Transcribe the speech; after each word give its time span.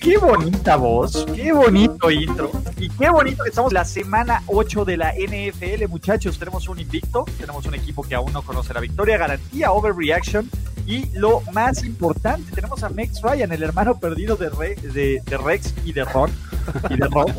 Qué 0.00 0.16
bonita 0.16 0.76
voz, 0.76 1.26
qué 1.34 1.52
bonito 1.52 2.10
intro 2.10 2.50
y 2.78 2.88
qué 2.88 3.10
bonito 3.10 3.42
que 3.42 3.50
estamos 3.50 3.72
la 3.72 3.84
semana 3.84 4.42
8 4.46 4.84
de 4.84 4.96
la 4.96 5.12
NFL, 5.12 5.88
muchachos. 5.88 6.38
Tenemos 6.38 6.68
un 6.68 6.80
invicto, 6.80 7.26
tenemos 7.38 7.66
un 7.66 7.74
equipo 7.74 8.02
que 8.02 8.14
aún 8.14 8.32
no 8.32 8.42
conoce 8.42 8.72
la 8.72 8.80
victoria, 8.80 9.18
garantía 9.18 9.72
overreaction 9.72 10.48
y 10.86 11.06
lo 11.12 11.42
más 11.52 11.84
importante, 11.84 12.50
tenemos 12.52 12.82
a 12.82 12.88
Max 12.88 13.20
Ryan, 13.22 13.52
el 13.52 13.62
hermano 13.62 13.98
perdido 13.98 14.36
de, 14.36 14.48
Rex 14.50 15.74
y 15.84 15.92
de 15.92 16.04
Ron. 16.04 16.30
Y 16.88 16.96
de 16.96 17.06
Ron. 17.06 17.32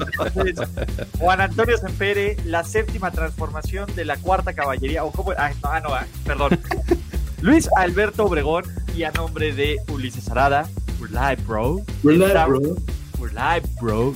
Juan 1.20 1.42
Antonio 1.42 1.78
Sempere, 1.78 2.38
la 2.46 2.64
séptima 2.64 3.12
transformación 3.12 3.94
de 3.96 4.06
la 4.06 4.18
cuarta 4.18 4.54
caballería. 4.54 5.04
O 5.04 5.12
como, 5.12 5.32
ah, 5.32 5.52
no, 5.62 5.80
no, 5.82 5.94
ah, 5.94 6.06
perdón. 6.26 6.60
Luis 7.42 7.68
Alberto 7.76 8.26
Obregón 8.26 8.66
y 8.96 9.02
a 9.02 9.12
nombre 9.12 9.52
de 9.52 9.78
Ulises 9.88 10.30
Arada, 10.30 10.70
we're 11.00 11.12
live, 11.12 11.42
bro. 11.48 11.82
We're 12.04 12.16
live, 12.16 12.46
bro. 12.46 12.60
We're 13.18 13.34
live, 13.34 13.68
bro. 13.82 14.14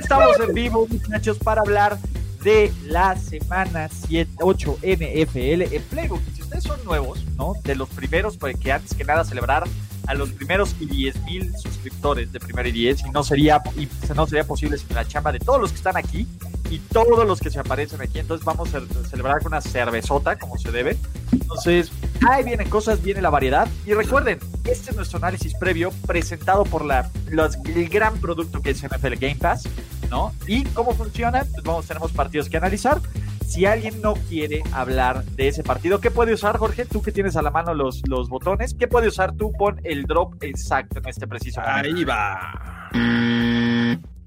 Estamos 0.00 0.38
en 0.38 0.54
vivo, 0.54 0.86
muchachos, 0.88 1.38
para 1.38 1.62
hablar 1.62 1.98
de 2.44 2.72
la 2.84 3.16
semana 3.16 3.88
7, 3.88 4.30
8 4.40 4.78
NFL 4.80 5.74
en 5.74 5.82
Playbook. 5.90 6.20
Si 6.36 6.42
ustedes 6.42 6.62
son 6.62 6.84
nuevos, 6.84 7.24
¿no? 7.36 7.54
De 7.64 7.74
los 7.74 7.88
primeros, 7.88 8.36
pues 8.36 8.56
que 8.56 8.70
antes 8.70 8.94
que 8.94 9.02
nada 9.02 9.24
celebrar 9.24 9.64
a 10.06 10.14
los 10.14 10.30
primeros 10.30 10.76
y 10.78 10.86
10 10.86 11.22
mil 11.24 11.52
suscriptores 11.56 12.30
de 12.30 12.38
Primero 12.38 12.68
y 12.68 12.72
10 12.72 13.06
y 13.06 13.10
no 13.10 13.24
sería, 13.24 13.60
y 13.76 13.88
no 14.14 14.24
sería 14.26 14.46
posible 14.46 14.78
sin 14.78 14.94
la 14.94 15.04
chamba 15.06 15.32
de 15.32 15.40
todos 15.40 15.60
los 15.60 15.70
que 15.70 15.76
están 15.78 15.96
aquí 15.96 16.28
y 16.70 16.78
todos 16.78 17.26
los 17.26 17.40
que 17.40 17.50
se 17.50 17.58
aparecen 17.58 18.00
aquí. 18.00 18.18
Entonces 18.18 18.44
vamos 18.44 18.74
a 18.74 18.80
celebrar 19.08 19.38
con 19.38 19.48
una 19.48 19.60
cervezota, 19.60 20.38
como 20.38 20.58
se 20.58 20.70
debe. 20.70 20.96
Entonces, 21.32 21.90
ahí 22.28 22.44
vienen 22.44 22.68
cosas, 22.68 23.02
viene 23.02 23.22
la 23.22 23.30
variedad. 23.30 23.68
Y 23.86 23.94
recuerden, 23.94 24.38
este 24.64 24.90
es 24.90 24.96
nuestro 24.96 25.18
análisis 25.18 25.54
previo 25.54 25.90
presentado 26.06 26.64
por 26.64 26.84
la, 26.84 27.10
el 27.26 27.88
gran 27.88 28.18
producto 28.18 28.60
que 28.60 28.70
es 28.70 28.82
NFL 28.82 29.14
Game 29.18 29.36
Pass, 29.36 29.68
¿no? 30.10 30.32
Y 30.46 30.64
cómo 30.64 30.94
funciona, 30.94 31.44
pues 31.52 31.64
vamos, 31.64 31.86
tenemos 31.86 32.12
partidos 32.12 32.48
que 32.48 32.56
analizar. 32.56 33.00
Si 33.46 33.64
alguien 33.64 34.02
no 34.02 34.12
quiere 34.28 34.62
hablar 34.72 35.24
de 35.24 35.48
ese 35.48 35.62
partido, 35.62 36.00
¿qué 36.00 36.10
puede 36.10 36.34
usar, 36.34 36.58
Jorge? 36.58 36.84
Tú 36.84 37.00
que 37.00 37.12
tienes 37.12 37.34
a 37.34 37.40
la 37.40 37.50
mano 37.50 37.72
los, 37.72 38.02
los 38.06 38.28
botones, 38.28 38.74
¿qué 38.74 38.88
puede 38.88 39.08
usar 39.08 39.34
tú? 39.34 39.52
Pon 39.52 39.80
el 39.84 40.04
drop 40.04 40.34
exacto 40.42 40.98
en 40.98 41.08
este 41.08 41.26
preciso 41.26 41.62
momento. 41.62 41.96
Ahí 41.96 42.04
va. 42.04 43.57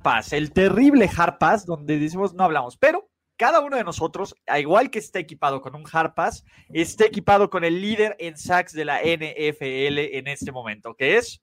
Pass, 0.02 0.34
el 0.34 0.52
terrible 0.52 1.10
hard 1.16 1.38
donde 1.66 2.00
decimos 2.00 2.34
no 2.34 2.44
hablamos, 2.44 2.78
pero 2.78 3.10
cada 3.38 3.60
uno 3.62 3.76
de 3.78 3.84
nosotros, 3.84 4.36
a 4.46 4.60
igual 4.60 4.92
que 4.92 5.00
está 5.00 5.18
equipado 5.18 5.62
con 5.62 5.76
un 5.76 5.84
hard 5.92 6.14
pass, 6.14 6.46
está 6.70 7.06
equipado 7.06 7.50
con 7.50 7.64
el 7.64 7.82
líder 7.82 8.16
en 8.20 8.38
sacks 8.38 8.72
de 8.74 8.86
la 8.86 9.00
NFL 9.02 9.98
en 10.16 10.28
este 10.28 10.52
momento, 10.52 10.96
que 10.96 11.18
es 11.18 11.42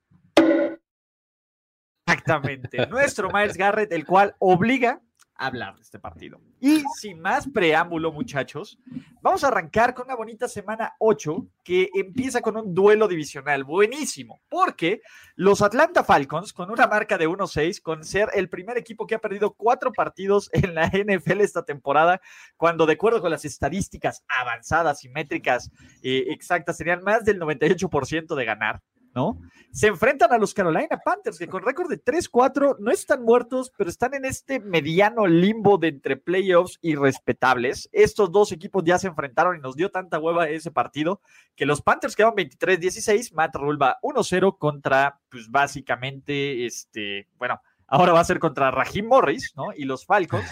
exactamente 2.07 2.87
nuestro 2.87 3.31
Miles 3.33 3.57
Garrett, 3.57 3.93
el 3.93 4.07
cual 4.07 4.37
obliga 4.39 5.03
hablar 5.35 5.75
de 5.77 5.83
este 5.83 5.99
partido. 5.99 6.41
Y 6.61 6.83
sin 6.97 7.21
más 7.21 7.49
preámbulo, 7.49 8.11
muchachos, 8.13 8.81
vamos 9.23 9.45
a 9.45 9.49
arrancar 9.49 9.95
con 9.95 10.07
una 10.07 10.17
bonita 10.17 10.49
semana 10.49 10.95
8 10.99 11.47
que 11.63 11.89
empieza 11.95 12.41
con 12.41 12.57
un 12.57 12.75
duelo 12.75 13.07
divisional 13.07 13.63
buenísimo, 13.63 14.41
porque 14.49 15.01
los 15.37 15.63
Atlanta 15.63 16.03
Falcons, 16.03 16.53
con 16.53 16.71
una 16.73 16.89
marca 16.89 17.17
de 17.17 17.29
1-6, 17.29 17.81
con 17.81 18.03
ser 18.03 18.31
el 18.35 18.49
primer 18.49 18.77
equipo 18.77 19.07
que 19.07 19.15
ha 19.15 19.21
perdido 19.21 19.55
cuatro 19.55 19.93
partidos 19.93 20.51
en 20.53 20.75
la 20.75 20.89
NFL 20.89 21.43
esta 21.43 21.65
temporada, 21.65 22.21
cuando 22.57 22.87
de 22.87 22.95
acuerdo 22.95 23.21
con 23.21 23.31
las 23.31 23.45
estadísticas 23.45 24.25
avanzadas 24.29 25.05
y 25.05 25.09
métricas 25.11 25.71
eh, 26.03 26.25
exactas, 26.29 26.77
serían 26.77 27.05
más 27.05 27.25
del 27.25 27.39
98% 27.39 28.35
de 28.35 28.45
ganar. 28.45 28.83
¿No? 29.15 29.41
Se 29.71 29.87
enfrentan 29.87 30.33
a 30.33 30.39
los 30.39 30.55
Carolina 30.55 31.01
Panthers, 31.05 31.39
que 31.39 31.47
con 31.47 31.63
récord 31.63 31.89
de 31.89 32.03
3-4 32.03 32.77
no 32.79 32.91
están 32.91 33.23
muertos, 33.23 33.73
pero 33.77 33.91
están 33.91 34.15
en 34.15 34.25
este 34.25 34.61
mediano 34.61 35.27
limbo 35.27 35.79
de 35.79 35.89
entre 35.89 36.17
playoffs 36.17 36.79
y 36.81 36.95
respetables. 36.95 37.89
Estos 37.93 38.33
dos 38.33 38.51
equipos 38.53 38.83
ya 38.85 38.99
se 38.99 39.09
enfrentaron 39.09 39.57
y 39.57 39.61
nos 39.61 39.77
dio 39.77 39.91
tanta 39.91 40.19
hueva 40.19 40.49
ese 40.49 40.71
partido 40.71 41.21
que 41.55 41.67
los 41.67 41.83
Panthers 41.83 42.17
quedaron 42.17 42.37
23-16, 42.37 43.35
Matt 43.35 43.57
Rule 43.57 43.79
va 43.79 43.99
1-0 44.03 44.59
contra, 44.59 45.21
pues 45.29 45.51
básicamente, 45.51 46.67
este, 46.67 47.29
bueno, 47.39 47.61
ahora 47.87 48.13
va 48.13 48.21
a 48.21 48.25
ser 48.25 48.39
contra 48.39 48.71
Raheem 48.71 49.07
Morris, 49.07 49.53
¿no? 49.57 49.73
Y 49.77 49.85
los 49.85 50.07
Falcons. 50.07 50.49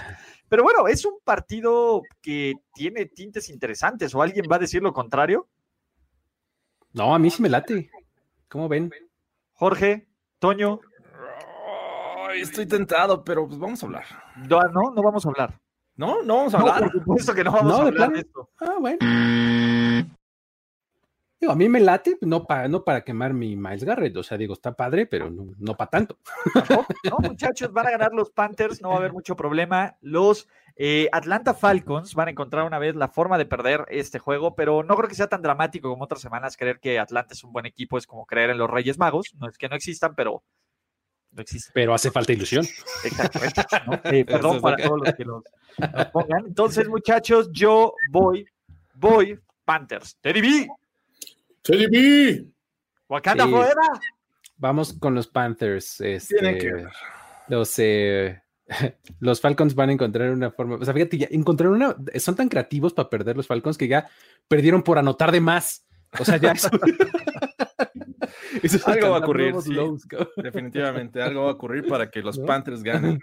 Pero 0.49 0.63
bueno, 0.63 0.89
es 0.89 1.05
un 1.05 1.19
partido 1.25 2.03
que 2.21 2.55
tiene 2.75 3.07
tintes 3.07 3.49
interesantes, 3.49 4.15
¿o 4.15 4.23
alguien 4.23 4.47
va 4.51 4.57
a 4.57 4.61
decir 4.61 4.83
lo 4.83 4.93
contrario? 4.93 5.49
No, 6.93 7.15
a 7.15 7.19
mí 7.19 7.31
sí 7.31 7.43
me 7.43 7.49
late. 7.49 7.91
¿Cómo 8.49 8.69
ven? 8.69 8.91
Jorge, 9.55 10.09
Toño. 10.39 10.81
estoy 12.35 12.67
tentado, 12.67 13.25
pero 13.25 13.47
pues 13.47 13.59
vamos 13.59 13.83
a 13.83 13.87
hablar. 13.87 14.05
No, 14.49 14.61
no, 14.95 15.03
vamos 15.03 15.27
a 15.27 15.29
hablar. 15.29 15.61
No, 15.97 16.23
no 16.23 16.37
vamos 16.37 16.55
a 16.55 16.59
hablar. 16.59 16.81
por 16.83 16.93
supuesto 16.93 17.35
que 17.35 17.45
no 17.45 17.53
vamos 17.53 17.73
a 17.73 17.83
hablar 17.83 18.13
de 18.13 18.21
esto. 18.21 18.51
Ah, 18.61 18.77
bueno. 18.79 18.99
Digo, 21.39 21.53
a 21.53 21.57
mí 21.57 21.69
me 21.69 21.81
late, 21.81 22.17
no 22.23 22.45
para, 22.45 22.67
no 22.67 22.83
para 22.83 23.03
quemar 23.03 23.35
mi 23.35 23.57
Miles 23.57 23.85
Garrett, 23.85 24.17
o 24.17 24.23
sea, 24.23 24.39
digo, 24.39 24.55
está 24.55 24.75
padre, 24.75 25.07
pero 25.07 25.31
no, 25.31 25.53
no 25.59 25.77
para 25.77 25.91
tanto. 25.91 26.19
No, 27.11 27.19
muchachos, 27.19 27.73
van 27.73 27.87
a 27.89 27.91
ganar 27.91 28.13
los 28.13 28.31
Panthers, 28.31 28.81
no 28.81 28.89
va 28.89 28.95
a 28.95 28.99
haber 28.99 29.13
mucho 29.13 29.37
problema. 29.37 29.97
Los 30.01 30.49
eh, 30.79 31.09
Atlanta 31.11 31.55
Falcons 31.55 32.15
van 32.15 32.29
a 32.29 32.31
encontrar 32.31 32.67
una 32.67 32.79
vez 32.79 32.95
la 32.97 33.09
forma 33.09 33.39
de 33.39 33.47
perder 33.47 33.87
este 33.89 34.19
juego, 34.19 34.55
pero 34.55 34.83
no 34.83 34.95
creo 34.95 35.09
que 35.09 35.15
sea 35.15 35.29
tan 35.29 35.41
dramático 35.41 35.89
como 35.89 36.05
otras 36.05 36.21
semanas. 36.21 36.57
Creer 36.57 36.81
que 36.81 36.99
Atlanta 36.99 37.33
es 37.33 37.45
un 37.45 37.53
buen 37.53 37.65
equipo 37.65 37.97
es 37.97 38.07
como 38.07 38.27
creer 38.27 38.51
en 38.51 38.59
los 38.59 38.69
Reyes 38.69 38.99
Magos. 38.99 39.35
No 39.39 39.49
es 39.49 39.57
que 39.57 39.71
no 39.71 39.77
existan, 39.77 40.15
pero 40.15 40.43
no 41.31 41.41
existen. 41.41 41.73
Pero 41.75 41.95
hace 41.95 42.11
falta 42.11 42.33
ilusión. 42.33 42.67
Exactamente. 43.05 44.21
Eh, 44.21 44.25
perdón 44.27 44.61
para 44.61 44.77
todos 44.77 45.01
los 45.03 45.15
que 45.15 45.25
los, 45.25 45.45
pongan. 46.13 46.47
Entonces, 46.47 46.89
muchachos, 46.89 47.51
yo 47.53 47.95
voy, 48.11 48.47
voy, 48.95 49.39
Panthers. 49.65 50.19
Teddy 50.21 50.41
B. 50.43 50.69
B. 51.69 52.47
Wakanda 53.09 53.47
Forever. 53.47 53.77
Vamos 54.57 54.95
con 54.95 55.15
los 55.15 55.29
Panthers. 55.29 56.01
Este, 56.01 56.87
los 57.49 57.75
eh, 57.79 58.43
los 59.21 59.41
Falcons 59.41 59.75
van 59.75 59.91
a 59.91 59.93
encontrar 59.93 60.31
una 60.31 60.51
forma. 60.51 60.77
O 60.77 60.85
sea, 60.85 60.95
fíjate, 60.95 61.19
ya 61.19 61.29
encontraron 61.31 61.77
una. 61.77 61.97
Son 62.19 62.35
tan 62.35 62.49
creativos 62.49 62.93
para 62.93 63.09
perder 63.09 63.37
los 63.37 63.47
Falcons 63.47 63.79
que 63.79 63.89
ya 63.89 64.09
perdieron 64.49 64.83
por 64.83 64.99
anotar 64.99 65.33
de 65.33 65.41
más. 65.41 65.87
O 66.19 66.25
sea, 66.25 66.37
ya 66.39 66.53
eso. 66.53 66.71
algo 68.87 69.11
va 69.11 69.17
a 69.17 69.21
ocurrir. 69.21 69.55
definitivamente, 70.37 71.23
algo 71.23 71.45
va 71.45 71.51
a 71.51 71.55
ocurrir 71.55 71.87
para 71.87 72.11
que 72.11 72.23
los 72.23 72.39
Panthers 72.39 72.83
ganen. 72.83 73.21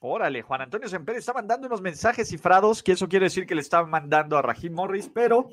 Órale, 0.00 0.42
Juan 0.42 0.60
Antonio 0.60 0.88
Semper 0.88 1.16
está 1.16 1.32
mandando 1.32 1.66
unos 1.66 1.80
mensajes 1.80 2.28
cifrados, 2.28 2.82
que 2.82 2.92
eso 2.92 3.08
quiere 3.08 3.26
decir 3.26 3.46
que 3.46 3.54
le 3.54 3.62
está 3.62 3.84
mandando 3.84 4.36
a 4.36 4.42
Rajim 4.42 4.74
Morris, 4.74 5.10
pero 5.12 5.48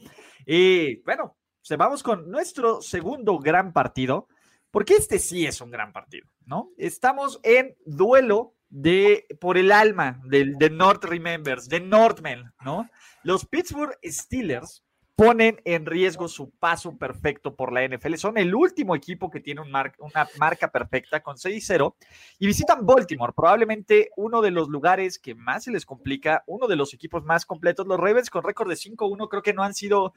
eh, 0.46 1.02
bueno, 1.06 1.38
vamos 1.77 2.04
con 2.04 2.30
nuestro 2.30 2.81
segundo 2.81 3.39
gran 3.39 3.74
partido, 3.74 4.27
porque 4.71 4.95
este 4.95 5.19
sí 5.19 5.45
es 5.45 5.62
un 5.62 5.71
gran 5.71 5.94
partido, 5.94 6.27
¿no? 6.45 6.71
Estamos 6.77 7.39
en 7.44 7.75
duelo 7.86 8.56
de, 8.69 9.27
por 9.39 9.57
el 9.57 9.71
alma 9.71 10.19
del, 10.25 10.57
de 10.57 10.69
North 10.69 11.04
Remembers, 11.04 11.69
de 11.69 11.80
Northmen, 11.80 12.51
¿no? 12.63 12.89
Los 13.24 13.45
Pittsburgh 13.45 13.98
Steelers 14.04 14.83
ponen 15.15 15.62
en 15.65 15.86
riesgo 15.86 16.27
su 16.27 16.50
paso 16.50 16.98
perfecto 16.98 17.56
por 17.56 17.71
la 17.71 17.88
NFL. 17.88 18.15
Son 18.15 18.38
el 18.38 18.56
último 18.56 18.95
equipo 18.95 19.30
que 19.30 19.39
tiene 19.39 19.62
una 19.62 20.27
marca 20.39 20.71
perfecta 20.71 21.21
con 21.21 21.38
6-0 21.38 21.95
y 22.39 22.48
visitan 22.48 22.86
Baltimore, 22.86 23.33
probablemente 23.36 24.10
uno 24.15 24.42
de 24.42 24.51
los 24.51 24.69
lugares 24.69 25.19
que 25.19 25.36
más 25.36 25.65
se 25.65 25.71
les 25.71 25.86
complica, 25.86 26.44
uno 26.48 26.68
de 26.68 26.75
los 26.75 26.94
equipos 26.94 27.24
más 27.24 27.45
completos. 27.45 27.86
Los 27.86 28.00
Ravens 28.00 28.30
con 28.30 28.44
récord 28.44 28.69
de 28.69 28.75
5-1 28.75 29.30
creo 29.30 29.44
que 29.44 29.54
no 29.54 29.63
han 29.63 29.75
sido 29.75 30.13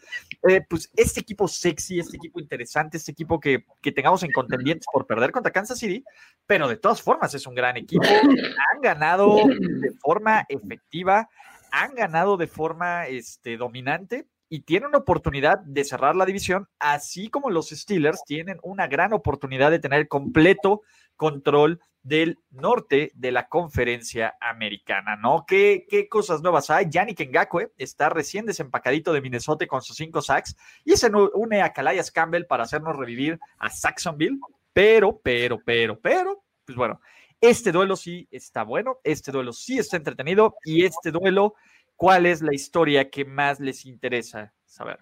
eh, 0.49 0.63
pues 0.69 0.91
este 0.97 1.21
equipo 1.21 1.47
sexy, 1.47 1.99
este 1.99 2.17
equipo 2.17 2.41
interesante, 2.41 2.97
este 2.97 3.13
equipo 3.13 3.39
que, 3.39 3.67
que 3.83 3.93
tengamos 3.93 4.23
en 4.23 4.33
contendientes 4.33 4.87
por 4.91 5.07
perder 5.07 5.31
contra 5.31 5.53
Kansas 5.53 5.79
City, 5.79 6.05
pero 6.47 6.69
de 6.69 6.77
todas 6.77 7.03
formas 7.03 7.35
es 7.35 7.47
un 7.47 7.55
gran 7.55 7.77
equipo. 7.77 8.07
Han 8.07 8.81
ganado 8.81 9.37
de 9.47 9.93
forma 10.01 10.47
efectiva, 10.49 11.29
han 11.71 11.95
ganado 11.95 12.39
de 12.39 12.47
forma 12.47 13.07
este, 13.09 13.59
dominante 13.59 14.27
y 14.49 14.61
tienen 14.61 14.89
una 14.89 14.99
oportunidad 14.99 15.59
de 15.59 15.85
cerrar 15.85 16.17
la 16.17 16.25
división, 16.25 16.69
así 16.79 17.29
como 17.29 17.51
los 17.51 17.71
Steelers 17.71 18.23
tienen 18.25 18.59
una 18.63 18.87
gran 18.87 19.13
oportunidad 19.13 19.71
de 19.71 19.79
tener 19.79 20.09
completo 20.09 20.83
control 21.17 21.81
del 22.03 22.39
norte 22.51 23.11
de 23.15 23.33
la 23.33 23.49
conferencia 23.49 24.37
americana, 24.41 25.17
¿no? 25.17 25.45
¿Qué, 25.47 25.87
qué 25.89 26.09
cosas 26.09 26.43
nuevas 26.43 26.71
hay? 26.71 26.87
Yannick 26.89 27.29
Ngakwe 27.29 27.73
está 27.77 28.09
recién 28.09 28.47
desempacadito 28.47 29.13
de 29.13 29.21
Minnesota 29.21 29.67
con 29.67 29.83
sus 29.83 29.97
cinco 29.97 30.23
sacks 30.23 30.57
y 30.85 30.97
se 30.97 31.11
une 31.35 31.63
a 31.63 31.73
Calais 31.73 32.13
Campbell 32.13 32.47
para 32.47 32.63
hacernos 32.63 32.95
revivir 32.95 33.41
a 33.59 33.71
Saxonville, 33.71 34.39
pero, 34.73 35.21
pero, 35.23 35.59
pero, 35.65 35.99
pero, 35.99 36.45
pues 36.65 36.77
bueno, 36.77 37.01
este 37.41 37.73
duelo 37.73 37.97
sí 37.97 38.29
está 38.31 38.63
bueno, 38.63 38.99
este 39.03 39.33
duelo 39.33 39.53
sí 39.53 39.79
está 39.79 39.97
entretenido 39.97 40.55
y 40.65 40.85
este 40.85 41.11
duelo 41.11 41.55
¿cuál 41.97 42.27
es 42.27 42.43
la 42.43 42.55
historia 42.55 43.11
que 43.11 43.25
más 43.25 43.61
les 43.61 43.87
interesa 43.87 44.55
saber? 44.65 44.99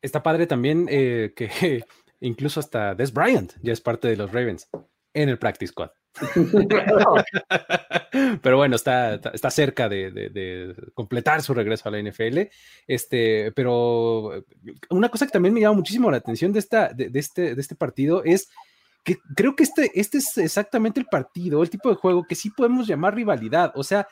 Está 0.00 0.22
padre 0.22 0.46
también 0.46 0.86
eh, 0.90 1.32
que 1.36 1.48
incluso 2.20 2.60
hasta 2.60 2.94
Des 2.94 3.12
Bryant 3.12 3.52
ya 3.62 3.72
es 3.72 3.80
parte 3.80 4.08
de 4.08 4.16
los 4.16 4.32
Ravens 4.32 4.68
en 5.14 5.28
el 5.28 5.38
Practice 5.38 5.72
Squad. 5.72 5.90
pero 8.42 8.58
bueno, 8.58 8.76
está, 8.76 9.14
está 9.32 9.50
cerca 9.50 9.88
de, 9.88 10.74
completar 10.94 11.42
su 11.42 11.54
regreso 11.54 11.88
a 11.88 11.92
la 11.92 12.02
NFL. 12.02 12.40
Este, 12.86 13.52
pero 13.52 14.44
una 14.90 15.08
cosa 15.08 15.26
que 15.26 15.32
también 15.32 15.54
me 15.54 15.60
llama 15.60 15.76
muchísimo 15.76 16.10
la 16.10 16.18
atención 16.18 16.52
de, 16.52 16.58
esta, 16.58 16.92
de, 16.92 17.10
este, 17.14 17.54
de 17.54 17.60
este 17.60 17.74
partido 17.74 18.22
es 18.24 18.50
que 19.04 19.16
creo 19.34 19.56
que 19.56 19.64
este, 19.64 19.90
este 19.94 20.18
es 20.18 20.36
exactamente 20.38 21.00
el 21.00 21.06
partido, 21.06 21.62
el 21.62 21.70
tipo 21.70 21.88
de 21.88 21.96
juego 21.96 22.24
que 22.24 22.34
sí 22.34 22.50
podemos 22.50 22.86
llamar 22.86 23.14
rivalidad. 23.14 23.72
O 23.74 23.82
sea, 23.82 24.06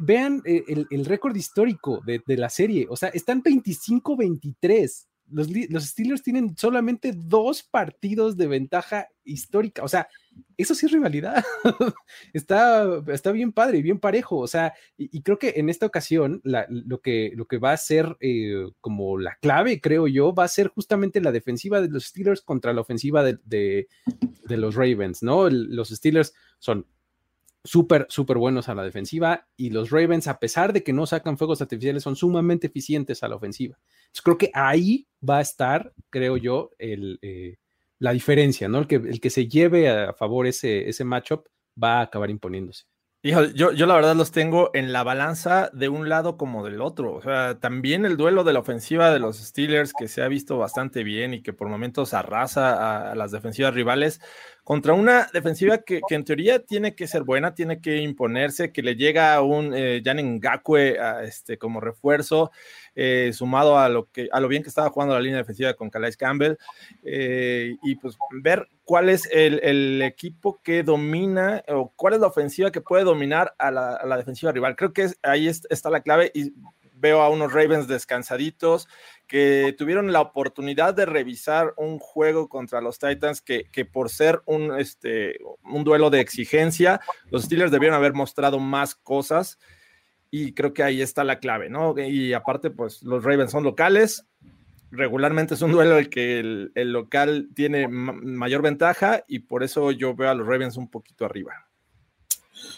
vean 0.00 0.42
eh, 0.44 0.64
el, 0.90 1.04
récord 1.04 1.34
histórico 1.36 2.00
de, 2.04 2.22
la 2.36 2.48
serie, 2.48 2.86
o 2.88 2.96
sea, 2.96 3.08
están 3.08 3.42
25-23. 3.42 5.06
Los, 5.30 5.48
los, 5.70 5.84
Steelers 5.84 6.22
tienen 6.22 6.56
solamente 6.58 7.12
dos 7.14 7.62
partidos 7.62 8.36
de 8.36 8.48
ventaja 8.48 9.08
histórica, 9.24 9.82
o 9.82 9.88
sea, 9.88 10.08
eso 10.58 10.74
sí 10.74 10.86
es 10.86 10.92
rivalidad. 10.92 11.42
está, 12.34 13.02
está 13.08 13.32
bien 13.32 13.52
padre, 13.52 13.80
bien 13.80 13.98
parejo, 13.98 14.38
o 14.38 14.46
sea, 14.46 14.74
y, 14.96 15.22
creo 15.22 15.38
que 15.38 15.54
en 15.56 15.70
esta 15.70 15.86
ocasión 15.86 16.42
lo, 16.44 17.00
que, 17.00 17.32
lo 17.34 17.46
que 17.46 17.58
va 17.58 17.72
a 17.72 17.76
ser 17.78 18.16
eh, 18.20 18.66
como 18.80 19.18
la 19.18 19.36
clave, 19.36 19.80
creo 19.80 20.06
yo, 20.06 20.34
va 20.34 20.44
a 20.44 20.48
ser 20.48 20.68
justamente 20.68 21.20
la 21.20 21.32
defensiva 21.32 21.80
de 21.80 21.88
los 21.88 22.06
Steelers 22.06 22.42
contra 22.42 22.72
la 22.72 22.82
ofensiva 22.82 23.22
de, 23.22 23.38
de, 23.44 23.88
de 24.44 24.56
los 24.56 24.74
Ravens, 24.74 25.22
¿no? 25.22 25.48
Los 25.48 25.88
Steelers 25.88 26.34
son 26.58 26.86
súper, 27.64 28.06
súper 28.08 28.38
buenos 28.38 28.68
a 28.68 28.74
la 28.74 28.82
defensiva 28.82 29.48
y 29.56 29.70
los 29.70 29.90
Ravens, 29.90 30.26
a 30.28 30.38
pesar 30.38 30.72
de 30.72 30.82
que 30.82 30.92
no 30.92 31.06
sacan 31.06 31.38
fuegos 31.38 31.62
artificiales, 31.62 32.02
son 32.02 32.16
sumamente 32.16 32.66
eficientes 32.66 33.22
a 33.22 33.28
la 33.28 33.36
ofensiva. 33.36 33.78
Entonces 34.02 34.22
creo 34.22 34.38
que 34.38 34.50
ahí 34.54 35.06
va 35.28 35.38
a 35.38 35.42
estar, 35.42 35.92
creo 36.10 36.36
yo, 36.36 36.70
el, 36.78 37.18
eh, 37.22 37.56
la 37.98 38.12
diferencia, 38.12 38.68
¿no? 38.68 38.80
El 38.80 38.86
que, 38.86 38.96
el 38.96 39.20
que 39.20 39.30
se 39.30 39.46
lleve 39.46 39.88
a 39.88 40.12
favor 40.12 40.46
ese, 40.46 40.88
ese 40.88 41.04
matchup 41.04 41.46
va 41.82 41.98
a 42.00 42.02
acabar 42.02 42.30
imponiéndose. 42.30 42.84
Hijo, 43.24 43.44
yo, 43.44 43.70
yo 43.70 43.86
la 43.86 43.94
verdad 43.94 44.16
los 44.16 44.32
tengo 44.32 44.70
en 44.74 44.92
la 44.92 45.04
balanza 45.04 45.70
de 45.72 45.88
un 45.88 46.08
lado 46.08 46.36
como 46.36 46.64
del 46.64 46.80
otro. 46.80 47.14
O 47.14 47.22
sea, 47.22 47.60
también 47.60 48.04
el 48.04 48.16
duelo 48.16 48.42
de 48.42 48.52
la 48.52 48.58
ofensiva 48.58 49.12
de 49.12 49.20
los 49.20 49.38
Steelers, 49.38 49.92
que 49.96 50.08
se 50.08 50.22
ha 50.22 50.28
visto 50.28 50.58
bastante 50.58 51.04
bien 51.04 51.32
y 51.32 51.40
que 51.40 51.52
por 51.52 51.68
momentos 51.68 52.14
arrasa 52.14 53.12
a 53.12 53.14
las 53.14 53.30
defensivas 53.30 53.74
rivales, 53.74 54.20
contra 54.64 54.94
una 54.94 55.28
defensiva 55.32 55.78
que, 55.78 56.00
en 56.10 56.24
teoría 56.24 56.64
tiene 56.64 56.96
que 56.96 57.06
ser 57.06 57.22
buena, 57.22 57.54
tiene 57.54 57.80
que 57.80 57.98
imponerse, 57.98 58.72
que 58.72 58.82
le 58.82 58.96
llega 58.96 59.34
a 59.34 59.42
un 59.42 59.72
eh, 59.72 60.02
Ngakwe 60.04 60.98
este, 61.22 61.58
como 61.58 61.80
refuerzo, 61.80 62.50
eh, 62.94 63.30
sumado 63.32 63.78
a 63.78 63.88
lo, 63.88 64.10
que, 64.10 64.28
a 64.32 64.40
lo 64.40 64.48
bien 64.48 64.62
que 64.62 64.68
estaba 64.68 64.90
jugando 64.90 65.14
la 65.14 65.20
línea 65.20 65.38
defensiva 65.38 65.74
con 65.74 65.90
Calais 65.90 66.16
Campbell, 66.16 66.56
eh, 67.02 67.76
y 67.82 67.94
pues 67.96 68.16
ver 68.42 68.68
cuál 68.84 69.08
es 69.08 69.28
el, 69.32 70.02
equipo 70.02 70.60
que 70.62 70.82
domina 70.82 71.62
o 71.68 71.92
cuál 71.96 72.14
es 72.14 72.20
la 72.20 72.26
ofensiva 72.26 72.70
que 72.70 72.80
puede 72.80 73.04
dominar 73.04 73.54
a 73.58 73.70
la, 73.70 74.16
defensiva 74.16 74.52
rival. 74.52 74.76
Creo 74.76 74.92
que 74.92 75.10
ahí 75.22 75.48
está 75.48 75.90
la 75.90 76.00
clave 76.00 76.30
y 76.34 76.52
veo 77.02 77.20
a 77.20 77.28
unos 77.28 77.52
Ravens 77.52 77.88
descansaditos 77.88 78.88
que 79.26 79.74
tuvieron 79.76 80.12
la 80.12 80.20
oportunidad 80.20 80.94
de 80.94 81.06
revisar 81.06 81.74
un 81.76 81.98
juego 81.98 82.48
contra 82.48 82.80
los 82.80 82.98
Titans 82.98 83.42
que, 83.42 83.66
por 83.90 84.08
ser 84.10 84.40
un, 84.46 84.78
este, 84.78 85.38
un 85.64 85.84
duelo 85.84 86.10
de 86.10 86.20
exigencia, 86.20 87.00
los 87.30 87.44
Steelers 87.44 87.72
debieron 87.72 87.96
haber 87.96 88.12
mostrado 88.12 88.58
más 88.58 88.94
cosas 88.94 89.58
y 90.34 90.54
creo 90.54 90.72
que 90.72 90.82
ahí 90.82 91.02
está 91.02 91.24
la 91.24 91.38
clave, 91.38 91.68
¿no? 91.68 91.94
Y 91.98 92.32
aparte, 92.32 92.70
pues 92.70 93.02
los 93.02 93.22
Ravens 93.22 93.50
son 93.50 93.64
locales, 93.64 94.24
regularmente 94.90 95.52
es 95.54 95.60
un 95.60 95.72
duelo 95.72 95.98
el 95.98 96.08
que 96.08 96.40
el, 96.40 96.92
local 96.92 97.50
tiene 97.54 97.86
mayor 97.86 98.62
ventaja 98.62 99.24
y 99.28 99.40
por 99.40 99.62
eso 99.62 99.92
yo 99.92 100.14
veo 100.14 100.30
a 100.30 100.34
los 100.34 100.46
Ravens 100.46 100.78
un 100.78 100.88
poquito 100.88 101.26
arriba. 101.26 101.52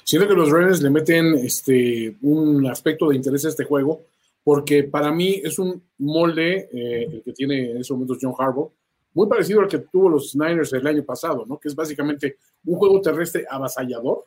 Siento 0.03 0.27
que 0.27 0.35
los 0.35 0.51
Ravens 0.51 0.83
le 0.83 0.91
meten 0.91 1.35
este, 1.35 2.17
un 2.23 2.67
aspecto 2.67 3.09
de 3.09 3.17
interés 3.17 3.45
a 3.45 3.51
este 3.51 3.65
juego 3.65 4.03
porque 4.43 4.83
para 4.83 5.13
mí 5.13 5.41
es 5.43 5.57
un 5.61 5.81
molde 5.99 6.69
eh, 6.73 7.09
el 7.13 7.23
que 7.23 7.33
tiene 7.33 7.71
en 7.71 7.77
esos 7.77 7.97
momentos 7.97 8.19
John 8.21 8.35
Harbaugh, 8.37 8.73
muy 9.13 9.29
parecido 9.29 9.61
al 9.61 9.69
que 9.69 9.79
tuvo 9.79 10.09
los 10.09 10.35
Niners 10.35 10.73
el 10.73 10.87
año 10.89 11.05
pasado, 11.05 11.47
¿no? 11.47 11.57
Que 11.59 11.69
es 11.69 11.77
básicamente 11.77 12.39
un 12.65 12.77
juego 12.77 13.01
terrestre 13.01 13.47
avasallador 13.49 14.27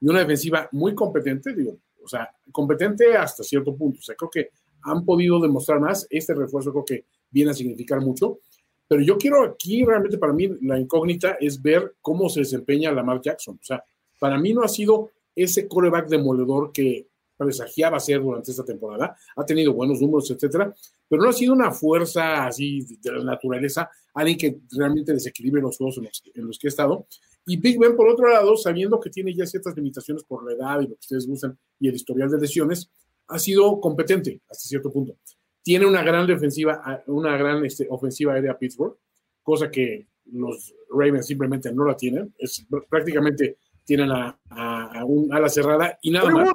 y 0.00 0.08
una 0.08 0.18
defensiva 0.18 0.68
muy 0.72 0.92
competente, 0.92 1.54
digo, 1.54 1.78
o 2.04 2.08
sea, 2.08 2.30
competente 2.52 3.16
hasta 3.16 3.42
cierto 3.42 3.74
punto. 3.76 3.98
O 3.98 4.02
sea, 4.02 4.14
creo 4.14 4.30
que 4.30 4.50
han 4.82 5.04
podido 5.04 5.40
demostrar 5.40 5.80
más. 5.80 6.06
Este 6.10 6.34
refuerzo 6.34 6.72
creo 6.72 6.84
que 6.84 7.04
viene 7.30 7.50
a 7.50 7.54
significar 7.54 8.00
mucho. 8.00 8.40
Pero 8.86 9.02
yo 9.02 9.16
quiero 9.16 9.42
aquí, 9.42 9.84
realmente 9.84 10.18
para 10.18 10.32
mí, 10.32 10.48
la 10.62 10.78
incógnita 10.78 11.36
es 11.40 11.60
ver 11.60 11.94
cómo 12.00 12.28
se 12.28 12.40
desempeña 12.40 12.92
Lamar 12.92 13.20
Jackson. 13.20 13.58
O 13.60 13.64
sea, 13.64 13.82
para 14.18 14.38
mí 14.38 14.52
no 14.52 14.62
ha 14.62 14.68
sido 14.68 15.10
ese 15.34 15.66
coreback 15.66 16.08
demoledor 16.08 16.70
que 16.70 17.08
presagiaba 17.36 17.98
ser 17.98 18.20
durante 18.22 18.50
esta 18.50 18.64
temporada. 18.64 19.16
Ha 19.36 19.44
tenido 19.44 19.72
buenos 19.72 20.00
números, 20.00 20.30
etcétera, 20.30 20.72
pero 21.08 21.22
no 21.22 21.30
ha 21.30 21.32
sido 21.32 21.52
una 21.52 21.70
fuerza 21.70 22.46
así 22.46 22.86
de 23.00 23.12
la 23.12 23.24
naturaleza, 23.24 23.90
alguien 24.14 24.38
que 24.38 24.58
realmente 24.72 25.12
desequilibre 25.12 25.60
los 25.60 25.76
juegos 25.76 25.98
en 26.34 26.46
los, 26.46 26.58
que 26.58 26.68
ha 26.68 26.70
estado. 26.70 27.06
Y 27.46 27.58
Big 27.58 27.78
Ben, 27.78 27.94
por 27.96 28.08
otro 28.08 28.28
lado, 28.28 28.56
sabiendo 28.56 28.98
que 28.98 29.10
tiene 29.10 29.34
ya 29.34 29.46
ciertas 29.46 29.76
limitaciones 29.76 30.24
por 30.24 30.44
la 30.44 30.54
edad 30.54 30.80
y 30.80 30.84
lo 30.84 30.94
que 30.94 31.00
ustedes 31.00 31.26
gustan 31.26 31.58
y 31.78 31.88
el 31.88 31.94
historial 31.94 32.30
de 32.30 32.38
lesiones, 32.38 32.90
ha 33.28 33.38
sido 33.38 33.80
competente 33.80 34.40
hasta 34.48 34.68
cierto 34.68 34.90
punto. 34.90 35.16
Tiene 35.62 35.86
una 35.86 36.02
gran 36.02 36.26
defensiva, 36.26 37.02
una 37.06 37.36
gran 37.36 37.64
este, 37.64 37.86
ofensiva 37.90 38.34
aérea 38.34 38.58
Pittsburgh, 38.58 38.96
cosa 39.42 39.70
que 39.70 40.08
los 40.32 40.74
Ravens 40.90 41.26
simplemente 41.26 41.72
no 41.72 41.84
la 41.84 41.96
tienen. 41.96 42.34
Es, 42.38 42.66
prácticamente 42.88 43.58
tienen 43.84 44.10
a, 44.10 44.38
a, 44.50 45.04
un 45.04 45.32
ala 45.32 45.48
cerrada 45.48 45.98
y 46.02 46.10
nada 46.10 46.30
más. 46.30 46.52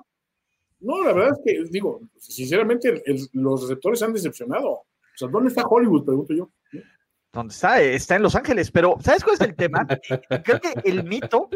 No, 0.79 1.03
la 1.03 1.13
verdad 1.13 1.31
es 1.33 1.39
que, 1.43 1.69
digo, 1.69 2.01
sinceramente, 2.17 3.03
los 3.33 3.61
receptores 3.63 4.01
han 4.01 4.13
decepcionado. 4.13 4.69
O 4.69 4.85
sea, 5.13 5.27
¿dónde 5.27 5.49
está 5.49 5.63
Hollywood? 5.67 6.05
Pregunto 6.05 6.33
yo. 6.33 6.49
¿Dónde 7.31 7.53
está? 7.53 7.79
Está 7.81 8.15
en 8.15 8.23
Los 8.23 8.35
Ángeles, 8.35 8.71
pero 8.71 8.97
¿sabes 9.01 9.23
cuál 9.23 9.35
es 9.35 9.41
el 9.41 9.55
tema? 9.55 9.85
Creo 10.43 10.59
que 10.59 10.73
el 10.83 11.03
mito, 11.03 11.49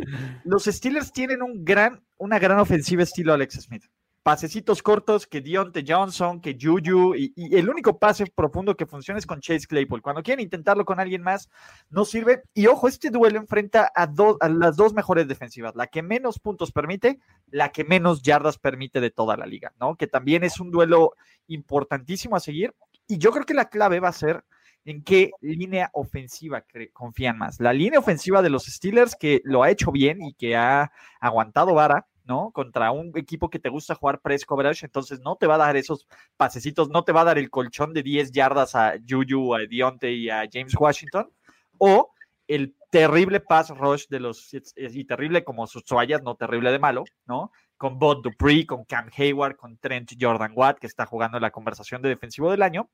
los 0.43 0.65
Steelers 0.65 1.11
tienen 1.11 1.41
un 1.41 1.65
gran, 1.65 2.03
una 2.17 2.39
gran 2.39 2.59
ofensiva 2.59 3.03
estilo 3.03 3.33
Alex 3.33 3.61
Smith 3.61 3.85
pasecitos 4.23 4.81
cortos 4.81 5.27
que 5.27 5.41
Dionte 5.41 5.83
Johnson, 5.85 6.39
que 6.39 6.57
Juju, 6.59 7.13
y, 7.13 7.33
el 7.35 7.69
único 7.69 7.99
pase 7.99 8.25
profundo 8.33 8.75
que 8.75 8.85
funciona 8.85 9.19
es 9.19 9.25
con 9.25 9.41
Chase 9.41 9.67
Claypool. 9.67 10.01
Cuando 10.01 10.23
quieren 10.23 10.43
intentarlo 10.43 10.85
con 10.85 10.99
alguien 10.99 11.21
más, 11.21 11.49
no 11.89 12.05
sirve. 12.05 12.43
Y 12.53 12.67
ojo, 12.67 12.87
este 12.87 13.09
duelo 13.09 13.37
enfrenta 13.37 13.91
a, 13.93 14.03
a 14.39 14.49
las 14.49 14.77
dos 14.77 14.93
mejores 14.93 15.27
defensivas, 15.27 15.75
la 15.75 15.87
que 15.87 16.01
menos 16.01 16.39
puntos 16.39 16.71
permite, 16.71 17.19
la 17.47 17.69
que 17.69 17.83
menos 17.83 18.23
yardas 18.23 18.57
permite 18.57 19.01
de 19.01 19.11
toda 19.11 19.35
la 19.35 19.45
liga, 19.45 19.73
¿no? 19.79 19.97
Que 19.97 20.07
también 20.07 20.43
es 20.43 20.59
un 20.59 20.71
duelo 20.71 21.13
importantísimo 21.47 22.37
a 22.37 22.39
seguir. 22.39 22.73
Y 23.07 23.17
yo 23.17 23.31
creo 23.31 23.45
que 23.45 23.53
la 23.53 23.69
clave 23.69 23.99
va 23.99 24.07
a 24.07 24.13
ser 24.13 24.45
en 24.85 25.03
qué 25.03 25.31
línea 25.41 25.89
ofensiva 25.93 26.65
confían 26.91 27.37
más. 27.37 27.59
La 27.59 27.73
línea 27.73 27.99
ofensiva 27.99 28.41
de 28.41 28.49
los 28.49 28.65
Steelers, 28.65 29.15
que 29.15 29.41
lo 29.43 29.63
ha 29.63 29.71
hecho 29.71 29.91
bien 29.91 30.21
y 30.21 30.33
que 30.33 30.55
ha 30.55 30.91
aguantado 31.19 31.73
vara, 31.73 32.07
¿no? 32.25 32.51
Contra 32.51 32.91
un 32.91 33.11
equipo 33.15 33.49
que 33.49 33.59
te 33.59 33.69
gusta 33.69 33.95
jugar 33.95 34.21
press 34.21 34.45
coverage, 34.45 34.85
entonces 34.85 35.19
no 35.21 35.35
te 35.35 35.47
va 35.47 35.55
a 35.55 35.59
dar 35.59 35.77
esos 35.77 36.07
pasecitos, 36.37 36.89
no 36.89 37.03
te 37.03 37.11
va 37.11 37.21
a 37.21 37.25
dar 37.25 37.37
el 37.37 37.49
colchón 37.49 37.93
de 37.93 38.03
10 38.03 38.31
yardas 38.31 38.75
a 38.75 38.93
Juju, 39.07 39.55
a 39.55 39.59
Dionte 39.59 40.11
y 40.11 40.29
a 40.29 40.47
James 40.51 40.75
Washington, 40.77 41.31
o 41.77 42.11
el 42.47 42.75
terrible 42.89 43.39
pass 43.39 43.69
rush 43.69 44.07
de 44.07 44.19
los, 44.19 44.53
y 44.53 45.05
terrible 45.05 45.43
como 45.43 45.65
sus 45.67 45.83
toallas, 45.83 46.21
no 46.23 46.35
terrible 46.35 46.71
de 46.71 46.79
malo, 46.79 47.03
¿no? 47.25 47.51
Con 47.77 47.99
Bud 47.99 48.21
Dupree, 48.21 48.65
con 48.65 48.85
Cam 48.85 49.09
Hayward, 49.17 49.55
con 49.55 49.77
Trent 49.77 50.11
Jordan 50.19 50.53
Watt, 50.55 50.79
que 50.79 50.87
está 50.87 51.05
jugando 51.05 51.39
la 51.39 51.51
conversación 51.51 52.01
de 52.01 52.09
defensivo 52.09 52.51
del 52.51 52.61
año. 52.61 52.89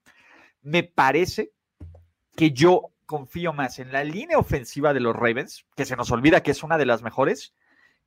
Me 0.62 0.84
parece 0.84 1.51
que 2.39 2.51
yo 2.51 2.91
confío 3.05 3.51
más 3.51 3.79
en 3.79 3.91
la 3.91 4.05
línea 4.05 4.38
ofensiva 4.38 4.93
de 4.93 5.01
los 5.01 5.13
Ravens, 5.13 5.65
que 5.75 5.84
se 5.84 5.98
nos 5.98 6.10
olvida 6.10 6.41
que 6.41 6.51
es 6.51 6.63
una 6.63 6.77
de 6.77 6.86
las 6.86 7.03
mejores, 7.03 7.53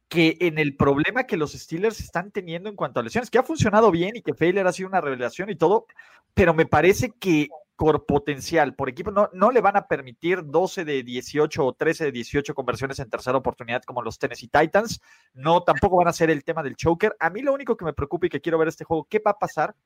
que 0.08 0.38
en 0.40 0.58
el 0.58 0.74
problema 0.74 1.24
que 1.24 1.36
los 1.36 1.52
Steelers 1.52 2.00
están 2.00 2.30
teniendo 2.30 2.70
en 2.70 2.74
cuanto 2.74 2.98
a 2.98 3.02
lesiones, 3.02 3.28
que 3.28 3.36
ha 3.36 3.42
funcionado 3.42 3.90
bien 3.90 4.16
y 4.16 4.22
que 4.22 4.32
Failer 4.32 4.66
ha 4.66 4.72
sido 4.72 4.88
una 4.88 5.02
revelación 5.02 5.50
y 5.50 5.56
todo, 5.56 5.84
pero 6.32 6.54
me 6.54 6.64
parece 6.64 7.10
que 7.10 7.50
por 7.76 8.06
potencial, 8.06 8.74
por 8.74 8.88
equipo, 8.88 9.10
no, 9.10 9.28
no 9.34 9.50
le 9.50 9.60
van 9.60 9.76
a 9.76 9.86
permitir 9.86 10.46
12 10.46 10.86
de 10.86 11.02
18 11.02 11.66
o 11.66 11.74
13 11.74 12.04
de 12.04 12.12
18 12.12 12.54
conversiones 12.54 13.00
en 13.00 13.10
tercera 13.10 13.36
oportunidad 13.36 13.82
como 13.82 14.00
los 14.00 14.18
Tennessee 14.18 14.48
Titans. 14.48 15.02
No, 15.34 15.62
tampoco 15.62 15.98
van 15.98 16.08
a 16.08 16.12
ser 16.14 16.30
el 16.30 16.42
tema 16.42 16.62
del 16.62 16.76
choker. 16.76 17.14
A 17.20 17.28
mí 17.28 17.42
lo 17.42 17.52
único 17.52 17.76
que 17.76 17.84
me 17.84 17.92
preocupa 17.92 18.24
y 18.24 18.30
que 18.30 18.40
quiero 18.40 18.56
ver 18.56 18.68
este 18.68 18.84
juego, 18.84 19.06
¿qué 19.10 19.18
va 19.18 19.32
a 19.32 19.38
pasar? 19.38 19.76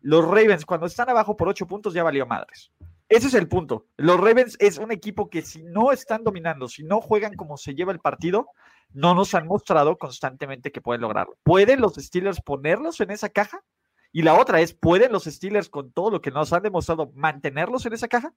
Los 0.00 0.24
Ravens, 0.24 0.66
cuando 0.66 0.86
están 0.86 1.08
abajo 1.08 1.36
por 1.36 1.48
8 1.48 1.68
puntos, 1.68 1.94
ya 1.94 2.02
valió 2.02 2.26
madres. 2.26 2.72
Ese 3.10 3.26
es 3.26 3.34
el 3.34 3.48
punto. 3.48 3.88
Los 3.96 4.20
Ravens 4.20 4.56
es 4.60 4.78
un 4.78 4.92
equipo 4.92 5.28
que 5.28 5.42
si 5.42 5.64
no 5.64 5.90
están 5.90 6.22
dominando, 6.22 6.68
si 6.68 6.84
no 6.84 7.00
juegan 7.00 7.34
como 7.34 7.56
se 7.56 7.74
lleva 7.74 7.90
el 7.90 7.98
partido, 7.98 8.46
no 8.92 9.16
nos 9.16 9.34
han 9.34 9.48
mostrado 9.48 9.98
constantemente 9.98 10.70
que 10.70 10.80
pueden 10.80 11.00
lograrlo. 11.00 11.36
¿Pueden 11.42 11.80
los 11.80 11.94
Steelers 11.96 12.40
ponerlos 12.40 13.00
en 13.00 13.10
esa 13.10 13.28
caja? 13.28 13.64
Y 14.12 14.22
la 14.22 14.34
otra 14.34 14.60
es, 14.60 14.74
¿pueden 14.74 15.10
los 15.10 15.24
Steelers 15.24 15.68
con 15.68 15.90
todo 15.90 16.12
lo 16.12 16.20
que 16.20 16.30
nos 16.30 16.52
han 16.52 16.62
demostrado 16.62 17.10
mantenerlos 17.16 17.84
en 17.84 17.94
esa 17.94 18.06
caja? 18.06 18.32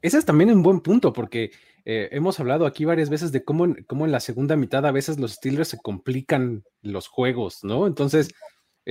Ese 0.00 0.16
es 0.16 0.24
también 0.24 0.50
un 0.52 0.62
buen 0.62 0.80
punto, 0.80 1.12
porque 1.12 1.50
eh, 1.84 2.08
hemos 2.12 2.40
hablado 2.40 2.64
aquí 2.64 2.86
varias 2.86 3.10
veces 3.10 3.30
de 3.30 3.44
cómo, 3.44 3.74
cómo, 3.86 4.06
en 4.06 4.12
la 4.12 4.20
segunda 4.20 4.56
mitad 4.56 4.86
a 4.86 4.92
veces 4.92 5.18
los 5.18 5.32
Steelers 5.32 5.68
se 5.68 5.78
complican 5.82 6.64
los 6.80 7.08
juegos, 7.08 7.62
¿no? 7.62 7.86
Entonces, 7.86 8.30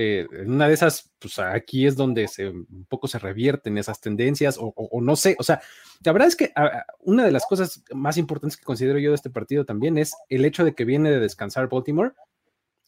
eh, 0.00 0.28
una 0.46 0.68
de 0.68 0.74
esas, 0.74 1.10
pues 1.18 1.40
aquí 1.40 1.84
es 1.84 1.96
donde 1.96 2.28
se, 2.28 2.48
un 2.48 2.86
poco 2.88 3.08
se 3.08 3.18
revierten 3.18 3.78
esas 3.78 4.00
tendencias, 4.00 4.56
o, 4.56 5.00
no 5.02 5.16
sé, 5.16 5.34
o 5.40 5.42
sea, 5.42 5.60
la 6.04 6.12
verdad 6.12 6.28
es 6.28 6.36
que 6.36 6.52
una 7.00 7.24
de 7.24 7.32
las 7.32 7.44
cosas 7.46 7.82
más 7.92 8.16
importantes 8.16 8.56
que 8.56 8.64
considero 8.64 9.00
yo 9.00 9.10
de 9.10 9.16
este 9.16 9.28
partido 9.28 9.64
también 9.64 9.98
es 9.98 10.14
el 10.28 10.44
hecho 10.44 10.64
de 10.64 10.76
que 10.76 10.84
viene 10.84 11.10
de 11.10 11.18
descansar 11.18 11.68
Baltimore 11.68 12.12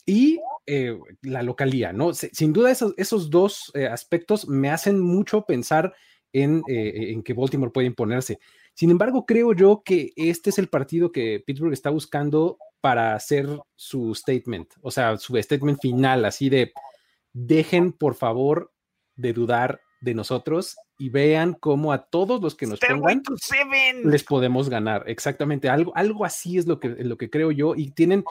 y 0.07 0.39
eh, 0.67 0.97
la 1.23 1.43
localía, 1.43 1.93
¿no? 1.93 2.15
sin 2.15 2.53
duda 2.53 2.71
esos, 2.71 2.95
esos 2.97 3.29
dos 3.29 3.73
eh, 3.75 3.89
aspectos 3.89 4.47
me 4.47 4.71
hacen 4.71 5.01
mucho 5.01 5.45
pensar 5.45 5.93
en, 6.33 6.63
en 6.69 7.25
que 7.25 7.35
Baltimore 7.35 7.73
puede 7.73 7.89
imponerse. 7.89 8.39
Sin 8.75 8.93
embargo, 8.93 9.27
creo 9.27 9.53
yo 9.53 9.83
que 9.85 10.13
este 10.15 10.51
es 10.51 10.61
el 10.61 10.69
partido 10.69 11.11
que 11.11 11.43
Pittsburgh 11.45 11.73
está 11.73 11.91
buscando 11.91 12.57
para 12.81 13.17
hacer 13.17 13.49
su 13.75 14.15
statement, 14.15 14.75
o 14.81 14.93
sea, 14.93 15.17
su 15.17 15.37
statement 15.37 15.81
final, 15.81 16.25
así 16.25 16.49
de 16.49 16.73
dejen 17.33 17.93
por 17.93 18.15
favor 18.15 18.73
de 19.17 19.33
dudar 19.33 19.81
de 20.01 20.15
nosotros 20.15 20.77
y 20.99 21.11
vean 21.11 21.55
cómo 21.55 21.93
a 21.93 22.07
todos 22.07 22.43
los 22.43 22.55
que 22.55 22.67
nos 22.67 22.81
pongan 22.81 23.23
les 24.05 24.25
podemos 24.25 24.69
ganar. 24.69 25.05
Exactamente, 25.07 25.69
algo, 25.69 25.93
algo 25.95 26.25
así 26.25 26.59
es 26.59 26.67
lo 26.67 26.81
que, 26.81 26.89
lo 26.89 27.17
que 27.17 27.31
creo 27.31 27.51
yo. 27.51 27.75
Y 27.75 27.91
tienen, 27.91 28.25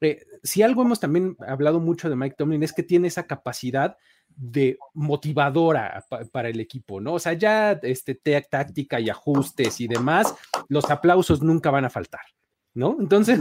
eh, 0.00 0.24
si 0.42 0.62
algo 0.62 0.82
hemos 0.82 1.00
también 1.00 1.36
hablado 1.46 1.80
mucho 1.80 2.08
de 2.08 2.16
Mike 2.16 2.36
Tomlin, 2.38 2.62
es 2.62 2.72
que 2.72 2.82
tiene 2.82 3.08
esa 3.08 3.26
capacidad 3.26 3.96
de 4.28 4.78
motivadora 4.92 6.04
para 6.30 6.48
el 6.48 6.60
equipo, 6.60 7.00
¿no? 7.00 7.14
O 7.14 7.18
sea, 7.18 7.32
ya 7.32 7.72
este, 7.82 8.14
táctica 8.14 9.00
y 9.00 9.08
ajustes 9.08 9.80
y 9.80 9.88
demás, 9.88 10.34
los 10.68 10.90
aplausos 10.90 11.42
nunca 11.42 11.70
van 11.70 11.86
a 11.86 11.90
faltar. 11.90 12.22
¿No? 12.76 12.96
Entonces. 13.00 13.40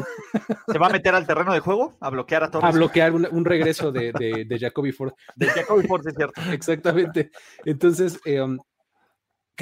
¿Se 0.68 0.78
va 0.80 0.88
a 0.88 0.90
meter 0.90 1.14
al 1.14 1.28
terreno 1.28 1.54
de 1.54 1.60
juego? 1.60 1.98
A 2.00 2.10
bloquear 2.10 2.46
a 2.46 2.50
todos. 2.50 2.64
A 2.64 2.72
bloquear 2.72 3.14
un, 3.14 3.46
regreso 3.46 3.92
de, 3.92 4.12
de, 4.14 4.46
de, 4.46 4.60
Jacoby 4.60 4.92
Ford. 4.92 5.14
De 5.36 5.48
Jacoby 5.48 5.86
Ford, 5.88 6.08
es 6.08 6.16
cierto. 6.16 6.42
Exactamente. 6.52 7.32
Entonces, 7.66 8.20
eh, 8.26 8.42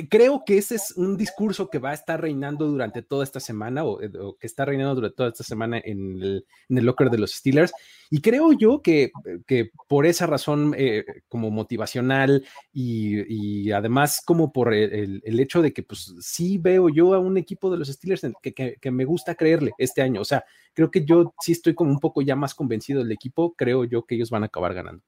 um, 0.02 0.08
creo 0.10 0.44
que 0.46 0.58
ese 0.58 0.76
es 0.76 0.92
un 0.98 1.18
discurso 1.18 1.70
que 1.70 1.80
va 1.80 1.92
a 1.92 1.94
estar 1.94 2.20
reinando 2.20 2.68
durante 2.68 3.02
toda 3.02 3.24
esta 3.24 3.40
semana 3.40 3.82
eh, 3.82 4.10
o, 4.20 4.38
que 4.38 4.48
está 4.48 4.66
reinando 4.66 4.96
durante 4.96 5.16
toda 5.16 5.30
esta 5.30 5.44
semana 5.44 5.78
en 5.84 6.22
el, 6.22 6.46
en 6.70 6.78
el, 6.78 6.86
locker 6.86 7.10
de 7.10 7.18
los 7.18 7.32
Steelers. 7.32 7.72
Y 8.10 8.22
creo 8.22 8.54
yo 8.54 8.82
que, 8.82 9.12
que 9.46 9.72
por 9.88 10.06
esa 10.06 10.26
razón, 10.28 10.74
eh, 10.78 11.06
como 11.28 11.52
motivacional 11.52 12.46
y, 12.72 13.68
y, 13.68 13.72
además 13.72 14.22
como 14.26 14.52
por 14.52 14.74
el, 14.74 15.22
el, 15.24 15.40
hecho 15.40 15.62
de 15.62 15.74
que 15.74 15.84
pues 15.84 16.14
sí 16.20 16.58
veo 16.58 16.90
yo 16.90 17.14
a 17.14 17.20
un 17.20 17.38
equipo 17.38 17.72
de 17.72 17.78
los 17.78 17.88
Steelers 17.88 18.22
que, 18.42 18.54
que, 18.54 18.78
que, 18.80 18.92
me 18.92 19.06
gusta 19.06 19.36
creerle 19.36 19.74
este 19.78 20.02
año. 20.02 20.22
O 20.22 20.26
sea, 20.26 20.44
creo 20.74 20.92
que 20.92 21.06
yo 21.06 21.34
sí 21.40 21.52
estoy 21.52 21.76
como 21.76 21.92
un 21.92 22.00
poco 22.00 22.22
ya 22.22 22.36
más 22.36 22.54
convencido 22.56 23.04
del 23.04 23.12
equipo. 23.12 23.54
Creo 23.56 23.84
yo 23.84 24.06
que 24.06 24.16
ellos 24.16 24.30
van 24.30 24.44
a 24.44 24.48
acabar 24.48 24.74
ganando. 24.74 25.04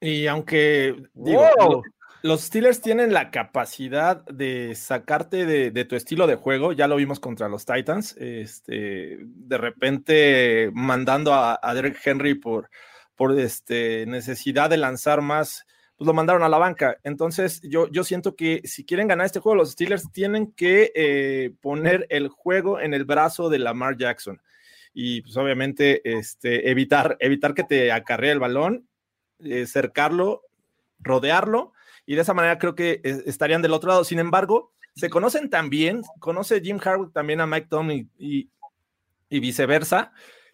Y 0.00 0.26
aunque 0.26 0.94
digo, 1.14 1.82
los 2.22 2.42
Steelers 2.42 2.80
tienen 2.80 3.12
la 3.12 3.30
capacidad 3.30 4.24
de 4.26 4.74
sacarte 4.74 5.46
de, 5.46 5.84
tu 5.84 5.94
estilo 5.94 6.26
de 6.26 6.34
juego, 6.34 6.72
ya 6.72 6.88
lo 6.88 6.96
vimos 6.96 7.20
contra 7.20 7.48
los 7.48 7.64
Titans, 7.64 8.16
este, 8.18 9.18
de 9.20 9.58
repente 9.58 10.70
mandando 10.72 11.32
a, 11.32 11.58
Derek 11.74 12.00
Henry 12.04 12.34
por, 12.34 12.70
este, 13.38 14.04
necesidad 14.06 14.70
de 14.70 14.78
lanzar 14.78 15.22
más, 15.22 15.64
pues 15.96 16.06
lo 16.06 16.14
mandaron 16.14 16.42
a 16.42 16.48
la 16.48 16.58
banca. 16.58 16.98
Entonces 17.04 17.60
yo, 17.62 17.88
siento 18.04 18.34
que 18.34 18.62
si 18.64 18.84
quieren 18.84 19.08
ganar 19.08 19.26
este 19.26 19.40
juego, 19.40 19.56
los 19.56 19.72
Steelers 19.72 20.10
tienen 20.12 20.52
que 20.52 20.92
eh, 20.94 21.52
poner 21.60 22.06
el 22.10 22.28
juego 22.28 22.80
en 22.80 22.94
el 22.94 23.04
brazo 23.04 23.48
de 23.48 23.58
Lamar 23.58 23.96
Jackson 23.96 24.40
y 24.92 25.22
pues 25.22 25.36
obviamente 25.36 26.00
este, 26.04 26.70
evitar, 26.70 27.16
evitar 27.20 27.54
que 27.54 27.62
te 27.62 27.92
acarree 27.92 28.32
el 28.32 28.40
balón, 28.40 28.88
eh, 29.38 29.66
cercarlo, 29.66 30.42
rodearlo 30.98 31.72
y 32.08 32.14
de 32.14 32.22
esa 32.22 32.32
manera 32.32 32.58
creo 32.58 32.74
que 32.74 33.02
estarían 33.04 33.60
del 33.60 33.74
otro 33.74 33.90
lado. 33.90 34.02
Sin 34.02 34.18
embargo, 34.18 34.72
se 34.94 35.10
conocen 35.10 35.50
también, 35.50 36.00
conoce 36.20 36.62
Jim 36.62 36.80
Harwood 36.82 37.10
también 37.10 37.42
a 37.42 37.46
Mike 37.46 37.66
Tomlin 37.68 38.10
y, 38.18 38.48
viceversa, 39.28 40.10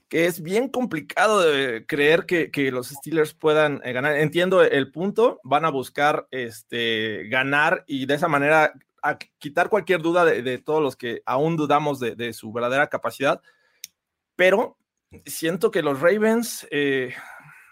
que 0.08 0.26
es 0.26 0.42
bien 0.42 0.68
complicado 0.68 1.44
creer 1.86 2.26
que, 2.26 2.72
los 2.72 2.88
Steelers 2.88 3.34
puedan 3.34 3.80
eh, 3.84 3.92
ganar. 3.92 4.16
Entiendo 4.16 4.64
el 4.64 4.90
punto, 4.90 5.38
van 5.44 5.64
a 5.64 5.70
buscar 5.70 6.26
este, 6.32 7.28
ganar 7.28 7.84
y 7.86 8.06
de 8.06 8.14
esa 8.14 8.26
manera 8.26 8.72
quitar 9.38 9.68
cualquier 9.68 10.02
duda 10.02 10.24
de, 10.24 10.58
todos 10.58 10.82
los 10.82 10.96
que 10.96 11.22
aún 11.24 11.56
dudamos 11.56 12.00
de, 12.00 12.16
de, 12.16 12.32
su 12.32 12.52
verdadera 12.52 12.88
capacidad, 12.88 13.40
pero 14.34 14.76
siento 15.24 15.70
que 15.70 15.82
los 15.82 16.00
Ravens 16.00 16.66
eh, 16.72 17.14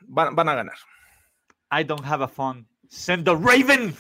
van, 0.03 0.37
van 0.37 0.49
a 0.51 0.55
ganar. 0.55 0.77
I 1.73 1.83
don't 1.83 2.05
have 2.05 2.23
a 2.23 2.29
phone. 2.29 2.69
Send 2.93 3.25
the 3.25 3.35
Raven. 3.35 3.95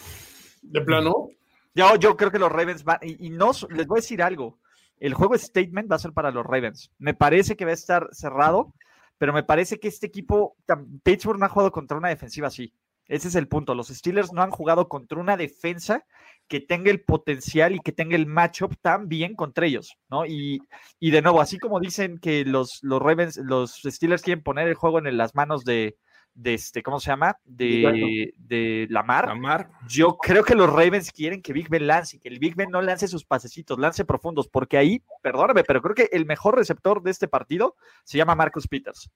¿De 0.61 0.83
plano? 0.83 1.29
Yo, 1.75 1.97
yo 1.97 2.15
creo 2.15 2.31
que 2.31 2.39
los 2.39 2.53
Ravens 2.53 2.85
van. 2.85 2.99
Y, 3.01 3.31
no, 3.31 3.53
les 3.71 3.87
voy 3.87 3.99
a 3.99 4.03
decir 4.03 4.23
algo. 4.23 4.59
El 5.01 5.15
juego 5.15 5.37
statement 5.37 5.91
va 5.91 5.97
a 5.97 5.99
ser 5.99 6.13
para 6.13 6.31
los 6.31 6.45
Ravens. 6.45 6.91
Me 6.99 7.15
parece 7.15 7.57
que 7.57 7.65
va 7.65 7.71
a 7.71 7.75
estar 7.75 8.09
cerrado, 8.13 8.75
pero 9.17 9.33
me 9.33 9.45
parece 9.45 9.81
que 9.81 9.89
este 9.89 10.07
equipo, 10.07 10.57
Pittsburgh 11.03 11.39
no 11.39 11.47
ha 11.47 11.49
jugado 11.49 11.73
contra 11.73 11.97
una 11.97 12.11
defensiva 12.11 12.49
así. 12.49 12.75
Ese 13.09 13.29
es 13.29 13.35
el 13.35 13.49
punto. 13.49 13.75
Los 13.75 13.89
Steelers 13.89 14.35
no 14.35 14.43
han 14.43 14.51
jugado 14.51 14.89
contra 14.89 15.19
una 15.19 15.39
defensa 15.39 16.05
que 16.47 16.61
tenga 16.61 16.91
el 16.91 17.03
potencial 17.03 17.75
y 17.75 17.81
que 17.81 17.93
tenga 17.93 18.15
el 18.15 18.27
matchup 18.27 18.75
tan 18.83 19.09
bien 19.09 19.35
contra 19.35 19.65
ellos, 19.65 19.97
¿no? 20.11 20.27
Y, 20.27 20.61
y 21.01 21.11
de 21.11 21.23
nuevo, 21.23 21.41
así 21.41 21.59
como 21.59 21.81
dicen 21.81 22.19
que 22.19 22.45
los, 22.45 22.81
los 22.83 23.01
Ravens, 23.01 23.39
los 23.39 23.81
Steelers 23.83 24.23
quieren 24.23 24.45
poner 24.45 24.69
el 24.69 24.75
juego 24.75 24.99
en 24.99 25.17
las 25.17 25.35
manos 25.35 25.65
de, 25.65 25.97
de 26.35 26.55
este, 26.55 26.83
¿cómo 26.83 27.01
se 27.01 27.11
llama? 27.11 27.37
De, 27.45 28.33
de 28.39 28.87
Lamar. 28.91 29.29
Lamar. 29.29 29.71
Yo 29.89 30.17
creo 30.17 30.45
que 30.45 30.55
los 30.55 30.71
Ravens 30.71 31.12
quieren 31.12 31.43
que 31.43 31.53
Big 31.53 31.69
Ben 31.69 31.87
lance, 31.87 32.19
que 32.19 32.29
el 32.29 32.39
Big 32.39 32.55
Ben 32.55 32.71
no 32.71 32.81
lance 32.81 33.09
sus 33.09 33.25
pasecitos, 33.25 33.79
lance 33.79 34.05
profundos, 34.05 34.49
porque 34.49 34.77
ahí, 34.79 35.03
perdóname, 35.23 35.65
pero 35.65 35.83
creo 35.83 35.95
que 35.95 36.09
el 36.12 36.27
mejor 36.27 36.57
receptor 36.57 37.03
de 37.03 37.11
este 37.11 37.29
partido 37.29 37.77
se 38.05 38.19
llama 38.19 38.35
Marcus 38.35 38.67
Peters. 38.67 39.11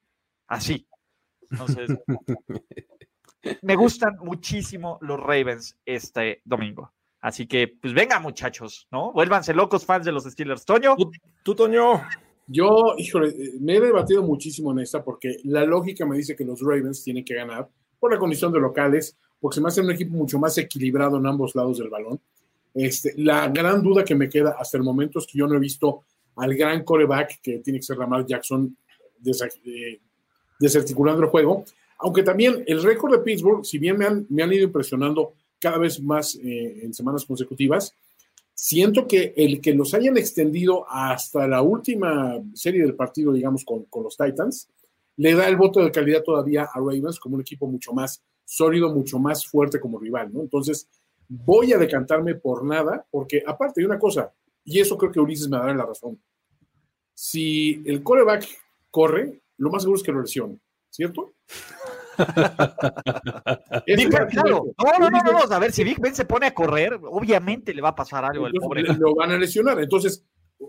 Así. 0.46 0.86
Entonces, 1.50 1.90
me 3.62 3.76
gustan 3.76 4.16
muchísimo 4.20 4.98
los 5.00 5.20
Ravens 5.20 5.78
este 5.84 6.42
domingo. 6.44 6.92
Así 7.20 7.46
que, 7.46 7.68
pues 7.68 7.94
venga, 7.94 8.20
muchachos, 8.20 8.86
¿no? 8.90 9.12
Vuélvanse 9.12 9.54
locos 9.54 9.84
fans 9.84 10.04
de 10.04 10.12
los 10.12 10.24
Steelers. 10.24 10.64
Toño. 10.64 10.96
tú 11.42 11.54
Toño. 11.54 12.02
Yo, 12.46 12.94
híjole, 12.96 13.34
me 13.60 13.76
he 13.76 13.80
debatido 13.80 14.22
muchísimo 14.22 14.70
en 14.72 14.80
esta 14.80 15.02
porque 15.02 15.38
la 15.44 15.64
lógica 15.64 16.06
me 16.06 16.16
dice 16.16 16.36
que 16.36 16.44
los 16.44 16.60
Ravens 16.60 17.02
tienen 17.02 17.24
que 17.24 17.34
ganar 17.34 17.68
por 17.98 18.12
la 18.12 18.18
condición 18.18 18.52
de 18.52 18.60
locales, 18.60 19.16
porque 19.40 19.56
se 19.56 19.60
me 19.60 19.68
hace 19.68 19.80
un 19.80 19.90
equipo 19.90 20.16
mucho 20.16 20.38
más 20.38 20.56
equilibrado 20.58 21.18
en 21.18 21.26
ambos 21.26 21.54
lados 21.54 21.78
del 21.78 21.88
balón. 21.88 22.20
Este, 22.72 23.14
la 23.16 23.48
gran 23.48 23.82
duda 23.82 24.04
que 24.04 24.14
me 24.14 24.28
queda 24.28 24.56
hasta 24.58 24.76
el 24.76 24.84
momento 24.84 25.18
es 25.18 25.26
que 25.26 25.38
yo 25.38 25.46
no 25.46 25.56
he 25.56 25.60
visto 25.60 26.02
al 26.36 26.54
gran 26.54 26.84
coreback 26.84 27.40
que 27.40 27.58
tiene 27.58 27.78
que 27.78 27.84
ser 27.84 27.96
Lamar 27.96 28.26
Jackson 28.26 28.76
eh, 29.64 30.00
desarticulando 30.60 31.22
el 31.22 31.28
juego. 31.28 31.64
Aunque 31.98 32.22
también 32.22 32.62
el 32.66 32.82
récord 32.82 33.12
de 33.12 33.20
Pittsburgh, 33.20 33.64
si 33.64 33.78
bien 33.78 33.96
me 33.96 34.04
han, 34.04 34.26
me 34.28 34.42
han 34.42 34.52
ido 34.52 34.64
impresionando 34.64 35.32
cada 35.58 35.78
vez 35.78 36.00
más 36.00 36.36
eh, 36.36 36.80
en 36.82 36.92
semanas 36.92 37.24
consecutivas, 37.24 37.94
siento 38.56 39.06
que 39.06 39.34
el 39.36 39.60
que 39.60 39.74
los 39.74 39.92
hayan 39.94 40.16
extendido 40.16 40.86
hasta 40.88 41.46
la 41.46 41.60
última 41.60 42.42
serie 42.54 42.82
del 42.82 42.96
partido, 42.96 43.32
digamos, 43.32 43.64
con, 43.64 43.86
los 44.02 44.16
Titans, 44.16 44.68
le 45.16 45.34
da 45.34 45.46
el 45.46 45.56
voto 45.56 45.84
de 45.84 45.92
calidad 45.92 46.22
todavía 46.22 46.64
a 46.64 46.78
Ravens 46.78 47.20
como 47.20 47.36
un 47.36 47.42
equipo 47.42 47.66
mucho 47.66 47.92
más 47.92 48.22
sólido, 48.44 48.92
mucho 48.92 49.18
más 49.18 49.46
fuerte 49.46 49.78
como 49.78 49.98
rival, 49.98 50.32
¿no? 50.32 50.40
Entonces, 50.40 50.88
voy 51.28 51.72
a 51.72 51.78
decantarme 51.78 52.34
por 52.34 52.64
nada, 52.64 53.06
porque 53.10 53.42
aparte 53.46 53.80
de 53.80 53.86
una 53.86 53.98
cosa, 53.98 54.32
y 54.64 54.80
eso 54.80 54.96
creo 54.96 55.12
que 55.12 55.20
Ulises 55.20 55.48
me 55.48 55.58
dará 55.58 55.74
la 55.74 55.84
razón, 55.84 56.18
si 57.12 57.82
el 57.84 58.02
coreback 58.02 58.46
corre, 58.90 59.40
lo 59.58 59.70
más 59.70 59.82
seguro 59.82 59.98
es 59.98 60.02
que 60.02 60.12
lo 60.12 60.22
lesione, 60.22 60.58
¿cierto? 60.90 61.34
Big 63.86 64.10
ben, 64.10 64.26
claro. 64.28 64.64
No, 64.78 64.98
no, 64.98 65.10
no, 65.10 65.32
no, 65.32 65.38
a 65.38 65.58
ver, 65.58 65.72
si 65.72 65.84
Big 65.84 66.00
Ben 66.00 66.14
se 66.14 66.24
pone 66.24 66.46
a 66.46 66.54
correr, 66.54 66.98
obviamente 67.02 67.74
le 67.74 67.82
va 67.82 67.90
a 67.90 67.94
pasar 67.94 68.24
algo 68.24 68.46
al 68.46 68.52
pobre. 68.52 68.82
Lo 68.82 69.14
van 69.14 69.30
a 69.32 69.38
lesionar. 69.38 69.80
Entonces, 69.80 70.24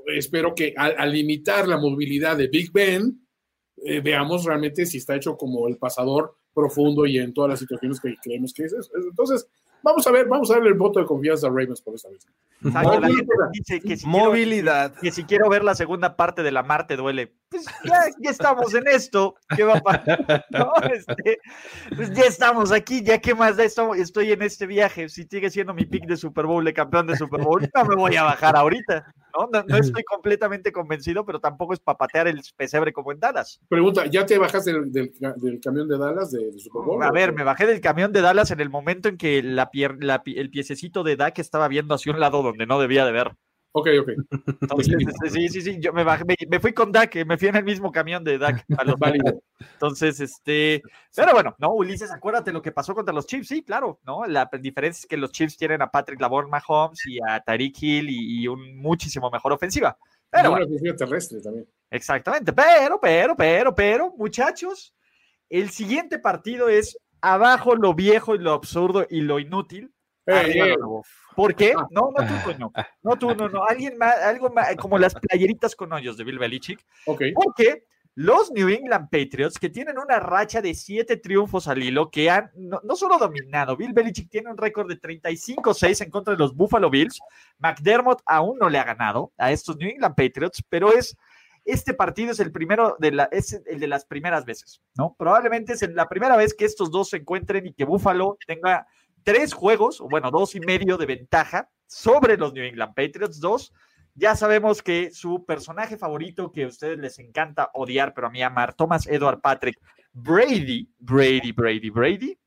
espero 0.07 0.53
que 0.53 0.73
al, 0.75 1.11
limitar 1.11 1.67
la 1.67 1.77
movilidad 1.77 2.37
de 2.37 2.47
Big 2.47 2.71
Ben, 2.71 3.27
eh, 3.77 4.01
veamos 4.01 4.45
realmente 4.45 4.85
si 4.85 4.97
está 4.97 5.15
hecho 5.15 5.37
como 5.37 5.67
el 5.67 5.77
pasador 5.77 6.37
profundo 6.53 7.05
y 7.05 7.19
en 7.19 7.33
todas 7.33 7.51
las 7.51 7.59
situaciones 7.59 7.99
que 7.99 8.15
creemos 8.21 8.53
que 8.53 8.63
es 8.63 8.73
eso. 8.73 8.91
Entonces, 8.95 9.47
Vamos 9.83 10.05
a 10.07 10.11
ver, 10.11 10.27
vamos 10.27 10.49
a 10.51 10.55
darle 10.55 10.69
el 10.69 10.75
voto 10.75 10.99
de 10.99 11.05
confianza 11.05 11.47
a 11.47 11.49
Ravens 11.49 11.81
por 11.81 11.95
esta 11.95 12.09
vez. 12.09 12.27
Movilidad. 14.05 14.93
que 14.99 15.11
si 15.11 15.23
quiero 15.23 15.49
ver 15.49 15.63
la 15.63 15.75
segunda 15.75 16.15
parte 16.17 16.43
de 16.43 16.51
la 16.51 16.63
Marte 16.63 16.95
duele. 16.97 17.33
Pues 17.49 17.65
ya, 17.85 18.29
estamos 18.29 18.73
en 18.73 18.87
esto. 18.87 19.35
¿Qué 19.55 19.63
va 19.63 19.77
a 19.77 19.81
pasar? 19.81 20.45
Este, 20.93 21.39
pues 21.95 22.13
ya 22.13 22.23
estamos 22.23 22.71
aquí, 22.71 23.03
ya 23.03 23.19
qué 23.19 23.33
más 23.33 23.57
da 23.57 23.63
esto. 23.63 23.93
Estoy 23.93 24.31
en 24.31 24.41
este 24.41 24.65
viaje. 24.65 25.09
Si 25.09 25.23
sigue 25.23 25.49
siendo 25.49 25.73
mi 25.73 25.85
pick 25.85 26.05
de 26.05 26.17
Super 26.17 26.45
Bowl, 26.45 26.63
de 26.65 26.73
campeón 26.73 27.07
de 27.07 27.15
Super 27.15 27.41
Bowl, 27.41 27.69
no 27.73 27.85
me 27.85 27.95
voy 27.95 28.15
a 28.15 28.23
bajar 28.23 28.55
ahorita. 28.55 29.13
No, 29.51 29.77
estoy 29.77 30.03
completamente 30.03 30.71
convencido, 30.71 31.25
pero 31.25 31.39
tampoco 31.39 31.73
es 31.73 31.79
para 31.79 31.97
patear 31.97 32.27
el 32.27 32.41
pesebre 32.55 32.91
como 32.91 33.11
en 33.11 33.19
Dallas. 33.19 33.59
Pregunta, 33.69 34.05
¿ya 34.07 34.25
te 34.25 34.37
bajaste 34.37 34.73
del, 34.73 35.11
camión 35.61 35.87
de 35.87 35.97
Dallas 35.97 36.31
de, 36.31 36.51
Super 36.57 36.81
Bowl? 36.83 37.03
A 37.03 37.11
ver, 37.11 37.33
me 37.33 37.43
bajé 37.43 37.67
del 37.67 37.79
camión 37.79 38.11
de 38.11 38.21
Dallas 38.21 38.51
en 38.51 38.59
el 38.59 38.69
momento 38.69 39.09
en 39.09 39.17
que 39.17 39.43
la, 39.43 39.69
el 40.25 40.49
piececito 40.49 41.03
de 41.03 41.15
Dak 41.15 41.37
estaba 41.39 41.67
viendo 41.67 41.93
hacia 41.93 42.11
un 42.13 42.19
lado 42.19 42.41
donde 42.41 42.65
no 42.65 42.79
debía 42.79 43.05
de 43.05 43.11
ver. 43.11 43.35
Ok, 43.77 43.89
ok. 44.01 44.09
Este, 44.79 45.29
sí, 45.29 45.49
sí, 45.49 45.61
sí, 45.61 45.77
yo 45.79 45.93
me, 45.93 46.03
bajé, 46.03 46.23
me, 46.49 46.59
fui 46.59 46.73
con 46.73 46.91
Dak, 46.91 47.15
me 47.27 47.37
fui 47.37 47.49
en 47.49 47.57
el 47.57 47.63
mismo 47.63 47.91
camión 47.91 48.23
de 48.23 48.39
Dak 48.39 48.65
a 48.75 48.83
los 48.83 48.95
Entonces, 49.73 50.19
este, 50.19 50.81
pero 51.15 51.33
bueno, 51.33 51.55
no, 51.59 51.73
Ulises, 51.73 52.11
acuérdate 52.11 52.51
lo 52.51 52.63
que 52.63 52.71
pasó 52.71 52.95
contra 52.95 53.13
los 53.13 53.27
Chiefs, 53.27 53.49
sí, 53.49 53.63
claro, 53.63 53.99
¿no? 54.03 54.25
La 54.25 54.49
diferencia 54.59 55.01
es 55.01 55.05
que 55.05 55.15
los 55.15 55.31
Chiefs 55.31 55.57
tienen 55.57 55.83
a 55.83 55.91
Patrick 55.91 56.19
Lavon 56.19 56.49
Mahomes 56.49 57.05
y 57.05 57.19
a 57.19 57.39
Tariq 57.39 57.75
Hill 57.79 58.09
y, 58.09 58.47
un 58.47 58.77
muchísimo 58.77 59.29
mejor 59.29 59.53
ofensiva. 59.53 59.95
Pero 60.31 60.49
bueno, 60.49 60.65
ofensiva 60.65 60.95
terrestre 60.95 61.39
también. 61.39 61.67
Exactamente, 61.91 62.53
pero, 62.53 62.99
pero, 62.99 63.35
pero, 63.37 63.75
pero, 63.75 64.13
muchachos, 64.17 64.95
el 65.49 65.69
siguiente 65.69 66.17
partido 66.17 66.67
es 66.67 66.97
abajo 67.21 67.75
lo 67.75 67.93
viejo 67.93 68.33
y 68.33 68.39
lo 68.39 68.53
absurdo 68.53 69.05
y 69.07 69.21
lo 69.21 69.37
inútil. 69.37 69.93
¿Por 71.35 71.55
qué? 71.55 71.73
Ah. 71.77 71.87
No, 71.91 72.11
no 72.17 72.27
tú, 72.27 72.33
coño. 72.43 72.71
No 73.03 73.17
tú, 73.17 73.35
no, 73.35 73.47
no. 73.47 73.63
Alguien 73.63 73.97
más, 73.97 74.17
algo 74.17 74.49
más, 74.49 74.75
como 74.75 74.97
las 74.97 75.15
playeritas 75.15 75.75
con 75.75 75.93
hoyos 75.93 76.17
de 76.17 76.23
Bill 76.23 76.39
Belichick. 76.39 76.83
Ok. 77.05 77.23
Porque 77.33 77.85
los 78.15 78.51
New 78.51 78.67
England 78.67 79.09
Patriots, 79.11 79.59
que 79.59 79.69
tienen 79.69 79.99
una 79.99 80.19
racha 80.19 80.59
de 80.59 80.73
siete 80.73 81.17
triunfos 81.17 81.67
al 81.67 81.83
hilo, 81.83 82.09
que 82.09 82.31
han 82.31 82.49
no, 82.55 82.95
solo 82.95 83.19
dominado, 83.19 83.77
Bill 83.77 83.93
Belichick 83.93 84.29
tiene 84.29 84.49
un 84.49 84.57
récord 84.57 84.89
de 84.89 84.99
35-6 84.99 86.03
en 86.03 86.09
contra 86.09 86.33
de 86.33 86.39
los 86.39 86.55
Buffalo 86.55 86.89
Bills. 86.89 87.19
McDermott 87.59 88.21
aún 88.25 88.57
no 88.57 88.69
le 88.69 88.79
ha 88.79 88.83
ganado 88.83 89.31
a 89.37 89.51
estos 89.51 89.77
New 89.77 89.89
England 89.89 90.15
Patriots, 90.15 90.63
pero 90.67 90.91
es 90.91 91.15
este 91.63 91.93
partido 91.93 92.31
es 92.31 92.39
el 92.39 92.51
primero 92.51 92.95
de 92.97 93.11
la, 93.11 93.25
es 93.25 93.61
el 93.67 93.79
de 93.79 93.87
las 93.87 94.05
primeras 94.05 94.45
veces, 94.45 94.81
¿no? 94.95 95.15
Probablemente 95.19 95.73
es 95.73 95.81
la 95.93 96.07
primera 96.07 96.37
vez 96.37 96.53
que 96.53 96.65
estos 96.65 96.89
dos 96.89 97.09
se 97.09 97.17
encuentren 97.17 97.67
y 97.67 97.73
que 97.73 97.83
Buffalo 97.83 98.37
tenga 98.47 98.87
tres 99.27 99.53
juegos, 99.53 99.99
o 99.99 100.07
bueno, 100.07 100.31
dos 100.31 100.55
y 100.55 100.61
medio 100.61 100.95
de 100.95 101.05
ventaja 101.05 101.69
sobre 101.85 102.37
los 102.37 102.53
New 102.53 102.63
England 102.63 102.93
Patriots. 102.95 103.41
Dos, 103.41 103.73
ya 104.15 104.37
sabemos 104.37 104.81
que 104.81 105.11
su 105.11 105.43
personaje 105.43 105.97
favorito, 105.97 106.49
que 106.49 106.63
a 106.63 106.67
ustedes 106.67 106.97
les 106.97 107.19
encanta 107.19 107.69
odiar, 107.73 108.13
pero 108.13 108.27
a 108.27 108.29
mí 108.29 108.41
amar, 108.41 108.73
Thomas 108.73 109.05
Edward 109.05 109.41
Patrick 109.41 109.77
Brady, 110.13 110.89
Brady, 110.97 111.51
Brady, 111.51 111.89
Brady, 111.89 112.39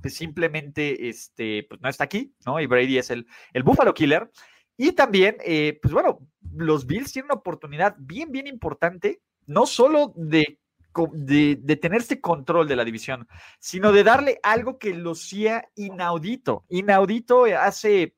pues 0.00 0.14
simplemente 0.14 1.10
este, 1.10 1.66
pues 1.68 1.78
no 1.82 1.90
está 1.90 2.04
aquí, 2.04 2.32
¿no? 2.46 2.58
Y 2.58 2.64
Brady 2.64 2.96
es 2.96 3.10
el, 3.10 3.26
el 3.52 3.62
Buffalo 3.62 3.92
Killer. 3.92 4.30
Y 4.78 4.92
también, 4.92 5.36
eh, 5.44 5.78
pues 5.82 5.92
bueno, 5.92 6.26
los 6.54 6.86
Bills 6.86 7.12
tienen 7.12 7.26
una 7.30 7.40
oportunidad 7.40 7.96
bien, 7.98 8.32
bien 8.32 8.46
importante, 8.46 9.20
no 9.44 9.66
solo 9.66 10.14
de 10.16 10.58
de, 11.06 11.56
tener 11.80 12.00
este 12.00 12.20
control 12.20 12.66
de 12.68 12.76
la 12.76 12.84
división, 12.84 13.28
sino 13.58 13.92
de 13.92 14.04
darle 14.04 14.40
algo 14.42 14.78
que 14.78 14.94
lo 14.94 15.14
sea 15.14 15.68
inaudito. 15.76 16.64
Inaudito 16.68 17.44
hace, 17.44 18.14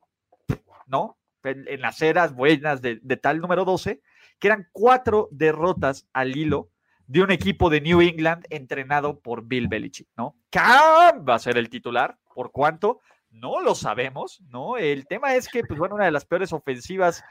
¿no? 0.87 1.17
En, 1.43 1.81
las 1.81 2.01
eras 2.01 2.33
buenas 2.33 2.81
de, 2.81 2.97
tal 3.21 3.39
número 3.39 3.65
12, 3.65 4.01
que 4.39 4.47
eran 4.47 4.67
cuatro 4.71 5.27
derrotas 5.31 6.07
al 6.13 6.35
hilo 6.35 6.69
de 7.07 7.21
un 7.21 7.31
equipo 7.31 7.69
de 7.69 7.81
New 7.81 8.01
England 8.01 8.45
entrenado 8.49 9.19
por 9.19 9.45
Bill 9.45 9.67
Belichick, 9.67 10.07
¿no? 10.15 10.37
Cam 10.49 11.25
va 11.27 11.35
a 11.35 11.39
ser 11.39 11.57
el 11.57 11.69
titular, 11.69 12.17
¿por 12.33 12.51
cuánto? 12.51 13.01
No 13.29 13.61
lo 13.61 13.75
sabemos, 13.75 14.41
¿no? 14.47 14.77
El 14.77 15.07
tema 15.07 15.35
es 15.35 15.47
que, 15.49 15.63
pues 15.63 15.79
bueno, 15.79 15.95
una 15.95 16.05
de 16.05 16.11
las 16.11 16.25
peores 16.25 16.53
ofensivas 16.53 17.23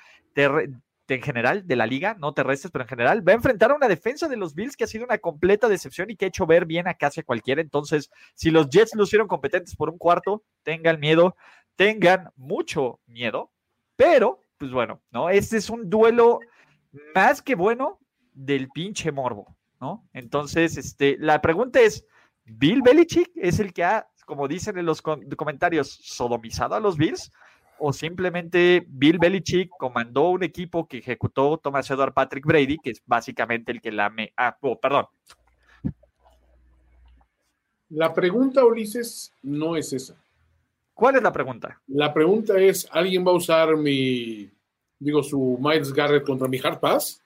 en 1.15 1.23
general 1.23 1.67
de 1.67 1.77
la 1.77 1.87
liga, 1.87 2.17
no 2.19 2.33
terrestres, 2.33 2.71
pero 2.71 2.85
en 2.85 2.89
general, 2.89 3.27
va 3.27 3.33
a 3.33 3.37
enfrentar 3.37 3.71
a 3.71 3.75
una 3.75 3.89
defensa 3.89 4.29
de 4.29 4.37
los 4.37 4.55
Bills 4.55 4.77
que 4.77 4.85
ha 4.85 4.87
sido 4.87 5.05
una 5.05 5.19
completa 5.19 5.69
decepción 5.69 6.11
y 6.11 6.17
que 6.17 6.27
ha 6.27 6.29
hecho 6.29 6.47
ver 6.47 6.67
bien 6.67 6.89
a 6.89 6.95
casi 6.95 7.21
a 7.21 7.25
cualquiera. 7.25 7.61
Entonces, 7.61 8.11
si 8.35 8.51
los 8.51 8.69
Jets 8.69 8.95
lucieron 8.95 9.29
competentes 9.29 9.77
por 9.77 9.91
un 9.91 9.99
cuarto, 9.99 10.43
tengan 10.63 11.01
miedo, 11.01 11.37
tengan 11.77 12.31
mucho 12.37 13.01
miedo, 13.07 13.51
pero, 13.97 14.41
pues 14.59 14.71
bueno, 14.73 15.01
¿no? 15.11 15.31
Este 15.31 15.57
es 15.57 15.71
un 15.71 15.89
duelo 15.89 16.41
más 17.15 17.43
que 17.43 17.55
bueno 17.55 17.99
del 18.33 18.69
pinche 18.69 19.13
morbo, 19.13 19.57
¿no? 19.81 20.09
Entonces, 20.13 20.77
este, 20.77 21.17
la 21.19 21.41
pregunta 21.41 21.81
es, 21.81 22.05
¿Bill 22.45 22.83
Belichick 22.83 23.31
es 23.37 23.61
el 23.61 23.73
que 23.73 23.85
ha, 23.85 24.09
como 24.27 24.49
dicen 24.49 24.79
en 24.79 24.87
los 24.87 25.03
comentarios, 25.03 25.89
sodomizado 26.03 26.75
a 26.75 26.81
los 26.81 26.97
Bills? 26.97 27.31
O 27.81 27.93
simplemente 27.93 28.85
Bill 28.87 29.19
Belichick 29.19 29.71
comandó 29.79 30.31
un 30.31 30.45
equipo 30.45 30.87
que 30.87 30.99
ejecutó 30.99 31.59
Thomas 31.59 31.91
Edward 31.91 32.13
Patrick 32.13 32.45
Brady, 32.45 32.79
que 32.79 32.91
es 32.91 33.03
básicamente 33.07 33.73
el 33.73 33.81
que 33.81 33.91
la 33.91 34.11
me... 34.11 34.33
Ah, 34.37 34.57
oh, 34.61 34.79
perdón. 34.79 35.07
La 37.89 38.15
pregunta, 38.15 38.65
Ulises, 38.65 39.33
no 39.43 39.77
es 39.77 39.93
esa. 39.93 40.15
¿Cuál 40.95 41.17
es 41.17 41.23
la 41.23 41.33
pregunta? 41.33 41.81
La 41.89 42.13
pregunta 42.13 42.59
es, 42.59 42.89
¿alguien 42.93 43.27
va 43.27 43.31
a 43.31 43.37
usar 43.37 43.77
mi, 43.77 44.51
digo, 44.99 45.23
su 45.23 45.59
Miles 45.61 45.93
Garrett 45.93 46.25
contra 46.25 46.47
mi 46.47 46.61
Hard 46.63 46.79
Pass? 46.79 47.23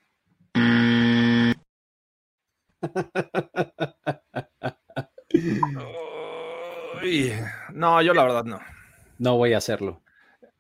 no, 7.75 8.01
yo 8.03 8.15
la 8.15 8.23
verdad 8.23 8.45
no. 8.45 8.61
No 9.19 9.37
voy 9.37 9.55
a 9.55 9.59
hacerlo. 9.59 10.04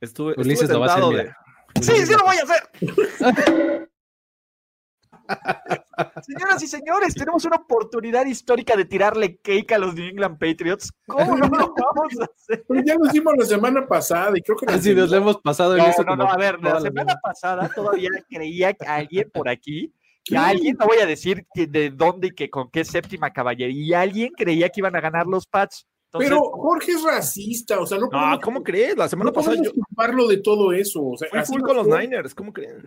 Estuve, 0.04 0.34
Ulises 0.36 0.68
lo 0.70 0.80
va 0.80 0.86
a 0.86 0.96
hacer. 0.96 1.34
Sí, 1.80 2.06
sí 2.06 2.12
lo 2.12 2.24
voy 2.24 2.36
a 2.36 2.42
hacer. 2.42 3.90
Señoras 6.22 6.62
y 6.62 6.66
señores, 6.66 7.14
tenemos 7.14 7.44
una 7.44 7.56
oportunidad 7.56 8.26
histórica 8.26 8.76
de 8.76 8.84
tirarle 8.84 9.38
cake 9.38 9.72
a 9.72 9.78
los 9.78 9.94
New 9.94 10.06
England 10.06 10.38
Patriots. 10.38 10.92
¿Cómo 11.06 11.36
no 11.36 11.46
lo 11.48 11.74
vamos 11.94 12.20
a 12.20 12.24
hacer? 12.24 12.64
Pero 12.68 12.82
ya 12.84 12.94
lo 12.94 13.06
hicimos 13.06 13.34
la 13.38 13.46
semana 13.46 13.86
pasada 13.86 14.32
y 14.36 14.42
creo 14.42 14.56
que... 14.56 14.66
Así 14.66 14.94
nos 14.94 15.10
lo 15.10 15.16
hemos 15.16 15.38
pasado. 15.38 15.76
No, 15.76 15.84
no, 15.86 16.16
no, 16.16 16.30
a 16.30 16.36
ver, 16.36 16.60
la 16.60 16.80
semana 16.80 17.14
pasada 17.22 17.68
todavía 17.68 18.10
creía 18.28 18.74
que 18.74 18.86
alguien 18.86 19.30
por 19.32 19.48
aquí, 19.48 19.92
que 20.24 20.36
alguien, 20.36 20.76
no 20.78 20.86
voy 20.86 20.98
a 20.98 21.06
decir 21.06 21.46
de 21.54 21.90
dónde 21.90 22.28
y 22.28 22.30
que 22.32 22.50
con 22.50 22.70
qué 22.70 22.84
séptima 22.84 23.32
caballería, 23.32 23.84
y 23.84 23.94
alguien 23.94 24.32
creía 24.36 24.68
que 24.68 24.80
iban 24.80 24.96
a 24.96 25.00
ganar 25.00 25.26
los 25.26 25.46
Pats 25.46 25.86
pero 26.18 26.40
Jorge 26.40 26.92
es 26.92 27.02
racista, 27.02 27.80
o 27.80 27.86
sea, 27.86 27.98
no 27.98 28.08
podemos, 28.08 28.40
¿cómo 28.40 28.62
crees? 28.62 28.96
La 28.96 29.08
semana 29.08 29.32
pasada 29.32 29.56
yo 29.62 29.72
culparlo 29.72 30.28
de 30.28 30.38
todo 30.38 30.72
eso, 30.72 31.04
o 31.04 31.16
sea, 31.16 31.28
fui 31.30 31.40
full 31.44 31.62
con 31.62 31.76
los 31.76 31.86
Niners, 31.86 32.34
¿cómo 32.34 32.52
creen? 32.52 32.84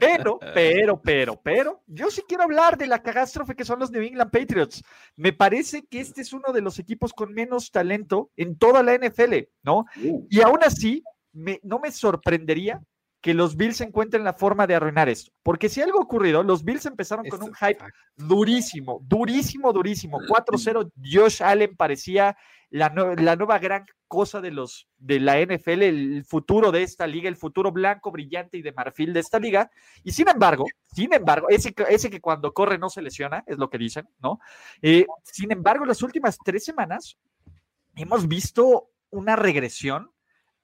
Pero, 0.00 0.38
pero, 0.54 1.00
pero, 1.00 1.40
pero, 1.42 1.82
yo 1.86 2.10
sí 2.10 2.22
quiero 2.26 2.44
hablar 2.44 2.76
de 2.78 2.86
la 2.86 3.02
catástrofe 3.02 3.54
que 3.54 3.64
son 3.64 3.78
los 3.78 3.90
New 3.90 4.02
England 4.02 4.30
Patriots. 4.30 4.82
Me 5.16 5.32
parece 5.32 5.84
que 5.86 6.00
este 6.00 6.22
es 6.22 6.32
uno 6.32 6.52
de 6.52 6.60
los 6.60 6.78
equipos 6.78 7.12
con 7.12 7.32
menos 7.32 7.70
talento 7.70 8.30
en 8.36 8.56
toda 8.56 8.82
la 8.82 8.96
NFL, 8.96 9.34
¿no? 9.62 9.86
Uh. 10.02 10.26
Y 10.30 10.40
aún 10.40 10.58
así, 10.62 11.02
me, 11.32 11.60
no 11.62 11.78
me 11.78 11.90
sorprendería 11.90 12.82
que 13.24 13.32
los 13.32 13.56
Bills 13.56 13.80
encuentren 13.80 14.22
la 14.22 14.34
forma 14.34 14.66
de 14.66 14.74
arruinar 14.74 15.08
esto. 15.08 15.32
Porque 15.42 15.70
si 15.70 15.80
algo 15.80 15.98
ha 15.98 16.02
ocurrido, 16.02 16.42
los 16.42 16.62
Bills 16.62 16.84
empezaron 16.84 17.26
con 17.26 17.42
un 17.42 17.54
hype 17.54 17.82
durísimo, 18.14 19.00
durísimo, 19.02 19.72
durísimo. 19.72 20.20
4-0, 20.20 20.92
Josh 21.02 21.42
Allen 21.42 21.74
parecía 21.74 22.36
la, 22.68 22.92
la, 23.16 23.34
nueva 23.34 23.58
gran 23.58 23.86
cosa 24.08 24.42
de, 24.42 24.50
los, 24.50 24.90
de 24.98 25.20
la 25.20 25.40
NFL, 25.40 25.84
el 25.84 26.24
futuro 26.26 26.70
de 26.70 26.82
esta 26.82 27.06
liga, 27.06 27.30
el 27.30 27.36
futuro 27.36 27.72
blanco, 27.72 28.10
brillante 28.10 28.58
y 28.58 28.62
de 28.62 28.72
marfil 28.72 29.14
de 29.14 29.20
esta 29.20 29.38
liga. 29.38 29.70
Y 30.02 30.12
sin 30.12 30.28
embargo, 30.28 30.66
sin 30.94 31.14
embargo, 31.14 31.48
ese, 31.48 31.74
ese 31.88 32.10
que 32.10 32.20
cuando 32.20 32.52
corre 32.52 32.76
no 32.76 32.90
se 32.90 33.00
lesiona, 33.00 33.42
es 33.46 33.56
lo 33.56 33.70
que 33.70 33.78
dicen, 33.78 34.06
¿no? 34.18 34.38
Eh, 34.82 35.06
sin 35.22 35.50
embargo, 35.50 35.86
las 35.86 36.02
últimas 36.02 36.36
tres 36.44 36.62
semanas 36.62 37.16
hemos 37.96 38.28
visto 38.28 38.90
una 39.08 39.34
regresión 39.34 40.10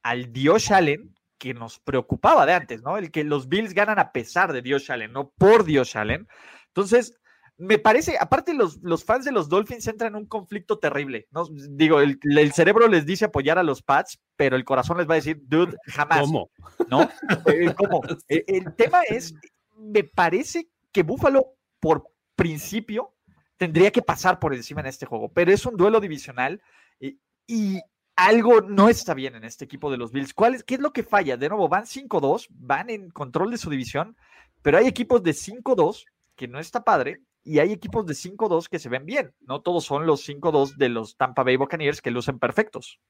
al 0.03 0.31
Dios 0.31 0.71
Allen 0.71 1.15
que 1.41 1.55
nos 1.55 1.81
preocupaba 1.81 2.45
de 2.45 2.53
antes, 2.53 2.83
¿no? 2.83 2.99
El 2.99 3.11
que 3.11 3.25
los 3.25 3.49
Bills 3.49 3.73
ganan 3.73 3.99
a 3.99 4.13
pesar 4.13 4.53
de 4.53 4.61
Dios 4.61 4.91
Allen, 4.91 5.13
no 5.13 5.31
por 5.31 5.65
Dios 5.65 5.97
Allen. 5.97 6.29
Entonces, 6.67 7.19
me 7.57 7.79
parece, 7.79 8.19
aparte 8.21 8.53
los, 8.53 8.77
los 8.83 9.05
fans 9.05 9.25
de 9.25 9.33
los 9.33 9.49
Dolphins 9.49 9.87
entran 9.89 10.13
en 10.13 10.17
un 10.17 10.27
conflicto 10.27 10.79
terrible, 10.79 11.29
¿no? 11.31 11.47
Digo, 11.71 12.01
el, 12.01 12.19
cerebro 12.53 12.89
les 12.89 13.07
dice 13.07 13.25
apoyar 13.25 13.59
a 13.59 13.63
los 13.63 13.83
Pats, 13.83 14.21
pero 14.37 14.55
el 14.55 14.67
corazón 14.67 14.99
les 14.99 15.09
va 15.09 15.15
a 15.15 15.17
decir, 15.17 15.41
dude, 15.47 15.77
jamás. 15.87 16.21
¿Cómo? 16.21 16.51
¿No? 16.89 17.09
Eh, 17.47 17.75
¿Cómo? 17.75 18.03
El, 18.29 18.45
el 18.47 18.75
tema 18.77 19.01
es, 19.09 19.35
me 19.77 20.05
parece 20.05 20.69
que 20.93 21.03
Buffalo, 21.03 21.55
por 21.81 22.05
principio, 22.37 23.15
tendría 23.57 23.91
que 23.91 24.03
pasar 24.03 24.39
por 24.39 24.55
encima 24.55 24.81
en 24.83 24.89
este 24.89 25.07
juego, 25.07 25.33
pero 25.33 25.53
es 25.53 25.65
un 25.65 25.77
duelo 25.77 26.01
divisional 26.01 26.63
y, 26.99 27.19
y 27.47 27.81
algo 28.27 28.61
no 28.61 28.89
está 28.89 29.15
bien 29.15 29.35
en 29.35 29.45
este 29.45 29.65
equipo 29.65 29.91
de 29.91 29.97
los 29.97 30.13
Bills. 30.13 30.35
¿Cuál 30.35 30.55
es, 30.55 30.65
¿Qué 30.65 30.75
es 30.75 30.81
lo 30.81 30.93
que 30.93 31.03
falla? 31.03 31.37
De 31.37 31.49
nuevo, 31.49 31.69
van 31.69 31.85
5-2, 31.85 32.49
van 32.51 32.91
en 32.91 33.11
control 33.11 33.51
de 33.51 33.59
su 33.59 33.71
división, 33.71 34.17
pero 34.63 34.79
hay 34.79 34.87
equipos 34.87 35.23
de 35.23 35.33
5-2 35.33 36.05
que 36.37 36.47
no 36.47 36.59
está 36.59 36.85
padre 36.85 37.23
y 37.43 37.59
hay 37.59 37.73
equipos 37.73 38.07
de 38.07 38.15
5-2 38.15 38.69
que 38.69 38.79
se 38.79 38.91
ven 38.91 39.07
bien. 39.07 39.33
No 39.41 39.63
todos 39.63 39.85
son 39.85 40.07
los 40.07 40.29
5-2 40.29 40.77
de 40.77 40.91
los 40.91 41.17
Tampa 41.17 41.43
Bay 41.43 41.57
Buccaneers 41.57 42.03
que 42.03 42.11
lucen 42.11 42.39
perfectos. 42.39 43.01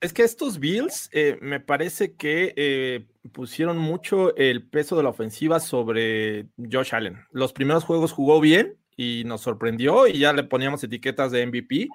Es 0.00 0.12
que 0.12 0.22
estos 0.22 0.58
Bills 0.58 1.08
eh, 1.12 1.38
me 1.40 1.60
parece 1.60 2.14
que 2.14 2.52
eh, 2.56 3.06
pusieron 3.32 3.78
mucho 3.78 4.34
el 4.36 4.66
peso 4.66 4.96
de 4.96 5.02
la 5.02 5.10
ofensiva 5.10 5.60
sobre 5.60 6.48
Josh 6.58 6.94
Allen. 6.94 7.24
Los 7.30 7.52
primeros 7.52 7.84
juegos 7.84 8.12
jugó 8.12 8.40
bien 8.40 8.76
y 8.96 9.22
nos 9.24 9.42
sorprendió 9.42 10.06
y 10.06 10.18
ya 10.18 10.32
le 10.32 10.44
poníamos 10.44 10.82
etiquetas 10.84 11.32
de 11.32 11.46
MVP 11.46 11.88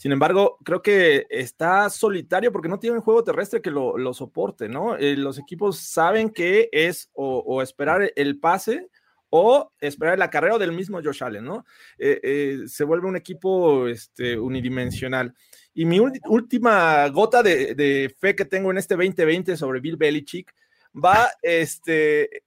sin 0.00 0.12
embargo, 0.12 0.56
creo 0.64 0.80
que 0.80 1.26
está 1.28 1.90
solitario 1.90 2.50
porque 2.50 2.70
no 2.70 2.78
tiene 2.78 2.96
un 2.96 3.02
juego 3.02 3.22
terrestre 3.22 3.60
que 3.60 3.70
lo, 3.70 4.14
soporte, 4.14 4.66
¿no? 4.66 4.96
Eh, 4.96 5.14
los 5.14 5.38
equipos 5.38 5.78
saben 5.78 6.30
que 6.30 6.70
es 6.72 7.10
o, 7.12 7.60
esperar 7.60 8.10
el 8.16 8.40
pase 8.40 8.88
o 9.28 9.74
esperar 9.78 10.18
la 10.18 10.30
carrera 10.30 10.56
del 10.56 10.72
mismo 10.72 11.02
Josh 11.04 11.22
Allen, 11.22 11.44
¿no? 11.44 11.66
Eh, 11.98 12.18
eh, 12.22 12.58
se 12.66 12.84
vuelve 12.84 13.08
un 13.08 13.16
equipo 13.16 13.88
este, 13.88 14.38
unidimensional. 14.38 15.34
Y 15.74 15.84
mi 15.84 15.98
última 15.98 17.06
gota 17.08 17.42
de, 17.42 18.14
fe 18.18 18.34
que 18.34 18.46
tengo 18.46 18.70
en 18.70 18.78
este 18.78 18.96
2020 18.96 19.54
sobre 19.54 19.80
Bill 19.80 19.98
Belichick 19.98 20.50
va, 20.94 21.28
este, 21.42 22.44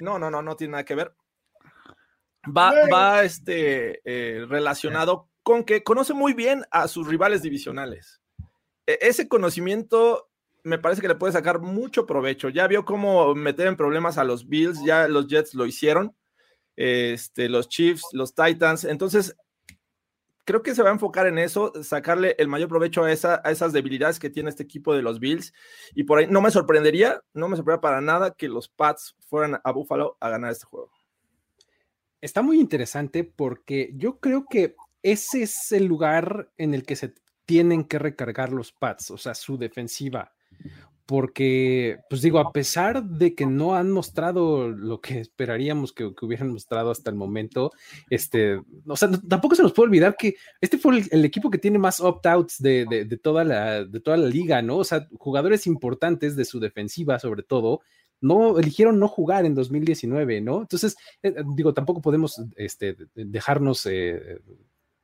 no, 0.00 0.18
no, 0.18 0.30
no, 0.30 0.40
no 0.40 0.56
tiene 0.56 0.70
nada 0.70 0.86
que 0.86 0.94
ver. 0.94 1.14
Va, 2.46 2.72
va 2.90 3.24
este, 3.24 4.00
relacionado 4.48 5.28
con 5.46 5.62
que 5.62 5.84
conoce 5.84 6.12
muy 6.12 6.34
bien 6.34 6.64
a 6.72 6.88
sus 6.88 7.06
rivales 7.06 7.40
divisionales. 7.40 8.20
E, 8.84 8.98
ese 9.00 9.28
conocimiento 9.28 10.28
me 10.64 10.76
parece 10.76 11.00
que 11.00 11.06
le 11.06 11.14
puede 11.14 11.34
sacar 11.34 11.60
mucho 11.60 12.04
provecho. 12.04 12.48
Ya 12.48 12.66
vio 12.66 12.84
cómo 12.84 13.32
meter 13.36 13.68
en 13.68 13.76
problemas 13.76 14.18
a 14.18 14.24
los 14.24 14.48
Bills, 14.48 14.84
ya 14.84 15.06
los 15.06 15.28
Jets 15.28 15.54
lo 15.54 15.64
hicieron, 15.64 16.16
este, 16.74 17.48
los 17.48 17.68
Chiefs, 17.68 18.02
los 18.10 18.34
Titans. 18.34 18.82
Entonces, 18.82 19.36
creo 20.44 20.64
que 20.64 20.74
se 20.74 20.82
va 20.82 20.88
a 20.88 20.94
enfocar 20.94 21.28
en 21.28 21.38
eso, 21.38 21.72
sacarle 21.80 22.34
el 22.40 22.48
mayor 22.48 22.68
provecho 22.68 23.04
a, 23.04 23.12
esa, 23.12 23.40
a 23.44 23.52
esas 23.52 23.72
debilidades 23.72 24.18
que 24.18 24.30
tiene 24.30 24.50
este 24.50 24.64
equipo 24.64 24.96
de 24.96 25.02
los 25.02 25.20
Bills. 25.20 25.54
Y 25.94 26.02
por 26.02 26.18
ahí 26.18 26.26
no 26.26 26.40
me 26.40 26.50
sorprendería, 26.50 27.22
no 27.34 27.46
me 27.46 27.54
sorprendería 27.54 27.82
para 27.82 28.00
nada 28.00 28.34
que 28.34 28.48
los 28.48 28.68
Pats 28.68 29.14
fueran 29.28 29.60
a 29.62 29.70
Buffalo 29.70 30.16
a 30.18 30.28
ganar 30.28 30.50
este 30.50 30.66
juego. 30.66 30.90
Está 32.20 32.42
muy 32.42 32.58
interesante 32.58 33.22
porque 33.22 33.92
yo 33.94 34.18
creo 34.18 34.46
que 34.50 34.74
ese 35.06 35.42
es 35.42 35.70
el 35.70 35.84
lugar 35.84 36.50
en 36.58 36.74
el 36.74 36.84
que 36.84 36.96
se 36.96 37.14
tienen 37.44 37.84
que 37.84 38.00
recargar 38.00 38.52
los 38.52 38.72
Pats, 38.72 39.12
o 39.12 39.16
sea, 39.16 39.36
su 39.36 39.56
defensiva. 39.56 40.32
Porque, 41.06 42.00
pues 42.10 42.22
digo, 42.22 42.40
a 42.40 42.50
pesar 42.52 43.04
de 43.04 43.36
que 43.36 43.46
no 43.46 43.76
han 43.76 43.92
mostrado 43.92 44.68
lo 44.68 45.00
que 45.00 45.20
esperaríamos 45.20 45.92
que, 45.92 46.12
hubieran 46.20 46.50
mostrado 46.50 46.90
hasta 46.90 47.08
el 47.10 47.14
momento, 47.14 47.70
este, 48.10 48.60
o 48.84 48.96
sea, 48.96 49.08
tampoco 49.28 49.54
se 49.54 49.62
nos 49.62 49.72
puede 49.72 49.86
olvidar 49.86 50.16
que 50.16 50.34
este 50.60 50.76
fue 50.76 51.04
el, 51.08 51.24
equipo 51.24 51.50
que 51.50 51.58
tiene 51.58 51.78
más 51.78 52.00
opt-outs 52.00 52.60
de, 52.60 53.20
toda 53.22 53.44
la, 53.44 53.84
de 53.84 54.00
toda 54.00 54.16
la 54.16 54.26
liga, 54.26 54.60
¿no? 54.60 54.78
O 54.78 54.84
sea, 54.84 55.06
jugadores 55.16 55.68
importantes 55.68 56.34
de 56.34 56.44
su 56.44 56.58
defensiva, 56.58 57.20
sobre 57.20 57.44
todo, 57.44 57.80
no 58.20 58.58
eligieron 58.58 58.98
no 58.98 59.06
jugar 59.06 59.46
en 59.46 59.54
2019, 59.54 60.40
¿no? 60.40 60.62
Entonces, 60.62 60.96
eh, 61.22 61.32
digo, 61.54 61.72
tampoco 61.74 62.00
podemos 62.00 62.42
este, 62.56 62.96
dejarnos 63.14 63.86
eh, 63.86 64.40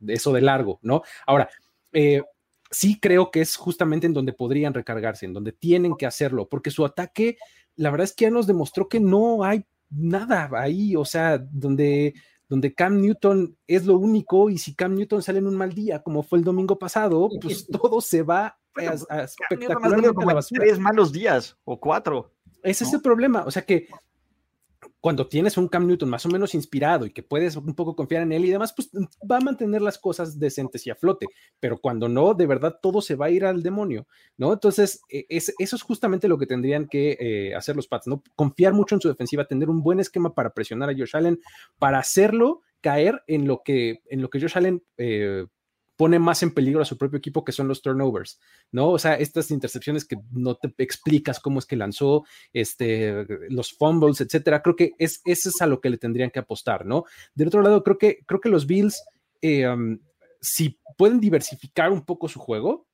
eso 0.06 0.32
de 0.32 0.40
largo, 0.40 0.78
¿no? 0.82 1.02
Ahora, 1.26 1.48
eh, 1.92 2.22
sí 2.70 2.98
creo 2.98 3.30
que 3.30 3.40
es 3.40 3.56
justamente 3.56 4.06
en 4.06 4.14
donde 4.14 4.32
podrían 4.32 4.74
recargarse, 4.74 5.26
en 5.26 5.34
donde 5.34 5.52
tienen 5.52 5.96
que 5.96 6.06
hacerlo, 6.06 6.48
porque 6.48 6.70
su 6.70 6.84
ataque, 6.84 7.36
la 7.76 7.90
verdad 7.90 8.04
es 8.04 8.14
que 8.14 8.24
ya 8.24 8.30
nos 8.30 8.46
demostró 8.46 8.88
que 8.88 9.00
no 9.00 9.44
hay 9.44 9.64
nada 9.90 10.48
ahí, 10.52 10.96
o 10.96 11.04
sea, 11.04 11.38
donde, 11.38 12.14
donde 12.48 12.74
Cam 12.74 13.00
Newton 13.00 13.56
es 13.66 13.84
lo 13.84 13.98
único 13.98 14.50
y 14.50 14.58
si 14.58 14.74
Cam 14.74 14.94
Newton 14.94 15.22
sale 15.22 15.38
en 15.38 15.46
un 15.46 15.56
mal 15.56 15.72
día, 15.72 16.02
como 16.02 16.22
fue 16.22 16.38
el 16.38 16.44
domingo 16.44 16.78
pasado, 16.78 17.28
pues 17.40 17.66
todo 17.66 18.00
se 18.00 18.22
va 18.22 18.58
a, 18.76 19.22
espectacular. 19.22 20.44
Tres 20.50 20.78
malos 20.78 21.12
días 21.12 21.56
o 21.64 21.78
cuatro. 21.78 22.32
Ese 22.62 22.84
es 22.84 22.94
el 22.94 23.02
problema, 23.02 23.44
o 23.44 23.50
sea 23.50 23.62
que 23.62 23.88
cuando 25.00 25.28
tienes 25.28 25.56
un 25.56 25.68
Cam 25.68 25.86
Newton 25.86 26.08
más 26.08 26.24
o 26.26 26.28
menos 26.28 26.54
inspirado 26.54 27.06
y 27.06 27.10
que 27.10 27.22
puedes 27.22 27.56
un 27.56 27.74
poco 27.74 27.96
confiar 27.96 28.22
en 28.22 28.32
él 28.32 28.44
y 28.44 28.50
demás, 28.50 28.72
pues 28.74 28.90
va 29.30 29.38
a 29.38 29.40
mantener 29.40 29.82
las 29.82 29.98
cosas 29.98 30.38
decentes 30.38 30.86
y 30.86 30.90
a 30.90 30.94
flote, 30.94 31.26
pero 31.60 31.80
cuando 31.80 32.08
no, 32.08 32.34
de 32.34 32.46
verdad 32.46 32.78
todo 32.80 33.00
se 33.00 33.14
va 33.14 33.26
a 33.26 33.30
ir 33.30 33.44
al 33.44 33.62
demonio, 33.62 34.06
¿no? 34.36 34.52
Entonces, 34.52 35.02
e, 35.08 35.26
es, 35.28 35.54
eso 35.58 35.76
es 35.76 35.82
justamente 35.82 36.28
lo 36.28 36.38
que 36.38 36.46
tendrían 36.46 36.86
que 36.86 37.16
eh, 37.20 37.54
hacer 37.54 37.76
los 37.76 37.88
Pats, 37.88 38.06
¿no? 38.06 38.22
Confiar 38.34 38.72
mucho 38.72 38.94
en 38.94 39.00
su 39.00 39.08
defensiva, 39.08 39.44
tener 39.44 39.68
un 39.70 39.82
buen 39.82 40.00
esquema 40.00 40.34
para 40.34 40.54
presionar 40.54 40.90
a 40.90 40.94
Josh 40.96 41.16
Allen, 41.16 41.40
para 41.78 41.98
hacerlo 41.98 42.62
caer 42.80 43.22
en 43.26 43.46
lo 43.46 43.62
que, 43.64 44.02
en 44.06 44.22
lo 44.22 44.30
que 44.30 44.40
Josh 44.40 44.56
Allen 44.56 44.82
eh, 44.98 45.46
pone 45.96 46.18
más 46.18 46.42
en 46.42 46.52
peligro 46.52 46.82
a 46.82 46.86
su 46.86 46.96
propio 46.96 47.18
equipo, 47.18 47.44
que 47.44 47.52
son 47.52 47.68
los 47.68 47.82
turnovers, 47.82 48.40
¿no? 48.70 48.90
O 48.90 48.98
sea, 48.98 49.14
estas 49.14 49.50
intercepciones 49.50 50.04
que 50.04 50.16
no 50.30 50.56
te 50.56 50.72
explicas 50.78 51.40
cómo 51.40 51.58
es 51.58 51.66
que 51.66 51.76
lanzó, 51.76 52.24
este, 52.52 53.26
los 53.50 53.72
fumbles, 53.72 54.20
etcétera, 54.20 54.62
creo 54.62 54.76
que 54.76 54.92
es, 54.98 55.20
eso 55.24 55.48
es 55.48 55.60
a 55.60 55.66
lo 55.66 55.80
que 55.80 55.90
le 55.90 55.98
tendrían 55.98 56.30
que 56.30 56.38
apostar, 56.38 56.86
¿no? 56.86 57.04
Del 57.34 57.48
otro 57.48 57.62
lado, 57.62 57.82
creo 57.82 57.98
que, 57.98 58.20
creo 58.26 58.40
que 58.40 58.48
los 58.48 58.66
Bills, 58.66 59.02
eh, 59.40 59.68
um, 59.68 59.98
si 60.40 60.80
pueden 60.96 61.20
diversificar 61.20 61.92
un 61.92 62.04
poco 62.04 62.28
su 62.28 62.40
juego, 62.40 62.88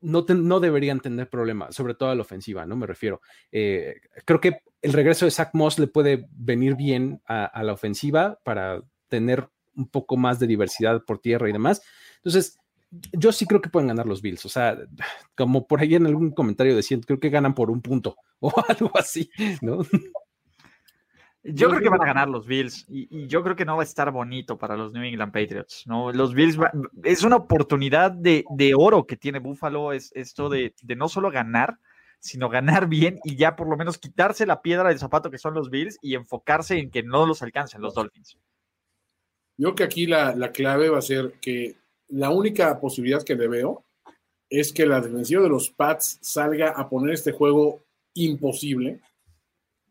no, 0.00 0.24
no, 0.28 0.60
deberían 0.60 1.00
tener 1.00 1.28
problemas, 1.28 1.74
sobre 1.74 1.94
todo 1.94 2.10
a 2.10 2.14
la 2.14 2.22
ofensiva, 2.22 2.64
¿no? 2.66 2.76
Me 2.76 2.86
refiero. 2.86 3.20
Eh, 3.50 3.96
creo 4.24 4.40
que 4.40 4.60
el 4.80 4.92
regreso 4.92 5.24
de 5.24 5.32
Zach 5.32 5.50
Moss 5.54 5.78
le 5.80 5.88
puede 5.88 6.28
venir 6.30 6.76
bien 6.76 7.20
a, 7.26 7.46
a 7.46 7.64
la 7.64 7.72
ofensiva 7.72 8.38
para 8.44 8.80
tener 9.08 9.48
un 9.78 9.88
poco 9.88 10.16
más 10.16 10.38
de 10.38 10.46
diversidad 10.46 11.02
por 11.04 11.18
tierra 11.20 11.48
y 11.48 11.52
demás. 11.52 11.82
Entonces, 12.16 12.58
yo 12.90 13.32
sí 13.32 13.46
creo 13.46 13.60
que 13.60 13.70
pueden 13.70 13.88
ganar 13.88 14.06
los 14.06 14.22
Bills. 14.22 14.44
O 14.44 14.48
sea, 14.48 14.76
como 15.34 15.66
por 15.66 15.80
ahí 15.80 15.94
en 15.94 16.06
algún 16.06 16.32
comentario 16.32 16.76
decían, 16.76 17.00
creo 17.00 17.20
que 17.20 17.30
ganan 17.30 17.54
por 17.54 17.70
un 17.70 17.80
punto 17.80 18.16
o 18.40 18.52
algo 18.68 18.90
así, 18.94 19.30
¿no? 19.60 19.80
Yo, 21.44 21.68
creo 21.70 21.80
que 21.80 21.88
van 21.88 22.02
a 22.02 22.06
ganar 22.06 22.28
los 22.28 22.46
Bills 22.46 22.84
y, 22.88 23.26
yo 23.26 23.42
creo 23.42 23.56
que 23.56 23.64
no 23.64 23.76
va 23.76 23.82
a 23.82 23.86
estar 23.86 24.10
bonito 24.10 24.58
para 24.58 24.76
los 24.76 24.92
New 24.92 25.02
England 25.02 25.32
Patriots, 25.32 25.84
¿no? 25.86 26.12
Los 26.12 26.34
Bills 26.34 26.58
es 27.04 27.22
una 27.22 27.36
oportunidad 27.36 28.10
de, 28.10 28.44
oro 28.76 29.06
que 29.06 29.16
tiene 29.16 29.38
Buffalo, 29.38 29.92
es 29.92 30.10
esto 30.14 30.48
de, 30.48 30.74
de, 30.82 30.96
no 30.96 31.08
solo 31.08 31.30
ganar, 31.30 31.78
sino 32.18 32.48
ganar 32.48 32.88
bien 32.88 33.18
y 33.24 33.36
ya 33.36 33.56
por 33.56 33.68
lo 33.68 33.76
menos 33.76 33.98
quitarse 33.98 34.44
la 34.46 34.60
piedra 34.60 34.88
del 34.88 34.98
zapato 34.98 35.30
que 35.30 35.38
son 35.38 35.54
los 35.54 35.70
Bills 35.70 35.98
y 36.02 36.16
enfocarse 36.16 36.78
en 36.78 36.90
que 36.90 37.02
no 37.02 37.24
los 37.24 37.40
alcancen 37.40 37.80
los 37.80 37.94
Dolphins. 37.94 38.36
Yo 39.58 39.74
creo 39.74 39.74
que 39.74 39.84
aquí 39.84 40.06
la, 40.06 40.34
la 40.34 40.52
clave 40.52 40.88
va 40.88 40.98
a 40.98 41.02
ser 41.02 41.34
que 41.40 41.76
la 42.08 42.30
única 42.30 42.80
posibilidad 42.80 43.22
que 43.22 43.34
le 43.34 43.48
veo 43.48 43.84
es 44.48 44.72
que 44.72 44.86
la 44.86 45.00
defensiva 45.00 45.42
de 45.42 45.48
los 45.48 45.70
Pats 45.70 46.18
salga 46.22 46.70
a 46.70 46.88
poner 46.88 47.14
este 47.14 47.32
juego 47.32 47.82
imposible, 48.14 49.00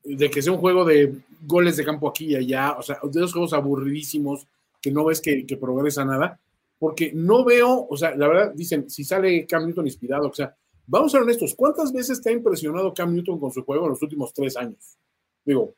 de 0.04 0.30
que 0.30 0.42
sea 0.42 0.54
un 0.54 0.60
juego 0.60 0.86
de 0.86 1.14
goles 1.42 1.78
de 1.78 1.86
campo 1.86 2.08
aquí 2.08 2.28
y 2.28 2.36
allá, 2.36 2.76
o 2.78 2.82
sea, 2.82 3.00
de 3.04 3.20
esos 3.20 3.34
juegos 3.34 3.54
aburridísimos 3.54 4.48
que 4.82 4.92
no 4.92 5.06
ves 5.06 5.22
que, 5.22 5.46
progresa 5.60 6.06
nada, 6.06 6.40
porque 6.80 7.12
no 7.14 7.44
veo, 7.44 7.88
o 7.90 7.98
sea, 7.98 8.16
la 8.16 8.28
verdad 8.28 8.54
dicen, 8.56 8.90
si 8.90 9.04
sale 9.04 9.46
Cam 9.46 9.66
Newton 9.66 9.86
inspirado, 9.86 10.30
o 10.30 10.34
sea, 10.34 10.56
vamos 10.86 11.10
a 11.10 11.18
ser 11.18 11.22
honestos, 11.22 11.54
¿cuántas 11.56 11.92
veces 11.92 12.22
te 12.22 12.30
ha 12.30 12.34
impresionado 12.34 12.94
Cam 12.94 13.14
Newton 13.14 13.40
con 13.40 13.52
su 13.52 13.64
juego 13.64 13.86
en 13.86 13.92
los 13.92 14.02
últimos 14.02 14.34
tres 14.34 14.56
años? 14.58 14.98
Digo, 15.44 15.76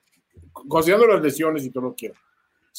considerando 0.51 1.07
las 1.07 1.21
lesiones 1.21 1.65
y 1.65 1.69
todo 1.69 1.85
lo 1.85 1.95
que. 1.95 2.13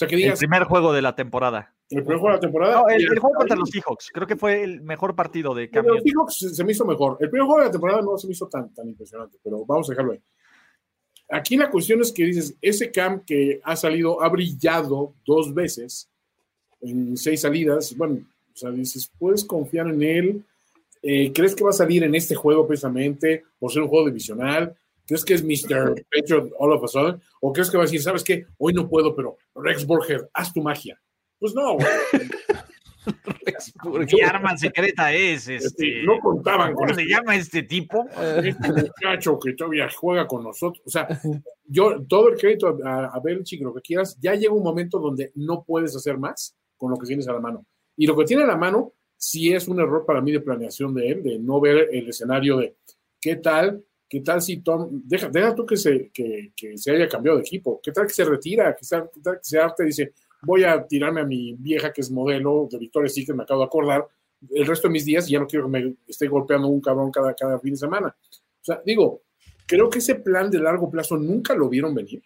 Sea, 0.01 0.09
que 0.09 0.17
digas, 0.17 0.41
el 0.41 0.49
primer 0.49 0.65
juego 0.67 0.95
de 0.95 1.03
la 1.03 1.15
temporada. 1.15 1.75
El 1.91 2.03
primer 2.03 2.19
juego 2.19 2.29
de 2.29 2.37
la 2.37 2.41
temporada. 2.41 2.75
No, 2.77 2.89
el, 2.89 3.03
el 3.03 3.19
juego 3.19 3.37
contra 3.37 3.55
los 3.55 3.69
Seahawks. 3.69 4.11
Creo 4.15 4.27
que 4.27 4.37
fue 4.37 4.63
el 4.63 4.81
mejor 4.81 5.15
partido 5.15 5.55
de 5.55 5.69
Cam 5.69 5.85
Los 5.85 6.03
Seahawks 6.03 6.39
se, 6.39 6.55
se, 6.55 6.65
me 6.65 6.73
hizo 6.73 6.87
mejor. 6.87 7.19
El 7.21 7.29
primer 7.29 7.45
juego 7.45 7.61
de 7.61 7.67
la 7.67 7.73
temporada 7.73 8.01
no 8.01 8.17
se 8.17 8.27
me 8.27 8.33
hizo 8.33 8.49
tan, 8.49 8.73
tan 8.73 8.89
impresionante, 8.89 9.37
pero 9.45 9.63
vamos 9.67 9.91
a 9.91 9.93
dejarlo 9.93 10.13
ahí. 10.13 10.21
Aquí 11.29 11.59
la 11.59 11.71
cuestión 11.71 12.01
es 12.01 12.13
que 12.13 12.25
dices, 12.25 12.57
ese 12.63 12.91
Cam 12.91 13.21
que 13.27 13.61
ha 13.63 13.77
salido, 13.77 14.23
ha 14.23 14.29
brillado 14.31 15.13
dos 15.27 15.53
veces 15.53 16.09
en 16.81 17.15
seis 17.19 17.43
salidas, 17.43 17.95
bueno, 17.95 18.21
o 18.53 18.57
sea, 18.57 18.71
dices, 18.71 19.13
puedes 19.19 19.45
confiar 19.45 19.87
en 19.89 20.03
él. 20.03 20.45
Eh, 21.03 21.31
¿Crees 21.33 21.55
que 21.55 21.65
va 21.65 21.71
a 21.71 21.75
salir 21.75 22.05
en 22.05 22.15
este 22.15 22.35
juego 22.35 22.67
precisamente 22.67 23.45
por 23.59 23.71
ser 23.71 23.83
un 23.83 23.89
juego 23.89 24.07
divisional? 24.07 24.75
¿Crees 25.11 25.25
que 25.25 25.35
es 25.35 25.43
Mr. 25.43 26.07
Patriot 26.15 26.53
all 26.57 26.73
of 26.73 26.85
a 26.85 26.87
sudden? 26.87 27.21
¿O 27.41 27.53
crees 27.53 27.69
que 27.69 27.77
va 27.77 27.83
a 27.83 27.87
decir, 27.87 28.01
sabes 28.01 28.23
qué? 28.23 28.47
Hoy 28.59 28.73
no 28.73 28.89
puedo, 28.89 29.13
pero 29.17 29.39
Rex 29.57 29.85
Borger, 29.85 30.31
haz 30.33 30.53
tu 30.53 30.63
magia. 30.63 31.03
Pues 31.37 31.53
no, 31.53 31.75
güey. 31.75 31.89
¿Qué 34.09 34.23
arma 34.25 34.57
secreta 34.57 35.13
es? 35.13 35.49
Este, 35.49 36.05
no 36.05 36.21
contaban 36.21 36.75
¿Cómo 36.75 36.87
con 36.87 36.95
se 36.95 37.03
este, 37.03 37.13
llama 37.13 37.35
este 37.35 37.65
tipo? 37.65 38.07
este 38.45 38.69
muchacho 38.69 39.37
que 39.41 39.55
todavía 39.55 39.89
juega 39.91 40.29
con 40.29 40.45
nosotros. 40.45 40.81
O 40.87 40.91
sea, 40.91 41.09
yo 41.65 42.05
todo 42.07 42.29
el 42.29 42.39
crédito 42.39 42.79
a, 42.85 43.07
a 43.07 43.19
Belichick, 43.19 43.63
lo 43.63 43.75
que 43.75 43.81
quieras, 43.81 44.17
ya 44.21 44.37
llega 44.37 44.53
un 44.53 44.63
momento 44.63 45.01
donde 45.01 45.33
no 45.35 45.65
puedes 45.65 45.97
hacer 45.97 46.19
más 46.19 46.57
con 46.77 46.93
lo 46.93 46.97
que 46.97 47.09
tienes 47.09 47.27
a 47.27 47.33
la 47.33 47.41
mano. 47.41 47.67
Y 47.97 48.07
lo 48.07 48.17
que 48.17 48.27
tiene 48.27 48.45
a 48.45 48.47
la 48.47 48.57
mano 48.57 48.93
sí 49.17 49.53
es 49.53 49.67
un 49.67 49.81
error 49.81 50.07
para 50.07 50.21
mí 50.21 50.31
de 50.31 50.41
planeación 50.41 50.95
de 50.95 51.09
él, 51.09 51.23
de 51.25 51.41
no 51.41 51.61
ver 51.61 51.89
el 51.91 52.09
escenario 52.09 52.59
de 52.59 52.77
qué 53.21 53.35
tal, 53.35 53.83
qué 54.11 54.21
tal 54.21 54.43
si 54.43 54.57
Tom, 54.61 54.89
deja, 55.05 55.29
deja 55.29 55.55
tú 55.55 55.65
que 55.65 55.77
se, 55.77 56.11
que, 56.13 56.53
se 56.75 56.91
haya 56.91 57.09
cambiado 57.09 57.39
de 57.39 57.45
equipo, 57.45 57.81
qué 57.81 57.93
tal 57.93 58.09
que 58.09 58.13
se 58.13 58.25
retira, 58.25 58.75
qué 58.75 58.85
tal, 58.85 59.09
qué 59.15 59.21
tal 59.21 59.37
que 59.37 59.45
se 59.45 59.59
arte 59.59 59.85
y 59.85 59.87
dice, 59.87 60.13
voy 60.43 60.65
a 60.65 60.85
tirarme 60.85 61.21
a 61.21 61.25
mi 61.25 61.55
vieja 61.55 61.93
que 61.93 62.01
es 62.01 62.11
modelo 62.11 62.69
de 62.69 62.79
Victoria's 62.79 63.15
Secret, 63.15 63.37
me 63.37 63.45
acabo 63.45 63.61
de 63.61 63.67
acordar, 63.67 64.09
el 64.51 64.67
resto 64.67 64.89
de 64.89 64.93
mis 64.93 65.05
días 65.05 65.29
ya 65.29 65.39
no 65.39 65.47
quiero 65.47 65.67
que 65.67 65.71
me 65.71 65.95
esté 66.09 66.27
golpeando 66.27 66.67
un 66.67 66.81
cabrón 66.81 67.13
cada, 67.13 67.35
cada 67.35 67.61
fin 67.61 67.73
de 67.73 67.77
semana. 67.77 68.09
O 68.09 68.65
sea, 68.65 68.83
digo, 68.85 69.23
creo 69.65 69.89
que 69.89 70.01
ese 70.01 70.17
plan 70.17 70.51
de 70.51 70.59
largo 70.59 70.91
plazo 70.91 71.17
nunca 71.17 71.55
lo 71.55 71.69
vieron 71.69 71.95
venir, 71.95 72.21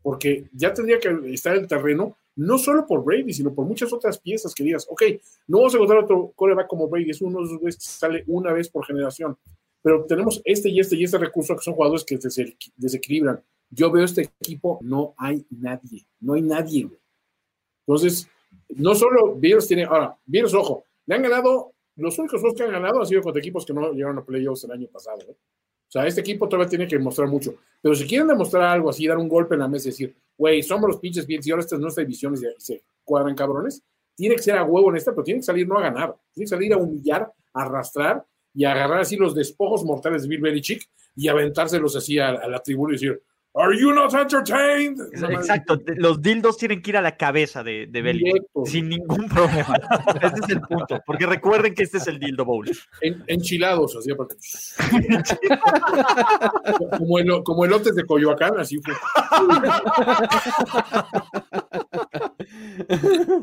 porque 0.00 0.48
ya 0.52 0.72
tendría 0.72 0.98
que 0.98 1.10
estar 1.34 1.54
en 1.54 1.62
el 1.62 1.68
terreno, 1.68 2.16
no 2.36 2.56
solo 2.56 2.86
por 2.86 3.04
Brady, 3.04 3.34
sino 3.34 3.52
por 3.52 3.66
muchas 3.66 3.92
otras 3.92 4.18
piezas 4.18 4.54
que 4.54 4.64
digas, 4.64 4.86
ok, 4.88 5.02
no 5.48 5.58
vamos 5.58 5.74
a 5.74 5.76
encontrar 5.76 6.04
otro 6.04 6.32
coreback 6.34 6.68
como 6.68 6.88
Brady, 6.88 7.10
es 7.10 7.20
uno 7.20 7.40
de 7.40 7.44
esos 7.44 7.60
que 7.60 7.72
sale 7.72 8.24
una 8.28 8.52
vez 8.52 8.70
por 8.70 8.86
generación, 8.86 9.36
pero 9.82 10.04
tenemos 10.04 10.40
este 10.44 10.68
y 10.68 10.80
este 10.80 10.96
y 10.96 11.04
este 11.04 11.18
recurso 11.18 11.54
que 11.54 11.62
son 11.62 11.74
jugadores 11.74 12.04
que 12.04 12.20
se 12.20 12.56
desequilibran. 12.76 13.42
Yo 13.70 13.90
veo 13.90 14.04
este 14.04 14.30
equipo, 14.40 14.78
no 14.82 15.14
hay 15.16 15.46
nadie, 15.50 16.06
no 16.20 16.34
hay 16.34 16.42
nadie, 16.42 16.84
güey. 16.84 17.00
Entonces, 17.86 18.28
no 18.70 18.94
solo 18.94 19.34
Bills 19.34 19.66
tiene, 19.66 19.84
ahora, 19.84 20.18
Bills, 20.24 20.54
ojo, 20.54 20.84
le 21.06 21.14
han 21.14 21.22
ganado, 21.22 21.72
los 21.96 22.18
únicos 22.18 22.40
juegos 22.40 22.56
que 22.56 22.64
han 22.64 22.72
ganado 22.72 23.00
han 23.00 23.06
sido 23.06 23.22
contra 23.22 23.40
equipos 23.40 23.64
que 23.64 23.72
no 23.72 23.92
llegaron 23.92 24.18
a 24.18 24.24
playoffs 24.24 24.64
el 24.64 24.72
año 24.72 24.88
pasado. 24.88 25.20
¿eh? 25.22 25.36
O 25.88 25.90
sea, 25.90 26.06
este 26.06 26.20
equipo 26.20 26.48
todavía 26.48 26.68
tiene 26.68 26.86
que 26.86 26.98
mostrar 26.98 27.28
mucho. 27.28 27.56
Pero 27.80 27.94
si 27.94 28.06
quieren 28.06 28.28
demostrar 28.28 28.64
algo 28.64 28.90
así, 28.90 29.06
dar 29.06 29.16
un 29.16 29.28
golpe 29.28 29.54
en 29.54 29.60
la 29.60 29.68
mesa 29.68 29.88
y 29.88 29.92
decir, 29.92 30.16
güey, 30.36 30.62
somos 30.62 30.88
los 30.88 30.98
pinches 30.98 31.26
Bills 31.26 31.46
y 31.46 31.50
ahora 31.50 31.62
esta 31.62 31.76
es 31.76 31.80
nuestra 31.80 32.04
división 32.04 32.34
y 32.34 32.60
se 32.60 32.84
cuadran 33.04 33.34
cabrones, 33.34 33.82
tiene 34.14 34.36
que 34.36 34.42
ser 34.42 34.56
a 34.56 34.64
huevo 34.64 34.90
en 34.90 34.96
esta, 34.96 35.12
pero 35.12 35.24
tiene 35.24 35.40
que 35.40 35.46
salir 35.46 35.66
no 35.66 35.78
a 35.78 35.82
ganar. 35.82 36.14
Tiene 36.34 36.44
que 36.44 36.50
salir 36.50 36.72
a 36.74 36.76
humillar, 36.76 37.32
a 37.54 37.62
arrastrar 37.62 38.26
y 38.54 38.64
agarrar 38.64 39.00
así 39.00 39.16
los 39.16 39.34
despojos 39.34 39.84
mortales 39.84 40.22
de 40.22 40.28
Bill 40.28 40.40
Belichick 40.40 40.88
y 41.14 41.28
aventárselos 41.28 41.96
así 41.96 42.18
a, 42.18 42.28
a 42.28 42.48
la 42.48 42.60
tribuna 42.60 42.92
y 42.92 42.96
decir, 42.96 43.22
¿Are 43.54 43.74
you 43.76 43.92
not 43.92 44.14
entertained? 44.14 45.00
Exacto, 45.12 45.80
los 45.96 46.22
dildos 46.22 46.56
tienen 46.58 46.80
que 46.80 46.90
ir 46.90 46.96
a 46.96 47.02
la 47.02 47.16
cabeza 47.16 47.64
de, 47.64 47.88
de 47.88 48.02
Belichick 48.02 48.44
sin 48.66 48.88
ningún 48.88 49.28
problema. 49.28 49.74
Ese 50.22 50.36
es 50.44 50.50
el 50.50 50.60
punto, 50.60 51.02
porque 51.04 51.26
recuerden 51.26 51.74
que 51.74 51.82
este 51.82 51.98
es 51.98 52.06
el 52.06 52.20
dildo 52.20 52.44
bowl. 52.44 52.70
En, 53.00 53.24
enchilados, 53.26 53.96
así 53.96 54.12
aparte. 54.12 54.36
como, 56.98 57.18
el, 57.18 57.42
como 57.42 57.64
elotes 57.64 57.96
de 57.96 58.04
Coyoacán, 58.04 58.60
así 58.60 58.78
fue. 58.80 58.94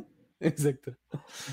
Exacto. 0.46 0.96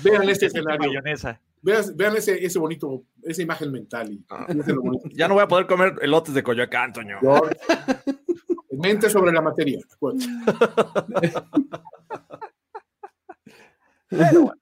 Vean 0.03 0.29
este 0.29 0.45
escenario. 0.47 0.87
Mayonesa. 0.87 1.41
Vean, 1.61 1.83
vean 1.95 2.17
ese, 2.17 2.45
ese, 2.45 2.59
bonito, 2.59 3.05
esa 3.23 3.41
imagen 3.41 3.71
mental. 3.71 4.11
Y, 4.11 4.25
ah. 4.29 4.45
Ya 5.13 5.27
no 5.27 5.35
voy 5.35 5.43
a 5.43 5.47
poder 5.47 5.65
comer 5.65 5.95
elotes 6.01 6.33
de 6.33 6.43
Coyoacán, 6.43 6.93
Toño. 6.93 7.17
Yo, 7.21 7.41
mente 8.71 9.09
sobre 9.09 9.31
la 9.31 9.41
materia. 9.41 9.79
Pero, 14.09 14.53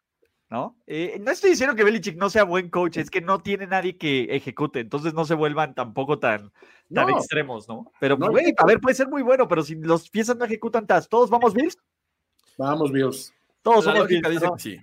¿no? 0.50 0.78
Eh, 0.88 1.20
no 1.20 1.32
estoy 1.32 1.52
diciendo 1.52 1.76
que 1.76 1.84
Belichick 1.84 2.18
no 2.18 2.30
sea 2.30 2.44
buen 2.44 2.70
coach, 2.70 2.98
es 2.98 3.10
que 3.10 3.22
no 3.22 3.42
tiene 3.42 3.68
nadie 3.68 3.98
que 3.98 4.36
ejecute, 4.36 4.80
entonces 4.80 5.14
no 5.14 5.26
se 5.26 5.34
vuelvan 5.34 5.74
tampoco 5.74 6.20
tan, 6.20 6.52
tan 6.94 7.08
no. 7.08 7.18
extremos, 7.18 7.68
¿no? 7.68 7.92
Pero, 8.00 8.18
no, 8.18 8.30
güey, 8.30 8.54
a 8.58 8.66
ver, 8.66 8.80
puede 8.80 8.96
ser 8.96 9.08
muy 9.08 9.24
bueno, 9.24 9.48
pero 9.48 9.64
si 9.64 9.76
los 9.76 10.10
piezas 10.10 10.38
no 10.38 10.46
ejecutan, 10.46 10.86
¿todos 11.10 11.30
vamos 11.30 11.54
Bills? 11.54 11.78
Vamos 12.58 12.92
Bills. 12.92 13.34
Todos 13.62 13.86
somos 13.86 14.08
Bills. 14.08 14.30
Dice 14.30 14.48
sí. 14.58 14.80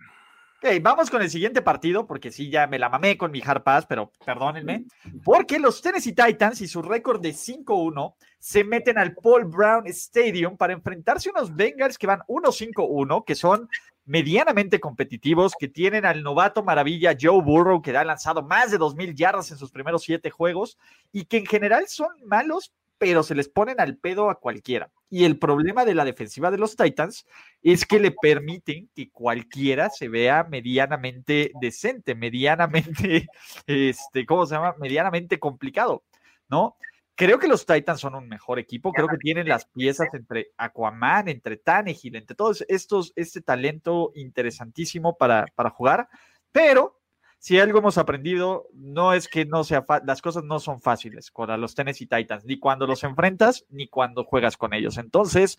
Ok, 0.61 0.83
vamos 0.83 1.09
con 1.09 1.23
el 1.23 1.31
siguiente 1.31 1.63
partido, 1.63 2.05
porque 2.05 2.33
sí, 2.33 2.51
ya 2.51 2.67
me 2.67 2.81
la 2.81 2.89
mamé 2.89 3.17
con 3.17 3.31
mi 3.31 3.41
hard 3.41 3.63
pass, 3.63 3.87
pero 3.87 4.11
perdónenme. 4.27 4.87
Porque 5.25 5.61
los 5.61 5.81
Tennessee 5.81 6.13
Titans 6.13 6.61
y 6.61 6.67
su 6.67 6.83
récord 6.83 7.21
de 7.21 7.31
5-1 7.31 8.15
se 8.41 8.65
meten 8.65 8.99
al 8.99 9.15
Paul 9.15 9.45
Brown 9.45 9.87
Stadium 9.87 10.57
para 10.57 10.73
enfrentarse 10.73 11.29
a 11.29 11.33
unos 11.39 11.55
Bengals 11.55 11.97
que 11.97 12.09
van 12.09 12.23
1-5-1, 12.27 13.25
que 13.25 13.37
son 13.37 13.69
medianamente 14.05 14.81
competitivos, 14.81 15.53
que 15.57 15.69
tienen 15.69 16.05
al 16.05 16.25
novato 16.25 16.65
maravilla 16.65 17.17
Joe 17.21 17.41
Burrow, 17.41 17.81
que 17.81 17.97
ha 17.97 18.05
lanzado 18.05 18.43
más 18.43 18.73
de 18.73 18.81
2.000 18.81 19.15
yardas 19.15 19.53
en 19.53 19.59
sus 19.59 19.71
primeros 19.71 20.03
siete 20.03 20.31
juegos, 20.31 20.77
y 21.13 21.27
que 21.27 21.37
en 21.37 21.47
general 21.47 21.87
son 21.87 22.09
malos, 22.27 22.73
pero 22.99 23.23
se 23.23 23.35
les 23.35 23.49
ponen 23.49 23.81
al 23.81 23.97
pedo 23.97 24.29
a 24.29 24.41
cualquiera. 24.41 24.91
Y 25.09 25.25
el 25.25 25.39
problema 25.39 25.85
de 25.85 25.95
la 25.95 26.05
defensiva 26.05 26.51
de 26.51 26.59
los 26.59 26.77
Titans 26.77 27.27
es 27.63 27.87
que 27.87 28.01
le 28.01 28.11
permiten 28.11 28.91
que 28.95 29.11
cualquiera 29.11 29.89
se 29.89 30.09
vea 30.09 30.45
medianamente 30.45 31.53
decente, 31.61 32.15
medianamente, 32.15 33.29
este, 33.67 34.27
¿cómo 34.27 34.45
se 34.47 34.57
llama? 34.57 34.75
Medianamente 34.79 35.39
complicado, 35.39 36.05
¿no? 36.49 36.77
Creo 37.15 37.39
que 37.41 37.49
los 37.49 37.67
Titans 37.67 38.01
son 38.01 38.15
un 38.15 38.29
mejor 38.29 38.61
equipo, 38.61 38.93
creo 38.93 39.09
que 39.09 39.17
tienen 39.17 39.49
las 39.49 39.67
piezas 39.67 40.07
entre 40.13 40.53
Aquaman, 40.57 41.29
entre 41.29 41.57
Tannehill, 41.57 42.15
entre 42.15 42.37
todos 42.37 42.65
estos, 42.69 43.13
este 43.17 43.41
talento 43.41 44.13
interesantísimo 44.15 45.17
para, 45.17 45.47
para 45.57 45.71
jugar, 45.71 46.09
pero 46.53 46.98
si 47.39 47.59
algo 47.61 47.79
hemos 47.79 47.99
aprendido, 47.99 48.69
no 48.73 49.13
es 49.13 49.29
que 49.29 49.45
no 49.45 49.63
sea 49.65 49.87
las 50.05 50.21
cosas 50.23 50.45
no 50.45 50.59
son 50.59 50.81
fáciles 50.81 51.31
para 51.31 51.57
los 51.57 51.75
Tennessee 51.75 52.07
Titans, 52.07 52.45
ni 52.45 52.59
cuando 52.59 52.87
los 52.87 53.05
enfrentas, 53.05 53.65
ni 53.69 53.89
cuando 53.89 54.25
juegas 54.25 54.57
con 54.57 54.75
ellos. 54.75 54.99
Entonces, 54.99 55.59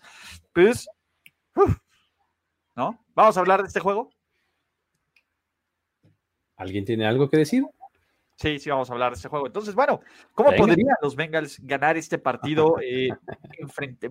pues, 0.52 0.88
uf, 1.56 1.78
¿no? 2.76 3.02
¿Vamos 3.14 3.36
a 3.36 3.40
hablar 3.40 3.62
de 3.62 3.68
este 3.68 3.80
juego? 3.80 4.10
¿Alguien 6.56 6.84
tiene 6.84 7.06
algo 7.06 7.30
que 7.30 7.38
decir? 7.38 7.64
Sí, 8.36 8.58
sí, 8.58 8.70
vamos 8.70 8.88
a 8.88 8.94
hablar 8.94 9.12
de 9.12 9.16
este 9.16 9.28
juego. 9.28 9.46
Entonces, 9.46 9.74
bueno, 9.74 10.00
¿cómo 10.32 10.50
Venga. 10.50 10.66
podrían 10.66 10.96
los 11.02 11.14
Bengals 11.14 11.58
ganar 11.60 11.96
este 11.96 12.18
partido? 12.18 12.76
Eh, 12.82 13.08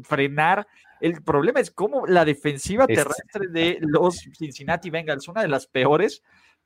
frenar. 0.03 0.67
El 1.01 1.23
problema 1.23 1.59
es 1.59 1.71
cómo 1.71 2.05
la 2.05 2.25
defensiva 2.25 2.85
terrestre 2.85 3.47
de 3.49 3.77
los 3.81 4.17
Cincinnati 4.37 4.89
Bengals, 4.89 5.27
una 5.27 5.41
de 5.41 5.47
las 5.47 5.67
peores, 5.67 6.23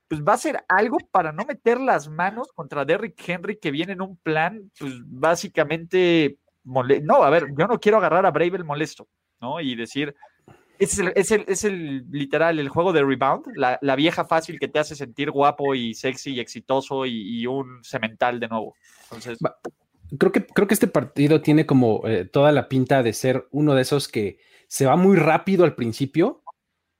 pues 0.08 0.22
va 0.22 0.34
a 0.34 0.38
ser 0.38 0.64
algo 0.68 0.98
para 1.10 1.32
no 1.32 1.44
meter 1.44 1.80
las 1.80 2.08
manos 2.08 2.48
contra 2.54 2.84
Derrick 2.84 3.20
Henry 3.26 3.58
que 3.58 3.70
viene 3.70 3.92
en 3.92 4.02
un 4.02 4.16
plan, 4.16 4.70
pues 4.78 4.92
básicamente, 5.06 6.38
mole 6.62 7.00
no, 7.00 7.22
a 7.22 7.30
ver, 7.30 7.46
yo 7.58 7.66
no 7.66 7.80
quiero 7.80 7.98
agarrar 7.98 8.26
a 8.26 8.30
Bravel 8.30 8.64
molesto, 8.64 9.08
¿no? 9.40 9.60
Y 9.60 9.74
decir, 9.74 10.14
es 10.78 10.98
el, 10.98 11.12
es 11.14 11.30
el, 11.30 11.44
es 11.48 11.64
el 11.64 12.04
literal, 12.10 12.58
el 12.58 12.68
juego 12.68 12.92
de 12.92 13.02
rebound, 13.02 13.46
la, 13.54 13.78
la, 13.80 13.96
vieja 13.96 14.24
fácil 14.24 14.58
que 14.58 14.68
te 14.68 14.78
hace 14.78 14.96
sentir 14.96 15.30
guapo 15.30 15.74
y 15.74 15.94
sexy 15.94 16.34
y 16.34 16.40
exitoso 16.40 17.06
y, 17.06 17.40
y 17.40 17.46
un 17.46 17.82
cemental 17.82 18.40
de 18.40 18.48
nuevo. 18.48 18.74
Entonces... 19.04 19.38
Creo 20.18 20.30
que, 20.30 20.46
creo 20.46 20.68
que 20.68 20.74
este 20.74 20.86
partido 20.86 21.40
tiene 21.40 21.66
como 21.66 22.06
eh, 22.06 22.24
toda 22.24 22.52
la 22.52 22.68
pinta 22.68 23.02
de 23.02 23.12
ser 23.12 23.48
uno 23.50 23.74
de 23.74 23.82
esos 23.82 24.06
que 24.06 24.38
se 24.68 24.86
va 24.86 24.96
muy 24.96 25.16
rápido 25.16 25.64
al 25.64 25.74
principio, 25.74 26.43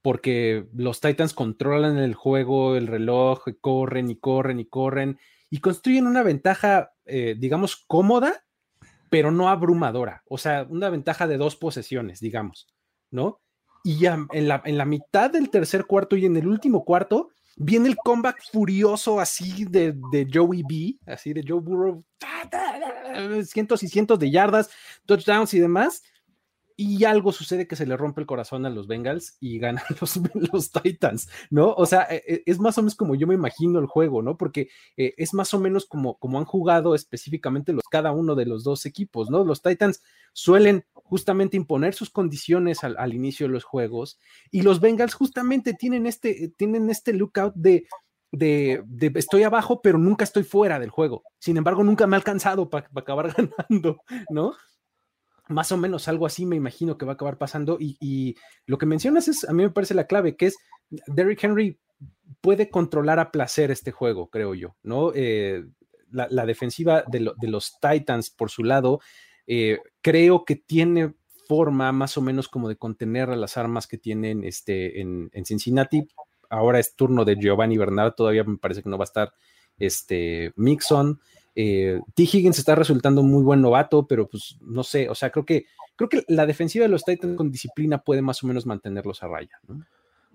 porque 0.04 0.66
los 0.74 1.00
Titans 1.00 1.32
controlan 1.32 1.96
el 1.96 2.12
juego, 2.12 2.76
el 2.76 2.88
reloj, 2.88 3.42
corren 3.62 4.10
y 4.10 4.16
corren 4.16 4.60
y 4.60 4.66
corren 4.66 5.18
y 5.48 5.60
construyen 5.60 6.06
una 6.06 6.22
ventaja, 6.22 6.92
eh, 7.06 7.36
digamos, 7.38 7.86
cómoda, 7.86 8.44
pero 9.08 9.30
no 9.30 9.48
abrumadora. 9.48 10.22
O 10.28 10.36
sea, 10.36 10.66
una 10.68 10.90
ventaja 10.90 11.26
de 11.26 11.38
dos 11.38 11.56
posesiones, 11.56 12.20
digamos, 12.20 12.68
¿no? 13.10 13.40
Y 13.82 13.98
ya 13.98 14.26
en 14.32 14.46
la, 14.46 14.60
en 14.66 14.76
la 14.76 14.84
mitad 14.84 15.30
del 15.30 15.48
tercer 15.48 15.86
cuarto 15.86 16.16
y 16.16 16.26
en 16.26 16.36
el 16.36 16.48
último 16.48 16.84
cuarto 16.84 17.30
viene 17.56 17.88
el 17.88 17.96
comeback 17.96 18.42
furioso 18.52 19.20
así 19.20 19.64
de, 19.64 19.94
de 20.12 20.28
Joey 20.30 20.64
B, 20.68 20.98
así 21.10 21.32
de 21.32 21.42
Joe 21.48 21.60
Burrow, 21.60 22.04
cientos 23.46 23.82
y 23.82 23.88
cientos 23.88 24.18
de 24.18 24.30
yardas, 24.30 24.68
touchdowns 25.06 25.54
y 25.54 25.60
demás, 25.60 26.02
y 26.76 27.04
algo 27.04 27.32
sucede 27.32 27.68
que 27.68 27.76
se 27.76 27.87
le 27.87 27.96
rompe 27.96 28.20
el 28.20 28.26
corazón 28.26 28.66
a 28.66 28.70
los 28.70 28.87
Bengals 28.87 29.37
y 29.40 29.58
ganan 29.58 29.84
los, 30.00 30.20
los 30.52 30.72
Titans, 30.72 31.28
¿no? 31.50 31.72
O 31.72 31.87
sea, 31.87 32.06
e, 32.10 32.22
e, 32.26 32.42
es 32.46 32.58
más 32.58 32.76
o 32.78 32.82
menos 32.82 32.96
como 32.96 33.14
yo 33.14 33.26
me 33.26 33.34
imagino 33.34 33.78
el 33.78 33.87
juego, 33.87 34.22
¿no? 34.22 34.37
Porque 34.37 34.68
eh, 34.96 35.14
es 35.16 35.34
más 35.34 35.54
o 35.54 35.60
menos 35.60 35.87
como, 35.87 36.18
como 36.18 36.38
han 36.38 36.44
jugado 36.44 36.94
específicamente 36.94 37.72
los, 37.72 37.84
cada 37.90 38.12
uno 38.12 38.34
de 38.34 38.46
los 38.46 38.64
dos 38.64 38.87
equipos, 38.87 39.30
¿no? 39.30 39.44
Los 39.44 39.62
Titans 39.62 40.02
suelen 40.32 40.84
justamente 40.92 41.56
imponer 41.56 41.94
sus 41.94 42.10
condiciones 42.10 42.82
al, 42.82 43.14
inicio 43.14 43.46
de 43.46 43.52
los 43.52 43.64
juegos 43.64 44.18
y 44.50 44.62
los 44.62 44.80
Bengals 44.80 45.14
justamente 45.14 45.74
tienen 45.74 46.06
este, 46.06 46.52
tienen 46.56 46.90
este 46.90 47.12
lookout 47.12 47.54
de, 47.54 47.87
de, 48.32 48.82
de, 48.87 49.12
estoy 49.14 49.44
abajo, 49.44 49.80
pero 49.80 49.98
nunca 49.98 50.24
estoy 50.24 50.42
fuera 50.42 50.80
del 50.80 50.90
juego. 50.90 51.22
Sin 51.38 51.56
embargo, 51.56 51.84
nunca 51.84 52.08
me 52.08 52.16
ha 52.16 52.18
alcanzado 52.18 52.68
para 52.68 52.88
acabar 52.96 53.32
ganando, 53.68 54.02
¿no? 54.30 54.54
Más 55.48 55.72
o 55.72 55.76
menos 55.76 56.09
algo 56.09 56.26
así 56.26 56.46
me 56.46 56.57
imagino 56.57 56.96
que 56.96 57.04
va 57.04 57.12
a 57.12 57.14
acabar 57.14 57.38
pasando. 57.38 57.76
Y, 57.80 58.37
lo 58.66 58.78
que 58.78 58.87
mencionas 58.87 59.28
es, 59.28 59.48
a 59.48 59.52
mí 59.52 59.62
me 59.62 59.70
parece 59.70 59.94
la 59.94 60.07
clave, 60.07 60.37
que 60.37 60.46
es 60.46 60.57
Derrick 61.07 61.42
Henry 61.42 61.78
puede 62.40 62.70
controlar 62.70 63.18
a 63.18 63.30
placer 63.30 63.70
este 63.70 63.90
juego, 63.90 64.28
creo 64.28 64.54
yo, 64.54 64.76
¿no? 64.83 65.12
Eh, 65.14 65.64
la, 66.11 66.46
defensiva 66.46 67.04
de, 67.09 67.20
los 67.48 67.78
Titans, 67.80 68.30
por 68.30 68.50
su 68.50 68.62
lado, 68.62 69.00
eh, 69.46 69.78
creo 70.00 70.44
que 70.44 70.57
tiene 70.57 71.14
forma 71.46 71.92
más 71.92 72.16
o 72.16 72.22
menos 72.22 72.48
como 72.48 72.68
de 72.68 72.76
contener 72.76 73.30
a 73.30 73.37
las 73.37 73.57
armas 73.57 73.87
que 73.87 73.98
tienen 73.98 74.44
este, 74.44 75.00
en, 75.00 75.30
Cincinnati. 75.44 76.09
Ahora 76.48 76.78
es 76.78 76.94
turno 76.94 77.24
de 77.24 77.37
Giovanni 77.37 77.76
Bernard, 77.76 78.14
todavía 78.14 78.44
me 78.44 78.59
parece 78.59 78.83
que 78.83 78.88
no 78.88 78.98
va 78.98 79.04
a 79.04 79.07
estar 79.11 79.35
este 79.78 80.52
Mixon. 80.57 81.20
Eh, 81.54 82.00
T. 82.14 82.22
Higgins 82.22 82.58
está 82.58 82.74
resultando 82.74 83.22
muy 83.22 83.42
buen 83.42 83.60
novato, 83.60 84.06
pero 84.06 84.28
pues 84.28 84.56
no 84.60 84.82
sé, 84.82 85.08
o 85.08 85.14
sea, 85.14 85.30
creo 85.30 85.44
que, 85.44 85.66
creo 85.96 86.08
que 86.08 86.24
la 86.28 86.46
defensiva 86.46 86.84
de 86.84 86.88
los 86.90 87.04
Titans 87.04 87.36
con 87.36 87.50
disciplina 87.50 87.98
puede 87.98 88.22
más 88.22 88.42
o 88.42 88.46
menos 88.46 88.66
mantenerlos 88.66 89.22
a 89.22 89.28
raya. 89.28 89.58
¿no? 89.68 89.84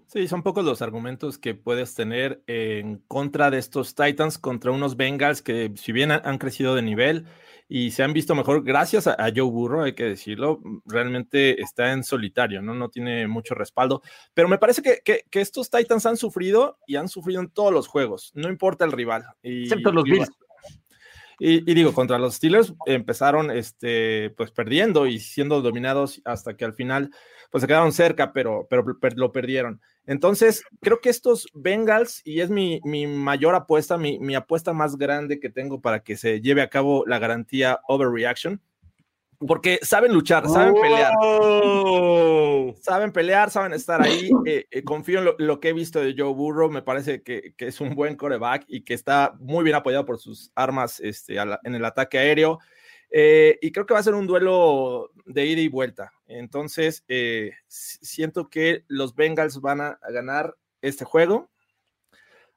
Sí, 0.10 0.28
son 0.28 0.42
pocos 0.42 0.66
los 0.66 0.82
argumentos 0.82 1.38
que 1.38 1.54
puedes 1.54 1.94
tener 1.94 2.42
en 2.48 2.98
contra 3.08 3.52
de 3.52 3.60
estos 3.60 3.94
Titans 3.94 4.40
contra 4.40 4.72
unos 4.72 4.98
Bengals 4.98 5.44
que 5.44 5.72
si 5.76 5.92
bien 5.92 6.12
han 6.12 6.40
crecido 6.40 6.74
de 6.74 6.82
nivel 6.82 7.28
y 7.68 7.92
se 7.92 8.02
han 8.02 8.14
visto 8.14 8.34
mejor 8.34 8.64
gracias 8.64 9.06
a, 9.06 9.16
Joe 9.16 9.44
Burrow, 9.44 9.84
hay 9.84 9.94
que 9.94 10.06
decirlo, 10.06 10.62
realmente 10.86 11.62
está 11.62 11.94
en 11.94 12.04
solitario, 12.04 12.64
¿no? 12.64 12.74
No 12.74 12.90
tiene 12.90 13.28
mucho 13.28 13.54
respaldo, 13.54 14.02
pero 14.34 14.48
me 14.48 14.58
parece 14.58 14.82
que, 14.82 15.02
que, 15.04 15.40
estos 15.40 15.70
Titans 15.70 16.08
han 16.08 16.18
sufrido 16.18 16.80
y 16.88 16.96
han 16.96 17.08
sufrido 17.08 17.42
en 17.42 17.52
todos 17.52 17.72
los 17.72 17.88
juegos, 17.88 18.32
no 18.34 18.50
importa 18.50 18.86
el 18.86 18.92
rival. 18.92 19.26
Y, 19.44 19.66
Excepto 19.66 19.92
los 19.92 20.06
Bills. 20.06 20.32
Y, 21.40 21.62
digo, 21.74 21.94
contra 21.94 22.20
los 22.20 22.36
Steelers 22.36 22.74
empezaron 22.86 23.50
este, 23.50 24.32
pues 24.32 24.52
perdiendo 24.52 25.08
y 25.08 25.20
siendo 25.20 25.62
dominados 25.62 26.22
hasta 26.26 26.58
que 26.58 26.66
al 26.66 26.74
final 26.74 27.12
pues 27.52 27.62
se 27.62 27.68
quedaron 27.68 27.94
cerca, 27.94 28.32
pero, 28.32 28.68
pero 28.70 28.84
lo 29.16 29.32
perdieron. 29.32 29.82
Entonces, 30.06 30.64
creo 30.82 31.02
que 31.02 31.10
estos 31.10 31.48
Bengals, 31.54 32.22
y 32.24 32.42
es 32.42 32.50
mi, 32.50 32.80
mi 32.84 33.08
mayor 33.08 33.56
apuesta, 33.56 33.98
mi, 33.98 34.20
mi, 34.20 34.36
apuesta 34.36 34.74
más 34.74 34.98
grande 34.98 35.40
que 35.40 35.50
tengo 35.50 35.82
para 35.82 36.04
que 36.04 36.18
se 36.18 36.42
lleve 36.42 36.62
a 36.62 36.70
cabo 36.70 37.06
la 37.08 37.20
garantía 37.20 37.80
Overreaction, 37.88 38.62
porque 39.48 39.80
saben 39.82 40.14
luchar, 40.14 40.48
saben 40.50 40.74
pelear. 40.74 41.14
Oh. 41.22 42.76
Saben 42.82 43.12
pelear, 43.12 43.50
saben 43.50 43.74
estar 43.74 44.02
ahí. 44.02 44.30
Eh, 44.46 44.66
eh, 44.72 44.84
confío 44.84 45.20
en 45.20 45.36
lo, 45.38 45.60
que 45.60 45.70
he 45.70 45.74
visto 45.74 46.00
de 46.00 46.16
Joe 46.18 46.34
Burrow. 46.34 46.72
Me 46.72 46.82
parece 46.82 47.22
que, 47.22 47.54
es 47.58 47.82
un 47.82 47.94
buen 47.94 48.16
coreback 48.16 48.66
y 48.68 48.82
que 48.82 48.94
está 48.94 49.36
muy 49.40 49.64
bien 49.64 49.76
apoyado 49.76 50.06
por 50.06 50.18
sus 50.18 50.52
armas 50.56 51.00
este, 51.00 51.38
en 51.38 51.76
el 51.76 51.86
ataque 51.86 52.18
aéreo. 52.18 52.60
Eh, 53.12 53.60
y 53.62 53.72
creo 53.72 53.86
que 53.86 53.94
va 53.94 54.00
a 54.00 54.04
ser 54.04 54.16
un 54.16 54.28
duelo 54.28 55.12
de 55.26 55.46
ida 55.46 55.62
y 55.62 55.68
vuelta. 55.68 56.12
Entonces, 56.28 57.04
siento 57.68 58.50
que 58.50 58.86
los 58.88 59.14
Bengals 59.14 59.62
van 59.62 59.82
a 59.82 60.00
ganar 60.10 60.56
este 60.82 61.06
juego 61.06 61.50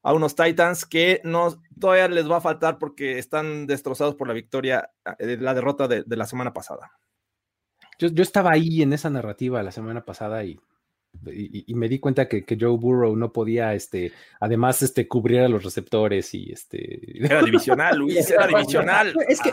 a 0.03 0.13
unos 0.13 0.35
Titans 0.35 0.85
que 0.85 1.21
no 1.25 1.63
todavía 1.79 2.09
les 2.09 2.31
va 2.31 2.39
a 2.39 2.43
faltar 2.43 2.79
porque 2.79 3.19
están 3.19 3.67
destrozados 3.67 4.15
por 4.17 4.29
la 4.29 4.35
victoria, 4.35 4.91
eh, 5.19 5.37
la 5.41 5.55
derrota 5.55 5.89
de, 5.89 6.05
la 6.07 6.27
semana 6.27 6.53
pasada. 6.53 6.93
Yo, 7.99 8.09
estaba 8.23 8.53
ahí 8.53 8.83
en 8.83 8.93
esa 8.93 9.11
narrativa 9.11 9.63
la 9.63 9.71
semana 9.71 10.05
pasada 10.05 10.45
y, 10.45 10.59
y, 11.25 11.75
me 11.75 11.89
di 11.89 12.01
cuenta 12.01 12.29
que, 12.29 12.45
Joe 12.59 12.77
Burrow 12.77 13.15
no 13.15 13.33
podía, 13.33 13.75
este, 13.75 14.13
además, 14.41 14.83
este, 14.83 15.07
cubrir 15.07 15.41
a 15.41 15.49
los 15.49 15.63
receptores 15.63 16.35
y 16.35 16.51
este. 16.51 17.01
Era 17.25 17.43
divisional, 17.43 17.99
Luis, 17.99 18.29
era 18.29 18.49
divisional. 18.49 19.15
Es 19.29 19.41
que 19.41 19.53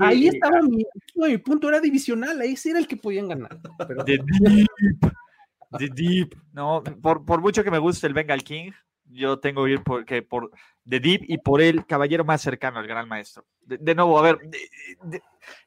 ahí 0.00 0.28
estaba 0.28 0.60
mi, 0.60 0.84
mi, 1.14 1.38
punto, 1.38 1.68
era 1.68 1.80
divisional, 1.80 2.38
ahí 2.40 2.56
sí 2.56 2.70
era 2.70 2.80
el 2.80 2.86
que 2.86 2.96
podían 2.96 3.28
ganar. 3.28 3.58
Pero... 3.88 4.04
The 4.04 4.18
Deep. 4.40 4.66
The 5.78 5.88
Deep. 5.88 6.34
No, 6.52 6.82
por, 7.00 7.24
por 7.24 7.40
mucho 7.40 7.64
que 7.64 7.70
me 7.70 7.78
guste 7.78 8.06
el 8.06 8.14
Bengal 8.14 8.44
King, 8.44 8.72
yo 9.08 9.38
tengo 9.38 9.64
que 9.64 9.70
ir 9.72 9.82
por, 9.82 10.04
por 10.28 10.50
The 10.88 11.00
Deep 11.00 11.24
y 11.28 11.38
por 11.38 11.60
el 11.60 11.86
caballero 11.86 12.24
más 12.24 12.42
cercano 12.42 12.78
al 12.78 12.86
gran 12.86 13.08
maestro. 13.08 13.44
De, 13.60 13.94
nuevo, 13.94 14.18
a 14.18 14.22
ver, 14.22 14.38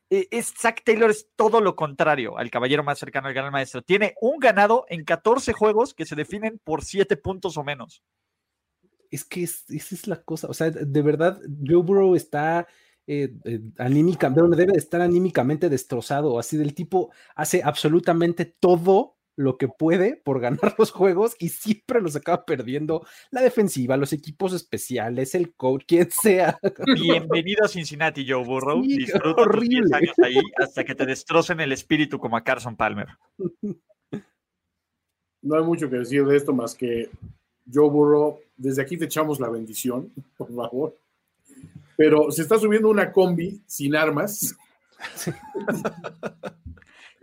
e, 0.09 0.41
Zach 0.43 0.83
Taylor 0.83 1.09
es 1.09 1.29
todo 1.35 1.61
lo 1.61 1.75
contrario 1.75 2.37
al 2.37 2.49
caballero 2.49 2.83
más 2.83 2.99
cercano 2.99 3.27
al 3.27 3.33
gran 3.33 3.51
maestro. 3.51 3.81
Tiene 3.81 4.15
un 4.21 4.39
ganado 4.39 4.85
en 4.89 5.03
14 5.03 5.53
juegos 5.53 5.93
que 5.93 6.05
se 6.05 6.15
definen 6.15 6.59
por 6.63 6.83
7 6.83 7.17
puntos 7.17 7.57
o 7.57 7.63
menos. 7.63 8.03
Es 9.11 9.25
que 9.25 9.43
esa 9.43 9.65
es 9.69 10.07
la 10.07 10.21
cosa. 10.21 10.47
O 10.47 10.53
sea, 10.53 10.69
de 10.69 11.01
verdad, 11.01 11.39
Joe 11.65 11.83
Burrow 11.83 12.15
está 12.15 12.67
eh, 13.07 13.33
eh 13.43 13.59
anímicamente, 13.77 14.55
debe 14.55 14.77
estar 14.77 15.01
anímicamente 15.01 15.67
destrozado. 15.67 16.39
Así 16.39 16.57
del 16.57 16.73
tipo 16.73 17.11
hace 17.35 17.61
absolutamente 17.63 18.45
todo 18.45 19.18
lo 19.39 19.57
que 19.57 19.69
puede 19.69 20.17
por 20.17 20.41
ganar 20.41 20.59
los 20.77 20.91
juegos 20.91 21.37
y 21.39 21.47
siempre 21.47 22.01
los 22.01 22.17
acaba 22.17 22.43
perdiendo 22.43 23.05
la 23.31 23.41
defensiva, 23.41 23.95
los 23.95 24.11
equipos 24.11 24.51
especiales, 24.51 25.33
el 25.33 25.53
coach, 25.53 25.85
quien 25.87 26.09
sea. 26.11 26.59
Bienvenido 26.93 27.63
a 27.63 27.69
Cincinnati, 27.69 28.29
Joe 28.29 28.43
Burrow. 28.43 28.81
Disfruta 28.81 29.41
horrible. 29.41 29.83
tus 29.83 29.93
años 29.93 30.19
ahí 30.23 30.41
hasta 30.57 30.83
que 30.83 30.93
te 30.93 31.05
destrocen 31.05 31.61
el 31.61 31.71
espíritu 31.71 32.19
como 32.19 32.35
a 32.35 32.43
Carson 32.43 32.75
Palmer. 32.75 33.07
No 35.41 35.55
hay 35.55 35.63
mucho 35.63 35.89
que 35.89 35.95
decir 35.95 36.25
de 36.25 36.35
esto 36.35 36.51
más 36.51 36.75
que 36.75 37.09
Joe 37.73 37.89
Burrow, 37.89 38.41
desde 38.57 38.81
aquí 38.81 38.97
te 38.97 39.05
echamos 39.05 39.39
la 39.39 39.47
bendición, 39.47 40.11
por 40.37 40.53
favor. 40.53 40.97
Pero 41.95 42.29
se 42.29 42.41
está 42.41 42.59
subiendo 42.59 42.89
una 42.89 43.09
combi 43.09 43.61
sin 43.65 43.95
armas. 43.95 44.53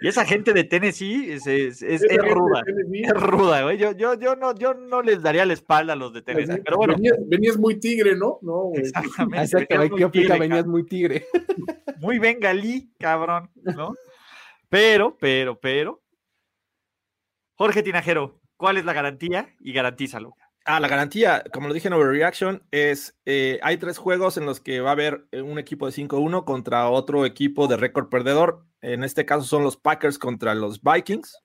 Y 0.06 0.08
esa 0.08 0.24
gente 0.24 0.52
de 0.52 0.62
Tennessee 0.62 1.32
es, 1.32 1.48
es, 1.48 1.82
es, 1.82 2.00
ruda. 2.00 2.62
Es 2.92 3.12
ruda, 3.12 3.64
güey. 3.64 3.76
Yo, 3.76 3.90
yo, 3.90 4.14
yo, 4.14 4.36
no, 4.36 4.54
yo 4.54 4.72
no 4.72 5.02
les 5.02 5.20
daría 5.20 5.44
la 5.44 5.52
espalda 5.52 5.94
a 5.94 5.96
los 5.96 6.12
de 6.12 6.22
Tennessee. 6.22 6.62
pero 6.64 6.76
bueno. 6.76 6.94
Venías, 7.26 7.58
muy 7.58 7.80
tigre, 7.80 8.14
¿no? 8.14 8.38
No, 8.40 8.70
Exactamente. 8.74 9.42
Exacto, 9.42 9.96
¿qué 9.96 10.08
tigre, 10.10 10.38
Venías 10.38 10.64
muy 10.64 10.86
tigre. 10.86 11.26
Muy 11.98 12.20
bengalí, 12.20 12.92
cabrón, 13.00 13.50
¿no? 13.64 13.94
Pero, 14.68 15.16
pero, 15.18 15.58
pero. 15.58 16.00
Jorge 17.56 17.82
Tinajero, 17.82 18.38
¿cuál 18.56 18.76
es 18.76 18.84
la 18.84 18.92
garantía? 18.92 19.56
Y 19.58 19.72
garantízalo. 19.72 20.36
Ah, 20.68 20.78
la 20.78 20.88
garantía, 20.88 21.44
como 21.52 21.68
lo 21.68 21.74
dije 21.74 21.86
en 21.86 21.94
Overreaction, 21.94 22.62
es 22.72 23.16
eh, 23.24 23.60
hay 23.62 23.76
tres 23.76 23.98
juegos 23.98 24.36
en 24.36 24.46
los 24.46 24.60
que 24.60 24.80
va 24.80 24.90
a 24.90 24.92
haber 24.92 25.26
eh, 25.30 25.40
un 25.40 25.60
equipo 25.60 25.86
de 25.86 25.92
5-1 25.92 26.44
contra 26.44 26.90
otro 26.90 27.24
equipo 27.24 27.68
de 27.68 27.76
récord 27.76 28.08
perdedor. 28.08 28.66
En 28.80 29.04
este 29.04 29.24
caso 29.24 29.44
son 29.44 29.62
los 29.64 29.76
Packers 29.76 30.18
contra 30.18 30.54
los 30.54 30.80
Vikings, 30.82 31.38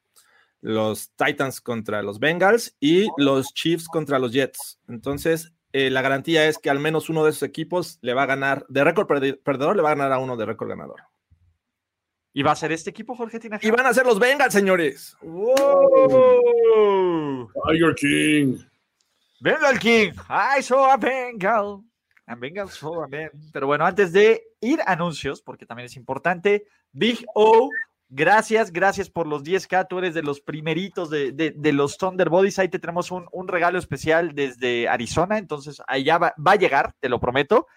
los 0.61 1.11
Titans 1.15 1.61
contra 1.61 2.01
los 2.03 2.19
Bengals 2.19 2.75
y 2.79 3.07
los 3.17 3.53
Chiefs 3.53 3.87
contra 3.87 4.19
los 4.19 4.31
Jets. 4.31 4.79
Entonces, 4.87 5.53
eh, 5.73 5.89
la 5.89 6.01
garantía 6.01 6.47
es 6.47 6.57
que 6.57 6.69
al 6.69 6.79
menos 6.79 7.09
uno 7.09 7.23
de 7.23 7.31
esos 7.31 7.43
equipos 7.43 7.97
le 8.01 8.13
va 8.13 8.23
a 8.23 8.27
ganar, 8.27 8.65
de 8.67 8.83
récord 8.83 9.07
perdedor, 9.07 9.75
le 9.75 9.81
va 9.81 9.91
a 9.91 9.95
ganar 9.95 10.11
a 10.11 10.19
uno 10.19 10.35
de 10.35 10.45
récord 10.45 10.69
ganador. 10.69 11.01
¿Y 12.33 12.43
va 12.43 12.51
a 12.51 12.55
ser 12.55 12.71
este 12.71 12.89
equipo, 12.89 13.13
Jorge 13.15 13.39
Y 13.61 13.71
van 13.71 13.85
a 13.85 13.93
ser 13.93 14.05
los 14.05 14.17
Bengals, 14.17 14.53
señores. 14.53 15.17
¡Wow! 15.21 15.51
Tiger 17.67 17.95
King. 17.95 18.57
Bengal 19.41 19.79
King, 19.79 20.11
I 20.29 20.61
saw 20.61 20.91
a 20.91 20.97
Bengal. 20.97 21.83
And 22.27 22.39
Bengal 22.39 22.69
saw 22.69 23.03
a 23.03 23.07
Pero 23.51 23.67
bueno, 23.67 23.85
antes 23.85 24.13
de 24.13 24.43
ir 24.61 24.79
a 24.81 24.93
anuncios, 24.93 25.41
porque 25.41 25.65
también 25.65 25.87
es 25.87 25.97
importante, 25.97 26.67
Big 26.91 27.25
O, 27.33 27.69
gracias, 28.09 28.71
gracias 28.71 29.09
por 29.09 29.27
los 29.27 29.43
10K. 29.43 29.87
Tú 29.89 29.99
eres 29.99 30.13
de 30.13 30.23
los 30.23 30.41
primeritos 30.41 31.09
de, 31.09 31.31
de, 31.31 31.73
los 31.73 31.97
Thunder 31.97 32.29
Bodies. 32.29 32.59
Ahí 32.59 32.69
te 32.69 32.79
tenemos 32.79 33.11
un, 33.11 33.27
un, 33.31 33.47
regalo 33.47 33.79
especial 33.79 34.35
desde 34.35 34.87
Arizona. 34.87 35.37
Entonces, 35.37 35.81
allá 35.87 36.17
va, 36.17 36.35
va, 36.45 36.53
a 36.53 36.57
llegar, 36.57 36.93
te 36.99 37.09
lo 37.09 37.19
prometo. 37.19 37.67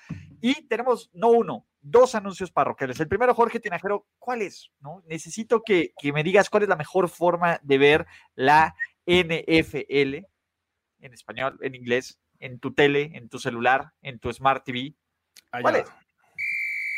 Y 0.41 0.67
tenemos 0.67 1.11
no 1.13 1.29
uno, 1.29 1.67
dos 1.81 2.15
anuncios 2.15 2.51
parroquiales. 2.51 2.99
El 3.01 3.09
primero, 3.09 3.35
Jorge 3.35 3.61
Tinajero, 3.61 4.07
¿cuál 4.19 4.43
es? 4.43 4.71
¿No? 4.81 5.03
Necesito 5.07 5.63
que, 5.63 5.93
que 5.99 6.13
me 6.13 6.25
digas 6.25 6.51
cuál 6.51 6.65
es 6.65 6.69
la 6.69 6.77
mejor 6.77 7.09
forma 7.09 7.61
de 7.63 7.79
ver 7.79 8.07
la 8.35 8.75
NFL 9.07 10.27
en 11.01 11.13
español, 11.13 11.59
en 11.61 11.75
inglés, 11.75 12.19
en 12.41 12.59
tu 12.59 12.73
tele, 12.73 13.11
en 13.15 13.29
tu 13.29 13.39
celular, 13.39 13.93
en 14.03 14.19
tu 14.19 14.33
Smart 14.33 14.65
TV. 14.65 14.95
¿Cuál 15.61 15.77
es? 15.77 15.89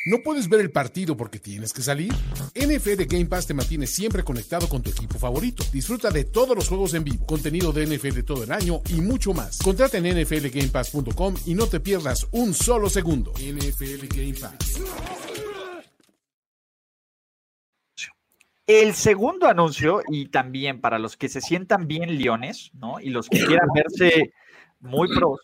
¿No 0.06 0.20
puedes 0.22 0.48
ver 0.48 0.60
el 0.60 0.70
partido 0.70 1.16
porque 1.16 1.40
tienes 1.40 1.72
que 1.72 1.82
salir? 1.82 2.12
NFL 2.54 3.06
Game 3.08 3.26
Pass 3.26 3.48
te 3.48 3.54
mantiene 3.54 3.88
siempre 3.88 4.22
conectado 4.22 4.68
con 4.68 4.80
tu 4.80 4.88
equipo 4.88 5.18
favorito. 5.18 5.64
Disfruta 5.72 6.10
de 6.10 6.22
todos 6.22 6.54
los 6.54 6.68
juegos 6.68 6.94
en 6.94 7.02
vivo, 7.02 7.26
contenido 7.26 7.72
de 7.72 7.86
NFL 7.86 8.20
todo 8.20 8.44
el 8.44 8.52
año 8.52 8.82
y 8.88 9.00
mucho 9.00 9.34
más. 9.34 9.58
Contrata 9.58 9.98
en 9.98 10.04
nflgamepass.com 10.04 11.34
y 11.46 11.54
no 11.54 11.66
te 11.66 11.80
pierdas 11.80 12.28
un 12.30 12.54
solo 12.54 12.88
segundo. 12.88 13.32
NFL 13.32 14.06
Game 14.14 14.34
Pass. 14.34 14.80
El 18.64 18.94
segundo 18.94 19.48
anuncio, 19.48 20.02
y 20.08 20.28
también 20.28 20.80
para 20.80 21.00
los 21.00 21.16
que 21.16 21.28
se 21.28 21.40
sientan 21.40 21.88
bien 21.88 22.16
leones, 22.16 22.70
¿no? 22.74 23.00
Y 23.00 23.10
los 23.10 23.28
que 23.28 23.44
quieran 23.44 23.70
verse 23.74 24.32
muy 24.78 25.08
pros, 25.08 25.40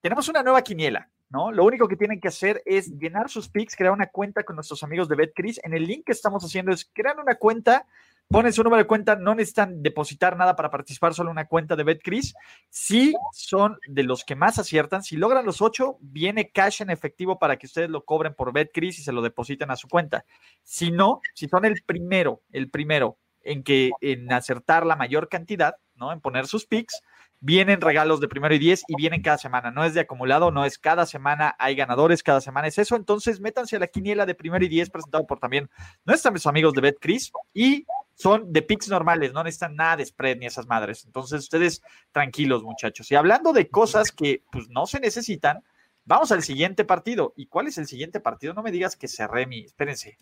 tenemos 0.00 0.28
una 0.28 0.42
nueva 0.42 0.62
quiniela. 0.62 1.08
¿No? 1.30 1.52
Lo 1.52 1.64
único 1.64 1.88
que 1.88 1.96
tienen 1.96 2.20
que 2.20 2.28
hacer 2.28 2.62
es 2.66 2.90
llenar 2.98 3.30
sus 3.30 3.48
picks, 3.48 3.76
crear 3.76 3.92
una 3.92 4.08
cuenta 4.08 4.42
con 4.42 4.56
nuestros 4.56 4.82
amigos 4.82 5.08
de 5.08 5.16
BetCris. 5.16 5.60
En 5.64 5.72
el 5.72 5.86
link 5.86 6.04
que 6.06 6.12
estamos 6.12 6.44
haciendo 6.44 6.72
es 6.72 6.90
crear 6.92 7.18
una 7.18 7.36
cuenta, 7.36 7.86
ponen 8.28 8.52
su 8.52 8.62
número 8.62 8.82
de 8.82 8.88
cuenta, 8.88 9.16
no 9.16 9.34
necesitan 9.34 9.82
depositar 9.82 10.36
nada 10.36 10.56
para 10.56 10.70
participar, 10.70 11.14
solo 11.14 11.30
una 11.30 11.46
cuenta 11.46 11.76
de 11.76 11.84
BetCris. 11.84 12.34
Si 12.68 13.14
son 13.32 13.78
de 13.86 14.02
los 14.02 14.24
que 14.24 14.34
más 14.34 14.58
aciertan, 14.58 15.02
si 15.02 15.16
logran 15.16 15.46
los 15.46 15.62
ocho, 15.62 15.98
viene 16.00 16.50
cash 16.50 16.82
en 16.82 16.90
efectivo 16.90 17.38
para 17.38 17.56
que 17.56 17.66
ustedes 17.66 17.90
lo 17.90 18.04
cobren 18.04 18.34
por 18.34 18.52
BetCris 18.52 18.98
y 18.98 19.02
se 19.02 19.12
lo 19.12 19.22
depositen 19.22 19.70
a 19.70 19.76
su 19.76 19.88
cuenta. 19.88 20.24
Si 20.62 20.90
no, 20.90 21.20
si 21.34 21.48
son 21.48 21.64
el 21.64 21.82
primero, 21.86 22.42
el 22.50 22.70
primero 22.70 23.18
en 23.42 23.62
que 23.62 23.90
en 24.00 24.32
acertar 24.32 24.84
la 24.84 24.96
mayor 24.96 25.28
cantidad, 25.28 25.76
¿no? 25.94 26.12
En 26.12 26.20
poner 26.20 26.46
sus 26.46 26.66
picks, 26.66 27.02
vienen 27.40 27.80
regalos 27.80 28.20
de 28.20 28.28
primero 28.28 28.54
y 28.54 28.58
diez 28.58 28.84
y 28.86 28.94
vienen 28.94 29.22
cada 29.22 29.38
semana. 29.38 29.70
No 29.70 29.84
es 29.84 29.94
de 29.94 30.00
acumulado, 30.00 30.50
no 30.50 30.64
es 30.64 30.78
cada 30.78 31.06
semana 31.06 31.56
hay 31.58 31.74
ganadores, 31.74 32.22
cada 32.22 32.40
semana 32.40 32.68
es 32.68 32.78
eso. 32.78 32.96
Entonces, 32.96 33.40
métanse 33.40 33.76
a 33.76 33.78
la 33.78 33.86
quiniela 33.86 34.26
de 34.26 34.34
primero 34.34 34.64
y 34.64 34.68
diez 34.68 34.90
presentado 34.90 35.26
por 35.26 35.40
también 35.40 35.68
nuestros 36.04 36.46
amigos 36.46 36.74
de 36.74 36.82
BetCris 36.82 37.32
y 37.54 37.86
son 38.14 38.52
de 38.52 38.60
picks 38.60 38.88
normales, 38.88 39.32
no 39.32 39.42
necesitan 39.42 39.74
nada 39.74 39.96
de 39.96 40.04
spread 40.04 40.36
ni 40.36 40.46
esas 40.46 40.66
madres. 40.66 41.04
Entonces, 41.06 41.40
ustedes 41.40 41.82
tranquilos, 42.12 42.62
muchachos. 42.62 43.10
Y 43.10 43.14
hablando 43.14 43.52
de 43.54 43.68
cosas 43.68 44.12
que 44.12 44.42
pues 44.52 44.68
no 44.68 44.86
se 44.86 45.00
necesitan, 45.00 45.64
vamos 46.04 46.30
al 46.30 46.42
siguiente 46.42 46.84
partido. 46.84 47.32
¿Y 47.36 47.46
cuál 47.46 47.68
es 47.68 47.78
el 47.78 47.86
siguiente 47.86 48.20
partido? 48.20 48.52
No 48.52 48.62
me 48.62 48.70
digas 48.70 48.96
que 48.96 49.08
se 49.08 49.26
remi, 49.26 49.60
espérense. 49.60 50.18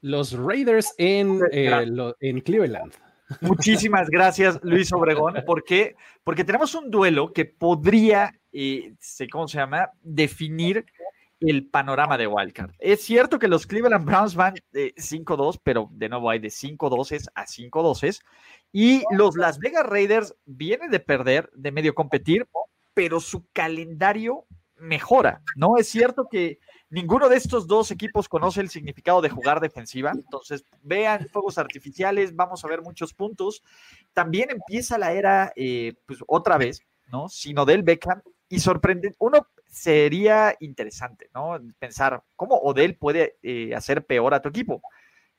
Los 0.00 0.32
Raiders 0.32 0.92
en, 0.98 1.40
eh, 1.52 2.14
en 2.20 2.40
Cleveland. 2.40 2.94
Muchísimas 3.40 4.08
gracias, 4.08 4.58
Luis 4.62 4.92
Obregón. 4.92 5.34
¿Por 5.46 5.64
qué? 5.64 5.96
Porque 6.24 6.44
tenemos 6.44 6.74
un 6.74 6.90
duelo 6.90 7.32
que 7.32 7.44
podría, 7.44 8.32
eh, 8.52 8.94
¿cómo 9.30 9.48
se 9.48 9.58
llama?, 9.58 9.90
definir 10.02 10.86
el 11.40 11.68
panorama 11.68 12.18
de 12.18 12.26
Wildcard. 12.26 12.72
Es 12.78 13.02
cierto 13.02 13.38
que 13.38 13.48
los 13.48 13.66
Cleveland 13.66 14.04
Browns 14.04 14.34
van 14.34 14.54
de 14.72 14.92
5-2, 14.96 15.60
pero 15.62 15.88
de 15.92 16.08
nuevo 16.08 16.30
hay 16.30 16.40
de 16.40 16.48
5-12 16.48 17.28
a 17.34 17.46
5-12. 17.46 18.20
Y 18.72 19.02
los 19.12 19.36
Las 19.36 19.58
Vegas 19.58 19.86
Raiders 19.86 20.34
vienen 20.46 20.90
de 20.90 21.00
perder, 21.00 21.50
de 21.54 21.72
medio 21.72 21.94
competir, 21.94 22.46
pero 22.92 23.20
su 23.20 23.46
calendario 23.52 24.46
mejora, 24.76 25.42
¿no? 25.56 25.76
Es 25.76 25.88
cierto 25.88 26.28
que 26.28 26.58
Ninguno 26.90 27.28
de 27.28 27.36
estos 27.36 27.66
dos 27.66 27.90
equipos 27.90 28.28
conoce 28.28 28.62
el 28.62 28.70
significado 28.70 29.20
de 29.20 29.28
jugar 29.28 29.60
defensiva, 29.60 30.10
entonces 30.14 30.64
vean 30.82 31.28
fuegos 31.28 31.58
artificiales, 31.58 32.34
vamos 32.34 32.64
a 32.64 32.68
ver 32.68 32.80
muchos 32.80 33.12
puntos. 33.12 33.62
También 34.14 34.50
empieza 34.50 34.96
la 34.96 35.12
era, 35.12 35.52
eh, 35.54 35.94
pues 36.06 36.20
otra 36.26 36.56
vez, 36.56 36.80
¿no? 37.12 37.28
Sino 37.28 37.66
del 37.66 37.82
Beckham 37.82 38.22
y 38.48 38.60
sorprende. 38.60 39.14
Uno 39.18 39.46
sería 39.66 40.56
interesante, 40.60 41.28
¿no? 41.34 41.58
Pensar 41.78 42.22
cómo 42.36 42.56
Odell 42.56 42.96
puede 42.96 43.36
eh, 43.42 43.74
hacer 43.74 44.06
peor 44.06 44.32
a 44.32 44.40
tu 44.40 44.48
equipo. 44.48 44.80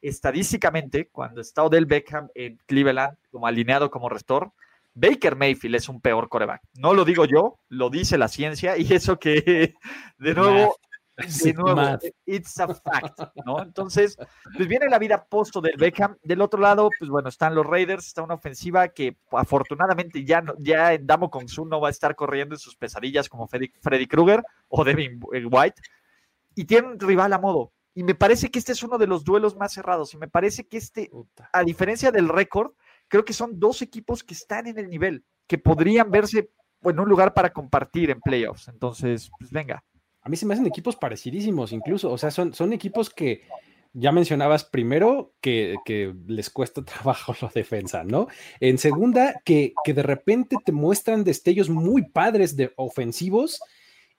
Estadísticamente, 0.01 1.09
cuando 1.09 1.41
está 1.41 1.63
Odell 1.63 1.87
Beckham 1.87 2.29
en 2.35 2.59
Cleveland 2.67 3.17
como 3.31 3.47
alineado 3.47 3.89
como 3.89 4.07
restor, 4.07 4.51
Baker 4.93 5.35
Mayfield 5.35 5.75
es 5.75 5.89
un 5.89 5.99
peor 5.99 6.29
coreback. 6.29 6.61
No 6.73 6.93
lo 6.93 7.05
digo 7.05 7.25
yo, 7.25 7.57
lo 7.69 7.89
dice 7.89 8.17
la 8.19 8.27
ciencia 8.27 8.77
y 8.77 8.93
eso 8.93 9.17
que 9.17 9.73
de 10.19 10.33
nuevo 10.35 10.77
de 11.27 11.53
nuevo, 11.53 11.97
it's 12.25 12.59
a 12.59 12.67
fact, 12.67 13.19
¿no? 13.45 13.61
Entonces, 13.61 14.17
pues 14.55 14.67
viene 14.67 14.87
la 14.87 14.99
vida 14.99 15.25
posto 15.25 15.61
del 15.61 15.77
Beckham. 15.77 16.17
Del 16.23 16.41
otro 16.41 16.59
lado, 16.59 16.89
pues 16.97 17.09
bueno, 17.09 17.29
están 17.29 17.55
los 17.55 17.65
Raiders, 17.65 18.07
está 18.07 18.21
una 18.21 18.35
ofensiva 18.35 18.87
que 18.89 19.17
afortunadamente 19.31 20.23
ya, 20.23 20.43
ya 20.59 20.93
en 20.93 21.05
Damo 21.05 21.29
Su 21.47 21.65
no 21.65 21.81
va 21.81 21.89
a 21.89 21.91
estar 21.91 22.15
corriendo 22.15 22.55
en 22.55 22.59
sus 22.59 22.75
pesadillas 22.75 23.29
como 23.29 23.47
Freddy, 23.47 23.71
Freddy 23.81 24.07
Krueger 24.07 24.43
o 24.67 24.83
Devin 24.83 25.19
White. 25.51 25.81
Y 26.55 26.65
tiene 26.65 26.87
un 26.89 26.99
rival 26.99 27.33
a 27.33 27.39
modo. 27.39 27.73
Y 27.93 28.03
me 28.03 28.15
parece 28.15 28.49
que 28.49 28.59
este 28.59 28.71
es 28.71 28.83
uno 28.83 28.97
de 28.97 29.07
los 29.07 29.23
duelos 29.23 29.55
más 29.55 29.73
cerrados. 29.73 30.13
Y 30.13 30.17
me 30.17 30.27
parece 30.27 30.67
que 30.67 30.77
este, 30.77 31.11
a 31.51 31.63
diferencia 31.63 32.11
del 32.11 32.29
récord, 32.29 32.71
creo 33.07 33.25
que 33.25 33.33
son 33.33 33.59
dos 33.59 33.81
equipos 33.81 34.23
que 34.23 34.33
están 34.33 34.67
en 34.67 34.77
el 34.77 34.89
nivel, 34.89 35.25
que 35.47 35.57
podrían 35.57 36.11
verse 36.11 36.51
en 36.83 36.99
un 36.99 37.09
lugar 37.09 37.33
para 37.33 37.51
compartir 37.51 38.09
en 38.09 38.21
playoffs. 38.21 38.67
Entonces, 38.67 39.29
pues 39.37 39.51
venga 39.51 39.83
a 40.21 40.29
mí 40.29 40.35
se 40.35 40.45
me 40.45 40.53
hacen 40.53 40.67
equipos 40.67 40.95
parecidísimos 40.95 41.71
incluso, 41.71 42.11
o 42.11 42.17
sea, 42.17 42.31
son, 42.31 42.53
son 42.53 42.73
equipos 42.73 43.09
que 43.09 43.43
ya 43.93 44.11
mencionabas 44.11 44.65
primero 44.65 45.33
que, 45.41 45.75
les 46.27 46.49
cuesta 46.49 46.83
trabajo 46.85 47.33
la 47.41 47.51
defensa, 47.53 48.03
¿no? 48.03 48.27
En 48.59 48.77
segunda, 48.77 49.41
que, 49.43 49.73
de 49.85 50.03
repente 50.03 50.57
te 50.63 50.71
muestran 50.71 51.23
destellos 51.23 51.69
muy 51.69 52.03
padres 52.03 52.55
de 52.55 52.71
ofensivos 52.75 53.59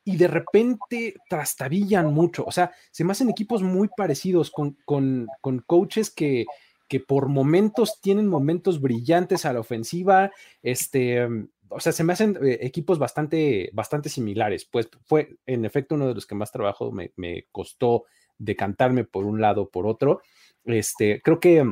y 0.05 0.17
de 0.17 0.29
repente 0.29 1.15
trastabillan 1.29 2.13
mucho, 2.13 2.45
o 2.45 2.53
sea, 2.53 2.73
se 2.91 3.05
me 3.05 3.13
hacen 3.13 3.29
equipos 3.29 3.63
muy 3.63 3.89
parecidos 3.95 4.51
con, 4.51 4.77
con, 4.85 5.29
coaches 5.67 6.11
que, 6.11 6.47
que 6.89 7.01
por 7.01 7.29
momentos 7.29 8.01
tienen 8.01 8.27
momentos 8.27 8.81
brillantes 8.81 9.45
a 9.45 9.53
la 9.53 9.61
ofensiva, 9.61 10.33
este, 10.63 11.29
o 11.71 11.81
sea, 11.81 11.93
se 11.93 12.05
me 12.05 12.13
hacen 12.13 12.39
eh, 12.43 12.59
equipos 12.63 12.99
bastante, 12.99 13.71
bastante 13.73 14.09
similares. 14.09 14.65
Pues 14.65 14.89
fue 15.05 15.37
en 15.47 15.65
efecto 15.65 15.95
uno 15.95 16.09
de 16.09 16.15
los 16.15 16.27
que 16.27 16.35
más 16.35 16.53
trabajo 16.53 16.93
me, 16.93 17.13
costó 17.51 18.05
decantarme 18.39 19.05
por 19.05 19.25
un 19.25 19.41
lado 19.41 19.63
o 19.63 19.71
por 19.71 19.87
otro. 19.87 20.21
Este, 20.65 21.23
creo 21.23 21.41
que 21.41 21.65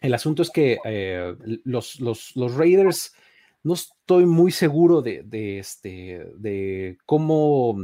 el 0.00 0.14
asunto 0.14 0.42
es 0.42 0.50
que 0.50 0.78
eh, 0.84 1.34
los, 1.64 2.00
los, 2.00 2.36
los, 2.36 2.54
Raiders 2.54 3.14
no 3.62 3.74
estoy 3.74 4.26
muy 4.26 4.50
seguro 4.50 5.00
de, 5.00 5.22
de, 5.22 5.58
este, 5.60 6.26
de 6.36 6.98
cómo 7.06 7.76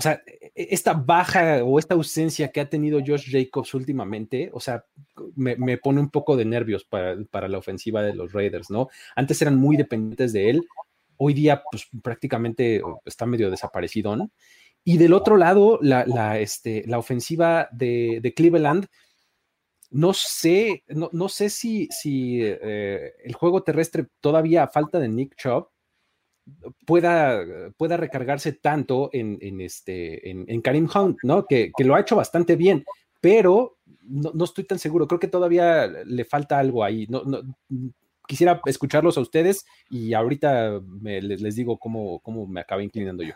o 0.00 0.02
sea, 0.02 0.22
e, 0.26 0.50
e, 0.54 0.68
esta 0.70 0.94
baja 0.94 1.62
o 1.62 1.78
esta 1.78 1.94
ausencia 1.94 2.50
que 2.50 2.60
ha 2.62 2.70
tenido 2.70 3.00
Josh 3.06 3.30
Jacobs 3.30 3.74
últimamente, 3.74 4.50
o 4.54 4.58
sea, 4.58 4.82
me, 5.36 5.76
pone 5.76 6.00
un 6.00 6.08
poco 6.08 6.38
de 6.38 6.46
nervios 6.46 6.84
para, 6.84 7.48
la 7.48 7.58
ofensiva 7.58 8.02
de 8.02 8.14
los 8.14 8.32
Raiders, 8.32 8.70
¿no? 8.70 8.88
Antes 9.14 9.42
eran 9.42 9.56
muy 9.56 9.76
dependientes 9.76 10.32
de 10.32 10.48
él, 10.48 10.68
hoy 11.18 11.34
día 11.34 11.62
pues 11.70 11.86
prácticamente 12.02 12.80
está 13.04 13.26
medio 13.26 13.50
desaparecido, 13.50 14.16
¿no? 14.16 14.30
Y 14.84 14.96
del 14.96 15.12
otro 15.12 15.36
lado, 15.36 15.78
la, 15.82 16.38
este, 16.38 16.82
la 16.86 16.98
ofensiva 16.98 17.68
de, 17.70 18.32
Cleveland, 18.34 18.86
no 19.90 20.14
sé, 20.14 20.82
no, 20.88 21.28
sé 21.28 21.50
si, 21.50 21.88
si 21.90 22.40
eh, 22.42 23.12
el 23.22 23.34
juego 23.34 23.62
terrestre 23.62 24.06
todavía 24.22 24.62
a 24.62 24.68
falta 24.68 24.98
de 24.98 25.10
Nick 25.10 25.36
Chubb, 25.36 25.68
pueda, 26.86 27.44
pueda 27.76 27.96
recargarse 27.96 28.52
tanto 28.52 29.10
en, 29.12 29.60
este, 29.60 30.30
en, 30.30 30.60
Karim 30.62 30.88
Hunt, 30.92 31.18
¿no? 31.22 31.46
Que, 31.46 31.72
lo 31.78 31.94
ha 31.94 32.00
hecho 32.00 32.16
bastante 32.16 32.56
bien, 32.56 32.84
pero 33.20 33.78
no, 34.02 34.44
estoy 34.44 34.64
tan 34.64 34.78
seguro. 34.78 35.06
Creo 35.06 35.20
que 35.20 35.28
todavía 35.28 35.86
le 35.86 36.24
falta 36.24 36.58
algo 36.58 36.84
ahí. 36.84 37.06
No, 37.08 37.22
quisiera 38.26 38.60
escucharlos 38.66 39.18
a 39.18 39.22
ustedes 39.22 39.64
y 39.90 40.14
ahorita 40.14 40.80
les, 41.02 41.56
digo 41.56 41.78
cómo, 41.78 42.20
cómo 42.20 42.46
me 42.46 42.60
acaba 42.60 42.82
inclinando 42.82 43.22
yo. 43.22 43.34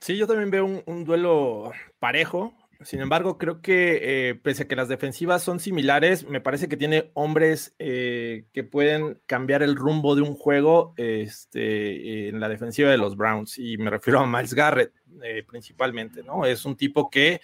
Sí, 0.00 0.16
yo 0.16 0.26
también 0.26 0.50
veo 0.50 0.82
un 0.84 1.04
duelo 1.04 1.72
parejo. 1.98 2.54
Sin 2.82 3.00
embargo, 3.00 3.38
creo 3.38 3.62
que 3.62 4.28
eh, 4.30 4.34
pese 4.34 4.64
a 4.64 4.68
que 4.68 4.76
las 4.76 4.88
defensivas 4.88 5.42
son 5.42 5.60
similares, 5.60 6.28
me 6.28 6.40
parece 6.40 6.68
que 6.68 6.76
tiene 6.76 7.10
hombres 7.14 7.74
eh, 7.78 8.46
que 8.52 8.64
pueden 8.64 9.20
cambiar 9.26 9.62
el 9.62 9.76
rumbo 9.76 10.14
de 10.14 10.22
un 10.22 10.34
juego 10.34 10.92
este, 10.96 12.28
en 12.28 12.40
la 12.40 12.48
defensiva 12.48 12.90
de 12.90 12.98
los 12.98 13.16
Browns. 13.16 13.58
Y 13.58 13.78
me 13.78 13.90
refiero 13.90 14.20
a 14.20 14.26
Miles 14.26 14.54
Garrett 14.54 14.92
eh, 15.22 15.44
principalmente, 15.46 16.22
¿no? 16.22 16.44
Es 16.44 16.64
un 16.64 16.76
tipo 16.76 17.08
que 17.08 17.40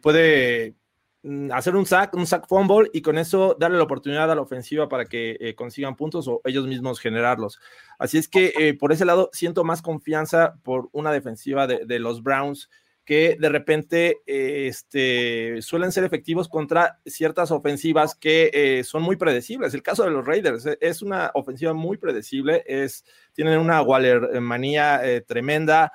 puede 0.00 0.74
mm, 1.22 1.50
hacer 1.52 1.74
un 1.74 1.86
sack, 1.86 2.14
un 2.14 2.26
sack 2.26 2.46
fumble 2.46 2.88
y 2.92 3.02
con 3.02 3.18
eso 3.18 3.56
darle 3.58 3.78
la 3.78 3.84
oportunidad 3.84 4.30
a 4.30 4.34
la 4.34 4.42
ofensiva 4.42 4.88
para 4.88 5.06
que 5.06 5.54
consigan 5.56 5.96
puntos 5.96 6.28
o 6.28 6.40
ellos 6.44 6.66
mismos 6.66 7.00
generarlos. 7.00 7.58
Así 7.98 8.16
es 8.16 8.28
que 8.28 8.76
por 8.78 8.92
ese 8.92 9.04
lado 9.04 9.28
siento 9.32 9.64
más 9.64 9.82
confianza 9.82 10.54
por 10.62 10.88
una 10.92 11.10
defensiva 11.10 11.66
de, 11.66 11.84
de 11.84 11.98
los 11.98 12.22
Browns 12.22 12.70
que 13.04 13.36
de 13.38 13.48
repente 13.48 14.18
eh, 14.26 14.66
este, 14.68 15.62
suelen 15.62 15.92
ser 15.92 16.04
efectivos 16.04 16.48
contra 16.48 17.00
ciertas 17.04 17.50
ofensivas 17.50 18.14
que 18.14 18.50
eh, 18.52 18.84
son 18.84 19.02
muy 19.02 19.16
predecibles. 19.16 19.74
El 19.74 19.82
caso 19.82 20.04
de 20.04 20.10
los 20.10 20.24
Raiders 20.24 20.66
eh, 20.66 20.78
es 20.80 21.02
una 21.02 21.30
ofensiva 21.34 21.72
muy 21.72 21.96
predecible, 21.96 22.62
es, 22.66 23.04
tienen 23.32 23.58
una 23.58 23.82
Waller 23.82 24.40
manía 24.40 25.00
tremenda. 25.26 25.92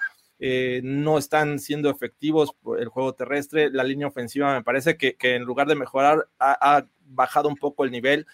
no 0.83 1.17
están 1.17 1.59
siendo 1.59 1.89
efectivos 1.89 2.53
por 2.61 2.81
el 2.81 2.89
juego 2.89 3.13
terrestre. 3.13 3.69
La 3.69 3.83
línea 3.83 4.07
ofensiva 4.07 4.53
me 4.53 4.63
parece 4.63 4.97
que, 4.97 5.15
en 5.21 5.43
lugar 5.43 5.67
de 5.67 5.75
mejorar 5.75 6.27
ha, 6.39 6.77
ha 6.77 6.87
bajado 7.05 7.47
un 7.47 7.55
poco 7.55 7.85
el 7.85 7.91
nivel. 7.91 8.25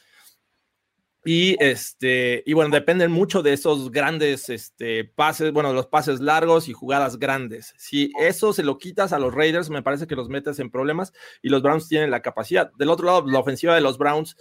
Y 1.24 1.56
este, 1.64 2.42
y 2.48 2.54
bueno, 2.54 2.74
dependen 2.74 3.12
mucho 3.12 3.44
de 3.44 3.54
esos 3.54 3.92
grandes 3.92 4.50
este, 4.50 5.06
pases, 5.06 5.52
bueno, 5.54 5.72
los 5.72 5.86
pases 5.86 6.20
largos 6.20 6.68
y 6.68 6.74
jugadas 6.74 7.20
grandes. 7.20 7.76
Si 7.78 8.12
eso 8.20 8.54
se 8.54 8.64
lo 8.64 8.80
quitas 8.80 9.14
a 9.14 9.20
los 9.20 9.34
Raiders, 9.34 9.70
me 9.70 9.84
parece 9.84 10.08
que 10.08 10.16
los 10.16 10.30
metes 10.30 10.58
en 10.60 10.72
problemas 10.72 11.14
y 11.44 11.50
los 11.50 11.62
Browns 11.62 11.88
tienen 11.88 12.10
la 12.10 12.24
capacidad. 12.24 12.72
Del 12.74 12.90
otro 12.90 13.06
lado, 13.06 13.26
la 13.28 13.40
ofensiva 13.40 13.76
de 13.76 13.82
los 13.82 14.00
Browns 14.00 14.36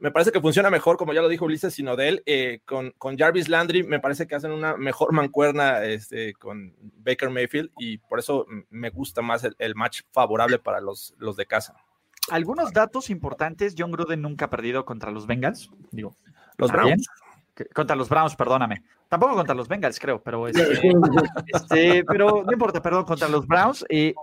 me 0.00 0.10
parece 0.10 0.32
que 0.32 0.40
funciona 0.40 0.70
mejor, 0.70 0.96
como 0.96 1.12
ya 1.12 1.22
lo 1.22 1.28
dijo 1.28 1.44
Ulises, 1.44 1.74
sino 1.74 1.94
de 1.94 2.08
él, 2.08 2.22
eh, 2.26 2.60
con, 2.64 2.90
con, 2.92 3.16
Jarvis 3.16 3.48
Landry, 3.48 3.84
me 3.84 4.00
parece 4.00 4.26
que 4.26 4.34
hacen 4.34 4.50
una 4.50 4.76
mejor 4.76 5.12
mancuerna 5.12 5.84
este, 5.84 6.34
con 6.34 6.74
Baker 6.98 7.30
Mayfield 7.30 7.70
y 7.78 7.98
por 7.98 8.18
eso 8.18 8.46
me 8.70 8.90
gusta 8.90 9.22
más 9.22 9.44
el, 9.44 9.54
el 9.58 9.74
match 9.74 10.02
favorable 10.10 10.58
para 10.58 10.80
los, 10.80 11.14
los 11.18 11.36
de 11.36 11.46
casa 11.46 11.83
algunos 12.30 12.72
datos 12.72 13.10
importantes. 13.10 13.74
John 13.76 13.90
Gruden 13.90 14.22
nunca 14.22 14.46
ha 14.46 14.50
perdido 14.50 14.84
contra 14.84 15.10
los 15.10 15.26
Bengals. 15.26 15.70
Digo, 15.90 16.16
los 16.56 16.70
Browns. 16.70 17.08
Contra 17.72 17.94
los 17.94 18.08
Browns, 18.08 18.34
perdóname. 18.34 18.82
Tampoco 19.08 19.34
contra 19.34 19.54
los 19.54 19.68
Bengals, 19.68 20.00
creo, 20.00 20.22
pero 20.22 20.48
este, 20.48 20.92
este, 21.46 22.04
pero 22.04 22.42
no 22.44 22.52
importa, 22.52 22.82
perdón, 22.82 23.04
contra 23.04 23.28
los 23.28 23.46
Browns. 23.46 23.84
Eh, 23.88 24.14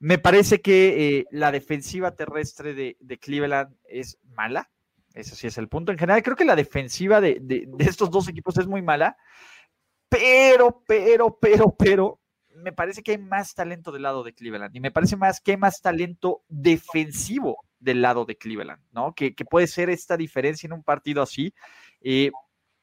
me 0.00 0.18
parece 0.18 0.60
que 0.60 1.18
eh, 1.18 1.26
la 1.30 1.52
defensiva 1.52 2.16
terrestre 2.16 2.74
de, 2.74 3.18
Cleveland 3.18 3.74
es 3.84 4.18
mala. 4.34 4.68
Ese 5.14 5.36
sí 5.36 5.46
es 5.46 5.58
el 5.58 5.68
punto. 5.68 5.92
En 5.92 5.98
general, 5.98 6.22
creo 6.22 6.36
que 6.36 6.44
la 6.44 6.56
defensiva 6.56 7.20
de, 7.20 7.38
de 7.40 7.68
estos 7.84 8.10
dos 8.10 8.28
equipos 8.28 8.58
es 8.58 8.66
muy 8.66 8.82
mala. 8.82 9.16
Pero, 10.08 10.82
pero, 10.86 11.38
pero, 11.40 11.74
pero, 11.74 12.20
me 12.62 12.72
parece 12.72 13.02
que 13.02 13.12
hay 13.12 13.18
más 13.18 13.54
talento 13.54 13.92
del 13.92 14.02
lado 14.02 14.22
de 14.22 14.32
Cleveland 14.32 14.74
y 14.74 14.80
me 14.80 14.90
parece 14.90 15.16
más 15.16 15.40
que 15.40 15.52
hay 15.52 15.56
más 15.56 15.80
talento 15.80 16.42
defensivo 16.48 17.64
del 17.82 18.00
lado 18.02 18.24
de 18.24 18.36
Cleveland, 18.36 18.82
¿no? 18.92 19.14
Que, 19.14 19.34
puede 19.50 19.66
ser 19.66 19.90
esta 19.90 20.16
diferencia 20.16 20.66
en 20.66 20.72
un 20.72 20.82
partido 20.82 21.22
así. 21.22 21.52
Eh, 22.00 22.30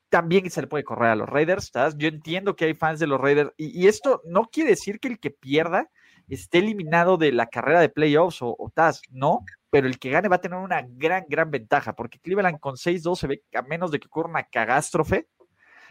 también 0.09 0.49
se 0.49 0.61
le 0.61 0.67
puede 0.67 0.83
correr 0.83 1.11
a 1.11 1.15
los 1.15 1.29
Raiders, 1.29 1.65
¿estás? 1.65 1.97
Yo 1.97 2.07
entiendo 2.07 2.55
que 2.55 2.65
hay 2.65 2.73
fans 2.73 2.99
de 2.99 3.07
los 3.07 3.19
Raiders 3.19 3.51
y, 3.57 3.87
esto 3.87 4.21
no 4.25 4.45
quiere 4.45 4.71
decir 4.71 4.99
que 4.99 5.07
el 5.07 5.19
que 5.19 5.31
pierda 5.31 5.89
esté 6.27 6.59
eliminado 6.59 7.17
de 7.17 7.31
la 7.31 7.47
carrera 7.47 7.79
de 7.79 7.89
playoffs 7.89 8.41
o, 8.41 8.55
o 8.57 8.69
TAS, 8.69 9.01
no, 9.09 9.45
pero 9.69 9.87
el 9.87 9.99
que 9.99 10.09
gane 10.09 10.27
va 10.27 10.37
a 10.37 10.41
tener 10.41 10.59
una 10.59 10.83
gran, 10.87 11.25
gran 11.27 11.51
ventaja 11.51 11.93
porque 11.93 12.19
Cleveland 12.19 12.59
con 12.59 12.75
6-2 12.75 13.15
se 13.15 13.27
ve 13.27 13.43
a 13.53 13.61
menos 13.61 13.91
de 13.91 13.99
que 13.99 14.07
ocurra 14.07 14.29
una 14.29 14.43
catástrofe 14.43 15.27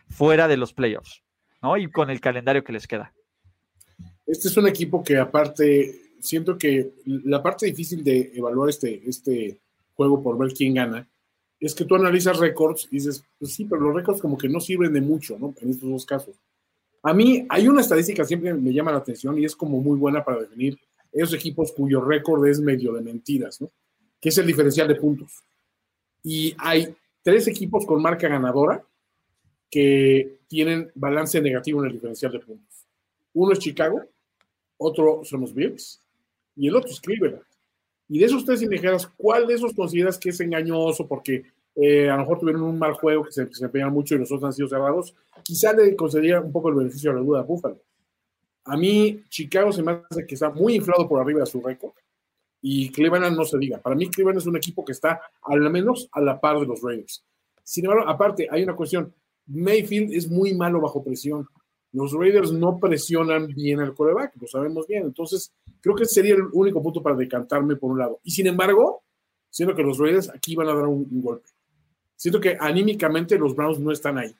fuera 0.08 0.48
de 0.48 0.56
los 0.56 0.72
playoffs, 0.72 1.22
¿no? 1.62 1.76
Y 1.76 1.90
con 1.90 2.10
el 2.10 2.20
calendario 2.20 2.64
que 2.64 2.72
les 2.72 2.86
queda. 2.86 3.12
Este 4.28 4.48
es 4.48 4.56
un 4.58 4.68
equipo 4.68 5.02
que 5.02 5.16
aparte, 5.16 6.12
siento 6.20 6.58
que 6.58 6.92
la 7.06 7.42
parte 7.42 7.64
difícil 7.64 8.04
de 8.04 8.30
evaluar 8.34 8.68
este, 8.68 9.02
este 9.08 9.58
juego 9.94 10.22
por 10.22 10.36
ver 10.36 10.52
quién 10.52 10.74
gana, 10.74 11.08
es 11.58 11.74
que 11.74 11.86
tú 11.86 11.94
analizas 11.94 12.38
récords 12.38 12.86
y 12.90 12.96
dices, 12.96 13.24
pues 13.38 13.54
sí, 13.54 13.64
pero 13.64 13.80
los 13.80 13.94
récords 13.94 14.20
como 14.20 14.36
que 14.36 14.50
no 14.50 14.60
sirven 14.60 14.92
de 14.92 15.00
mucho, 15.00 15.38
¿no? 15.38 15.54
En 15.62 15.70
estos 15.70 15.88
dos 15.88 16.04
casos. 16.04 16.36
A 17.02 17.14
mí 17.14 17.46
hay 17.48 17.68
una 17.68 17.80
estadística 17.80 18.22
que 18.22 18.28
siempre 18.28 18.52
me 18.52 18.72
llama 18.72 18.92
la 18.92 18.98
atención 18.98 19.38
y 19.38 19.46
es 19.46 19.56
como 19.56 19.80
muy 19.80 19.98
buena 19.98 20.22
para 20.22 20.40
definir 20.40 20.78
esos 21.10 21.34
equipos 21.34 21.72
cuyo 21.72 22.02
récord 22.02 22.46
es 22.46 22.60
medio 22.60 22.92
de 22.92 23.00
mentiras, 23.00 23.62
¿no? 23.62 23.70
Que 24.20 24.28
es 24.28 24.36
el 24.36 24.46
diferencial 24.46 24.86
de 24.88 24.96
puntos. 24.96 25.42
Y 26.22 26.54
hay 26.58 26.94
tres 27.22 27.48
equipos 27.48 27.86
con 27.86 28.02
marca 28.02 28.28
ganadora 28.28 28.84
que 29.70 30.40
tienen 30.48 30.92
balance 30.94 31.40
negativo 31.40 31.80
en 31.80 31.86
el 31.86 31.94
diferencial 31.94 32.32
de 32.32 32.40
puntos. 32.40 32.86
Uno 33.32 33.52
es 33.52 33.58
Chicago, 33.58 34.02
otro 34.78 35.22
son 35.24 35.42
los 35.42 35.54
Bills 35.54 36.02
y 36.56 36.68
el 36.68 36.76
otro 36.76 36.90
es 36.90 37.00
Cleveland. 37.00 37.42
Y 38.08 38.18
de 38.18 38.24
esos 38.24 38.44
tres, 38.44 38.60
si 38.60 38.68
¿cuál 39.16 39.46
de 39.46 39.54
esos 39.54 39.74
consideras 39.74 40.18
que 40.18 40.30
es 40.30 40.40
engañoso 40.40 41.06
porque 41.06 41.44
eh, 41.74 42.08
a 42.08 42.14
lo 42.14 42.22
mejor 42.22 42.38
tuvieron 42.38 42.62
un 42.62 42.78
mal 42.78 42.94
juego 42.94 43.24
que 43.24 43.32
se 43.32 43.44
desempeñan 43.44 43.92
mucho 43.92 44.14
y 44.14 44.18
los 44.18 44.32
otros 44.32 44.44
han 44.44 44.52
sido 44.54 44.68
cerrados? 44.68 45.14
Quizá 45.42 45.72
le 45.74 45.94
concedería 45.94 46.40
un 46.40 46.50
poco 46.50 46.70
el 46.70 46.76
beneficio 46.76 47.10
a 47.10 47.14
la 47.14 47.20
duda 47.20 47.40
a 47.40 47.42
Buffalo. 47.42 47.80
A 48.64 48.76
mí, 48.76 49.22
Chicago 49.28 49.72
se 49.72 49.82
me 49.82 50.00
hace 50.10 50.26
que 50.26 50.34
está 50.34 50.50
muy 50.50 50.74
inflado 50.74 51.08
por 51.08 51.20
arriba 51.20 51.40
de 51.40 51.46
su 51.46 51.60
récord 51.60 51.92
y 52.60 52.90
Cleveland 52.90 53.36
no 53.36 53.44
se 53.44 53.58
diga. 53.58 53.78
Para 53.78 53.94
mí, 53.94 54.08
Cleveland 54.08 54.38
es 54.38 54.46
un 54.46 54.56
equipo 54.56 54.84
que 54.84 54.92
está 54.92 55.20
al 55.42 55.60
menos 55.70 56.08
a 56.12 56.20
la 56.20 56.40
par 56.40 56.58
de 56.58 56.66
los 56.66 56.82
Raiders. 56.82 57.24
Sin 57.62 57.84
embargo, 57.84 58.08
aparte, 58.08 58.48
hay 58.50 58.62
una 58.62 58.74
cuestión. 58.74 59.14
Mayfield 59.46 60.12
es 60.12 60.28
muy 60.28 60.54
malo 60.54 60.80
bajo 60.80 61.02
presión. 61.02 61.46
Los 61.92 62.12
Raiders 62.12 62.52
no 62.52 62.78
presionan 62.78 63.46
bien 63.48 63.80
al 63.80 63.94
coreback, 63.94 64.34
lo 64.40 64.46
sabemos 64.46 64.86
bien. 64.86 65.04
Entonces, 65.04 65.52
creo 65.80 65.94
que 65.94 66.04
sería 66.04 66.34
el 66.34 66.42
único 66.52 66.82
punto 66.82 67.02
para 67.02 67.16
decantarme 67.16 67.76
por 67.76 67.92
un 67.92 67.98
lado. 67.98 68.20
Y 68.22 68.30
sin 68.30 68.46
embargo, 68.46 69.02
siento 69.48 69.74
que 69.74 69.82
los 69.82 69.98
Raiders 69.98 70.28
aquí 70.28 70.54
van 70.54 70.68
a 70.68 70.74
dar 70.74 70.86
un, 70.86 71.06
golpe. 71.22 71.48
Siento 72.14 72.40
que 72.40 72.56
anímicamente 72.60 73.38
los 73.38 73.54
Browns 73.54 73.78
no 73.78 73.90
están 73.90 74.18
ahí. 74.18 74.34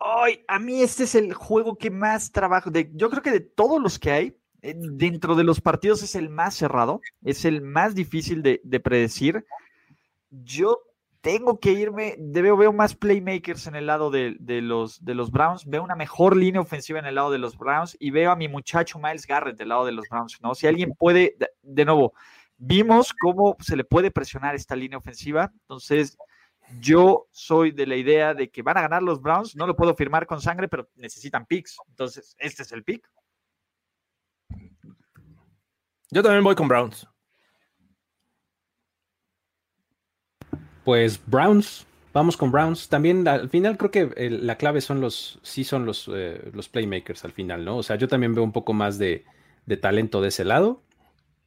Ay, 0.00 0.44
a 0.46 0.58
mí 0.58 0.82
este 0.82 1.04
es 1.04 1.14
el 1.14 1.34
juego 1.34 1.76
que 1.76 1.90
más 1.90 2.30
trabajo. 2.30 2.70
Yo 2.94 3.10
creo 3.10 3.22
que 3.22 3.32
de 3.32 3.40
todos 3.40 3.82
los 3.82 3.98
que 3.98 4.10
hay, 4.12 4.36
eh, 4.62 4.74
dentro 4.76 5.34
de 5.34 5.44
los 5.44 5.60
partidos 5.60 6.02
es 6.02 6.14
el 6.14 6.28
más 6.28 6.54
cerrado, 6.54 7.00
es 7.22 7.44
el 7.44 7.60
más 7.60 7.94
difícil 7.94 8.42
de 8.42 8.80
predecir. 8.80 9.44
Yo 10.30 10.85
tengo 11.26 11.58
que 11.58 11.72
irme, 11.72 12.14
veo, 12.20 12.56
veo 12.56 12.72
más 12.72 12.94
playmakers 12.94 13.66
en 13.66 13.74
el 13.74 13.86
lado 13.86 14.12
de, 14.12 14.36
los, 14.38 15.04
de 15.04 15.12
los 15.16 15.32
Browns, 15.32 15.66
veo 15.66 15.82
una 15.82 15.96
mejor 15.96 16.36
línea 16.36 16.60
ofensiva 16.60 17.00
en 17.00 17.06
el 17.06 17.16
lado 17.16 17.32
de 17.32 17.38
los 17.38 17.58
Browns 17.58 17.96
y 17.98 18.12
veo 18.12 18.30
a 18.30 18.36
mi 18.36 18.46
muchacho 18.46 19.00
Miles 19.00 19.26
Garrett 19.26 19.56
del 19.56 19.70
lado 19.70 19.84
de 19.84 19.90
los 19.90 20.08
Browns, 20.08 20.38
¿no? 20.40 20.54
Si 20.54 20.68
alguien 20.68 20.94
puede, 20.96 21.36
de, 21.62 21.84
nuevo, 21.84 22.14
vimos 22.58 23.12
cómo 23.12 23.56
se 23.58 23.74
le 23.74 23.82
puede 23.82 24.12
presionar 24.12 24.54
esta 24.54 24.76
línea 24.76 24.98
ofensiva, 24.98 25.50
entonces 25.62 26.16
yo 26.78 27.26
soy 27.32 27.72
de 27.72 27.88
la 27.88 27.96
idea 27.96 28.32
de 28.32 28.48
que 28.48 28.62
van 28.62 28.78
a 28.78 28.82
ganar 28.82 29.02
los 29.02 29.20
Browns, 29.20 29.56
no 29.56 29.66
lo 29.66 29.74
puedo 29.74 29.96
firmar 29.96 30.28
con 30.28 30.40
sangre, 30.40 30.68
pero 30.68 30.88
necesitan 30.94 31.44
picks, 31.44 31.76
entonces 31.88 32.36
este 32.38 32.62
es 32.62 32.70
el 32.70 32.84
pick. 32.84 33.04
Yo 36.08 36.22
también 36.22 36.44
voy 36.44 36.54
con 36.54 36.68
Browns. 36.68 37.08
Pues 40.86 41.20
Browns, 41.26 41.84
vamos 42.12 42.36
con 42.36 42.52
Browns. 42.52 42.88
También 42.88 43.26
al 43.26 43.50
final 43.50 43.76
creo 43.76 43.90
que 43.90 44.30
la 44.30 44.56
clave 44.56 44.80
son 44.80 45.00
los, 45.00 45.40
sí 45.42 45.64
son 45.64 45.84
los, 45.84 46.08
eh, 46.14 46.48
los 46.52 46.68
playmakers 46.68 47.24
al 47.24 47.32
final, 47.32 47.64
¿no? 47.64 47.78
O 47.78 47.82
sea, 47.82 47.96
yo 47.96 48.06
también 48.06 48.36
veo 48.36 48.44
un 48.44 48.52
poco 48.52 48.72
más 48.72 48.96
de, 48.96 49.24
talento 49.80 50.20
de 50.20 50.28
ese 50.28 50.44
lado. 50.44 50.84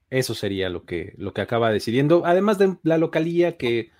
Eso 0.10 0.36
sería 0.36 0.68
lo 0.68 0.84
que, 0.84 1.14
lo 1.18 1.34
que 1.34 1.40
acaba 1.40 1.72
decidiendo. 1.72 2.24
Además 2.26 2.58
de 2.58 2.76
la 2.84 2.98
localía 2.98 3.56
que 3.56 3.92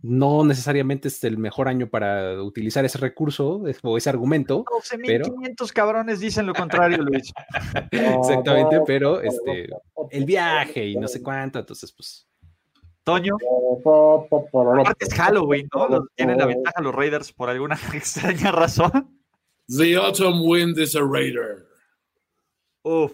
no 0.00 0.46
necesariamente 0.46 1.08
es 1.08 1.22
el 1.24 1.36
mejor 1.36 1.68
año 1.68 1.90
para 1.90 2.42
utilizar 2.42 2.82
ese 2.86 2.96
recurso 2.96 3.62
o 3.82 3.98
ese 3.98 4.08
argumento. 4.08 4.64
12.500 4.64 5.02
pero... 5.06 5.66
cabrones 5.74 6.20
dicen 6.20 6.46
lo 6.46 6.54
contrario, 6.54 7.02
Luis. 7.02 7.30
Exactamente, 7.90 8.80
pero 8.86 9.20
este, 9.20 9.68
el 10.10 10.24
viaje 10.24 10.86
y 10.86 10.96
no 10.96 11.06
sé 11.06 11.22
cuánto, 11.22 11.58
entonces 11.58 11.92
pues 11.92 12.29
Toño. 13.10 13.36
Aparte 14.80 15.04
es 15.06 15.14
Halloween, 15.14 15.68
¿no? 15.74 16.06
Tienen 16.14 16.38
la 16.38 16.46
ventaja 16.46 16.80
los 16.80 16.94
Raiders 16.94 17.32
por 17.32 17.50
alguna 17.50 17.76
extraña 17.92 18.52
razón. 18.52 19.18
The 19.68 19.96
autumn 19.96 20.42
wind 20.44 20.78
is 20.78 20.94
a 20.94 21.02
Raider. 21.02 21.66
Uf, 22.82 23.12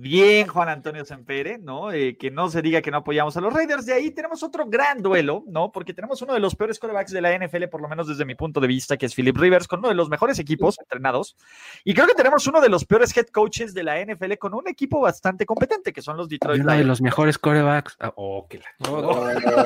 Bien, 0.00 0.46
Juan 0.46 0.68
Antonio 0.68 1.04
Sempere, 1.04 1.58
¿no? 1.58 1.90
Eh, 1.90 2.16
que 2.16 2.30
no 2.30 2.48
se 2.48 2.62
diga 2.62 2.80
que 2.80 2.92
no 2.92 2.98
apoyamos 2.98 3.36
a 3.36 3.40
los 3.40 3.52
Raiders. 3.52 3.84
De 3.84 3.94
ahí 3.94 4.12
tenemos 4.12 4.44
otro 4.44 4.66
gran 4.66 5.02
duelo, 5.02 5.42
¿no? 5.48 5.72
Porque 5.72 5.92
tenemos 5.92 6.22
uno 6.22 6.34
de 6.34 6.38
los 6.38 6.54
peores 6.54 6.78
quarterbacks 6.78 7.10
de 7.10 7.20
la 7.20 7.36
NFL, 7.36 7.64
por 7.64 7.82
lo 7.82 7.88
menos 7.88 8.06
desde 8.06 8.24
mi 8.24 8.36
punto 8.36 8.60
de 8.60 8.68
vista, 8.68 8.96
que 8.96 9.06
es 9.06 9.14
Philip 9.16 9.36
Rivers, 9.36 9.66
con 9.66 9.80
uno 9.80 9.88
de 9.88 9.96
los 9.96 10.08
mejores 10.08 10.38
equipos 10.38 10.78
entrenados. 10.78 11.34
Y 11.82 11.94
creo 11.94 12.06
que 12.06 12.14
tenemos 12.14 12.46
uno 12.46 12.60
de 12.60 12.68
los 12.68 12.84
peores 12.84 13.16
head 13.16 13.26
coaches 13.26 13.74
de 13.74 13.82
la 13.82 14.00
NFL 14.00 14.34
con 14.38 14.54
un 14.54 14.68
equipo 14.68 15.00
bastante 15.00 15.44
competente, 15.44 15.92
que 15.92 16.00
son 16.00 16.16
los 16.16 16.28
Detroit 16.28 16.62
Uno 16.62 16.74
de 16.74 16.84
los 16.84 17.02
mejores 17.02 17.36
quarterbacks. 17.36 17.96
Ah, 17.98 18.12
oh, 18.14 18.46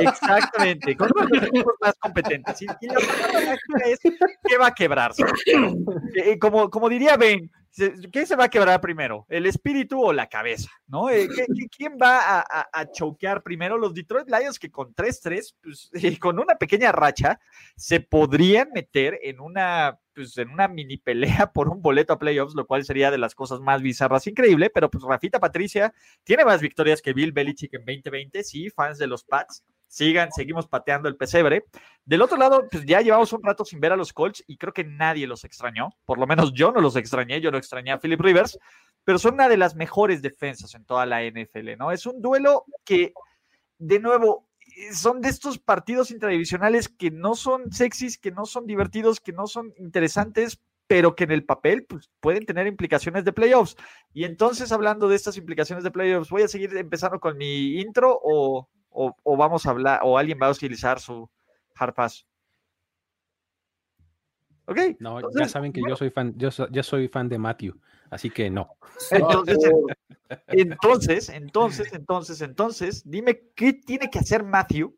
Exactamente, 0.01 0.97
con 0.97 1.11
uno 1.15 1.27
de 1.27 1.37
los 1.37 1.49
equipos 1.49 1.75
más 1.79 1.95
competentes. 1.99 2.63
Y, 2.63 2.67
la 2.87 2.95
es 3.85 4.01
que 4.01 4.57
va 4.59 4.69
a 4.69 4.75
quebrarse. 4.75 5.25
Eh, 6.25 6.39
como, 6.39 6.71
como 6.71 6.89
diría 6.89 7.19
Ben, 7.19 7.51
¿Qué 7.75 8.27
se 8.27 8.37
va 8.37 8.45
a 8.45 8.51
quebrar 8.51 8.81
primero? 8.81 9.25
¿El 9.31 9.47
espíritu 9.47 10.03
o 10.03 10.13
la 10.13 10.27
cabeza? 10.27 10.71
¿no? 10.87 11.09
Eh, 11.09 11.27
quién 11.77 11.97
va 12.01 12.41
a, 12.41 12.91
choquear 12.93 13.43
primero? 13.43 13.79
Los 13.79 13.95
Detroit 13.95 14.29
Lions 14.29 14.59
que 14.59 14.71
con 14.71 14.95
3-3, 14.95 15.55
pues, 15.63 15.91
con 16.21 16.39
una 16.39 16.57
pequeña 16.57 16.93
racha, 16.93 17.41
se 17.77 18.01
podrían 18.01 18.69
meter 18.75 19.19
en 19.23 19.41
una, 19.41 19.99
pues, 20.15 20.37
en 20.37 20.51
una 20.51 20.69
mini 20.69 20.99
pelea 20.99 21.51
por 21.53 21.71
un 21.71 21.81
boleto 21.81 22.13
a 22.13 22.19
playoffs, 22.19 22.55
lo 22.55 22.67
cual 22.67 22.85
sería 22.85 23.11
de 23.11 23.19
las 23.19 23.35
cosas 23.35 23.61
más 23.61 23.81
bizarras, 23.81 24.27
increíble, 24.27 24.69
pero 24.69 24.91
pues 24.91 25.05
Rafita 25.05 25.41
Patricia 25.41 25.95
tiene 26.25 26.45
más 26.45 26.61
victorias 26.61 27.01
que 27.01 27.15
Bill 27.15 27.33
Belichick 27.33 27.73
en 27.73 27.87
2020, 27.87 28.45
sí, 28.45 28.69
fans 28.69 28.99
de 28.99 29.07
los 29.07 29.25
Pats, 29.25 29.65
sigan, 29.93 30.33
seguimos 30.33 30.67
pateando 30.67 31.07
el 31.07 31.17
pesebre. 31.17 31.67
Del 32.07 32.23
otro 32.23 32.39
lado, 32.39 32.67
pues 32.71 32.85
ya 32.87 33.03
llevamos 33.03 33.33
un 33.35 33.43
rato 33.43 33.63
sin 33.63 33.79
ver 33.79 33.93
a 33.93 33.97
los 33.97 34.15
Colts 34.15 34.43
y 34.47 34.57
creo 34.57 34.73
que 34.73 34.85
nadie 34.85 35.27
los 35.27 35.45
extrañó, 35.45 35.91
por 36.07 36.19
lo 36.19 36.27
menos 36.27 36.53
yo 36.55 36.73
no 36.73 36.81
los 36.81 36.97
extrañé, 36.97 37.43
yo 37.43 37.51
no 37.51 37.59
extrañé 37.59 37.93
a 37.93 38.01
Philip 38.01 38.21
Rivers, 38.21 38.59
pero 39.05 39.19
son 39.19 39.35
una 39.35 39.51
de 39.51 39.59
las 39.59 39.77
mejores 39.77 40.23
defensas 40.23 40.75
en 40.75 40.87
toda 40.87 41.05
la 41.05 41.23
NFL, 41.23 41.77
¿no? 41.77 41.93
Es 41.93 42.07
un 42.07 42.23
duelo 42.23 42.65
que, 42.85 43.13
de 43.77 44.01
nuevo, 44.01 44.49
son 44.95 45.21
de 45.21 45.29
estos 45.29 45.59
partidos 45.59 46.11
intradivisionales 46.11 46.89
que 46.89 47.11
no 47.11 47.35
son 47.35 47.71
sexys, 47.71 48.17
que 48.17 48.31
no 48.31 48.47
son 48.47 48.67
divertidos, 48.67 49.21
que 49.21 49.33
no 49.33 49.47
son 49.47 49.75
interesantes, 49.77 50.59
pero 50.87 51.15
que 51.15 51.25
en 51.25 51.33
el 51.33 51.45
papel 51.45 51.85
pues, 51.85 52.11
pueden 52.21 52.47
tener 52.47 52.67
implicaciones 52.67 53.27
de 53.27 53.33
playoffs. 53.35 53.77
Y 54.15 54.25
entonces, 54.25 54.73
hablando 54.73 55.07
de 55.07 55.17
estas 55.17 55.37
implicaciones 55.37 55.85
de 55.85 55.91
playoffs, 55.91 56.31
¿voy 56.31 56.43
a 56.43 56.49
seguir 56.49 56.75
empezando 56.79 57.21
con 57.21 57.37
mi 57.37 57.79
intro 57.79 58.19
o, 58.23 58.71
o, 58.93 59.37
vamos 59.37 59.67
a 59.67 59.71
hablar, 59.71 60.01
o 60.03 60.19
alguien 60.19 60.39
va 60.41 60.47
a 60.47 60.51
utilizar 60.51 61.01
su 61.01 61.29
hard 61.75 61.95
pass. 61.95 62.27
Ok. 64.67 64.79
No, 65.01 65.21
ya 65.37 65.49
saben 65.49 65.73
que 65.73 65.83
yo 65.87 65.97
soy 65.97 66.11
fan, 66.11 66.35
yo, 66.37 66.51
soy 66.51 67.09
fan 67.09 67.29
de 67.29 67.39
Matthew, 67.39 67.79
así 68.11 68.31
que 68.31 68.49
no. 68.49 68.77
Entonces, 69.11 69.59
entonces, 70.47 71.29
entonces, 71.29 71.93
entonces, 71.93 72.41
entonces, 72.41 73.03
dime 73.05 73.43
qué 73.55 73.73
tiene 73.73 74.09
que 74.09 74.21
hacer 74.21 74.45
Matthew 74.45 74.97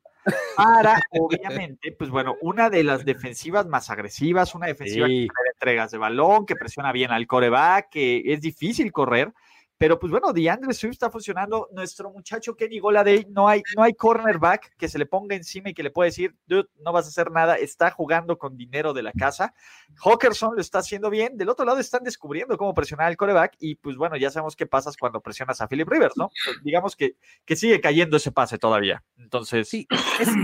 para, 0.56 1.02
obviamente, 1.10 1.92
pues 1.92 2.10
bueno, 2.10 2.36
una 2.40 2.70
de 2.70 2.84
las 2.84 3.04
defensivas 3.04 3.66
más 3.66 3.90
agresivas, 3.90 4.54
una 4.54 4.66
defensiva 4.66 5.06
que 5.06 5.28
que 5.28 5.50
entregas 5.54 5.90
de 5.90 5.98
balón, 5.98 6.46
que 6.46 6.56
presiona 6.56 6.92
bien 6.92 7.10
al 7.10 7.26
coreback, 7.26 7.90
que 7.90 8.22
es 8.26 8.40
difícil 8.40 8.92
correr, 8.92 9.32
pero 9.76 9.98
pues 9.98 10.10
bueno, 10.10 10.32
DeAndre 10.32 10.72
Swift 10.72 10.92
está 10.92 11.10
funcionando. 11.10 11.68
Nuestro 11.72 12.10
muchacho 12.10 12.56
Kenny 12.56 12.78
Goladay, 12.78 13.26
no 13.30 13.48
hay, 13.48 13.62
no 13.76 13.82
hay 13.82 13.94
cornerback 13.94 14.76
que 14.76 14.88
se 14.88 14.98
le 14.98 15.06
ponga 15.06 15.34
encima 15.34 15.70
y 15.70 15.74
que 15.74 15.82
le 15.82 15.90
pueda 15.90 16.06
decir, 16.06 16.34
dude, 16.46 16.68
no 16.80 16.92
vas 16.92 17.06
a 17.06 17.08
hacer 17.08 17.30
nada, 17.30 17.56
está 17.56 17.90
jugando 17.90 18.38
con 18.38 18.56
dinero 18.56 18.92
de 18.92 19.02
la 19.02 19.12
casa. 19.12 19.54
Hawkerson 19.96 20.54
lo 20.54 20.60
está 20.60 20.78
haciendo 20.78 21.10
bien. 21.10 21.36
Del 21.36 21.48
otro 21.48 21.64
lado 21.64 21.78
están 21.78 22.04
descubriendo 22.04 22.56
cómo 22.56 22.72
presionar 22.74 23.08
al 23.08 23.16
coreback 23.16 23.56
y 23.58 23.74
pues 23.74 23.96
bueno, 23.96 24.16
ya 24.16 24.30
sabemos 24.30 24.56
qué 24.56 24.66
pasa 24.66 24.90
cuando 24.98 25.20
presionas 25.20 25.60
a 25.60 25.68
Philip 25.68 25.88
Rivers, 25.88 26.16
¿no? 26.16 26.30
Pues, 26.44 26.62
digamos 26.62 26.94
que, 26.94 27.16
que 27.44 27.56
sigue 27.56 27.80
cayendo 27.80 28.16
ese 28.16 28.32
pase 28.32 28.58
todavía. 28.58 29.02
Entonces. 29.16 29.68
Sí, 29.68 29.86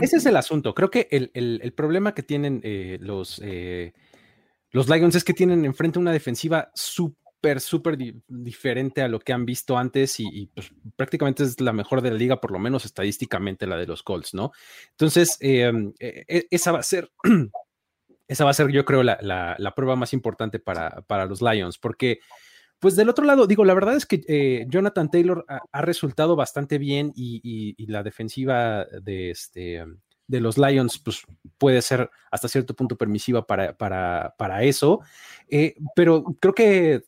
ese 0.03 0.17
es 0.17 0.27
el 0.27 0.37
asunto. 0.37 0.75
Creo 0.75 0.91
que 0.91 1.09
el, 1.11 1.73
problema 1.77 2.15
que 2.15 2.23
tienen 2.23 2.61
eh, 2.65 2.99
los. 3.01 3.41
Eh, 3.45 3.93
los 4.73 4.89
Lions 4.89 5.17
es 5.17 5.25
que 5.25 5.35
tienen 5.35 5.65
enfrente 5.65 5.99
una 5.99 6.13
defensiva 6.13 6.71
súper 6.75 7.20
súper, 7.41 7.61
súper 7.61 7.97
diferente 8.29 9.01
a 9.01 9.09
lo 9.09 9.19
que 9.21 9.33
han 9.33 9.47
visto 9.47 9.79
antes 9.79 10.21
y, 10.21 10.51
pues, 10.55 10.73
prácticamente 10.97 11.43
es 11.43 11.61
la 11.61 11.73
mejor 11.73 12.03
de 12.03 12.11
la 12.11 12.17
liga, 12.17 12.41
por 12.41 12.51
lo 12.51 12.59
menos 12.59 12.85
estadísticamente 12.85 13.67
la 13.67 13.77
de 13.77 13.87
los 13.87 14.03
Colts, 14.03 14.35
¿no? 14.35 14.53
Entonces, 14.91 15.39
em, 15.41 15.93
e, 15.99 16.25
e, 16.29 16.47
esa 16.51 16.73
va 16.73 16.81
a 16.81 16.83
ser, 16.83 17.11
esa 18.29 18.45
va 18.45 18.51
a 18.51 18.55
ser 18.55 18.71
yo 18.71 18.85
creo 18.85 19.03
la, 19.03 19.19
la, 19.23 19.75
prueba 19.75 19.97
más 19.97 20.13
importante 20.13 20.59
para, 20.59 21.03
para, 21.03 21.27
los 21.27 21.43
Lions, 21.43 21.79
porque... 21.79 22.21
Pues 22.79 22.97
del 22.97 23.11
otro 23.11 23.27
lado, 23.27 23.47
digo, 23.47 23.67
la 23.67 23.75
verdad 23.75 23.95
es 23.95 24.07
que 24.07 24.23
eh, 24.27 24.65
Jonathan 24.67 25.11
Taylor 25.11 25.45
ha, 25.47 25.83
resultado 25.83 26.35
bastante 26.35 26.79
bien 26.79 27.13
y, 27.15 27.43
y 27.77 27.87
la 27.89 28.03
defensiva 28.03 28.87
de 28.87 29.31
este, 29.31 29.85
de 30.31 30.41
los 30.41 30.57
Lions, 30.57 30.99
pues 30.99 31.25
puede 31.59 31.83
ser 31.83 32.09
hasta 32.31 32.49
cierto 32.49 32.75
punto 32.75 32.97
permisiva 32.97 33.47
para, 33.47 33.77
para, 33.77 34.35
para 34.39 34.63
eso. 34.63 35.01
Eh, 35.49 35.75
pero 35.97 36.23
creo 36.39 36.55
que, 36.55 37.03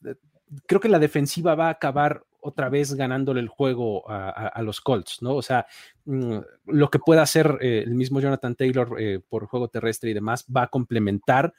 creo 0.67 0.81
que 0.81 0.89
la 0.89 0.99
defensiva 0.99 1.55
va 1.55 1.69
a 1.69 1.71
acabar 1.71 2.25
otra 2.41 2.69
vez 2.69 2.95
ganándole 2.95 3.41
el 3.41 3.47
juego 3.47 4.03
a, 4.11 4.61
los 4.63 4.81
Colts, 4.81 5.23
¿no? 5.23 5.37
O 5.37 5.43
sea, 5.43 5.67
mm, 6.07 6.39
lo 6.67 6.91
que 6.91 6.99
pueda 6.99 7.23
hacer 7.23 7.59
eh, 7.61 7.85
el 7.87 7.95
mismo 7.95 8.19
Jonathan 8.19 8.57
Taylor 8.57 8.97
eh, 8.99 9.21
por 9.29 9.47
juego 9.47 9.69
terrestre 9.69 10.11
y 10.11 10.15
demás 10.15 10.45
va 10.55 10.63
a 10.63 10.69
complementar 10.69 11.55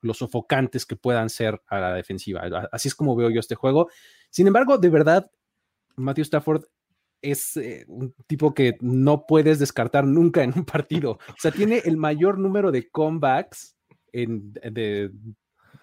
los 0.00 0.18
sofocantes 0.18 0.86
que 0.86 0.96
puedan 0.96 1.28
ser 1.28 1.60
a 1.68 1.78
la 1.78 1.94
defensiva. 1.94 2.42
Así 2.72 2.88
es 2.88 2.94
como 2.94 3.14
veo 3.14 3.30
yo 3.30 3.38
este 3.40 3.54
juego. 3.54 3.88
Sin 4.30 4.46
embargo, 4.46 4.78
de 4.78 4.88
verdad, 4.88 5.30
Matthew 5.96 6.22
Stafford 6.22 6.64
es 7.24 7.56
eh, 7.56 7.84
un 7.88 8.14
tipo 8.26 8.54
que 8.54 8.76
no 8.80 9.26
puedes 9.26 9.58
descartar 9.58 10.04
nunca 10.04 10.42
en 10.42 10.52
un 10.54 10.64
partido. 10.64 11.12
O 11.12 11.36
sea, 11.38 11.50
tiene 11.50 11.82
el 11.84 11.96
mayor 11.96 12.38
número 12.38 12.70
de 12.70 12.88
comebacks 12.90 13.76
en, 14.12 14.52
de 14.52 15.10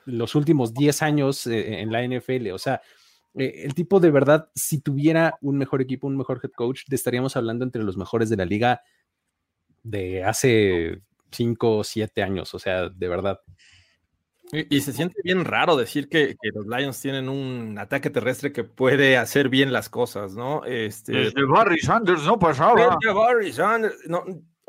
los 0.06 0.36
últimos 0.36 0.74
10 0.74 1.02
años 1.02 1.48
eh, 1.48 1.82
en 1.82 1.92
la 1.92 2.04
NFL. 2.04 2.52
O 2.52 2.58
sea, 2.58 2.82
eh, 3.36 3.64
el 3.64 3.74
tipo 3.74 4.00
de 4.00 4.12
verdad, 4.12 4.50
si 4.56 4.80
tuviera 4.80 5.38
un 5.42 5.58
mejor 5.58 5.82
equipo, 5.82 6.08
un 6.08 6.18
mejor 6.18 6.39
head 6.44 6.52
coach, 6.52 6.84
estaríamos 6.89 7.36
hablando 7.36 7.66
entre 7.66 7.84
los 7.84 7.98
mejores 7.98 8.30
de 8.30 8.38
la 8.38 8.46
liga 8.46 8.82
de 9.84 10.24
hace 10.24 11.02
5 11.32 11.78
o 11.78 11.84
7 11.84 12.22
años. 12.22 12.54
O 12.54 12.60
sea, 12.60 12.89
de 12.89 13.08
verdad. 13.08 13.39
Y, 14.54 14.82
se 14.82 14.91
siente 14.91 15.22
bien 15.24 15.45
raro 15.45 15.78
decir 15.78 16.10
que, 16.10 16.36
los 16.54 16.68
Lions 16.68 16.99
tienen 17.02 17.30
un 17.30 17.78
ataque 17.80 18.10
terrestre 18.10 18.52
que 18.52 18.64
puede 18.64 19.18
hacer 19.18 19.47
bien 19.47 19.72
las 19.72 19.89
cosas, 19.89 20.34
¿no? 20.34 20.66
Este, 20.66 21.14
Desde 21.14 21.45
Barry 21.45 21.80
Sanders 21.80 22.24
no 22.26 22.38
pasaba. 22.38 22.97
Desde 22.99 23.14
Barry 23.14 23.54
Sanders, 23.54 23.95
no, 24.08 24.26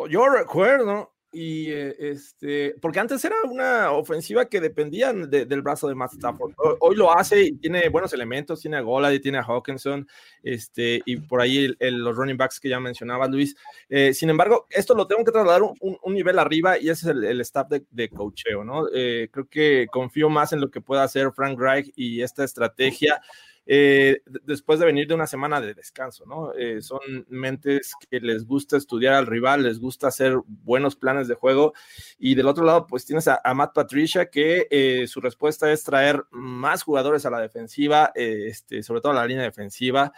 yo 0.09 0.29
recuerdo 0.29 1.13
y 1.33 1.71
eh, 1.71 1.97
este, 1.99 2.75
porque 2.81 3.01
antes 3.01 3.25
era 3.25 3.37
una 3.45 3.93
ofensiva 3.93 4.45
que 4.45 4.61
dependía 4.61 5.13
del 5.13 5.63
brazo 5.63 5.89
de 5.89 5.95
Matt 5.95 6.13
Stafford. 6.13 6.53
Hoy, 6.81 6.95
lo 6.95 7.17
hace 7.17 7.45
y 7.45 7.53
tiene 7.53 7.89
buenos 7.89 8.13
elementos, 8.13 8.61
tiene 8.61 8.77
a 8.77 8.83
Gola 8.83 9.13
y 9.15 9.19
tiene 9.19 9.39
a 9.39 9.43
Hawkinson, 9.43 10.07
este, 10.43 11.01
y 11.07 11.17
por 11.17 11.41
ahí 11.41 11.75
los 11.81 12.17
running 12.17 12.37
backs 12.37 12.61
que 12.61 12.69
ya 12.69 12.79
mencionaba 12.79 13.27
Luis. 13.29 13.57
Eh, 13.89 14.13
sin 14.13 14.29
embargo, 14.29 14.67
esto 14.69 14.95
lo 14.95 15.07
tengo 15.07 15.25
que 15.25 15.33
trasladar 15.33 15.63
un, 15.63 15.99
nivel 16.13 16.39
arriba 16.39 16.79
y 16.79 16.91
ese 16.91 17.11
es 17.11 17.17
el, 17.17 17.41
staff 17.41 17.69
de, 17.69 17.85
de 17.91 18.11
coacheo, 18.11 18.63
¿no? 18.63 18.87
Eh, 18.93 19.29
creo 19.33 19.49
que 19.49 19.87
confío 19.91 20.29
más 20.29 20.53
en 20.53 20.61
lo 20.61 20.71
que 20.71 20.83
pueda 20.83 21.03
hacer 21.03 21.33
Frank 21.33 21.59
Reich 21.59 21.91
y 21.97 22.21
esta 22.21 22.45
estrategia. 22.45 23.23
Eh, 23.65 24.23
después 24.45 24.81
de 24.81 24.87
venir 24.87 25.07
de 25.07 25.15
una 25.15 25.27
semana 25.27 25.61
de 25.61 25.75
descanso, 25.75 26.27
¿no? 26.27 26.53
Eh, 26.55 26.83
son 26.83 27.01
mentes 27.29 27.93
que 28.11 28.19
les 28.19 28.45
gusta 28.45 28.77
estudiar 28.77 29.15
al 29.15 29.27
rival, 29.27 29.63
les 29.63 29.79
gusta 29.79 30.09
hacer 30.09 30.37
buenos 30.47 30.97
planes 30.97 31.29
de 31.29 31.35
juego. 31.35 31.73
Y 32.19 32.35
del 32.35 32.49
otro 32.49 32.65
lado, 32.65 32.87
pues 32.87 33.07
tienes 33.07 33.29
a, 33.29 33.41
Matt 33.55 33.75
Patricia, 33.75 34.31
que 34.31 34.67
eh, 34.71 35.07
su 35.07 35.21
respuesta 35.21 35.71
es 35.71 35.85
traer 35.85 36.25
más 36.31 36.83
jugadores 36.83 37.25
a 37.25 37.31
la 37.31 37.41
defensiva, 37.41 38.11
este, 38.15 38.83
sobre 38.83 39.01
todo 39.01 39.13
a 39.13 39.17
la 39.17 39.27
línea 39.27 39.45
defensiva. 39.45 40.13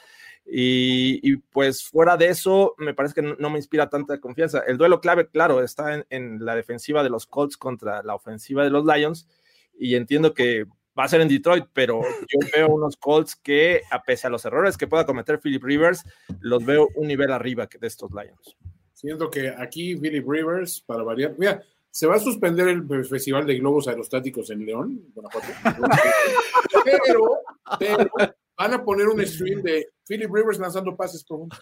Y, 0.47 1.37
pues 1.37 1.85
fuera 1.85 2.17
de 2.17 2.29
eso, 2.29 2.75
me 2.79 2.93
parece 2.95 3.15
que 3.15 3.23
no, 3.23 3.51
me 3.51 3.59
inspira 3.59 3.89
tanta 3.89 4.21
confianza. 4.21 4.61
El 4.67 4.77
duelo 4.79 5.01
clave, 5.01 5.29
claro, 5.29 5.63
está 5.63 5.95
en, 5.95 6.07
en 6.11 6.45
la 6.45 6.55
defensiva 6.55 7.03
de 7.03 7.11
los 7.11 7.27
Colts 7.27 7.57
contra 7.57 8.03
la 8.03 8.15
ofensiva 8.15 8.63
de 8.65 8.71
los 8.71 8.85
Lions. 8.85 9.29
Y 9.77 9.97
entiendo 9.97 10.35
que 10.35 10.67
va 10.99 11.05
a 11.05 11.09
ser 11.09 11.21
en 11.21 11.29
Detroit, 11.29 11.67
pero 11.73 12.03
yo 12.03 12.39
veo 12.55 12.69
unos 12.69 12.97
Colts 12.97 13.37
que, 13.37 13.83
a 13.91 14.03
pesar 14.03 14.31
de 14.31 14.33
los 14.33 14.45
errores 14.45 14.77
que 14.77 14.87
pueda 14.87 15.07
cometer 15.07 15.41
Philip 15.41 15.63
Rivers, 15.63 16.05
los 16.41 16.65
veo 16.65 16.89
un 16.95 17.09
nivel 17.09 17.33
arriba 17.33 17.69
de 17.79 17.87
estos 17.87 18.11
Lions. 18.13 18.57
Siento 18.93 19.29
que 19.29 19.49
aquí 19.49 19.97
Philip 19.97 20.27
Rivers, 20.27 20.81
para 20.81 21.03
variar, 21.03 21.35
mira, 21.37 21.63
se 21.91 22.07
va 22.07 22.17
a 22.17 22.21
suspender 22.21 22.69
el 22.69 23.05
Festival 23.05 23.47
de 23.47 23.59
Globos 23.59 23.87
Aerostáticos 23.87 24.51
en 24.51 24.67
León, 24.67 25.13
pero, 26.85 27.41
pero 27.79 28.11
van 28.57 28.75
a 28.75 28.85
poner 28.85 29.09
un 29.09 29.25
stream 29.25 29.63
de 29.63 29.89
Philip 30.07 30.33
Rivers 30.33 30.59
lanzando 30.59 30.97
pases 30.97 31.25
profundos. 31.25 31.61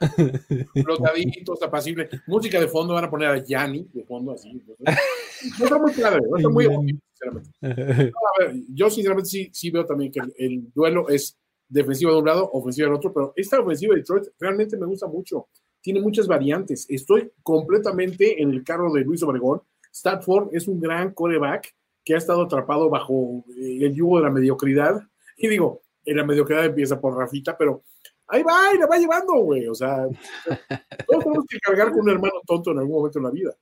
Flotaditos, 0.84 1.62
apacible. 1.62 2.08
Música 2.26 2.60
de 2.60 2.68
fondo, 2.68 2.94
van 2.94 3.04
a 3.04 3.10
poner 3.10 3.28
a 3.28 3.44
Yanni 3.44 3.86
de 3.92 4.04
fondo, 4.04 4.32
así. 4.32 4.50
No 4.78 4.84
está 5.64 5.78
muy 5.78 5.92
clave, 5.92 6.20
no 6.28 6.36
está 6.36 6.48
muy 6.48 6.64
sinceramente. 6.64 7.50
a 7.62 8.44
ver, 8.44 8.54
yo, 8.68 8.90
sinceramente, 8.90 9.28
sí, 9.28 9.50
sí 9.52 9.70
veo 9.70 9.84
también 9.84 10.10
que 10.10 10.20
el, 10.38 10.72
duelo 10.72 11.08
es 11.08 11.36
defensiva 11.68 12.12
de 12.12 12.18
un 12.18 12.26
lado, 12.26 12.50
ofensiva 12.52 12.86
del 12.86 12.96
otro, 12.96 13.12
pero 13.12 13.32
esta 13.36 13.60
ofensiva 13.60 13.94
de 13.94 14.00
Detroit 14.00 14.28
realmente 14.38 14.76
me 14.76 14.86
gusta 14.86 15.06
mucho. 15.06 15.48
Tiene 15.82 16.00
muchas 16.00 16.26
variantes. 16.26 16.86
Estoy 16.88 17.30
completamente 17.42 18.42
en 18.42 18.50
el 18.50 18.64
carro 18.64 18.92
de 18.92 19.02
Luis 19.02 19.22
Obregón. 19.22 19.62
Statford 19.92 20.48
es 20.52 20.68
un 20.68 20.80
gran 20.80 21.12
coreback 21.12 21.74
que 22.04 22.14
ha 22.14 22.18
estado 22.18 22.42
atrapado 22.42 22.88
bajo 22.90 23.44
eh, 23.56 23.78
el 23.82 23.94
yugo 23.94 24.18
de 24.18 24.24
la 24.24 24.30
mediocridad. 24.30 25.00
Y 25.36 25.48
digo, 25.48 25.82
en 26.04 26.16
la 26.16 26.24
mediocridad 26.24 26.64
empieza 26.66 27.00
por 27.00 27.16
Rafita, 27.16 27.56
pero 27.56 27.84
ahí 28.30 28.42
va 28.42 28.74
y 28.74 28.78
la 28.78 28.86
va 28.86 28.96
llevando, 28.98 29.34
güey. 29.34 29.66
O 29.68 29.74
sea, 29.74 30.06
todos 31.08 31.24
tenemos 31.24 31.44
que 31.48 31.58
cargar 31.60 31.90
con 31.90 32.00
un 32.00 32.10
hermano 32.10 32.34
tonto 32.46 32.70
en 32.72 32.78
algún 32.78 32.96
momento 32.96 33.18
en 33.18 33.24
la 33.24 33.30
vida. 33.30 33.52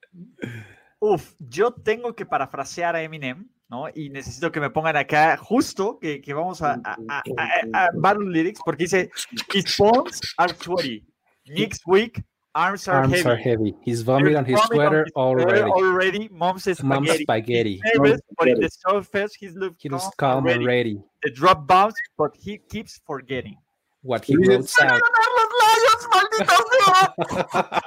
Uf, 1.01 1.35
yo 1.39 1.73
tengo 1.73 2.15
que 2.15 2.27
parafrasear 2.27 2.97
a 2.97 3.03
Eminem, 3.03 3.49
¿no? 3.69 3.87
Y 3.95 4.11
necesito 4.11 4.51
que 4.51 4.61
me 4.61 4.71
pongan 4.71 4.97
acá 4.97 5.37
justo 5.37 5.99
que, 6.01 6.21
que 6.21 6.35
vamos 6.35 6.61
a, 6.63 6.81
a, 6.85 6.99
a, 7.09 7.85
a, 7.85 7.89
Battle 7.95 8.31
Lyrics, 8.31 8.61
porque 8.65 8.85
dice, 8.85 9.11
His 9.55 9.77
bones 9.79 10.21
are 10.39 10.53
sweaty. 10.55 11.05
Next 11.47 11.83
week, 11.87 12.23
arms 12.53 12.89
are 12.89 12.99
Arms 13.03 13.15
heavy. 13.15 13.29
are 13.29 13.37
heavy. 13.37 13.75
He's 13.85 14.03
vomit 14.03 14.35
on 14.37 14.45
his 14.45 14.59
on 14.61 14.67
sweater 14.67 15.05
his 15.05 15.13
already. 15.15 15.61
sweater 15.61 15.69
already. 15.71 16.29
Mom's 16.31 16.65
spaghetti. 16.65 16.83
Mom's 16.87 17.11
spaghetti. 17.21 17.81
He's 17.85 17.95
nervous, 17.95 18.21
but 18.37 18.49
in 18.49 18.61
the 18.61 18.69
surface, 18.69 19.35
he's 19.35 19.55
look 19.55 19.75
He 19.79 19.89
was 19.89 20.03
calm 20.19 20.43
calm 20.43 20.47
and 20.47 20.57
and 20.57 20.67
ready. 20.67 20.95
ready. 20.95 21.03
The 21.23 21.31
drop 21.31 21.67
bounce, 21.67 21.95
but 22.19 22.37
he 22.37 22.59
keeps 22.59 23.01
forgetting. 23.07 23.57
What 24.03 24.23
he 24.27 24.37
wrote 24.37 24.71
out. 24.81 25.01
¡Los 25.37 25.51
Lions, 25.61 26.09
maldita 26.15 26.57
sea! 26.71 27.83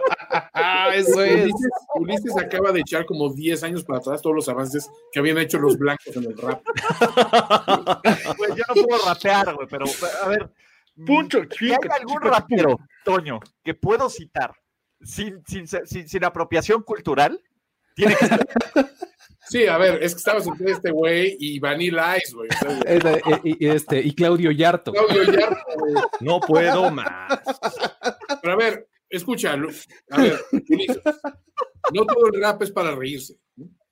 Ah, 0.54 0.90
eso 0.94 1.24
es. 1.24 1.44
Ulises, 1.46 1.72
Ulises 1.96 2.38
acaba 2.38 2.72
de 2.72 2.82
echar 2.82 3.06
como 3.06 3.34
10 3.34 3.64
años 3.64 3.84
para 3.84 4.00
atrás 4.00 4.22
todos 4.22 4.36
los 4.36 4.50
avances 4.50 4.90
que 5.12 5.20
habían 5.20 5.38
hecho 5.38 5.58
los 5.58 5.78
blancos 5.78 6.16
en 6.16 6.26
el 6.26 6.38
rap. 6.38 6.62
Güey, 8.38 8.56
yo 8.56 8.64
no 8.68 8.84
puedo 8.84 9.06
rapear, 9.06 9.56
güey, 9.56 9.68
pero 9.70 9.86
a 10.24 10.28
ver. 10.28 10.52
Puncho, 11.06 11.40
Si 11.58 11.72
hay 11.72 11.80
algún 12.00 12.22
rapero, 12.22 12.78
Toño, 13.06 13.40
que 13.64 13.74
puedo 13.74 14.10
citar 14.10 14.54
sin, 15.02 15.44
sin, 15.46 15.66
sin, 15.68 16.08
sin 16.08 16.26
apropiación 16.26 16.84
cultural, 16.84 17.42
tiene 17.96 18.16
que 18.16 18.28
ser. 18.28 18.48
Sí, 19.50 19.66
a 19.66 19.78
ver, 19.78 20.02
es 20.04 20.14
que 20.14 20.20
estabas 20.20 20.46
entre 20.48 20.72
este 20.72 20.92
güey 20.92 21.36
y 21.40 21.60
Vanilla 21.60 22.16
Ice, 22.18 22.34
güey. 22.36 22.48
Eh, 22.86 23.22
y, 23.44 23.68
este, 23.68 24.00
y 24.00 24.14
Claudio 24.14 24.52
Yarto. 24.52 24.94
Claudio 24.94 25.24
Yarto, 25.24 25.64
güey. 25.78 25.94
No 26.20 26.40
puedo 26.40 26.92
más. 26.92 27.40
Pero 28.42 28.54
a 28.54 28.56
ver, 28.58 28.88
escucha, 29.10 29.56
Lu- 29.56 29.72
a 30.12 30.22
ver, 30.22 30.40
Ulises, 30.70 31.02
no 31.94 32.06
todo 32.06 32.28
el 32.32 32.42
rap 32.42 32.62
es 32.62 32.72
para 32.72 32.96
reírse. 32.96 33.36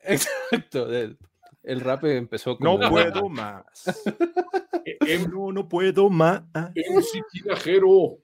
Exacto. 0.02 0.92
El, 0.94 1.18
el 1.64 1.82
rap 1.82 2.06
empezó 2.06 2.52
No 2.60 2.78
como. 2.78 2.90
puedo 2.90 3.28
más. 3.30 3.64
Eh, 4.86 4.98
em- 5.02 5.30
No, 5.32 5.52
no 5.52 5.68
puedo 5.68 6.10
más. 6.10 6.44
MC 6.54 7.22
Tinajero. 7.32 8.18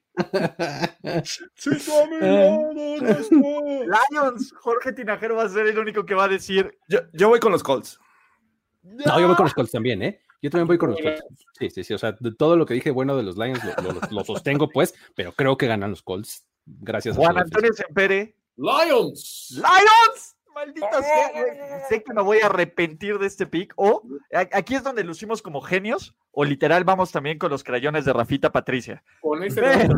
Si 1.24 1.84
tu 1.84 1.92
amigo 2.00 2.72
no 2.74 2.94
está. 2.94 4.00
Lions, 4.10 4.52
Jorge 4.58 4.92
Tinajero 4.92 5.36
va 5.36 5.44
a 5.44 5.48
ser 5.48 5.66
el 5.66 5.78
único 5.78 6.04
que 6.06 6.14
va 6.14 6.24
a 6.24 6.28
decir. 6.28 6.78
Yo, 6.88 7.00
yo 7.12 7.28
voy 7.28 7.40
con 7.40 7.52
los 7.52 7.62
Colts. 7.62 7.98
No, 8.82 9.18
yo 9.20 9.26
voy 9.26 9.36
con 9.36 9.44
los 9.44 9.54
Colts 9.54 9.72
también, 9.72 10.02
¿eh? 10.02 10.20
Yo 10.42 10.50
también 10.50 10.66
voy 10.68 10.78
con 10.78 10.90
los 10.90 11.00
Colts. 11.00 11.22
Sí, 11.58 11.70
sí, 11.70 11.84
sí. 11.84 11.94
O 11.94 11.98
sea, 11.98 12.12
de 12.18 12.32
todo 12.34 12.56
lo 12.56 12.66
que 12.66 12.74
dije 12.74 12.90
bueno 12.90 13.16
de 13.16 13.22
los 13.22 13.36
Lions 13.36 13.60
lo, 13.64 13.92
lo- 13.92 14.00
lo 14.10 14.24
sostengo, 14.24 14.68
pues, 14.68 14.94
pero 15.14 15.32
creo 15.32 15.56
que 15.56 15.66
ganan 15.66 15.90
los 15.90 16.02
Colts. 16.02 16.46
Gracias 16.66 17.16
a 17.16 17.18
Juan 17.20 17.38
Antonio 17.38 17.72
Sempere. 17.72 18.36
Lions. 18.56 19.50
¡Lions! 19.56 20.35
Maldita 20.56 21.02
sea, 21.02 21.30
güey. 21.32 21.50
Sé 21.88 22.02
que 22.02 22.14
me 22.14 22.22
voy 22.22 22.38
a 22.42 22.46
arrepentir 22.46 23.18
de 23.18 23.26
este 23.26 23.46
pick. 23.46 23.74
O 23.76 24.02
aquí 24.52 24.74
es 24.74 24.82
donde 24.82 25.04
lucimos 25.04 25.42
como 25.42 25.60
genios. 25.60 26.16
O 26.32 26.44
literal 26.44 26.82
vamos 26.84 27.12
también 27.12 27.38
con 27.38 27.50
los 27.50 27.62
crayones 27.62 28.06
de 28.06 28.12
Rafita 28.14 28.50
Patricia. 28.52 29.04
Con 29.20 29.42
ese 29.44 29.60
Pero- 29.60 29.94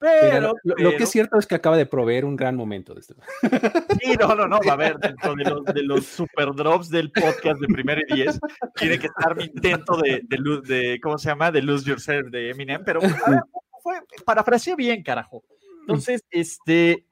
Pero, 0.00 0.40
lo, 0.64 0.74
lo 0.76 0.96
que 0.96 1.04
es 1.04 1.08
cierto 1.10 1.38
es 1.38 1.46
que 1.46 1.54
acaba 1.54 1.76
de 1.76 1.86
proveer 1.86 2.24
un 2.24 2.34
gran 2.36 2.56
momento 2.56 2.92
de 2.92 3.00
esto. 3.00 3.14
Sí, 4.02 4.16
no, 4.20 4.34
no, 4.34 4.48
no. 4.48 4.58
A 4.70 4.76
ver, 4.76 4.98
dentro 4.98 5.34
de 5.34 5.44
los, 5.44 5.64
de 5.64 5.82
los 5.82 6.04
super 6.04 6.52
drops 6.52 6.90
del 6.90 7.10
podcast 7.12 7.60
de 7.60 7.68
primero 7.68 8.02
y 8.08 8.14
diez, 8.16 8.38
tiene 8.74 8.98
que 8.98 9.06
estar 9.06 9.34
mi 9.36 9.44
intento 9.44 9.96
de, 9.96 10.20
de, 10.66 11.00
¿cómo 11.00 11.16
se 11.16 11.28
llama? 11.28 11.50
De 11.52 11.62
Lose 11.62 11.88
Yourself 11.88 12.28
de 12.30 12.50
Eminem, 12.50 12.82
pero 12.84 13.00
a 13.02 13.30
ver, 13.30 13.40
fue, 13.82 13.94
parafraseé 14.26 14.74
bien, 14.74 15.02
carajo. 15.02 15.42
Entonces, 15.82 16.22
este, 16.30 17.06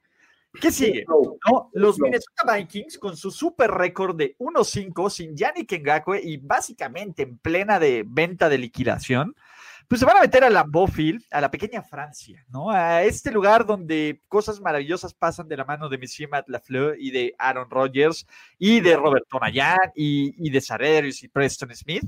¿qué 0.59 0.71
sigue? 0.71 1.05
No. 1.07 1.69
Los. 1.73 1.99
Minnesota 1.99 2.55
Vikings 2.55 2.97
con 2.97 3.17
su 3.17 3.31
super 3.31 3.71
récord 3.71 4.15
de 4.15 4.35
1-5 4.37 5.09
sin 5.09 5.35
Yannick 5.35 5.79
Ngakwe 5.79 6.21
y 6.23 6.37
básicamente 6.37 7.23
en 7.23 7.37
plena 7.37 7.79
de 7.79 8.03
venta 8.05 8.49
de 8.49 8.57
liquidación, 8.57 9.35
pues 9.87 9.99
se 9.99 10.05
van 10.05 10.17
a 10.17 10.21
meter 10.21 10.43
a 10.43 10.49
Lambeau 10.49 10.87
Field, 10.87 11.23
a 11.31 11.41
la 11.41 11.51
pequeña 11.51 11.81
Francia, 11.81 12.45
¿no? 12.49 12.71
A 12.71 13.03
este 13.03 13.31
lugar 13.31 13.65
donde 13.65 14.21
cosas 14.27 14.61
maravillosas 14.61 15.13
pasan 15.13 15.47
de 15.47 15.57
la 15.57 15.65
mano 15.65 15.89
de 15.89 15.97
Monsieur 15.97 16.29
Matt 16.29 16.49
Lafleur 16.49 16.95
y 16.99 17.11
de 17.11 17.35
Aaron 17.37 17.69
Rodgers 17.69 18.25
y 18.57 18.79
de 18.79 18.95
Robert 18.95 19.25
Tonayan 19.29 19.91
y, 19.95 20.33
y 20.45 20.49
de 20.49 20.61
Sarerius 20.61 21.23
y 21.23 21.27
Preston 21.27 21.75
Smith 21.75 22.05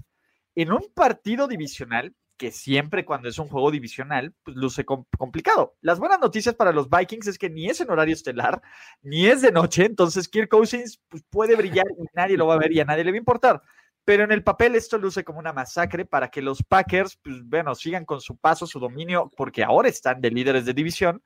en 0.55 0.71
un 0.71 0.87
partido 0.93 1.47
divisional 1.47 2.13
que 2.38 2.51
siempre 2.51 3.05
cuando 3.05 3.29
es 3.29 3.39
un 3.39 3.47
juego 3.47 3.71
divisional, 3.71 4.33
pues 4.43 4.57
luce 4.57 4.86
com- 4.86 5.05
complicado. 5.17 5.75
Las 5.81 5.99
buenas 5.99 6.19
noticias 6.19 6.55
para 6.55 6.71
los 6.71 6.89
Vikings 6.89 7.27
es 7.27 7.38
que 7.38 7.49
ni 7.49 7.67
es 7.67 7.81
en 7.81 7.89
horario 7.89 8.13
estelar, 8.13 8.61
ni 9.01 9.27
es 9.27 9.41
de 9.41 9.51
noche, 9.51 9.86
entonces 9.86 10.27
Kirk 10.27 10.49
Cousins 10.49 11.01
pues, 11.09 11.23
puede 11.29 11.55
brillar 11.55 11.86
y 11.97 12.03
nadie 12.13 12.38
lo 12.38 12.47
va 12.47 12.55
a 12.55 12.59
ver 12.59 12.71
y 12.71 12.79
a 12.79 12.86
nadie 12.86 13.03
le 13.03 13.11
va 13.11 13.15
a 13.15 13.19
importar. 13.19 13.61
Pero 14.03 14.23
en 14.23 14.31
el 14.31 14.43
papel 14.43 14.75
esto 14.75 14.97
luce 14.99 15.23
como 15.23 15.39
una 15.39 15.51
masacre 15.51 16.05
para 16.05 16.29
que 16.29 16.41
los 16.41 16.61
Packers, 16.61 17.17
pues 17.23 17.43
bueno, 17.43 17.73
sigan 17.73 18.05
con 18.05 18.21
su 18.21 18.38
paso, 18.38 18.67
su 18.67 18.79
dominio, 18.79 19.31
porque 19.36 19.63
ahora 19.63 19.89
están 19.89 20.21
de 20.21 20.29
líderes 20.29 20.65
de 20.65 20.73
división. 20.73 21.23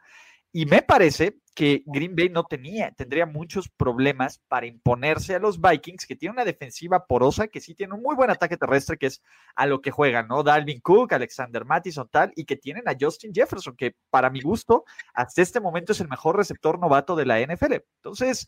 Y 0.53 0.65
me 0.65 0.81
parece 0.81 1.37
que 1.59 1.83
Green 1.87 2.15
Bay 2.15 2.29
no 2.29 2.45
tenía, 2.45 2.89
tendría 2.91 3.25
muchos 3.25 3.67
problemas 3.67 4.39
para 4.47 4.65
imponerse 4.65 5.35
a 5.35 5.39
los 5.39 5.59
Vikings, 5.59 6.05
que 6.05 6.15
tiene 6.15 6.31
una 6.31 6.45
defensiva 6.45 7.05
porosa, 7.05 7.49
que 7.49 7.59
sí 7.59 7.75
tiene 7.75 7.95
un 7.95 8.01
muy 8.01 8.15
buen 8.15 8.29
ataque 8.29 8.55
terrestre, 8.55 8.97
que 8.97 9.07
es 9.07 9.21
a 9.57 9.65
lo 9.65 9.81
que 9.81 9.91
juegan, 9.91 10.29
¿no? 10.29 10.41
Dalvin 10.41 10.79
Cook, 10.79 11.11
Alexander 11.11 11.65
Mattison, 11.65 12.07
tal, 12.09 12.31
y 12.37 12.45
que 12.45 12.55
tienen 12.55 12.87
a 12.87 12.95
Justin 12.97 13.33
Jefferson, 13.33 13.75
que 13.75 13.93
para 14.09 14.29
mi 14.29 14.39
gusto, 14.39 14.85
hasta 15.13 15.41
este 15.41 15.59
momento 15.59 15.91
es 15.91 15.99
el 15.99 16.07
mejor 16.07 16.37
receptor 16.37 16.79
novato 16.79 17.17
de 17.17 17.25
la 17.25 17.41
NFL. 17.41 17.73
Entonces, 17.97 18.47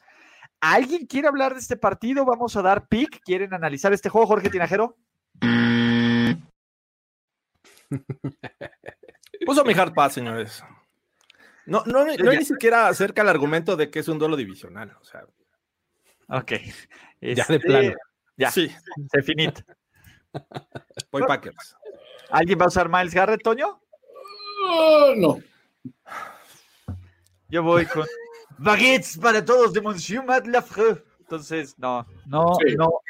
¿alguien 0.61 1.05
quiere 1.05 1.27
hablar 1.27 1.51
de 1.51 1.59
este 1.59 1.75
partido? 1.75 2.23
Vamos 2.23 2.55
a 2.55 2.61
dar 2.61 2.87
pick. 2.87 3.19
¿Quieren 3.25 3.53
analizar 3.53 3.91
este 3.91 4.07
juego, 4.07 4.25
Jorge 4.25 4.49
Tinajero? 4.49 4.95
Puso 9.45 9.65
mi 9.65 9.73
hard 9.73 9.93
pass, 9.93 10.13
señores. 10.13 10.63
No, 11.65 11.83
no, 11.85 12.03
no, 12.05 12.11
hay 12.31 12.37
ni 12.37 12.45
siquiera 12.45 12.87
acerca 12.87 13.21
el 13.21 13.29
argumento 13.29 13.75
de 13.75 13.89
que 13.91 13.99
es 13.99 14.07
un 14.07 14.17
duelo 14.19 14.35
divisional. 14.35 14.95
O 14.99 15.03
sea, 15.03 15.25
Ok. 16.29 16.51
Ya 17.21 17.45
de 17.45 17.55
Este, 17.55 17.59
plano. 17.59 17.93
Ya, 18.37 18.49
sí, 18.51 18.71
se 19.11 19.21
finit. 19.21 19.59
voy 21.11 21.23
Packers. 21.27 21.75
¿Alguien 22.29 22.57
va 22.59 22.65
a 22.65 22.69
usar 22.69 22.89
Miles 22.89 23.13
Garrett, 23.13 23.43
Toño? 23.43 23.81
Ah, 24.65 25.13
no. 25.17 25.39
Yo 27.49 27.61
voy 27.63 27.85
con 27.85 28.05
baguettes 28.57 29.17
para 29.17 29.43
todos 29.43 29.73
de 29.73 29.81
Monsieur 29.81 30.23
Matt 30.23 30.47
Lafleur. 30.47 31.05
Entonces, 31.19 31.77
no, 31.77 32.07
no, 32.25 32.55
Sí. 32.65 32.75
no. 32.75 33.01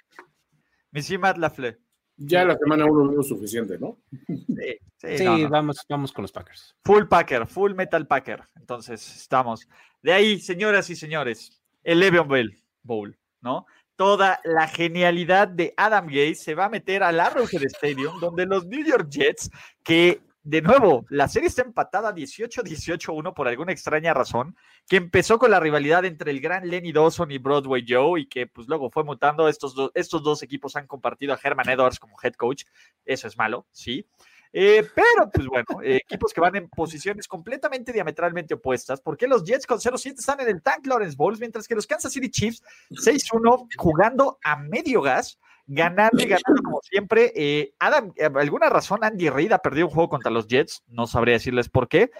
Monsieur 0.91 1.19
Matt 1.19 1.37
Lafleur. 1.37 1.79
Ya 2.17 2.45
la 2.45 2.57
semana 2.57 2.85
uno 2.85 3.09
vimos 3.09 3.27
suficiente, 3.27 3.77
¿no? 3.79 3.97
Sí, 4.27 4.77
sí, 4.97 5.17
Sí, 5.17 5.23
no, 5.23 5.37
no. 5.37 5.49
Vamos, 5.49 5.85
vamos 5.89 6.11
con 6.11 6.21
los 6.23 6.31
Packers. 6.31 6.75
Full 6.83 7.05
Packer, 7.05 7.47
Full 7.47 7.73
Metal 7.73 8.05
Packer. 8.05 8.43
Entonces, 8.55 9.15
estamos. 9.17 9.67
De 10.01 10.13
ahí, 10.13 10.39
señoras 10.39 10.89
y 10.89 10.95
señores, 10.95 11.61
el 11.83 11.99
Le'Veon 11.99 12.27
Bell 12.27 12.57
Bowl, 12.83 13.17
¿no? 13.41 13.65
Toda 13.95 14.39
la 14.43 14.67
genialidad 14.67 15.47
de 15.47 15.73
Adam 15.77 16.05
Gates 16.05 16.43
se 16.43 16.55
va 16.55 16.65
a 16.65 16.69
meter 16.69 17.03
al 17.03 17.19
Arrowhead 17.19 17.63
Stadium, 17.65 18.19
donde 18.19 18.45
los 18.45 18.65
New 18.65 18.85
York 18.85 19.09
Jets, 19.09 19.49
que 19.83 20.21
de 20.43 20.61
nuevo, 20.61 21.05
la 21.09 21.27
serie 21.27 21.47
está 21.47 21.61
empatada 21.61 22.15
18-18-1 22.15 23.33
por 23.35 23.47
alguna 23.47 23.71
extraña 23.71 24.13
razón, 24.13 24.55
que 24.87 24.97
empezó 24.97 25.37
con 25.37 25.51
la 25.51 25.59
rivalidad 25.59 26.03
entre 26.03 26.31
el 26.31 26.41
gran 26.41 26.67
Lenny 26.67 26.91
Dawson 26.91 27.29
y 27.29 27.37
Broadway 27.37 27.85
Joe 27.87 28.21
y 28.21 28.25
que 28.27 28.47
pues 28.47 28.67
luego 28.67 28.89
fue 28.89 29.03
mutando. 29.03 29.47
Estos, 29.47 29.75
estos 29.93 30.23
dos 30.23 30.41
equipos 30.41 30.75
han 30.75 30.87
compartido 30.87 31.33
a 31.33 31.39
Herman 31.41 31.69
Edwards 31.69 31.99
como 31.99 32.17
head 32.23 32.33
coach. 32.33 32.63
Eso 33.05 33.27
es 33.27 33.37
malo, 33.37 33.67
sí. 33.71 34.07
Eh, 34.53 34.85
pero, 34.93 35.29
pues 35.31 35.47
bueno, 35.47 35.81
eh, 35.81 35.97
equipos 35.97 36.33
que 36.33 36.41
van 36.41 36.55
en 36.55 36.67
posiciones 36.69 37.27
completamente 37.27 37.93
diametralmente 37.93 38.55
opuestas. 38.55 38.99
porque 38.99 39.27
los 39.27 39.43
Jets 39.43 39.65
con 39.65 39.79
0-7 39.79 40.19
están 40.19 40.41
en 40.41 40.49
el 40.49 40.61
Tank 40.61 40.85
Lawrence 40.87 41.15
Bowls, 41.15 41.39
mientras 41.39 41.67
que 41.67 41.75
los 41.75 41.87
Kansas 41.87 42.11
City 42.11 42.29
Chiefs 42.29 42.63
6-1 42.89 43.67
jugando 43.77 44.39
a 44.43 44.57
medio 44.57 45.01
gas, 45.01 45.39
ganando 45.67 46.21
y 46.21 46.27
ganando 46.27 46.61
como 46.63 46.79
siempre? 46.81 47.31
Eh, 47.35 47.73
Adam, 47.79 48.13
eh, 48.15 48.29
alguna 48.35 48.69
razón 48.69 49.03
Andy 49.03 49.29
Reid 49.29 49.51
ha 49.51 49.59
perdido 49.59 49.87
un 49.87 49.93
juego 49.93 50.09
contra 50.09 50.31
los 50.31 50.47
Jets, 50.47 50.83
no 50.87 51.07
sabría 51.07 51.33
decirles 51.33 51.69
por 51.69 51.87
qué, 51.87 52.11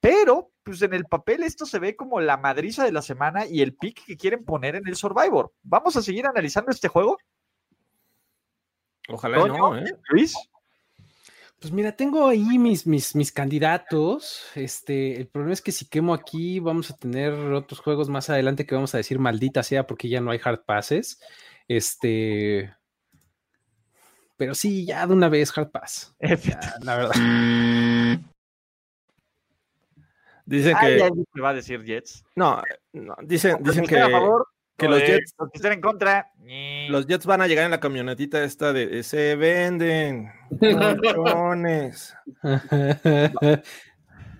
pero 0.00 0.50
pues 0.62 0.82
en 0.82 0.94
el 0.94 1.04
papel 1.04 1.42
esto 1.42 1.66
se 1.66 1.78
ve 1.78 1.96
como 1.96 2.20
la 2.20 2.36
madriza 2.36 2.84
de 2.84 2.92
la 2.92 3.02
semana 3.02 3.46
y 3.46 3.62
el 3.62 3.74
pick 3.74 4.04
que 4.04 4.16
quieren 4.16 4.44
poner 4.44 4.76
en 4.76 4.86
el 4.86 4.96
Survivor. 4.96 5.52
¿Vamos 5.62 5.96
a 5.96 6.02
seguir 6.02 6.26
analizando 6.26 6.70
este 6.70 6.88
juego? 6.88 7.18
Ojalá 9.08 9.38
Toño, 9.38 9.56
no, 9.56 9.78
¿eh? 9.78 9.84
Luis. 10.08 10.34
Pues 11.60 11.72
mira, 11.72 11.96
tengo 11.96 12.28
ahí 12.28 12.58
mis, 12.58 12.86
mis, 12.86 13.14
mis 13.14 13.32
candidatos. 13.32 14.44
Este, 14.54 15.16
el 15.16 15.26
problema 15.28 15.54
es 15.54 15.62
que 15.62 15.72
si 15.72 15.88
quemo 15.88 16.12
aquí, 16.12 16.60
vamos 16.60 16.90
a 16.90 16.96
tener 16.96 17.32
otros 17.32 17.80
juegos 17.80 18.08
más 18.08 18.28
adelante 18.28 18.66
que 18.66 18.74
vamos 18.74 18.94
a 18.94 18.98
decir 18.98 19.18
maldita 19.18 19.62
sea 19.62 19.86
porque 19.86 20.08
ya 20.08 20.20
no 20.20 20.30
hay 20.30 20.40
hard 20.42 20.64
passes. 20.64 21.20
Este. 21.66 22.74
Pero 24.36 24.54
sí, 24.54 24.84
ya 24.84 25.06
de 25.06 25.12
una 25.14 25.28
vez 25.28 25.56
hard 25.56 25.70
pass. 25.70 26.14
Ya, 26.20 26.60
la 26.82 26.96
verdad. 26.96 28.20
Dicen 30.44 30.76
que. 30.78 30.86
ay, 31.02 31.10
¿qué 31.34 31.40
va 31.40 31.50
a 31.50 31.54
decir 31.54 31.82
Jets? 31.84 32.24
No, 32.36 32.62
no, 32.92 33.16
dicen, 33.22 33.56
dicen 33.62 33.84
que, 33.86 33.98
a 33.98 34.08
favor, 34.08 34.46
que 34.76 34.86
los 34.88 35.00
de- 35.00 35.06
Jets, 35.06 35.34
los 35.38 35.50
que 35.50 35.58
estén 35.58 35.72
en 35.72 35.80
contra. 35.80 36.30
los 36.88 37.06
Jets 37.06 37.26
van 37.26 37.40
a 37.40 37.48
llegar 37.48 37.64
en 37.64 37.72
la 37.72 37.80
camionetita 37.80 38.44
esta 38.44 38.72
de 38.72 39.02
se 39.02 39.34
venden. 39.34 40.30
colchones". 40.60 42.14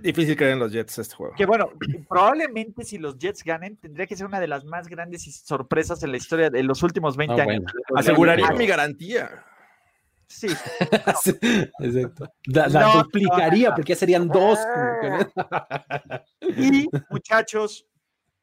Difícil 0.00 0.36
creer 0.36 0.52
en 0.52 0.58
los 0.60 0.70
Jets 0.70 0.98
este 0.98 1.16
juego. 1.16 1.34
Que 1.36 1.46
bueno, 1.46 1.70
probablemente 2.08 2.84
si 2.84 2.98
los 2.98 3.18
Jets 3.18 3.42
ganen, 3.42 3.76
tendría 3.76 4.06
que 4.06 4.14
ser 4.14 4.26
una 4.26 4.38
de 4.38 4.46
las 4.46 4.64
más 4.64 4.86
grandes 4.88 5.24
sorpresas 5.44 6.00
en 6.04 6.12
la 6.12 6.18
historia 6.18 6.50
de 6.50 6.62
los 6.62 6.84
últimos 6.84 7.16
20 7.16 7.40
Ah, 7.40 7.44
años. 7.44 7.64
bueno. 7.64 7.98
Aseguraría 8.00 8.50
mi 8.52 8.66
garantía. 8.68 9.44
Sí, 10.28 10.48
Exacto. 11.80 12.28
La, 12.46 12.66
la 12.68 12.80
No, 12.80 13.02
duplicaría 13.04 13.74
porque 13.74 13.92
ya 13.92 13.96
serían 13.96 14.28
dos. 14.28 14.58
que- 15.00 16.50
Y 16.56 16.88
muchachos, 17.10 17.86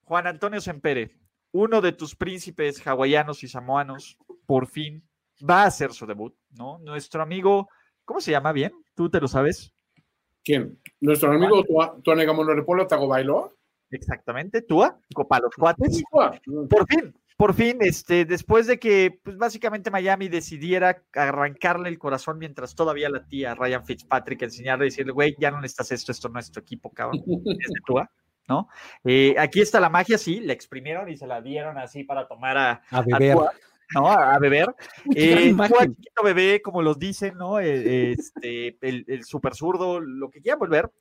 Juan 0.04 0.28
Antonio 0.28 0.62
Sempere, 0.62 1.18
uno 1.52 1.82
de 1.82 1.92
tus 1.92 2.16
príncipes 2.16 2.86
hawaianos 2.88 3.44
y 3.44 3.48
samoanos, 3.48 4.18
por 4.46 4.68
fin 4.68 5.04
va 5.48 5.64
a 5.64 5.68
hacer 5.68 5.92
su 5.94 6.06
debut, 6.06 6.34
¿no? 6.52 6.80
Nuestro 6.80 7.22
amigo, 7.22 7.68
¿cómo 8.06 8.22
se 8.22 8.32
llama 8.32 8.52
bien? 8.54 8.72
¿Tú 8.96 9.10
te 9.10 9.20
lo 9.20 9.28
sabes? 9.28 9.74
¿Quién? 10.44 10.80
¿Nuestro 11.02 11.32
amigo 11.32 11.64
Tua- 11.64 11.98
Tuanegamonorepolo 12.02 12.88
Tagovailoa? 12.88 13.52
Exactamente, 13.92 14.62
Tua, 14.62 15.00
Copa 15.14 15.40
los 15.40 15.54
Cuates. 15.56 16.02
Por 16.12 16.88
fin, 16.88 17.14
por 17.38 17.54
fin, 17.54 17.78
este, 17.82 18.26
después 18.26 18.68
de 18.68 18.80
que, 18.80 19.20
pues 19.24 19.38
básicamente 19.38 19.92
Miami 19.92 20.30
decidiera 20.30 21.04
arrancarle 21.14 21.90
el 21.90 21.98
corazón 21.98 22.38
mientras 22.38 22.76
todavía 22.76 23.10
la 23.10 23.26
tía 23.26 23.56
Ryan 23.56 23.86
Fitzpatrick 23.86 24.44
enseñarle 24.44 24.86
y 24.86 24.90
decirle, 24.90 25.12
güey, 25.12 25.36
ya 25.40 25.52
no 25.52 25.60
necesitas 25.60 25.92
esto, 25.92 26.12
esto 26.12 26.30
no 26.30 26.40
es 26.40 26.52
tu 26.52 26.60
equipo, 26.60 26.92
cabrón, 26.92 27.22
es 27.60 27.70
de 27.70 27.82
Tua, 27.86 28.10
¿no? 28.48 28.68
Eh, 29.04 29.36
aquí 29.38 29.62
está 29.62 29.80
la 29.80 29.90
magia, 29.90 30.18
sí, 30.18 30.40
la 30.40 30.54
exprimieron 30.54 31.10
y 31.10 31.18
se 31.18 31.28
la 31.28 31.42
dieron 31.42 31.78
así 31.78 32.04
para 32.04 32.28
tomar 32.28 32.58
a, 32.58 32.72
A 32.92 32.98
a 32.98 33.02
beber. 33.02 33.36
Tua, 33.36 33.54
¿no? 33.96 34.08
A, 34.08 34.36
a 34.36 34.40
beber. 34.40 34.68
Eh. 35.16 35.54
Tua, 35.56 35.88
chiquito 35.88 36.24
bebé, 36.24 36.62
como 36.62 36.82
los 36.82 37.00
dicen, 37.00 37.36
¿no? 37.38 37.60
Eh, 37.60 38.12
este, 38.12 38.78
el, 38.82 39.06
el 39.08 39.24
super 39.24 39.56
zurdo, 39.56 40.00
lo 40.00 40.30
que 40.30 40.42
quieran 40.42 40.60
volver, 40.60 40.92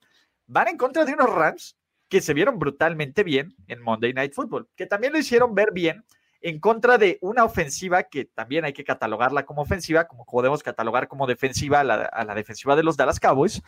van 0.47 0.69
en 0.69 0.77
contra 0.77 1.05
de 1.05 1.13
unos 1.13 1.31
Rams 1.31 1.77
que 2.09 2.21
se 2.21 2.35
vieron 2.35 2.59
brutalmente 2.59 3.23
bien 3.23 3.55
en 3.69 3.81
Monday 3.81 4.13
Night 4.13 4.35
Football, 4.35 4.69
que 4.77 4.87
también 4.87 5.15
lo 5.15 5.19
hicieron 5.19 5.55
ver 5.55 5.73
bien 5.73 6.05
en 6.43 6.61
contra 6.61 6.99
de 6.99 7.19
una 7.21 7.45
ofensiva 7.45 8.03
que 8.05 8.25
también 8.27 8.65
hay 8.65 8.73
que 8.73 8.85
catalogarla 8.85 9.45
como 9.45 9.63
ofensiva, 9.63 10.07
como 10.07 10.25
podemos 10.25 10.63
catalogar 10.63 11.09
como 11.09 11.27
defensiva 11.27 11.81
a 11.81 11.85
la, 11.85 12.35
defensiva 12.35 12.77
de 12.77 12.83
los 12.83 12.97
Dallas 12.97 13.21
Cowboys, 13.21 13.63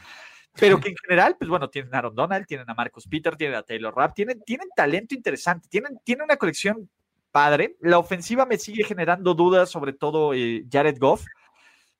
pero 0.58 0.80
que 0.80 0.90
en 0.90 0.96
general, 0.96 1.36
pues 1.38 1.48
bueno, 1.48 1.68
tienen 1.70 1.94
a 1.94 1.98
Aaron 1.98 2.14
Donald, 2.14 2.46
tienen 2.46 2.68
a 2.68 2.74
Marcus 2.74 3.06
Peter, 3.08 3.36
tienen 3.36 3.56
a 3.56 3.62
Taylor 3.62 3.94
Rapp, 3.94 4.14
tienen, 4.14 4.42
tienen 4.42 4.68
talento 4.74 5.14
interesante, 5.14 5.68
tienen, 5.68 5.98
tienen 6.04 6.24
una 6.24 6.36
colección 6.36 6.88
padre. 7.32 7.76
La 7.80 7.98
ofensiva 7.98 8.46
me 8.46 8.58
sigue 8.58 8.84
generando 8.84 9.34
dudas, 9.34 9.70
sobre 9.70 9.92
todo 9.92 10.34
eh, 10.34 10.64
Jared 10.70 10.98
Goff, 10.98 11.24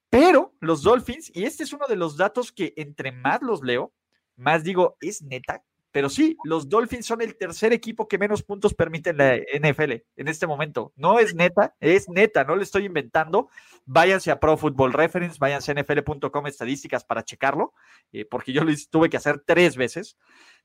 pero 0.08 0.54
los 0.60 0.82
Dolphins, 0.82 1.32
y 1.34 1.44
este 1.44 1.64
es 1.64 1.72
uno 1.72 1.88
de 1.88 1.96
los 1.96 2.16
datos 2.16 2.52
que 2.52 2.72
entre 2.76 3.10
más 3.10 3.42
los 3.42 3.62
leo, 3.62 3.92
más 4.36 4.62
digo, 4.62 4.96
es 5.00 5.22
neta. 5.22 5.64
Pero 5.94 6.08
sí, 6.08 6.36
los 6.42 6.68
Dolphins 6.68 7.06
son 7.06 7.22
el 7.22 7.36
tercer 7.36 7.72
equipo 7.72 8.08
que 8.08 8.18
menos 8.18 8.42
puntos 8.42 8.74
permite 8.74 9.10
en 9.10 9.16
la 9.16 9.36
NFL 9.36 9.92
en 10.16 10.26
este 10.26 10.44
momento. 10.44 10.92
No 10.96 11.20
es 11.20 11.36
neta, 11.36 11.76
es 11.78 12.08
neta, 12.08 12.42
no 12.42 12.56
le 12.56 12.64
estoy 12.64 12.86
inventando. 12.86 13.48
Váyanse 13.86 14.30
a 14.30 14.40
Pro 14.40 14.56
Football 14.56 14.92
Reference, 14.92 15.38
váyanse 15.38 15.72
a 15.72 15.74
nfl.com 15.74 16.46
estadísticas 16.46 17.04
para 17.04 17.22
checarlo, 17.22 17.74
eh, 18.12 18.24
porque 18.24 18.52
yo 18.52 18.64
lo 18.64 18.72
tuve 18.90 19.10
que 19.10 19.16
hacer 19.16 19.42
tres 19.44 19.76
veces. 19.76 20.16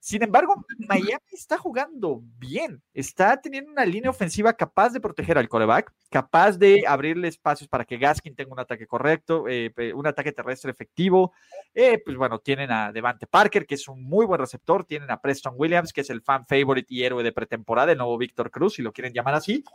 Sin 0.02 0.24
embargo, 0.24 0.66
Miami 0.88 1.20
está 1.30 1.58
jugando 1.58 2.22
bien, 2.38 2.82
está 2.94 3.40
teniendo 3.42 3.72
una 3.72 3.86
línea 3.86 4.10
ofensiva 4.10 4.54
capaz 4.54 4.92
de 4.92 5.02
proteger 5.02 5.38
al 5.38 5.50
coreback, 5.50 5.94
capaz 6.10 6.58
de 6.58 6.86
abrirle 6.88 7.28
espacios 7.28 7.68
para 7.68 7.84
que 7.84 7.98
Gaskin 7.98 8.34
tenga 8.34 8.54
un 8.54 8.62
ataque 8.62 8.88
correcto, 8.88 9.44
eh, 9.50 9.74
un 9.94 10.08
ataque 10.08 10.32
terrestre 10.32 10.72
efectivo. 10.72 11.34
Eh, 11.74 12.02
pues 12.04 12.16
bueno, 12.16 12.40
tienen 12.40 12.72
a 12.72 12.94
Devante 12.94 13.28
Parker, 13.28 13.66
que 13.66 13.76
es 13.76 13.90
un 13.90 14.02
muy 14.02 14.26
buen 14.26 14.40
receptor, 14.40 14.86
tienen 14.86 15.12
a 15.12 15.20
Preston 15.20 15.56
Williams, 15.58 15.92
que 15.92 16.02
es 16.02 16.10
el 16.10 16.22
fan 16.22 16.46
favorite 16.46 16.88
y 16.94 17.04
héroe 17.04 17.22
de 17.22 17.34
pretemporada, 17.34 17.92
el 17.92 17.98
nuevo 17.98 18.18
Víctor 18.18 18.52
Cruz, 18.52 18.76
si 18.76 18.82
lo 18.82 18.94
quieren 18.94 19.14
llamar 19.14 19.34
así. 19.34 19.66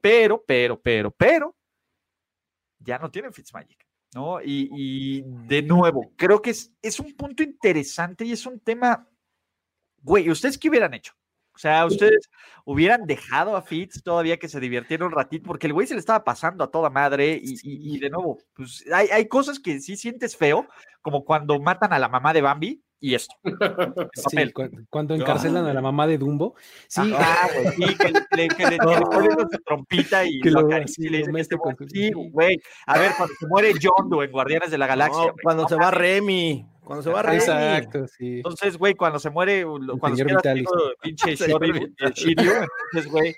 Pero, 0.00 0.42
pero, 0.44 0.80
pero, 0.80 1.12
pero, 1.12 1.54
ya 2.80 2.98
no 2.98 3.10
tienen 3.10 3.32
Fitzmagic. 3.32 3.86
¿no? 4.14 4.40
Y, 4.40 4.70
y 4.72 5.22
de 5.46 5.60
nuevo, 5.62 6.12
creo 6.16 6.40
que 6.40 6.50
es, 6.50 6.72
es 6.80 6.98
un 6.98 7.14
punto 7.14 7.42
interesante 7.42 8.24
y 8.24 8.32
es 8.32 8.46
un 8.46 8.58
tema, 8.58 9.06
güey, 10.02 10.30
¿ustedes 10.30 10.56
qué 10.56 10.68
hubieran 10.70 10.94
hecho? 10.94 11.12
O 11.54 11.58
sea, 11.58 11.84
ustedes 11.86 12.30
hubieran 12.64 13.04
dejado 13.04 13.56
a 13.56 13.62
Fitz 13.62 14.02
todavía 14.02 14.38
que 14.38 14.48
se 14.48 14.60
divirtiera 14.60 15.04
un 15.04 15.12
ratito, 15.12 15.46
porque 15.48 15.66
el 15.66 15.72
güey 15.72 15.86
se 15.88 15.94
le 15.94 16.00
estaba 16.00 16.22
pasando 16.24 16.62
a 16.64 16.70
toda 16.70 16.88
madre 16.88 17.38
y, 17.42 17.54
y- 17.64 17.96
y 17.96 17.98
de 17.98 18.08
nuevo, 18.10 18.38
pues 18.54 18.84
hay, 18.92 19.08
hay 19.08 19.26
cosas 19.28 19.58
que 19.58 19.80
sí 19.80 19.96
sientes 19.96 20.36
feo, 20.36 20.66
como 21.02 21.24
cuando 21.24 21.58
matan 21.60 21.92
a 21.92 21.98
la 21.98 22.08
mamá 22.08 22.32
de 22.32 22.42
Bambi 22.42 22.82
y 23.00 23.14
esto. 23.14 23.34
el 23.44 24.08
Sí, 24.14 24.22
papel. 24.24 24.52
cu- 24.52 24.70
cuando 24.90 25.14
encarcelan 25.14 25.66
a 25.66 25.72
la 25.74 25.80
mamá 25.80 26.06
de 26.06 26.18
Dumbo. 26.18 26.54
Sí, 26.88 27.12
Ah, 27.16 27.48
güey, 27.54 27.72
sí, 27.88 27.96
que 27.96 28.12
le, 28.36 28.48
que 28.48 28.66
le- 28.66 28.78
ponen 29.10 29.30
su 29.50 29.58
trompita 29.64 30.24
y 30.24 30.40
Que 30.40 30.50
lo 30.50 30.62
lo- 30.62 30.88
sí, 30.88 31.06
y 31.06 31.08
le 31.08 31.18
dicen 31.18 31.36
este 31.36 31.56
con 31.56 31.76
Sí, 31.88 32.10
güey. 32.12 32.60
A 32.86 32.98
ver, 32.98 33.12
cuando 33.16 33.34
se 33.38 33.46
muere 33.46 33.72
John 33.80 34.08
Doe 34.10 34.24
en 34.26 34.32
Guardianes 34.32 34.70
de 34.70 34.78
la 34.78 34.86
Galaxia. 34.86 35.26
No, 35.26 35.34
cuando 35.42 35.62
no 35.64 35.68
se 35.68 35.76
va. 35.76 35.90
Remy. 35.90 36.66
Cuando 36.82 37.02
se 37.02 37.10
va 37.10 37.20
Remy. 37.22 37.36
exacto, 37.36 38.06
sí. 38.08 38.36
Entonces, 38.36 38.78
güey, 38.78 38.94
cuando 38.94 39.18
se 39.18 39.28
muere, 39.28 39.62
cuando 40.00 40.16
se 40.16 40.24
señor 40.24 40.40
queda 40.42 40.54
pinche. 41.02 41.36
Shiryu, 42.14 42.50
entonces, 42.52 43.10
güey. 43.10 43.36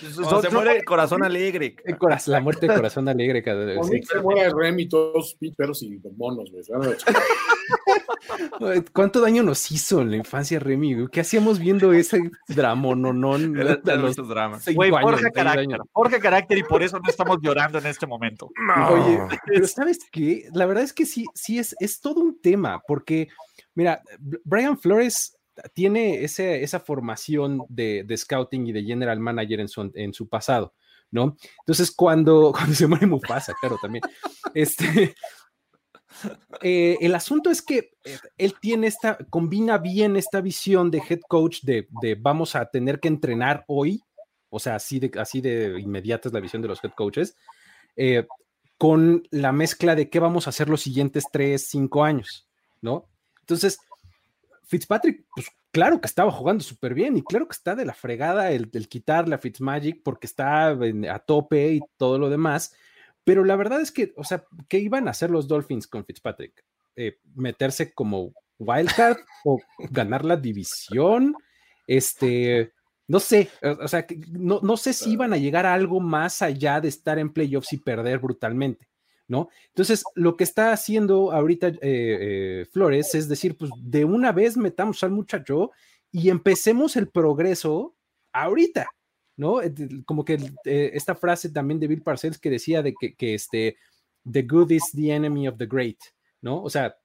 Pues, 0.00 0.14
son- 0.14 0.42
se 0.42 0.50
muere 0.50 0.76
el 0.76 0.84
corazón 0.84 1.24
alegre. 1.24 1.76
El 1.84 1.96
la 2.26 2.40
muerte 2.40 2.66
de 2.66 2.74
corazón 2.74 3.08
alegre. 3.14 3.42
cada 3.42 3.64
sí. 3.84 4.02
se 4.02 4.20
muera 4.20 4.50
Remy 4.54 4.82
y 4.82 4.88
todos 4.88 5.36
perros 5.56 5.82
y 5.82 6.00
monos, 6.16 6.50
güey. 6.50 6.62
¿Cuánto 8.92 9.20
daño 9.20 9.42
nos 9.42 9.70
hizo 9.70 10.00
en 10.00 10.10
la 10.10 10.16
infancia, 10.16 10.58
Remy? 10.58 10.94
güey? 10.94 11.08
¿Qué 11.08 11.20
hacíamos 11.20 11.58
viendo 11.58 11.92
ese 11.92 12.30
dramononón 12.48 13.54
los 13.96 14.16
dramas. 14.28 14.64
Güey, 14.74 14.90
carácter, 15.32 15.78
carácter 16.20 16.58
y 16.58 16.62
por 16.62 16.82
eso 16.82 16.98
no 16.98 17.08
estamos 17.08 17.38
llorando 17.42 17.78
en 17.78 17.86
este 17.86 18.06
momento. 18.06 18.50
Oye, 18.90 19.18
pero 19.46 19.66
¿sabes 19.66 19.98
qué? 20.10 20.48
La 20.52 20.66
verdad 20.66 20.84
es 20.84 20.92
que 20.92 21.06
sí, 21.06 21.24
sí 21.34 21.58
es, 21.58 21.74
es 21.80 22.00
todo 22.00 22.20
un 22.20 22.40
tema, 22.40 22.80
porque, 22.86 23.28
mira, 23.74 24.02
Brian 24.44 24.78
Flores 24.78 25.36
tiene 25.72 26.24
ese, 26.24 26.62
esa 26.62 26.80
formación 26.80 27.64
de, 27.68 28.04
de 28.04 28.16
scouting 28.16 28.66
y 28.66 28.72
de 28.72 28.84
general 28.84 29.20
manager 29.20 29.60
en 29.60 29.68
su, 29.68 29.90
en 29.94 30.12
su 30.12 30.28
pasado, 30.28 30.74
¿no? 31.10 31.36
Entonces, 31.60 31.90
cuando, 31.90 32.52
cuando 32.56 32.74
se 32.74 32.86
muere 32.86 33.06
Mufasa, 33.06 33.54
claro, 33.60 33.78
también, 33.80 34.02
este... 34.54 35.14
eh, 36.62 36.96
el 37.00 37.14
asunto 37.14 37.50
es 37.50 37.62
que 37.62 37.92
eh, 38.04 38.18
él 38.36 38.54
tiene 38.60 38.86
esta, 38.86 39.18
combina 39.30 39.78
bien 39.78 40.16
esta 40.16 40.40
visión 40.40 40.90
de 40.90 41.02
head 41.08 41.20
coach 41.28 41.60
de, 41.62 41.86
vamos 42.20 42.54
a 42.56 42.66
tener 42.66 43.00
que 43.00 43.08
entrenar 43.08 43.64
hoy, 43.68 44.02
o 44.50 44.58
sea, 44.58 44.76
así 44.76 44.98
de, 44.98 45.10
así 45.20 45.40
de 45.40 45.80
inmediata 45.80 46.28
es 46.28 46.32
la 46.32 46.40
visión 46.40 46.62
de 46.62 46.68
los 46.68 46.82
head 46.82 46.92
coaches, 46.96 47.36
eh, 47.96 48.26
con 48.78 49.26
la 49.30 49.52
mezcla 49.52 49.94
de 49.96 50.08
qué 50.08 50.20
vamos 50.20 50.46
a 50.46 50.50
hacer 50.50 50.68
los 50.68 50.82
siguientes 50.82 51.24
tres, 51.32 51.68
cinco 51.68 52.04
años, 52.04 52.48
¿no? 52.80 53.08
Entonces, 53.40 53.80
Fitzpatrick, 54.68 55.24
pues 55.34 55.48
claro 55.72 56.00
que 56.00 56.06
estaba 56.06 56.30
jugando 56.30 56.62
súper 56.62 56.94
bien 56.94 57.16
y 57.16 57.22
claro 57.22 57.48
que 57.48 57.54
está 57.54 57.74
de 57.74 57.86
la 57.86 57.94
fregada 57.94 58.52
el, 58.52 58.70
el 58.72 58.88
quitarle 58.88 59.34
a 59.34 59.38
Fitzmagic 59.38 60.02
porque 60.02 60.26
está 60.26 60.70
en- 60.70 61.08
a 61.08 61.18
tope 61.18 61.72
y 61.72 61.80
todo 61.96 62.18
lo 62.18 62.28
demás, 62.30 62.74
pero 63.24 63.44
la 63.44 63.56
verdad 63.56 63.80
es 63.80 63.90
que, 63.90 64.12
o 64.16 64.24
sea, 64.24 64.44
¿qué 64.68 64.78
iban 64.78 65.08
a 65.08 65.12
hacer 65.12 65.30
los 65.30 65.48
Dolphins 65.48 65.86
con 65.86 66.04
Fitzpatrick? 66.04 66.64
Eh, 66.96 67.18
¿Meterse 67.34 67.92
como 67.92 68.32
wildcard 68.58 69.18
o 69.44 69.58
ganar 69.90 70.24
la 70.24 70.36
división? 70.36 71.34
Este, 71.86 72.72
no 73.06 73.20
sé, 73.20 73.48
o, 73.62 73.88
sea, 73.88 74.06
no, 74.30 74.60
no 74.62 74.76
sé 74.76 74.92
si 74.92 75.12
iban 75.12 75.32
a 75.32 75.38
llegar 75.38 75.64
a 75.64 75.72
algo 75.72 76.00
más 76.00 76.42
allá 76.42 76.80
de 76.80 76.88
estar 76.88 77.18
en 77.18 77.32
playoffs 77.32 77.72
y 77.72 77.78
perder 77.78 78.18
brutalmente, 78.18 78.86
¿no? 79.28 79.48
Entonces, 79.68 80.02
lo 80.14 80.36
que 80.36 80.44
está 80.44 80.72
haciendo 80.72 81.30
ahorita 81.32 81.68
eh, 81.68 81.78
eh, 81.82 82.66
Flores 82.72 83.14
es 83.14 83.28
decir, 83.28 83.56
pues 83.56 83.70
de 83.78 84.04
una 84.04 84.32
vez 84.32 84.56
metamos 84.56 85.02
al 85.04 85.10
muchacho 85.12 85.70
y 86.10 86.30
empecemos 86.30 86.96
el 86.96 87.08
progreso 87.08 87.94
ahorita, 88.32 88.88
¿no? 89.36 89.60
Eh, 89.62 89.72
Como 90.06 90.24
que 90.24 90.38
esta 90.64 91.14
frase 91.14 91.50
también 91.50 91.78
de 91.78 91.86
Bill 91.86 92.02
Parcells 92.02 92.38
que 92.38 92.50
decía 92.50 92.82
de 92.82 92.94
que, 92.98 93.14
que 93.14 93.34
este, 93.34 93.76
the 94.30 94.42
good 94.42 94.70
is 94.70 94.90
the 94.94 95.12
enemy 95.14 95.46
of 95.46 95.58
the 95.58 95.66
great, 95.66 95.98
¿no? 96.40 96.62
O 96.62 96.70
sea, 96.70 96.96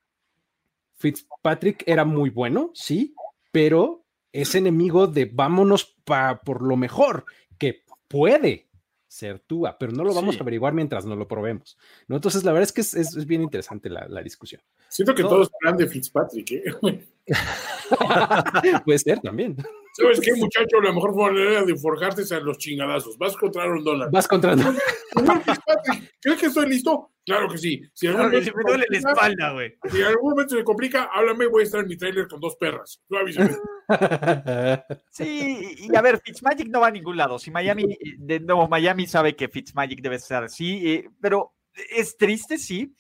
Fitzpatrick 0.96 1.84
era 1.86 2.06
muy 2.06 2.30
bueno, 2.30 2.72
sí, 2.74 3.14
pero 3.52 4.06
es 4.32 4.56
enemigo 4.56 5.08
de 5.08 5.26
vámonos 5.26 5.96
pa- 6.06 6.40
por 6.42 6.62
lo 6.62 6.78
mejor, 6.78 7.26
que 7.58 7.84
puede 8.08 8.68
ser 9.14 9.40
Tua, 9.40 9.78
pero 9.78 9.92
no 9.92 10.04
lo 10.04 10.14
vamos 10.14 10.36
Sí. 10.36 10.40
a 10.40 10.44
averiguar 10.44 10.74
mientras 10.74 11.06
no 11.06 11.16
lo 11.16 11.28
probemos, 11.28 11.78
¿no? 12.08 12.16
Entonces, 12.16 12.44
la 12.44 12.52
verdad 12.52 12.64
es 12.64 12.74
que 12.74 12.82
es, 12.82 12.94
es- 12.96 13.16
es 13.16 13.26
bien 13.28 13.42
interesante 13.44 13.90
la, 13.90 14.08
la 14.08 14.22
discusión. 14.24 14.62
Siento 14.90 15.14
que 15.14 15.22
No. 15.24 15.30
todos 15.30 15.50
hablan 15.62 15.78
de 15.78 15.88
Fitzpatrick, 15.88 16.52
¿eh? 16.52 16.64
Puede 18.86 19.00
ser 19.00 19.20
también. 19.20 19.56
¿Sabes 19.94 20.20
qué, 20.22 20.34
muchacho? 20.36 20.82
La 20.82 20.92
mejor 20.92 21.16
manera 21.16 21.64
de 21.64 21.76
forjarte 21.76 22.24
a 22.34 22.40
los 22.40 22.58
chingadazos. 22.58 23.18
Vas 23.18 23.38
contra 23.38 23.66
un 23.66 23.84
dólar. 23.84 24.10
Vas 24.12 24.28
contra 24.28 24.54
un 24.54 24.78
¿Crees 26.20 26.40
que 26.40 26.48
estoy 26.48 26.68
listo? 26.68 27.12
Claro 27.26 27.48
que 27.48 27.58
sí. 27.60 27.82
Si 27.94 28.08
claro 28.08 28.32
que 28.32 28.40
me 28.40 28.64
duele 28.66 28.86
la 28.90 28.98
espalda, 28.98 29.52
güey. 29.54 29.76
Si 29.92 30.02
en 30.02 30.08
algún 30.08 30.32
momento 30.32 30.56
se 30.58 30.64
complica, 30.64 31.10
háblame, 31.14 31.46
voy 31.46 31.62
a 31.62 31.66
estar 31.66 31.82
en 31.82 31.88
mi 31.88 31.96
trailer 31.96 32.28
con 32.28 32.40
dos 32.40 32.56
perras. 32.56 33.02
Tú 33.08 33.18
avísame. 33.18 33.56
Sí, 35.12 35.76
y 35.78 35.96
a 35.96 36.02
ver, 36.02 36.20
Fitzmagic 36.24 36.70
no 36.70 36.80
va 36.80 36.88
a 36.88 36.92
ningún 36.92 37.18
lado. 37.18 37.38
Si 37.38 37.52
Miami, 37.52 37.98
de 38.18 38.40
nuevo, 38.40 38.68
Miami 38.68 39.06
sabe 39.06 39.36
que 39.36 39.50
Fitzmagic 39.50 40.02
debe 40.02 40.16
estar 40.16 40.46
así, 40.46 40.90
eh, 40.90 41.10
pero 41.22 41.54
es 41.96 42.18
triste, 42.18 42.58
sí. 42.58 42.96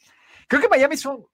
Creo 0.47 0.61
que 0.61 0.67
Miami 0.67 0.95
es 0.95 1.05
un 1.05 1.25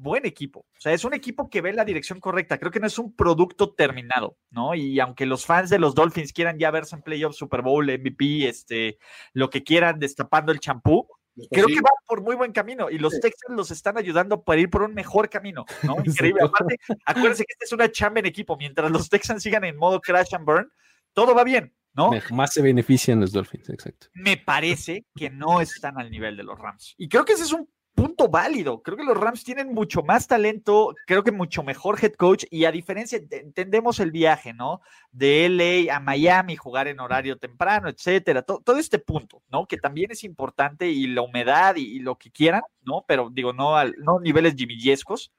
buen 0.00 0.26
equipo. 0.26 0.60
O 0.60 0.80
sea, 0.80 0.92
es 0.92 1.04
un 1.04 1.14
equipo 1.14 1.48
que 1.48 1.60
ve 1.60 1.72
la 1.72 1.84
dirección 1.84 2.20
correcta. 2.20 2.58
Creo 2.58 2.70
que 2.70 2.80
no 2.80 2.86
es 2.86 2.98
un 2.98 3.14
producto 3.14 3.72
terminado, 3.72 4.36
¿no? 4.50 4.74
Y 4.74 5.00
aunque 5.00 5.26
los 5.26 5.46
fans 5.46 5.70
de 5.70 5.78
los 5.78 5.94
Dolphins 5.94 6.32
quieran 6.32 6.58
ya 6.58 6.70
verse 6.70 6.96
en 6.96 7.02
playoffs, 7.02 7.36
Super 7.36 7.62
Bowl, 7.62 7.86
MVP, 7.86 8.48
este, 8.48 8.98
lo 9.32 9.50
que 9.50 9.62
quieran, 9.62 9.98
destapando 9.98 10.52
el 10.52 10.60
champú, 10.60 11.08
Creo 11.50 11.66
que 11.66 11.80
va 11.80 11.90
por 12.06 12.22
muy 12.22 12.36
buen 12.36 12.52
camino 12.52 12.90
y 12.90 12.98
los 12.98 13.18
Texans 13.20 13.56
los 13.56 13.70
están 13.70 13.98
ayudando 13.98 14.44
para 14.44 14.60
ir 14.60 14.70
por 14.70 14.82
un 14.82 14.94
mejor 14.94 15.28
camino, 15.28 15.64
¿no? 15.82 15.96
Increíble. 16.04 16.42
Aparte, 16.44 16.78
acuérdense 17.04 17.44
que 17.44 17.52
esta 17.52 17.64
es 17.64 17.72
una 17.72 17.90
chamba 17.90 18.20
en 18.20 18.26
equipo. 18.26 18.56
Mientras 18.56 18.90
los 18.90 19.08
Texans 19.08 19.42
sigan 19.42 19.64
en 19.64 19.76
modo 19.76 20.00
crash 20.00 20.34
and 20.34 20.44
burn, 20.44 20.70
todo 21.12 21.34
va 21.34 21.42
bien, 21.42 21.74
¿no? 21.92 22.12
Más 22.30 22.54
se 22.54 22.62
benefician 22.62 23.20
los 23.20 23.32
Dolphins, 23.32 23.68
exacto. 23.68 24.08
Me 24.14 24.36
parece 24.36 25.06
que 25.14 25.28
no 25.30 25.60
están 25.60 25.98
al 25.98 26.10
nivel 26.10 26.36
de 26.36 26.44
los 26.44 26.58
Rams. 26.58 26.94
Y 26.98 27.08
creo 27.08 27.24
que 27.24 27.32
ese 27.32 27.42
es 27.42 27.52
un 27.52 27.68
punto 27.94 28.28
válido. 28.28 28.82
Creo 28.82 28.96
que 28.96 29.04
los 29.04 29.16
Rams 29.16 29.44
tienen 29.44 29.72
mucho 29.72 30.02
más 30.02 30.26
talento, 30.26 30.94
creo 31.06 31.22
que 31.22 31.32
mucho 31.32 31.62
mejor 31.62 31.98
head 32.02 32.12
coach 32.14 32.44
y 32.50 32.64
a 32.64 32.72
diferencia, 32.72 33.20
entendemos 33.30 34.00
el 34.00 34.10
viaje, 34.10 34.52
¿no? 34.52 34.80
De 35.12 35.48
LA 35.48 35.94
a 35.94 36.00
Miami, 36.00 36.56
jugar 36.56 36.88
en 36.88 37.00
horario 37.00 37.38
temprano, 37.38 37.88
etcétera, 37.88 38.42
todo, 38.42 38.78
este 38.78 38.98
punto, 38.98 39.42
¿no? 39.50 39.66
Que 39.66 39.78
también 39.78 40.10
es 40.10 40.24
importante 40.24 40.88
y 40.88 41.06
la 41.06 41.22
humedad 41.22 41.76
y, 41.76 42.00
lo 42.00 42.16
que 42.16 42.30
quieran, 42.30 42.62
¿no? 42.82 43.04
Pero 43.06 43.30
digo, 43.30 43.52
no, 43.52 43.76
a 43.76 43.84
no 43.84 44.20
niveles 44.20 44.54
jimillescos, 44.54 45.32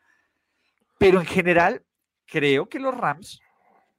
pero 0.97 1.20
en 1.20 1.26
general 1.26 1.84
creo 2.26 2.70
que 2.70 2.80
los 2.80 2.95
Rams 2.95 3.39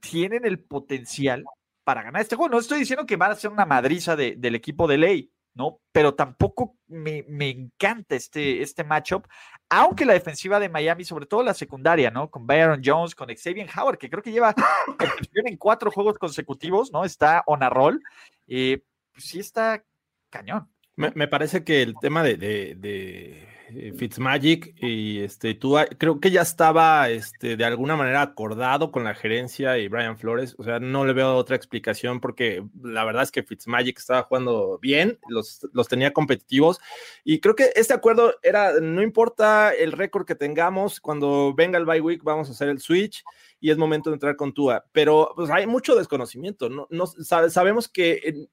tienen 0.01 0.45
el 0.45 0.59
potencial 0.59 1.45
para 1.85 2.03
ganar 2.03 2.23
este 2.23 2.37
juego. 2.37 2.51
No 2.51 2.59
estoy 2.59 2.81
diciendo 2.81 3.07
que 3.07 3.17
van 3.17 3.31
a 3.31 3.37
ser 3.37 3.51
una 3.51 3.67
madriza 3.67 4.17
del 4.17 4.55
equipo 4.55 4.89
de 4.89 4.99
LA, 4.99 5.36
¿no? 5.57 5.81
Pero 5.91 6.15
tampoco 6.15 6.77
me, 6.87 7.25
encanta 7.51 8.15
este, 8.15 8.63
este 8.63 8.85
matchup, 8.85 9.27
aunque 9.71 10.05
la 10.05 10.13
defensiva 10.13 10.61
de 10.61 10.69
Miami, 10.69 11.05
sobre 11.05 11.27
todo 11.27 11.43
la 11.43 11.55
secundaria, 11.55 12.11
¿no? 12.11 12.31
Con 12.31 12.47
Byron 12.47 12.83
Jones, 12.85 13.15
con 13.15 13.29
Xavier 13.35 13.69
Howard, 13.77 13.99
que 13.99 14.11
creo 14.11 14.23
que 14.23 14.31
lleva 14.31 14.55
en 15.35 15.57
cuatro 15.57 15.91
juegos 15.91 16.19
consecutivos, 16.19 16.93
¿no? 16.93 17.05
Está 17.05 17.43
on 17.47 17.63
a 17.63 17.71
roll. 17.71 18.03
Eh, 18.47 18.85
pues 19.13 19.25
sí 19.25 19.41
está 19.41 19.83
cañón. 20.31 20.71
Me, 20.95 21.29
parece 21.29 21.65
que 21.65 21.83
el 21.83 21.95
tema 22.01 22.23
de 22.23 22.39
eh, 22.41 23.56
Fitzmagic 23.97 24.75
y 24.83 25.21
este, 25.21 25.55
tú 25.55 25.77
ah, 25.79 25.87
creo 25.87 26.21
que 26.21 26.31
ya 26.31 26.43
estaba 26.43 27.09
este, 27.11 27.57
de 27.57 27.65
alguna 27.65 27.97
manera 27.97 28.23
acordado 28.23 28.93
con 28.93 29.05
la 29.05 29.15
gerencia 29.15 29.79
y 29.79 29.89
Brian 29.89 30.17
Flores, 30.19 30.55
o 30.59 30.65
sea, 30.65 30.79
no 30.79 31.05
le 31.05 31.13
veo 31.13 31.35
otra 31.35 31.57
explicación 31.57 32.21
porque 32.21 32.65
la 32.83 33.05
verdad 33.05 33.25
es 33.25 33.31
que 33.31 33.43
Fitzmagic 33.43 33.99
estaba 33.99 34.23
jugando 34.23 34.79
bien, 34.81 35.19
los, 35.29 35.67
los 35.73 35.89
tenía 35.89 36.13
competitivos 36.13 36.79
y 37.25 37.41
creo 37.41 37.55
que 37.55 37.73
este 37.75 37.95
acuerdo 37.95 38.35
era, 38.43 38.81
no 38.81 39.03
importa 39.03 39.73
el 39.75 39.93
récord 39.93 40.27
que 40.27 40.35
tengamos, 40.35 41.01
cuando 41.01 41.55
venga 41.55 41.79
el 41.79 41.87
bye 41.87 42.01
week 42.01 42.23
vamos 42.23 42.49
a 42.49 42.53
hacer 42.53 42.69
el 42.69 42.81
switch 42.81 43.25
y 43.61 43.71
es 43.71 43.79
momento 43.79 44.11
de 44.11 44.15
entrar 44.15 44.37
con 44.37 44.53
Tua, 44.53 44.85
pero 44.93 45.33
pues 45.35 45.51
hay 45.51 45.67
mucho 45.67 45.95
desconocimiento, 45.97 46.69
no, 46.69 46.87
no 46.91 47.07
sabemos 47.07 47.89
que 47.89 48.21
eh, 48.25 48.49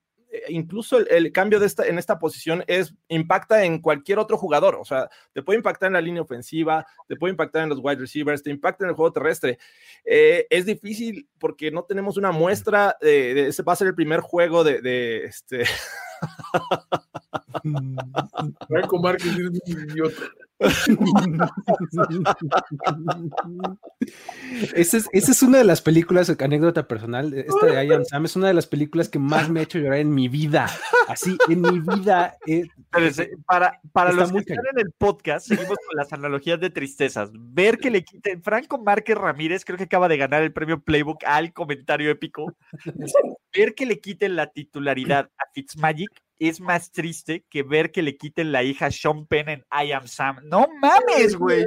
incluso 0.49 0.97
el, 0.99 1.31
cambio 1.31 1.59
de 1.59 1.65
esta, 1.65 1.85
en 1.85 1.97
esta 1.97 2.19
posición 2.19 2.63
es, 2.67 2.93
impacta 3.07 3.63
en 3.63 3.79
cualquier 3.79 4.19
otro 4.19 4.37
jugador, 4.37 4.75
o 4.75 4.85
sea, 4.85 5.09
te 5.33 5.41
puede 5.41 5.57
impactar 5.57 5.87
en 5.87 5.93
la 5.93 6.01
línea 6.01 6.21
ofensiva, 6.21 6.85
te 7.07 7.15
puede 7.15 7.31
impactar 7.31 7.63
en 7.63 7.69
los 7.69 7.79
wide 7.81 7.99
receivers, 7.99 8.43
te 8.43 8.49
impacta 8.49 8.85
en 8.85 8.89
el 8.89 8.95
juego 8.95 9.13
terrestre. 9.13 9.57
Eh, 10.05 10.47
es 10.49 10.65
difícil 10.65 11.27
porque 11.39 11.71
no 11.71 11.83
tenemos 11.83 12.17
una 12.17 12.31
muestra 12.31 12.97
de, 13.01 13.47
ese 13.47 13.63
va 13.63 13.73
a 13.73 13.77
ser 13.77 13.87
el 13.87 13.95
primer 13.95 14.21
juego 14.21 14.63
de 14.63 15.25
este. 15.25 15.63
Franco 18.67 18.99
Márquez 18.99 19.31
es 19.31 19.39
un 19.39 19.59
idiota. 19.65 20.23
esa, 24.75 24.97
es, 24.97 25.09
esa 25.11 25.31
es 25.31 25.43
una 25.43 25.57
de 25.57 25.63
las 25.63 25.81
películas, 25.81 26.29
anécdota 26.39 26.87
personal, 26.87 27.33
esta 27.33 27.65
de 27.65 27.85
I 27.85 28.05
Sam 28.05 28.25
es 28.25 28.35
una 28.35 28.47
de 28.47 28.53
las 28.53 28.67
películas 28.67 29.09
que 29.09 29.19
más 29.19 29.49
me 29.49 29.59
ha 29.59 29.63
hecho 29.63 29.79
llorar 29.79 29.99
en 29.99 30.13
mi 30.13 30.27
vida. 30.27 30.69
Así, 31.07 31.37
en 31.49 31.61
mi 31.61 31.79
vida. 31.79 32.37
Eh, 32.47 32.67
para 33.45 33.79
para 33.91 34.11
los 34.13 34.31
que 34.31 34.39
están 34.39 34.57
en 34.73 34.79
el 34.79 34.91
podcast, 34.91 35.47
seguimos 35.47 35.77
con 35.87 35.97
las 35.97 36.13
analogías 36.13 36.59
de 36.59 36.69
tristezas. 36.69 37.31
Ver 37.33 37.77
que 37.77 37.91
le 37.91 38.03
quiten, 38.03 38.41
Franco 38.41 38.77
Márquez 38.77 39.17
Ramírez 39.17 39.65
creo 39.65 39.77
que 39.77 39.85
acaba 39.85 40.07
de 40.07 40.17
ganar 40.17 40.43
el 40.43 40.53
premio 40.53 40.81
Playbook 40.81 41.23
al 41.25 41.51
comentario 41.53 42.09
épico. 42.09 42.55
Ver 43.55 43.75
que 43.75 43.85
le 43.85 43.99
quiten 43.99 44.35
la 44.35 44.47
titularidad 44.47 45.29
a 45.37 45.43
Fitzmagic 45.53 46.23
es 46.49 46.61
más 46.61 46.91
triste 46.91 47.45
que 47.49 47.63
ver 47.63 47.91
que 47.91 48.01
le 48.01 48.17
quiten 48.17 48.51
la 48.51 48.63
hija 48.63 48.91
Sean 48.91 49.25
Penn 49.25 49.49
en 49.49 49.65
I 49.71 49.91
Am 49.91 50.07
Sam. 50.07 50.37
No 50.43 50.67
mames, 50.81 51.35
güey. 51.35 51.65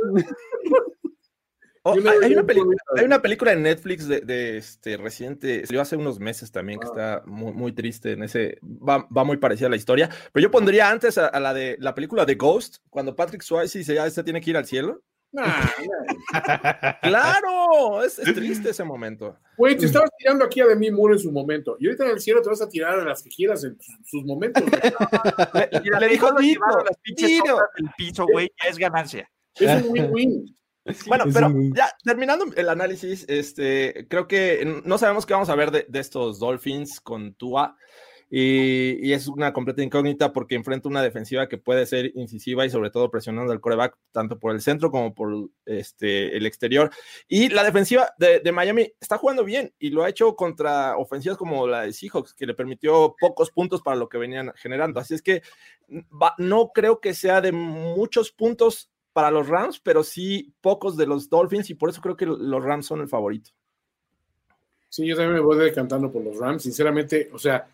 Oh, 1.89 1.93
hay, 1.93 2.33
una 2.33 2.43
película, 2.43 2.77
hay, 2.97 3.05
una 3.05 3.22
película, 3.22 3.53
en 3.53 3.62
Netflix 3.62 4.09
de, 4.09 4.57
este 4.57 4.97
reciente, 4.97 5.64
salió 5.64 5.81
hace 5.81 5.95
unos 5.95 6.18
meses 6.18 6.51
también, 6.51 6.81
que 6.81 6.87
ah. 6.87 6.89
está 6.89 7.22
muy, 7.27 7.53
muy 7.53 7.70
triste 7.70 8.11
en 8.11 8.24
ese, 8.24 8.59
va, 8.64 9.07
muy 9.24 9.37
parecida 9.37 9.68
a 9.68 9.70
la 9.70 9.77
historia, 9.77 10.11
pero 10.33 10.43
yo 10.43 10.51
pondría 10.51 10.91
antes 10.91 11.16
a, 11.16 11.39
la 11.39 11.55
de 11.55 11.77
la 11.79 11.95
película 11.95 12.24
de 12.24 12.35
Ghost, 12.35 12.79
cuando 12.91 13.14
Patrick 13.14 13.43
Swayze 13.43 13.79
dice, 13.79 13.95
ya, 13.95 14.05
este 14.05 14.24
tiene 14.24 14.41
que 14.41 14.51
ir 14.51 14.57
al 14.57 14.66
cielo. 14.66 15.01
claro, 17.03 18.03
es, 18.03 18.16
triste 18.16 18.70
ese 18.70 18.84
momento. 18.84 19.39
Güey, 19.57 19.76
te 19.76 19.87
estabas 19.87 20.11
tirando 20.18 20.45
aquí 20.45 20.61
a 20.61 20.66
Demi 20.66 20.91
Moore 20.91 21.14
en 21.14 21.20
su 21.20 21.32
momento. 21.32 21.76
Y 21.78 21.87
ahorita 21.87 22.05
en 22.05 22.11
el 22.11 22.20
cielo 22.20 22.43
te 22.43 22.49
vas 22.49 22.62
a 22.62 22.68
tirar 22.68 22.99
a 22.99 23.05
las 23.05 23.22
que 23.22 23.30
quieras 23.30 23.64
en 23.64 23.78
sus 24.05 24.24
momentos. 24.24 24.62
le, 26.01 26.09
dijo 26.09 26.30
las 26.30 26.97
pinches 27.03 27.30
el 27.76 27.91
piso, 27.97 28.26
güey, 28.26 28.51
es 28.68 28.78
ganancia. 28.78 29.30
Es 29.55 29.82
un 29.82 29.91
win-win. 29.91 30.57
bueno, 31.07 31.24
pero 31.32 31.53
ya 31.74 31.91
terminando 32.05 32.47
el 32.55 32.68
análisis, 32.68 33.24
este, 33.28 34.07
creo 34.09 34.28
que 34.28 34.80
no 34.84 34.99
sabemos 34.99 35.26
qué 35.26 35.34
vamos 35.34 35.49
a 35.49 35.57
ver 35.57 35.70
de, 35.70 35.87
de 35.89 35.99
estos 35.99 36.39
Dolphins 36.39 37.01
con 37.01 37.34
Tua. 37.34 37.76
Y, 38.29 39.12
es 39.12 39.29
una 39.29 39.53
completa 39.53 39.83
incógnita 39.83 40.33
porque 40.33 40.57
enfrenta 40.57 40.89
una 40.89 41.03
defensiva 41.03 41.49
que 41.49 41.59
puede 41.59 41.87
ser 41.87 42.11
incisiva 42.16 42.66
y 42.66 42.70
sobre 42.70 42.91
todo 42.91 43.11
presionando 43.11 43.53
al 43.53 43.61
coreback 43.61 43.97
tanto 44.11 44.39
por 44.39 44.53
el 44.53 44.61
centro 44.61 44.91
como 44.91 45.14
por 45.14 45.49
este, 45.64 46.37
el 46.37 46.45
exterior. 46.45 46.91
Y 47.29 47.49
la 47.49 47.62
defensiva 47.62 48.11
de, 48.18 48.41
Miami 48.53 48.93
está 49.01 49.18
jugando 49.18 49.45
bien 49.45 49.72
y 49.79 49.91
lo 49.91 50.03
ha 50.03 50.09
hecho 50.09 50.35
contra 50.35 50.97
ofensivas 50.97 51.39
como 51.39 51.66
la 51.68 51.83
de 51.83 51.93
Seahawks, 51.93 52.35
que 52.35 52.47
le 52.47 52.55
permitió 52.55 53.14
pocos 53.20 53.51
puntos 53.51 53.83
para 53.83 53.97
lo 53.97 54.09
que 54.09 54.18
venían 54.18 54.53
generando. 54.57 54.99
Así 54.99 55.14
es 55.14 55.22
que 55.22 55.43
no 56.39 56.72
creo 56.74 57.01
que 57.01 57.14
sea 57.14 57.41
de 57.41 57.53
muchos 57.53 58.33
puntos 58.33 58.91
para 59.12 59.31
los 59.31 59.49
Rams, 59.49 59.81
pero 59.81 60.03
sí 60.03 60.53
pocos 60.61 60.97
de 60.97 61.07
los 61.07 61.31
Dolphins 61.31 61.70
y 61.70 61.74
por 61.74 61.91
eso 61.91 62.03
creo 62.03 62.16
que 62.16 62.27
los 62.27 62.64
Rams 62.64 62.87
son 62.87 63.01
el 63.01 63.09
favorito. 63.09 63.53
Sí, 64.89 65.07
yo 65.07 65.16
también 65.16 65.35
me 65.35 65.41
voy 65.41 65.59
decantando 65.59 66.11
por 66.11 66.22
los 66.22 66.39
Rams, 66.39 66.62
sinceramente, 66.62 67.31
o 67.33 67.39
sea, 67.39 67.66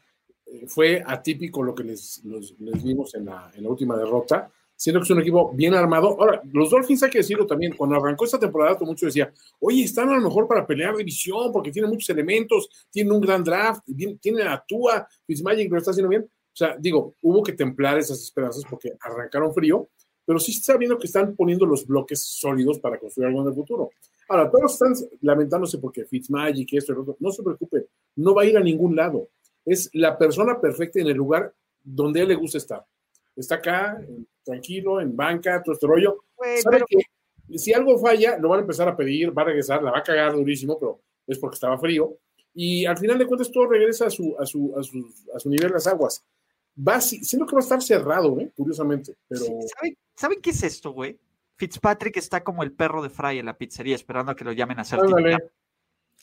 fue 0.67 1.03
atípico 1.05 1.63
lo 1.63 1.75
que 1.75 1.85
les, 1.85 2.23
les 2.25 2.83
vimos 2.83 3.15
en 3.15 3.27
la, 3.27 3.51
en 3.55 3.63
la, 3.63 3.71
última 3.71 3.97
derrota, 3.97 4.51
siendo 4.77 5.01
que 5.01 5.05
es 5.05 5.11
un 5.11 5.21
equipo 5.21 5.53
bien 5.53 5.75
armado. 5.75 6.09
Ahora, 6.21 6.43
los 6.53 6.71
Dolphins 6.71 7.03
hay 7.03 7.11
que 7.11 7.19
decirlo 7.19 7.47
también, 7.47 7.75
cuando 7.77 7.97
arrancó 7.97 8.25
esta 8.25 8.39
temporada, 8.39 8.77
todo 8.77 8.87
mucho 8.87 9.07
decía, 9.07 9.33
oye, 9.61 9.85
están 9.85 10.11
a 10.11 10.17
lo 10.17 10.23
mejor 10.23 10.47
para 10.47 10.67
pelear 10.67 10.97
división, 10.97 11.53
porque 11.53 11.71
tienen 11.71 11.91
muchos 11.91 12.09
elementos, 12.11 12.69
tienen 12.91 13.13
un 13.13 13.21
gran 13.21 13.43
draft, 13.43 13.83
tienen 14.21 14.49
a 14.49 14.63
Tua, 14.67 15.07
Fitzmagic 15.27 15.71
lo 15.71 15.79
está 15.79 15.93
haciendo 15.93 16.09
bien. 16.09 16.23
O 16.23 16.57
sea, 16.57 16.77
digo, 16.79 17.15
hubo 17.23 17.43
que 17.43 17.53
templar 17.53 17.99
esas 17.99 18.21
esperanzas 18.21 18.65
porque 18.69 18.93
arrancaron 19.01 19.55
frío, 19.55 19.89
pero 20.25 20.39
sí 20.39 20.53
está 20.53 20.77
viendo 20.77 20.99
que 20.99 21.07
están 21.07 21.35
poniendo 21.35 21.65
los 21.65 21.87
bloques 21.87 22.23
sólidos 22.23 22.79
para 22.79 22.99
construir 22.99 23.29
algo 23.29 23.43
en 23.43 23.49
el 23.49 23.55
futuro. 23.55 23.91
Ahora, 24.29 24.51
todos 24.51 24.73
están 24.73 24.95
lamentándose 25.23 25.79
porque 25.79 26.05
Fitzmagic 26.05 26.75
esto 26.75 26.93
y 26.93 26.95
lo 26.97 27.03
otro. 27.03 27.17
No 27.21 27.33
se 27.33 27.43
preocupen, 27.43 27.87
no 28.17 28.35
va 28.35 28.43
a 28.43 28.45
ir 28.45 28.57
a 28.57 28.61
ningún 28.61 28.95
lado 28.95 29.29
es 29.65 29.91
la 29.93 30.19
persona 30.19 30.61
perfecta 30.61 31.01
en 31.01 31.09
el 31.09 31.17
lugar 31.17 31.53
donde 31.83 32.21
a 32.21 32.23
él 32.25 32.29
le 32.29 32.35
gusta 32.35 32.59
estar. 32.59 32.85
Está 33.35 33.57
acá, 33.57 34.01
tranquilo, 34.45 35.01
en 35.01 35.17
banca, 35.17 35.63
todo 35.63 35.75
este 35.75 35.87
rollo. 35.87 36.25
Sabe 36.63 36.83
que 36.87 37.59
si 37.59 37.73
algo 37.73 37.99
falla, 37.99 38.39
lo 38.39 38.49
van 38.49 38.61
a 38.61 38.63
empezar 38.63 38.89
a 38.89 38.97
pedir, 38.97 39.37
va 39.37 39.43
a 39.43 39.47
regresar, 39.47 39.83
la 39.83 39.91
va 39.91 39.99
a 39.99 40.03
cagar 40.03 40.33
durísimo, 40.33 40.79
pero 40.79 41.01
es 41.27 41.39
porque 41.39 41.55
estaba 41.55 41.79
frío. 41.79 42.17
Y 42.55 42.85
al 42.85 42.99
final 42.99 43.19
de 43.19 43.27
cuentas 43.27 43.51
todo 43.51 43.67
regresa 43.67 44.07
a 44.07 44.11
su, 44.11 44.37
a 44.39 44.45
su, 44.45 44.75
a 44.77 44.83
su, 44.83 45.15
a 45.35 45.39
su 45.39 45.49
nivel 45.49 45.73
las 45.73 45.87
aguas. 45.87 46.25
Va, 46.77 47.01
siento 47.01 47.47
que 47.47 47.55
va 47.55 47.61
a 47.61 47.63
estar 47.63 47.83
cerrado, 47.83 48.39
¿eh? 48.41 48.51
curiosamente. 48.55 49.17
Pero... 49.29 49.45
¿Saben, 50.15 50.41
qué 50.41 50.51
es 50.51 50.63
esto, 50.63 50.93
güey? 50.93 51.19
Fitzpatrick 51.57 52.17
está 52.17 52.43
como 52.43 52.63
el 52.63 52.73
perro 52.73 53.03
de 53.03 53.11
Fry 53.11 53.39
en 53.39 53.47
la 53.47 53.57
pizzería 53.57 53.95
esperando 53.95 54.33
a 54.33 54.37
que 54.37 54.45
lo 54.45 54.53
llamen 54.53 54.79
a 54.79 54.83
hacer 54.83 55.01
Ándale. 55.01 55.39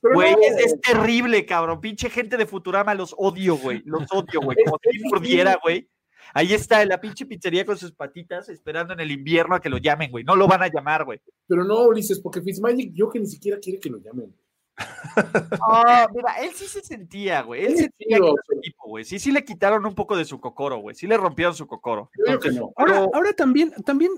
Güey, 0.02 0.32
no, 0.34 0.40
es, 0.42 0.66
es 0.66 0.82
terrible, 0.82 1.46
cabrón. 1.46 1.82
Pinche 1.82 2.10
gente 2.10 2.38
de 2.38 2.46
Futurama, 2.46 2.94
los 2.94 3.14
odio, 3.18 3.58
güey. 3.58 3.82
Los 3.86 4.04
odio, 4.12 4.40
güey. 4.42 4.58
Como 4.66 4.78
si 4.90 5.00
mordiera, 5.10 5.58
güey. 5.62 5.90
Ahí 6.34 6.54
está 6.54 6.82
en 6.84 6.90
la 6.90 7.02
pinche 7.02 7.26
pizzería 7.26 7.66
con 7.66 7.78
sus 7.78 7.92
patitas 7.92 8.50
esperando 8.50 8.94
en 8.94 9.00
el 9.00 9.10
invierno 9.12 9.56
a 9.56 9.60
que 9.62 9.70
lo 9.70 9.78
llamen, 9.78 10.12
güey. 10.12 10.24
No 10.24 10.36
lo 10.36 10.48
van 10.48 10.62
a 10.62 10.68
llamar, 10.68 11.04
güey. 11.04 11.20
pero 11.48 11.64
no, 11.64 11.84
Ulises, 11.86 12.20
porque 12.20 12.42
Fitzmagic 12.42 12.94
yo 12.94 13.10
que 13.10 13.20
ni 13.20 13.26
siquiera 13.26 13.58
quiere 13.60 13.80
que 13.80 13.90
lo 13.90 13.98
llamen. 13.98 14.34
Ah, 15.62 16.08
mira, 16.14 16.36
él 16.42 16.52
sí 16.54 16.66
se 16.68 16.82
sentía, 16.82 17.42
güey. 17.42 17.66
Él 17.66 17.72
Sí, 17.74 17.78
sentía 17.84 18.18
tío, 18.18 18.26
que 18.26 18.32
era 18.32 18.42
su 18.46 18.54
equipo, 18.58 18.88
güey. 18.88 19.04
Sí, 19.06 19.20
sí 19.20 19.32
le 19.32 19.44
quitaron 19.44 19.86
un 19.86 19.96
poco 19.96 20.16
de 20.16 20.26
su 20.26 20.40
cocoro, 20.40 20.78
güey. 20.78 20.96
Sí 20.96 21.08
le 21.08 21.18
rompieron 21.18 21.54
su 21.56 21.68
cocoro. 21.68 22.10
Entonces, 22.26 22.56
no. 22.56 22.72
Ahora, 22.76 22.94
pero- 22.94 23.10
ahora 23.14 23.34
también, 23.34 23.72
también, 23.86 24.12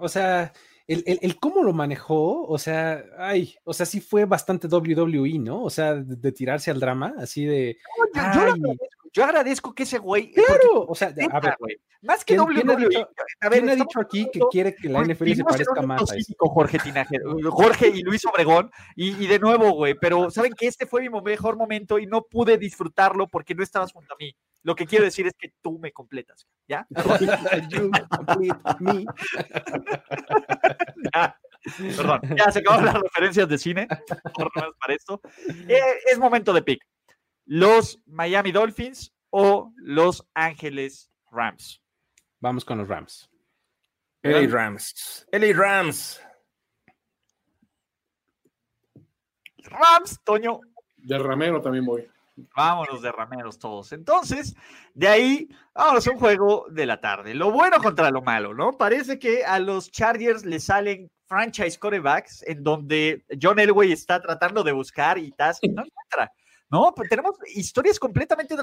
o 0.00 0.08
sea, 0.08 0.52
el, 0.86 1.02
el- 1.06 1.18
el 1.22 1.36
cómo 1.40 1.62
lo 1.62 1.72
manejó, 1.72 2.46
o 2.46 2.58
sea, 2.58 3.04
ay, 3.18 3.54
o 3.64 3.72
sea, 3.72 3.86
sí 3.86 4.00
fue 4.00 4.24
bastante 4.26 4.68
WWE, 4.68 5.38
¿no? 5.38 5.62
O 5.62 5.70
sea, 5.70 5.94
de, 5.94 6.16
de 6.16 6.32
tirarse 6.32 6.70
al 6.70 6.80
drama, 6.80 7.14
así 7.18 7.44
de, 7.44 7.78
yo, 8.14 8.56
yo 8.56 8.72
yo 9.14 9.24
agradezco 9.24 9.74
que 9.74 9.84
ese 9.84 9.98
güey. 9.98 10.32
porque, 10.34 10.42
claro, 10.44 10.84
o 10.86 10.94
sea, 10.94 11.10
de- 11.12 11.26
a 11.30 11.40
ver, 11.40 11.56
güey, 11.58 11.76
Más 12.02 12.22
que 12.24 12.36
¿quién- 12.36 12.46
quién 12.48 12.68
ha 12.70 12.74
WWE. 12.74 12.88
dicho- 12.88 13.08
a 13.40 13.48
ver, 13.48 13.60
¿quién 13.60 13.70
ha 13.70 13.74
dicho 13.76 14.00
aquí 14.00 14.28
que 14.30 14.40
quiere 14.50 14.74
que 14.74 14.88
la 14.90 15.00
NFL 15.00 15.34
se 15.36 15.44
parezca 15.44 15.80
más 15.82 16.10
a 16.12 16.16
eso? 16.16 16.34
Jorge 16.38 16.78
Tinajero, 16.78 17.36
Jorge 17.50 17.88
y 17.88 18.02
Luis 18.02 18.24
Obregón, 18.26 18.70
y, 18.94 19.22
y 19.24 19.26
de 19.26 19.38
nuevo, 19.38 19.70
güey, 19.72 19.94
pero 19.94 20.30
saben 20.30 20.52
que 20.52 20.66
este 20.66 20.84
fue 20.86 21.00
mi 21.00 21.08
mejor 21.22 21.56
momento 21.56 21.98
y 21.98 22.06
no 22.06 22.22
pude 22.22 22.58
disfrutarlo 22.58 23.28
porque 23.28 23.54
no 23.54 23.62
estabas 23.62 23.92
junto 23.92 24.12
a 24.12 24.16
mí. 24.18 24.34
Lo 24.64 24.74
que 24.74 24.86
quiero 24.86 25.04
decir 25.04 25.26
es 25.26 25.34
que 25.38 25.52
tú 25.62 25.78
me 25.78 25.92
completas, 25.92 26.46
¿ya? 26.66 26.86
You 27.70 27.90
complete 28.08 28.56
me. 28.80 29.04
Ya. 31.14 31.36
Perdón, 31.96 32.20
ya 32.36 32.50
se 32.50 32.58
acabaron 32.58 32.84
las 32.86 32.94
referencias 33.00 33.48
de 33.48 33.58
cine. 33.58 33.88
Por 34.34 34.50
menos 34.54 34.74
para 34.80 34.94
esto. 34.94 35.20
Eh, 35.68 35.80
es 36.10 36.18
momento 36.18 36.52
de 36.52 36.62
pick. 36.62 36.82
Los 37.46 38.00
Miami 38.06 38.52
Dolphins 38.52 39.12
o 39.30 39.72
Los 39.76 40.26
Ángeles 40.34 41.10
Rams. 41.30 41.80
Vamos 42.40 42.64
con 42.64 42.78
los 42.78 42.88
Rams. 42.88 43.28
LA 44.22 44.46
Rams. 44.48 45.26
LA 45.32 45.52
Rams. 45.54 46.20
Rams, 49.64 50.20
Toño, 50.24 50.60
De 50.96 51.18
Ramero 51.18 51.60
también 51.60 51.84
voy. 51.84 52.08
Vámonos 52.56 53.00
de 53.00 53.12
rameros 53.12 53.58
todos. 53.58 53.92
Entonces, 53.92 54.56
de 54.94 55.06
ahí, 55.06 55.48
vámonos 55.72 56.06
a 56.06 56.10
un 56.10 56.18
juego 56.18 56.66
de 56.70 56.86
la 56.86 57.00
tarde. 57.00 57.34
Lo 57.34 57.52
bueno 57.52 57.78
contra 57.78 58.10
lo 58.10 58.22
malo, 58.22 58.54
¿no? 58.54 58.72
Parece 58.72 59.18
que 59.18 59.44
a 59.44 59.58
los 59.58 59.90
Chargers 59.90 60.44
le 60.44 60.58
salen 60.58 61.10
franchise 61.26 61.78
quarterbacks 61.78 62.42
en 62.42 62.62
donde 62.64 63.24
John 63.40 63.58
Elway 63.58 63.92
está 63.92 64.20
tratando 64.20 64.64
de 64.64 64.72
buscar 64.72 65.16
y 65.18 65.30
Taz 65.32 65.58
no 65.62 65.84
encuentra. 65.84 66.32
No, 66.70 66.92
pues 66.96 67.08
tenemos 67.08 67.36
historias 67.54 67.98
completamente 68.00 68.56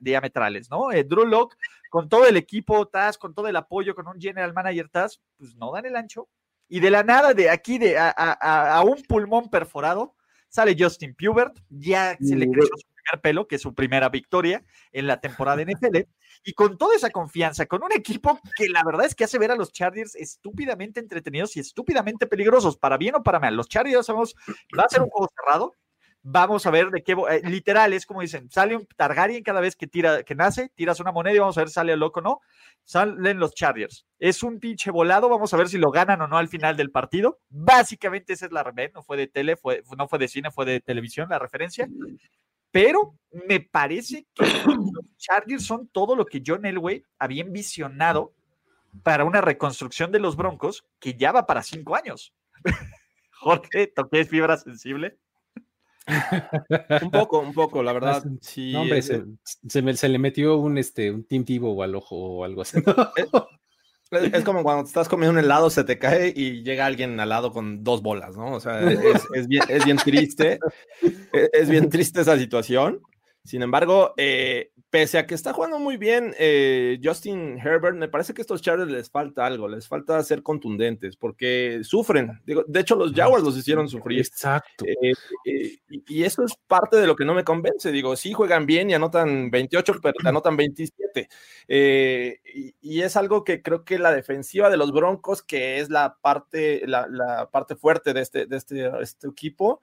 diametrales, 0.00 0.70
¿no? 0.70 0.90
Eh, 0.92 1.04
Drew 1.04 1.26
Locke 1.26 1.56
con 1.90 2.08
todo 2.08 2.26
el 2.26 2.36
equipo 2.36 2.86
Taz, 2.88 3.18
con 3.18 3.34
todo 3.34 3.48
el 3.48 3.56
apoyo, 3.56 3.94
con 3.94 4.06
un 4.08 4.18
general 4.20 4.54
manager 4.54 4.88
Taz, 4.88 5.20
pues 5.36 5.54
no 5.56 5.72
dan 5.72 5.84
el 5.86 5.96
ancho. 5.96 6.28
Y 6.68 6.80
de 6.80 6.90
la 6.90 7.02
nada, 7.02 7.34
de 7.34 7.50
aquí, 7.50 7.78
de 7.78 7.98
a, 7.98 8.10
a- 8.10 8.82
un 8.84 9.02
pulmón 9.02 9.50
perforado, 9.50 10.14
sale 10.48 10.76
Justin 10.78 11.14
Pubert, 11.14 11.58
ya 11.68 12.16
se 12.20 12.36
le 12.36 12.46
creció 12.50 12.76
su 12.76 12.86
primer 12.94 13.20
pelo, 13.22 13.48
que 13.48 13.56
es 13.56 13.62
su 13.62 13.74
primera 13.74 14.08
victoria 14.08 14.64
en 14.92 15.06
la 15.06 15.20
temporada 15.20 15.60
NFL, 15.62 16.06
y 16.44 16.52
con 16.52 16.78
toda 16.78 16.94
esa 16.94 17.10
confianza, 17.10 17.66
con 17.66 17.82
un 17.82 17.92
equipo 17.92 18.38
que 18.56 18.68
la 18.68 18.82
verdad 18.84 19.06
es 19.06 19.14
que 19.14 19.24
hace 19.24 19.38
ver 19.38 19.50
a 19.50 19.56
los 19.56 19.72
Chargers 19.72 20.14
estúpidamente 20.14 21.00
entretenidos 21.00 21.56
y 21.56 21.60
estúpidamente 21.60 22.26
peligrosos, 22.26 22.76
para 22.78 22.96
bien 22.98 23.14
o 23.16 23.22
para 23.22 23.40
mal. 23.40 23.56
Los 23.56 23.68
Chargers 23.68 24.06
sabemos, 24.06 24.34
va 24.78 24.84
a 24.84 24.88
ser 24.88 25.02
un 25.02 25.08
juego 25.08 25.28
cerrado. 25.34 25.72
Vamos 26.30 26.66
a 26.66 26.70
ver 26.70 26.90
de 26.90 27.02
qué, 27.02 27.12
eh, 27.12 27.40
literal, 27.44 27.94
es 27.94 28.04
como 28.04 28.20
dicen, 28.20 28.50
sale 28.50 28.76
un 28.76 28.86
Targaryen 28.96 29.42
cada 29.42 29.62
vez 29.62 29.74
que 29.74 29.86
tira, 29.86 30.22
que 30.24 30.34
nace, 30.34 30.68
tiras 30.74 31.00
una 31.00 31.10
moneda 31.10 31.34
y 31.34 31.38
vamos 31.38 31.56
a 31.56 31.62
ver 31.62 31.68
si 31.68 31.74
sale 31.74 31.96
loco 31.96 32.20
no. 32.20 32.40
Salen 32.84 33.38
los 33.38 33.54
Chargers. 33.54 34.04
Es 34.18 34.42
un 34.42 34.60
pinche 34.60 34.90
volado, 34.90 35.30
vamos 35.30 35.54
a 35.54 35.56
ver 35.56 35.70
si 35.70 35.78
lo 35.78 35.90
ganan 35.90 36.20
o 36.20 36.28
no 36.28 36.36
al 36.36 36.48
final 36.48 36.76
del 36.76 36.90
partido. 36.90 37.38
Básicamente 37.48 38.34
esa 38.34 38.44
es 38.44 38.52
la 38.52 38.62
referencia, 38.62 38.92
no 38.94 39.02
fue 39.02 39.16
de 39.16 39.26
tele, 39.26 39.56
fue, 39.56 39.82
no 39.96 40.06
fue 40.06 40.18
de 40.18 40.28
cine, 40.28 40.50
fue 40.50 40.66
de 40.66 40.80
televisión 40.80 41.30
la 41.30 41.38
referencia. 41.38 41.88
Pero 42.70 43.14
me 43.30 43.60
parece 43.60 44.26
que 44.34 44.44
los 44.66 45.16
Chargers 45.16 45.64
son 45.64 45.88
todo 45.88 46.14
lo 46.14 46.26
que 46.26 46.42
John 46.46 46.66
Elway 46.66 47.04
había 47.18 47.42
envisionado 47.42 48.34
para 49.02 49.24
una 49.24 49.40
reconstrucción 49.40 50.12
de 50.12 50.18
los 50.18 50.36
Broncos 50.36 50.84
que 50.98 51.14
ya 51.14 51.32
va 51.32 51.46
para 51.46 51.62
cinco 51.62 51.96
años. 51.96 52.34
Jorge, 53.40 53.86
¿toqué 53.86 54.26
fibra 54.26 54.58
sensible? 54.58 55.16
Un 57.02 57.10
poco, 57.10 57.40
un 57.40 57.52
poco, 57.52 57.82
la 57.82 57.92
verdad. 57.92 58.22
Sí, 58.40 58.72
No, 58.72 58.82
hombre, 58.82 58.98
es- 58.98 59.06
se, 59.06 59.24
se 59.68 59.82
me- 59.82 59.94
se 59.96 60.08
le 60.08 60.18
metió 60.18 60.56
un, 60.56 60.78
este, 60.78 61.10
un 61.10 61.24
al 61.82 61.94
ojo 61.94 62.16
o 62.16 62.44
algo 62.44 62.62
así. 62.62 62.78
Es, 64.10 64.32
es 64.32 64.44
como 64.44 64.62
cuando 64.62 64.84
te 64.84 64.88
estás 64.88 65.08
comiendo 65.08 65.32
un 65.32 65.38
helado, 65.44 65.68
se 65.68 65.84
te 65.84 65.98
cae 65.98 66.32
y 66.34 66.62
llega 66.62 66.86
alguien 66.86 67.20
al 67.20 67.28
lado 67.28 67.52
con 67.52 67.84
dos 67.84 68.00
bolas, 68.02 68.36
¿no? 68.36 68.52
O 68.54 68.60
sea, 68.60 68.90
es, 68.90 69.22
es 69.34 69.46
bien, 69.48 69.62
es 69.68 69.84
bien 69.84 69.98
triste. 69.98 70.58
Es, 71.02 71.50
es 71.52 71.68
bien 71.68 71.88
triste 71.90 72.22
esa 72.22 72.38
situación. 72.38 73.00
Sin 73.44 73.60
embargo, 73.62 74.14
eh, 74.16 74.70
pese 74.90 75.18
a 75.18 75.26
que 75.26 75.34
está 75.34 75.52
jugando 75.52 75.78
muy 75.78 75.96
bien 75.96 76.34
eh, 76.38 76.98
Justin 77.02 77.58
Herbert, 77.58 77.96
me 77.96 78.08
parece 78.08 78.32
que 78.32 78.40
a 78.40 78.44
estos 78.44 78.62
Chargers 78.62 78.90
les 78.90 79.10
falta 79.10 79.44
algo, 79.44 79.68
les 79.68 79.86
falta 79.86 80.22
ser 80.22 80.42
contundentes 80.42 81.16
porque 81.16 81.80
sufren. 81.82 82.40
Digo, 82.46 82.64
de 82.66 82.80
hecho, 82.80 82.96
los 82.96 83.12
Jaguars 83.12 83.44
los 83.44 83.56
hicieron 83.56 83.88
sufrir. 83.88 84.20
Exacto. 84.20 84.84
Eh, 84.86 85.12
eh, 85.44 85.78
y, 85.88 86.22
eso 86.22 86.44
es 86.44 86.54
parte 86.66 86.96
de 86.96 87.06
lo 87.06 87.16
que 87.16 87.24
no 87.24 87.34
me 87.34 87.44
convence. 87.44 87.92
Digo, 87.92 88.16
sí 88.16 88.32
juegan 88.32 88.66
bien 88.66 88.90
y 88.90 88.94
anotan 88.94 89.50
28, 89.50 89.94
pero 90.02 90.14
anotan 90.24 90.56
27. 90.56 91.28
Eh, 91.68 92.40
y, 92.54 92.74
y 92.80 93.02
es 93.02 93.16
algo 93.16 93.44
que 93.44 93.62
creo 93.62 93.84
que 93.84 93.98
la 93.98 94.12
defensiva 94.12 94.70
de 94.70 94.76
los 94.76 94.92
Broncos, 94.92 95.42
que 95.42 95.80
es 95.80 95.90
la 95.90 96.16
parte, 96.20 96.82
la, 96.86 97.06
la 97.08 97.50
parte 97.50 97.76
fuerte 97.76 98.14
de 98.14 98.20
este, 98.20 98.46
de 98.46 98.56
este, 98.56 98.90
este 99.02 99.28
equipo, 99.28 99.80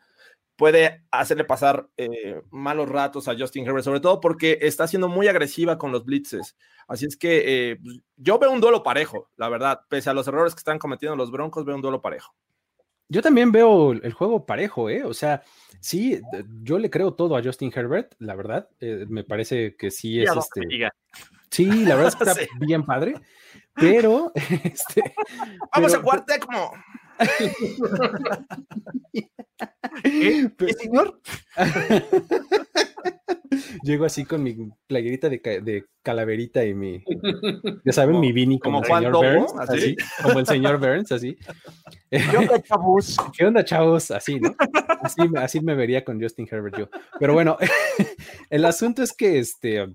puede 0.55 1.03
hacerle 1.11 1.43
pasar 1.43 1.87
eh, 1.97 2.41
malos 2.51 2.87
ratos 2.89 3.27
a 3.27 3.35
Justin 3.37 3.65
Herbert, 3.65 3.83
sobre 3.83 3.99
todo 3.99 4.19
porque 4.19 4.57
está 4.61 4.87
siendo 4.87 5.07
muy 5.07 5.27
agresiva 5.27 5.77
con 5.77 5.91
los 5.91 6.05
blitzes. 6.05 6.55
Así 6.87 7.05
es 7.05 7.17
que 7.17 7.71
eh, 7.71 7.75
pues, 7.83 7.99
yo 8.15 8.39
veo 8.39 8.51
un 8.51 8.61
duelo 8.61 8.83
parejo, 8.83 9.29
la 9.35 9.49
verdad. 9.49 9.81
Pese 9.89 10.09
a 10.09 10.13
los 10.13 10.27
errores 10.27 10.53
que 10.55 10.59
están 10.59 10.79
cometiendo 10.79 11.15
los 11.15 11.31
Broncos, 11.31 11.65
veo 11.65 11.75
un 11.75 11.81
duelo 11.81 12.01
parejo. 12.01 12.33
Yo 13.07 13.21
también 13.21 13.51
veo 13.51 13.91
el 13.91 14.13
juego 14.13 14.47
parejo, 14.47 14.89
¿eh? 14.89 15.03
O 15.03 15.13
sea, 15.13 15.43
sí, 15.79 16.19
yo 16.63 16.79
le 16.79 16.89
creo 16.89 17.13
todo 17.13 17.37
a 17.37 17.43
Justin 17.43 17.71
Herbert, 17.75 18.13
la 18.17 18.33
verdad. 18.35 18.67
eh, 18.79 19.05
me 19.07 19.23
parece 19.23 19.75
que 19.75 19.91
sí 19.91 20.21
es 20.21 20.31
Ya, 20.33 20.39
este. 20.39 20.89
Sí, 21.51 21.85
la 21.85 21.95
verdad 21.95 22.07
es 22.07 22.15
que 22.15 22.23
está 22.29 22.33
Sí. 22.41 22.47
bien 22.59 22.83
padre, 22.83 23.13
pero 23.75 24.31
este. 24.63 25.13
Vamos 25.75 25.91
pero- 25.91 25.99
a 25.99 26.01
jugar 26.01 26.25
Tecmo. 26.25 26.71
¿Qué, 30.03 30.49
pero- 30.55 30.67
¿Qué, 30.67 30.73
señor? 30.73 31.19
Llego 33.83 34.05
así 34.05 34.25
con 34.25 34.43
mi 34.43 34.55
playerita 34.87 35.29
de, 35.29 35.41
ca- 35.41 35.59
de 35.61 35.85
calaverita 36.01 36.65
y 36.65 36.73
mi, 36.73 37.03
ya 37.85 37.93
saben, 37.93 38.15
Como- 38.15 38.19
mi 38.21 38.31
Vini 38.33 38.59
como 38.59 38.81
como, 38.81 38.97
el 38.97 39.03
señor 39.03 39.13
Burns, 39.15 39.53
así. 39.59 39.77
así, 39.77 39.95
como 40.23 40.39
el 40.39 40.45
señor 40.47 40.79
Burns, 40.79 41.11
así. 41.11 41.37
¿Qué 42.09 42.37
onda, 42.37 42.61
chavos? 42.61 43.17
¿Qué 43.37 43.45
onda, 43.45 43.63
chavos? 43.63 44.11
Así, 44.11 44.39
¿no? 44.39 44.53
Así, 45.01 45.29
me- 45.29 45.39
así 45.39 45.61
me 45.61 45.75
vería 45.75 46.03
con 46.03 46.21
Justin 46.21 46.47
Herbert 46.49 46.77
yo. 46.77 46.89
Pero 47.19 47.33
bueno, 47.33 47.57
el 48.49 48.65
asunto 48.65 49.03
es 49.03 49.13
que 49.13 49.39
este 49.39 49.87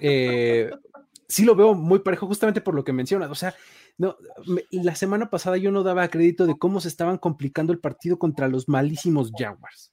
eh, 0.00 0.70
sí 1.28 1.44
lo 1.44 1.54
veo 1.54 1.74
muy 1.74 2.00
parejo, 2.00 2.26
justamente 2.26 2.60
por 2.60 2.74
lo 2.74 2.84
que 2.84 2.92
mencionas. 2.92 3.30
O 3.30 3.34
sea, 3.34 3.54
no, 4.00 4.16
me- 4.46 4.64
la 4.70 4.94
semana 4.94 5.28
pasada 5.30 5.56
yo 5.58 5.70
no 5.70 5.82
daba 5.82 6.08
crédito 6.08 6.46
de 6.46 6.56
cómo 6.58 6.80
se 6.80 6.88
estaban 6.88 7.18
complicando 7.18 7.72
el 7.72 7.78
partido 7.80 8.18
contra 8.18 8.48
los 8.48 8.68
malísimos 8.68 9.30
Jaguars. 9.38 9.92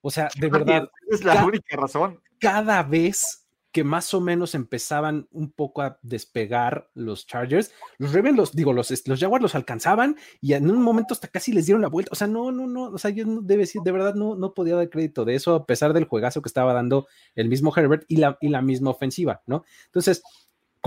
O 0.00 0.10
sea, 0.10 0.28
de 0.40 0.48
verdad, 0.48 0.88
Es 1.10 1.24
la 1.24 1.34
Ca- 1.34 1.44
única 1.46 1.76
razón. 1.76 2.20
cada 2.38 2.82
vez 2.82 3.44
que 3.70 3.84
más 3.84 4.14
o 4.14 4.20
menos 4.22 4.54
empezaban 4.54 5.28
un 5.30 5.50
poco 5.52 5.82
a 5.82 5.98
despegar 6.02 6.88
los 6.94 7.26
Chargers, 7.26 7.70
los 7.98 8.14
Ravens, 8.14 8.36
los 8.38 8.52
digo, 8.56 8.72
los, 8.72 8.90
los 9.06 9.20
Jaguars 9.20 9.42
los 9.42 9.54
alcanzaban 9.54 10.16
y 10.40 10.54
en 10.54 10.70
un 10.70 10.80
momento 10.82 11.12
hasta 11.12 11.28
casi 11.28 11.52
les 11.52 11.66
dieron 11.66 11.82
la 11.82 11.88
vuelta. 11.88 12.10
O 12.12 12.16
sea, 12.16 12.26
no, 12.26 12.50
no, 12.50 12.66
no, 12.66 12.84
o 12.84 12.96
sea, 12.98 13.10
yo 13.10 13.26
no 13.26 13.42
debe 13.42 13.64
decir, 13.64 13.82
de 13.84 13.92
verdad 13.92 14.14
no, 14.14 14.36
no 14.36 14.54
podía 14.54 14.74
dar 14.74 14.88
crédito 14.88 15.26
de 15.26 15.34
eso, 15.34 15.54
a 15.54 15.66
pesar 15.66 15.92
del 15.92 16.04
juegazo 16.06 16.40
que 16.40 16.48
estaba 16.48 16.72
dando 16.72 17.06
el 17.34 17.48
mismo 17.50 17.70
Herbert 17.76 18.04
y 18.08 18.16
la, 18.16 18.38
y 18.40 18.48
la 18.48 18.62
misma 18.62 18.88
ofensiva, 18.90 19.42
¿no? 19.46 19.64
Entonces, 19.84 20.22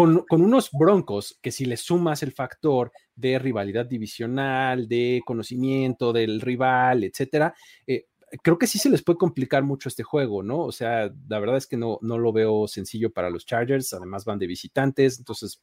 con, 0.02 0.26
con 0.26 0.42
unos 0.42 0.72
broncos 0.72 1.38
que 1.44 1.52
si 1.52 1.66
le 1.66 1.78
sumas 1.78 2.24
el 2.24 2.32
factor 2.32 2.92
de 3.16 3.38
rivalidad 3.38 3.86
divisional, 3.86 4.88
de 4.88 5.22
conocimiento 5.24 6.12
del 6.12 6.42
rival, 6.42 7.04
etcétera, 7.04 7.54
eh, 7.86 8.08
creo 8.42 8.58
que 8.58 8.66
sí 8.66 8.80
se 8.80 8.90
les 8.90 9.04
puede 9.04 9.20
complicar 9.20 9.62
mucho 9.62 9.90
este 9.90 10.02
juego, 10.02 10.42
¿no? 10.42 10.62
O 10.62 10.72
sea, 10.72 11.14
la 11.28 11.40
verdad 11.40 11.58
es 11.58 11.68
que 11.68 11.78
no, 11.78 12.00
no 12.02 12.18
lo 12.18 12.34
veo 12.34 12.68
sencillo 12.68 13.12
para 13.12 13.30
los 13.30 13.46
Chargers, 13.46 13.94
además 13.94 14.26
van 14.26 14.40
de 14.40 14.48
visitantes, 14.48 15.20
entonces, 15.20 15.62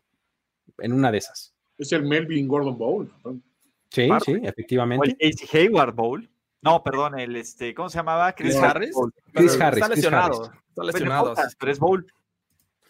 en 0.79 0.93
una 0.93 1.11
de 1.11 1.19
esas. 1.19 1.53
Es 1.77 1.91
el 1.91 2.05
Melvin 2.05 2.47
Gordon 2.47 2.79
Bowl. 2.79 3.13
Sí, 3.91 4.09
sí, 4.25 4.37
efectivamente. 4.41 5.11
O 5.11 5.15
el 5.19 5.35
Hayward 5.53 5.97
Bowl. 5.97 6.31
No, 6.63 6.85
perdón, 6.85 7.19
el 7.19 7.35
este, 7.35 7.75
¿cómo 7.75 7.89
se 7.89 7.99
llamaba? 7.99 8.33
Chris 8.35 8.55
Harris. 8.55 8.95
Chris 9.33 9.61
Harris. 9.61 9.83
Está 9.83 9.95
lesionado. 9.95 10.45
Harris. 10.45 10.61
Está 10.69 10.85
lesionado. 10.85 11.35
Pero, 11.35 11.49
pero 11.59 11.73
es 11.73 11.79
Bowl. 11.81 12.07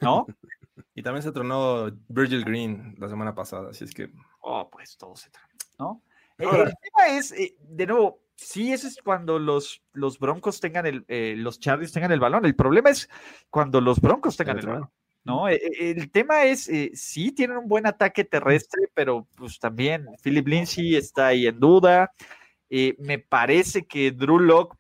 ¿No? 0.03 0.27
y 0.99 1.03
también 1.03 1.23
se 1.23 1.33
tronó 1.33 1.91
Virgil 2.09 2.45
Green 2.45 2.95
la 2.99 3.09
semana 3.09 3.35
pasada, 3.35 3.71
así 3.71 3.85
es 3.85 3.95
que. 3.95 4.11
Oh, 4.41 4.69
pues 4.71 4.97
todo 4.97 5.15
se 5.17 5.31
tronó, 5.31 5.49
¿no? 5.79 6.03
El, 6.39 6.49
el 6.69 6.75
tema 6.83 7.09
es, 7.17 7.33
eh, 7.33 7.57
de 7.61 7.87
nuevo, 7.87 8.23
sí, 8.35 8.73
ese 8.73 8.89
es 8.89 8.99
cuando 9.03 9.39
los, 9.39 9.83
los 9.93 10.19
Broncos 10.19 10.61
tengan 10.61 10.87
el, 10.87 11.05
eh, 11.09 11.35
los 11.37 11.61
Chargers 11.61 11.93
tengan 11.93 12.13
el 12.13 12.21
balón. 12.21 12.45
El 12.45 12.55
problema 12.55 12.91
es 12.91 13.09
cuando 13.51 13.81
los 13.81 14.01
Broncos 14.01 14.37
tengan 14.37 14.59
el 14.59 14.67
balón. 14.67 14.91
¿no? 15.25 15.49
El, 15.49 15.61
el 15.79 16.11
tema 16.11 16.45
es, 16.45 16.69
eh, 16.69 16.91
sí 16.95 17.33
tienen 17.33 17.59
un 17.59 17.69
buen 17.69 17.87
ataque 17.87 18.25
terrestre, 18.25 18.91
pero 18.95 19.27
pues 19.37 19.59
también 19.59 20.07
Philip 20.23 20.49
Lindsay 20.49 20.97
está 20.97 21.29
ahí 21.29 21.47
en 21.47 21.61
duda. 21.61 22.13
Eh, 22.71 22.97
me 22.99 23.19
parece 23.19 23.87
que 23.87 24.11
Drew 24.11 24.39
Lock, 24.39 24.77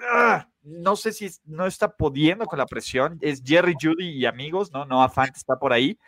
¡ah! 0.00 0.48
No 0.62 0.96
sé 0.96 1.12
si 1.12 1.28
no 1.44 1.66
está 1.66 1.96
pudiendo 1.96 2.46
con 2.46 2.58
la 2.58 2.66
presión. 2.66 3.18
Es 3.20 3.42
Jerry 3.44 3.74
Judy 3.80 4.10
y 4.10 4.26
amigos, 4.26 4.72
¿no? 4.72 4.84
No 4.84 5.06
Fant 5.08 5.36
está 5.36 5.58
por 5.58 5.72
ahí. 5.72 5.98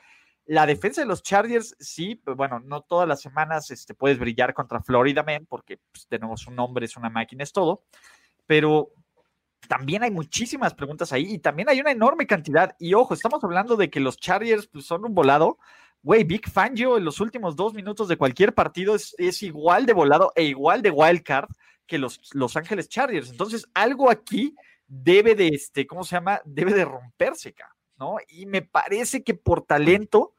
La 0.47 0.67
defensa 0.67 1.01
de 1.01 1.07
los 1.07 1.23
Chargers, 1.23 1.75
sí, 1.79 2.17
pero 2.17 2.37
bueno, 2.37 2.61
no 2.61 2.83
todas 2.83 3.09
las 3.09 3.21
semanas 3.21 3.71
este, 3.71 3.95
puedes 3.95 4.19
brillar 4.19 4.53
contra 4.53 4.83
Florida 4.83 5.23
Man, 5.23 5.47
porque 5.49 5.79
pues, 5.91 6.07
tenemos 6.07 6.47
un 6.47 6.57
nombre, 6.57 6.85
es 6.85 6.97
una 6.97 7.09
máquina, 7.09 7.43
es 7.43 7.53
todo. 7.53 7.85
Pero 8.47 8.91
también 9.69 10.03
hay 10.03 10.11
muchísimas 10.11 10.75
preguntas 10.75 11.13
ahí 11.13 11.35
y 11.35 11.39
también 11.39 11.71
hay 11.71 11.81
una 11.81 11.91
enorme 11.91 12.27
cantidad. 12.27 12.77
Y 12.79 12.95
ojo, 12.95 13.15
estamos 13.15 13.43
hablando 13.43 13.77
de 13.77 13.89
que 13.89 14.01
los 14.01 14.19
Chargers 14.19 14.67
pues, 14.67 14.85
son 14.85 15.05
un 15.05 15.15
volado. 15.15 15.59
Güey, 16.03 16.25
Big 16.25 16.51
Fangio 16.51 16.99
en 16.99 17.05
los 17.05 17.21
últimos 17.21 17.57
dos 17.57 17.73
minutos 17.73 18.09
de 18.09 18.19
cualquier 18.19 18.55
partido 18.55 18.95
es, 18.95 19.15
es 19.17 19.43
igual 19.43 19.87
de 19.87 19.95
volado 19.95 20.33
e 20.37 20.45
igual 20.45 20.83
de 20.83 20.91
wild 20.91 21.23
card 21.23 21.49
que 21.86 21.98
los 21.98 22.20
Los 22.35 22.56
Ángeles 22.56 22.89
Chargers. 22.89 23.31
Entonces, 23.31 23.69
algo 23.74 24.11
aquí 24.11 24.55
debe 24.86 25.35
de, 25.35 25.48
este, 25.48 25.86
¿cómo 25.86 26.05
se 26.05 26.16
llama? 26.16 26.40
Debe 26.44 26.73
de 26.73 26.85
romperse, 26.85 27.55
¿no? 27.98 28.16
Y 28.28 28.47
me 28.47 28.62
parece 28.62 29.23
que 29.23 29.35
por 29.35 29.62
talento, 29.62 30.35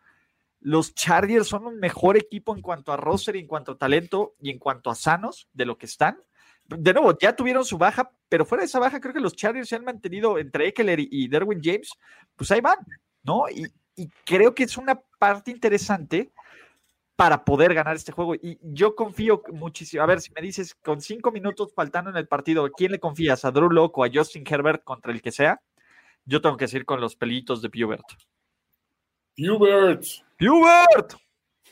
los 0.59 0.93
Chargers 0.93 1.47
son 1.47 1.65
un 1.67 1.79
mejor 1.79 2.17
equipo 2.17 2.55
en 2.55 2.61
cuanto 2.61 2.91
a 2.91 2.97
roster, 2.97 3.35
en 3.35 3.47
cuanto 3.47 3.73
a 3.73 3.77
talento 3.77 4.35
y 4.39 4.49
en 4.49 4.59
cuanto 4.59 4.89
a 4.89 4.95
sanos 4.95 5.47
de 5.53 5.65
lo 5.65 5.77
que 5.77 5.85
están. 5.85 6.21
De 6.67 6.93
nuevo, 6.93 7.15
ya 7.19 7.35
tuvieron 7.35 7.63
su 7.63 7.77
baja, 7.77 8.11
pero 8.27 8.45
fuera 8.45 8.63
de 8.63 8.65
esa 8.65 8.79
baja, 8.79 8.99
creo 8.99 9.13
que 9.13 9.19
los 9.19 9.35
Chargers 9.35 9.69
se 9.69 9.75
han 9.75 9.83
mantenido 9.83 10.39
entre 10.39 10.67
Eckler 10.67 10.99
y 10.99 11.27
Derwin 11.27 11.61
James, 11.63 11.91
pues 12.35 12.49
ahí 12.49 12.61
van, 12.61 12.79
¿no? 13.21 13.43
Y, 13.49 13.67
y 13.95 14.09
creo 14.25 14.55
que 14.55 14.63
es 14.63 14.77
una 14.77 14.99
parte 15.19 15.51
interesante 15.51 16.31
para 17.15 17.45
poder 17.45 17.73
ganar 17.73 17.95
este 17.95 18.11
juego. 18.11 18.35
Y 18.35 18.59
yo 18.61 18.95
confío 18.95 19.41
muchísimo. 19.51 20.03
A 20.03 20.05
ver, 20.05 20.21
si 20.21 20.31
me 20.33 20.41
dices, 20.41 20.75
con 20.75 21.01
cinco 21.01 21.31
minutos 21.31 21.73
faltando 21.73 22.09
en 22.09 22.17
el 22.17 22.27
partido, 22.27 22.69
¿quién 22.71 22.91
le 22.91 22.99
confías? 22.99 23.45
¿A 23.45 23.51
Drew 23.51 23.69
Locke 23.69 23.97
o 23.97 24.03
a 24.03 24.09
Justin 24.13 24.43
Herbert 24.47 24.83
contra 24.83 25.11
el 25.11 25.21
que 25.21 25.31
sea? 25.31 25.61
Yo 26.25 26.41
tengo 26.41 26.57
que 26.57 26.65
decir 26.65 26.85
con 26.85 26.99
los 26.99 27.15
pelitos 27.15 27.61
de 27.61 27.69
Pubert. 27.69 28.05
Hubert. 29.37 30.03
¡Hubert! 30.39 31.13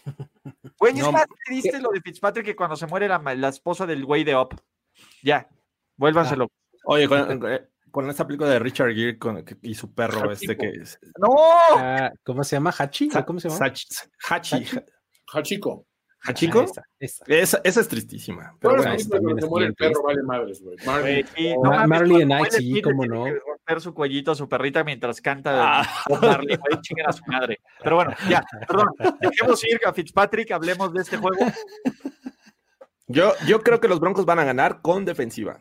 Güey, 0.78 0.99
es 0.99 1.10
más 1.10 1.26
triste 1.45 1.80
lo 1.80 1.90
de 1.91 2.02
Fitzpatrick 2.02 2.45
que 2.45 2.56
cuando 2.57 2.76
se 2.76 2.86
muere 2.88 3.07
la, 3.07 3.20
la 3.36 3.48
esposa 3.48 3.86
del 3.86 4.03
güey 4.03 4.26
de 4.26 4.36
Up. 4.36 4.61
Ya, 5.22 5.48
vuélvanselo. 5.95 6.52
Oye, 6.84 7.07
con, 7.07 7.40
con 7.90 8.10
esta 8.10 8.28
película 8.28 8.49
de 8.49 8.60
Richard 8.60 8.94
Gere 8.94 9.18
con, 9.18 9.45
y 9.61 9.76
su 9.76 9.94
perro, 9.94 10.30
este 10.30 10.57
que 10.57 10.68
es. 10.68 10.99
¡No! 11.18 11.34
Ah, 11.78 12.11
¿Cómo 12.24 12.44
se 12.44 12.57
llama? 12.57 12.74
¿Hachi? 12.78 13.10
¿O 13.15 13.26
¿Cómo 13.26 13.40
se 13.40 13.48
llama? 13.48 13.65
Hachi. 13.65 13.88
Hachi. 14.30 14.65
Hachiko. 15.34 15.85
¿Hachiko? 16.26 16.60
Ah, 16.61 16.64
esa, 16.64 16.84
esa. 16.99 17.23
Esa, 17.27 17.61
esa 17.65 17.81
es 17.81 17.88
tristísima. 17.89 18.55
Pero 18.61 18.76
bueno, 18.76 18.91
películas 18.91 19.10
también 19.10 19.39
es 19.39 19.49
muere 19.49 19.65
el 19.68 19.73
perro 19.76 20.03
vale 20.03 20.23
madres, 20.23 20.61
güey. 20.64 20.77
Marley. 20.85 21.23
Sí, 21.35 21.53
Oh, 21.57 21.64
no 21.65 21.69
mames, 21.72 21.89
Marley 21.89 22.15
cuando 22.15 22.35
and 22.35 22.39
I, 22.39 22.41
Will 22.43 22.51
sí, 22.76 22.81
cómo 22.81 23.05
no. 23.05 23.26
romper 23.26 23.81
su 23.81 23.93
cuellito 23.93 24.31
a 24.31 24.35
su 24.35 24.47
perrita 24.47 24.84
mientras 24.85 25.19
canta 25.19 25.84
Bob 26.07 26.22
Marley, 26.22 26.55
güey, 26.55 26.81
chinguen 26.81 27.10
a 27.10 27.11
su 27.11 27.23
madre. 27.27 27.60
Pero 27.84 27.97
bueno, 27.97 28.14
ya, 28.30 28.41
perdón, 28.68 28.88
dejemos 29.19 29.61
ir 29.65 29.81
a 29.85 29.91
Fitzpatrick, 29.93 30.51
hablemos 30.51 30.93
de 30.93 31.01
este 31.01 31.18
juego. 31.18 31.45
yo, 33.07 33.34
yo 33.45 33.61
creo 33.61 33.81
que 33.81 33.89
los 33.89 33.99
Broncos 33.99 34.26
van 34.26 34.39
a 34.39 34.45
ganar 34.45 34.81
con 34.81 35.03
defensiva. 35.03 35.60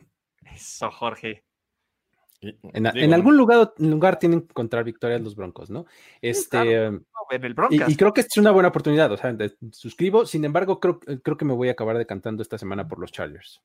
Eso, 0.55 0.90
Jorge. 0.93 1.44
En, 2.43 2.82
Digo, 2.82 2.97
en 2.97 3.14
algún 3.14 3.36
lugar, 3.36 3.73
lugar 3.78 4.19
tienen 4.19 4.40
que 4.40 4.51
encontrar 4.51 4.82
victorias 4.82 5.20
los 5.20 5.36
Broncos, 5.36 5.70
¿no? 5.70 5.86
Este, 6.20 6.48
claro. 6.51 6.90
No, 6.93 7.01
en 7.31 7.44
el 7.44 7.55
y, 7.70 7.97
creo 7.97 8.12
que 8.12 8.20
esta 8.20 8.32
es 8.35 8.39
una 8.39 8.51
buena 8.51 8.70
oportunidad, 8.70 9.12
o 9.12 9.16
sea, 9.16 9.36
suscribo, 9.70 10.27
sin 10.27 10.44
embargo, 10.44 10.81
creo, 10.81 10.98
creo 10.98 11.36
que 11.36 11.44
me 11.44 11.55
voy 11.55 11.69
a 11.69 11.73
acabar 11.73 11.97
decantando 11.97 12.43
esta 12.43 12.59
semana 12.59 12.89
por 12.89 12.98
los 12.98 13.12
Chargers. 13.12 13.62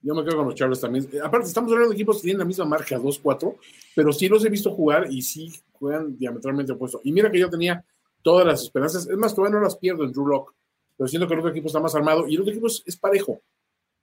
Yo 0.00 0.14
me 0.14 0.24
quedo 0.24 0.36
con 0.36 0.46
los 0.46 0.54
Chargers 0.54 0.80
también. 0.80 1.08
Eh, 1.12 1.20
Aparte, 1.22 1.46
estamos 1.46 1.70
hablando 1.72 1.90
de 1.90 1.96
equipos 1.96 2.16
que 2.16 2.22
tienen 2.22 2.40
la 2.40 2.44
misma 2.44 2.64
marca, 2.64 2.98
2-4, 2.98 3.56
pero 3.94 4.12
sí 4.12 4.28
los 4.28 4.44
he 4.44 4.48
visto 4.48 4.72
jugar 4.72 5.10
y 5.10 5.22
sí 5.22 5.52
juegan 5.72 6.16
diametralmente 6.16 6.72
opuesto. 6.72 7.00
Y 7.04 7.12
mira 7.12 7.30
que 7.30 7.38
yo 7.38 7.48
tenía 7.48 7.84
todas 8.22 8.46
las 8.46 8.62
esperanzas. 8.62 9.08
Es 9.08 9.16
más, 9.16 9.34
todavía 9.34 9.58
no 9.58 9.64
las 9.64 9.76
pierdo 9.76 10.04
en 10.04 10.12
Drew 10.12 10.26
Lock, 10.26 10.54
pero 10.96 11.08
siento 11.08 11.26
que 11.26 11.34
el 11.34 11.40
otro 11.40 11.50
equipo 11.50 11.68
está 11.68 11.80
más 11.80 11.94
armado 11.94 12.28
y 12.28 12.34
el 12.34 12.40
otro 12.40 12.52
equipo 12.52 12.66
es, 12.68 12.82
es 12.86 12.96
parejo. 12.96 13.40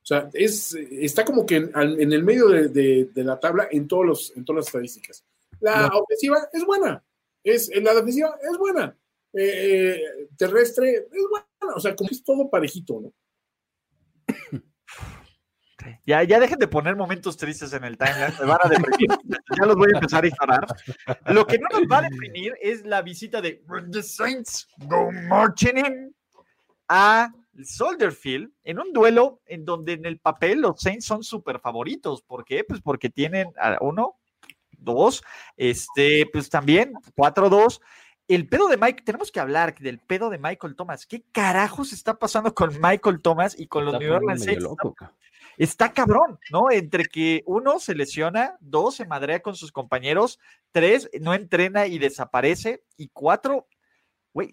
O 0.06 0.08
sea, 0.08 0.30
es, 0.34 0.76
está 0.76 1.26
como 1.26 1.48
que 1.48 1.56
en, 1.56 2.14
el 2.14 2.24
medio 2.24 2.48
de, 2.50 2.68
de- 2.68 3.10
de 3.12 3.24
la 3.24 3.40
tabla 3.40 3.68
en, 3.72 3.88
todos 3.88 4.06
los, 4.06 4.34
en 4.38 4.46
todas 4.46 4.58
las 4.58 4.68
estadísticas. 4.68 5.26
La 5.60 5.88
ofensiva 5.88 6.48
es 6.54 6.64
buena, 6.64 7.04
es, 7.44 7.72
la 7.82 7.96
defensiva 7.96 8.38
es 8.40 8.56
buena, 8.60 8.96
eh, 9.34 9.96
eh, 9.98 10.28
terrestre 10.38 11.08
es 11.12 11.28
buena, 11.28 11.76
o 11.76 11.80
sea, 11.80 11.96
como 11.96 12.12
es 12.12 12.24
todo 12.24 12.48
parejito, 12.52 13.02
¿no? 13.02 13.14
Ya, 16.06 16.24
ya 16.24 16.40
dejen 16.40 16.60
de 16.60 16.68
poner 16.68 16.96
momentos 16.96 17.36
tristes 17.36 17.74
en 17.74 17.84
el 17.84 17.98
timeline, 17.98 18.34
me 18.40 18.46
van 18.46 18.60
a 18.64 18.70
deprimir. 18.70 19.10
ya 19.60 19.66
los 19.66 19.76
voy 19.76 19.90
a 19.92 19.98
empezar 19.98 20.24
a 20.24 20.28
ignorar. 20.28 20.68
Lo 21.28 21.48
que 21.48 21.58
no 21.58 21.68
nos 21.72 21.82
va 21.92 21.98
a 22.00 22.10
deprimir 22.10 22.54
es 22.62 22.86
la 22.86 23.02
visita 23.02 23.42
de 23.42 23.64
The 23.92 24.04
Saints 24.04 24.68
go 24.88 25.12
marching 25.12 25.78
in 25.78 26.16
a 26.90 27.32
Soldier 27.64 28.12
Field 28.12 28.52
en 28.64 28.80
un 28.80 28.92
duelo 28.92 29.42
en 29.46 29.66
donde 29.66 29.94
en 29.94 30.06
el 30.06 30.20
papel 30.20 30.62
los 30.62 30.82
Saints 30.82 31.06
son 31.06 31.24
súper 31.24 31.60
favoritos. 31.60 32.22
¿Por 32.22 32.44
qué? 32.44 32.64
Pues 32.64 32.82
porque 32.82 33.10
tienen 33.10 33.54
a 33.58 33.78
uno, 33.82 34.16
dos, 34.78 35.24
este, 35.58 36.26
pues 36.32 36.50
también 36.50 36.94
4-2. 37.16 37.82
El 38.28 38.48
pedo 38.48 38.68
de 38.68 38.78
Mike, 38.78 39.04
tenemos 39.04 39.32
que 39.32 39.40
hablar 39.40 39.76
del 39.78 40.00
pedo 40.00 40.30
de 40.30 40.40
Michael 40.40 40.76
Thomas. 40.76 41.06
¿Qué 41.06 41.24
carajos 41.32 41.94
está 41.94 42.18
pasando 42.18 42.54
con 42.54 42.72
Michael 42.82 43.22
Thomas 43.22 43.56
y 43.58 43.68
con 43.68 43.86
los 43.86 43.94
Está 43.94 44.06
New 44.06 44.16
Orleans 44.16 44.44
Saints? 44.44 44.66
está 45.58 45.94
cabrón, 45.94 46.40
¿no? 46.52 46.72
Entre 46.72 47.06
que 47.06 47.44
uno 47.46 47.80
se 47.80 47.96
lesiona, 47.96 48.58
dos 48.60 48.96
se 48.96 49.06
madrea 49.06 49.42
con 49.42 49.56
sus 49.56 49.72
compañeros, 49.72 50.40
tres 50.72 51.10
no 51.22 51.34
entrena 51.34 51.88
y 51.88 51.98
desaparece, 51.98 52.84
y 52.98 53.10
cuatro, 53.10 53.68
güey, 54.34 54.52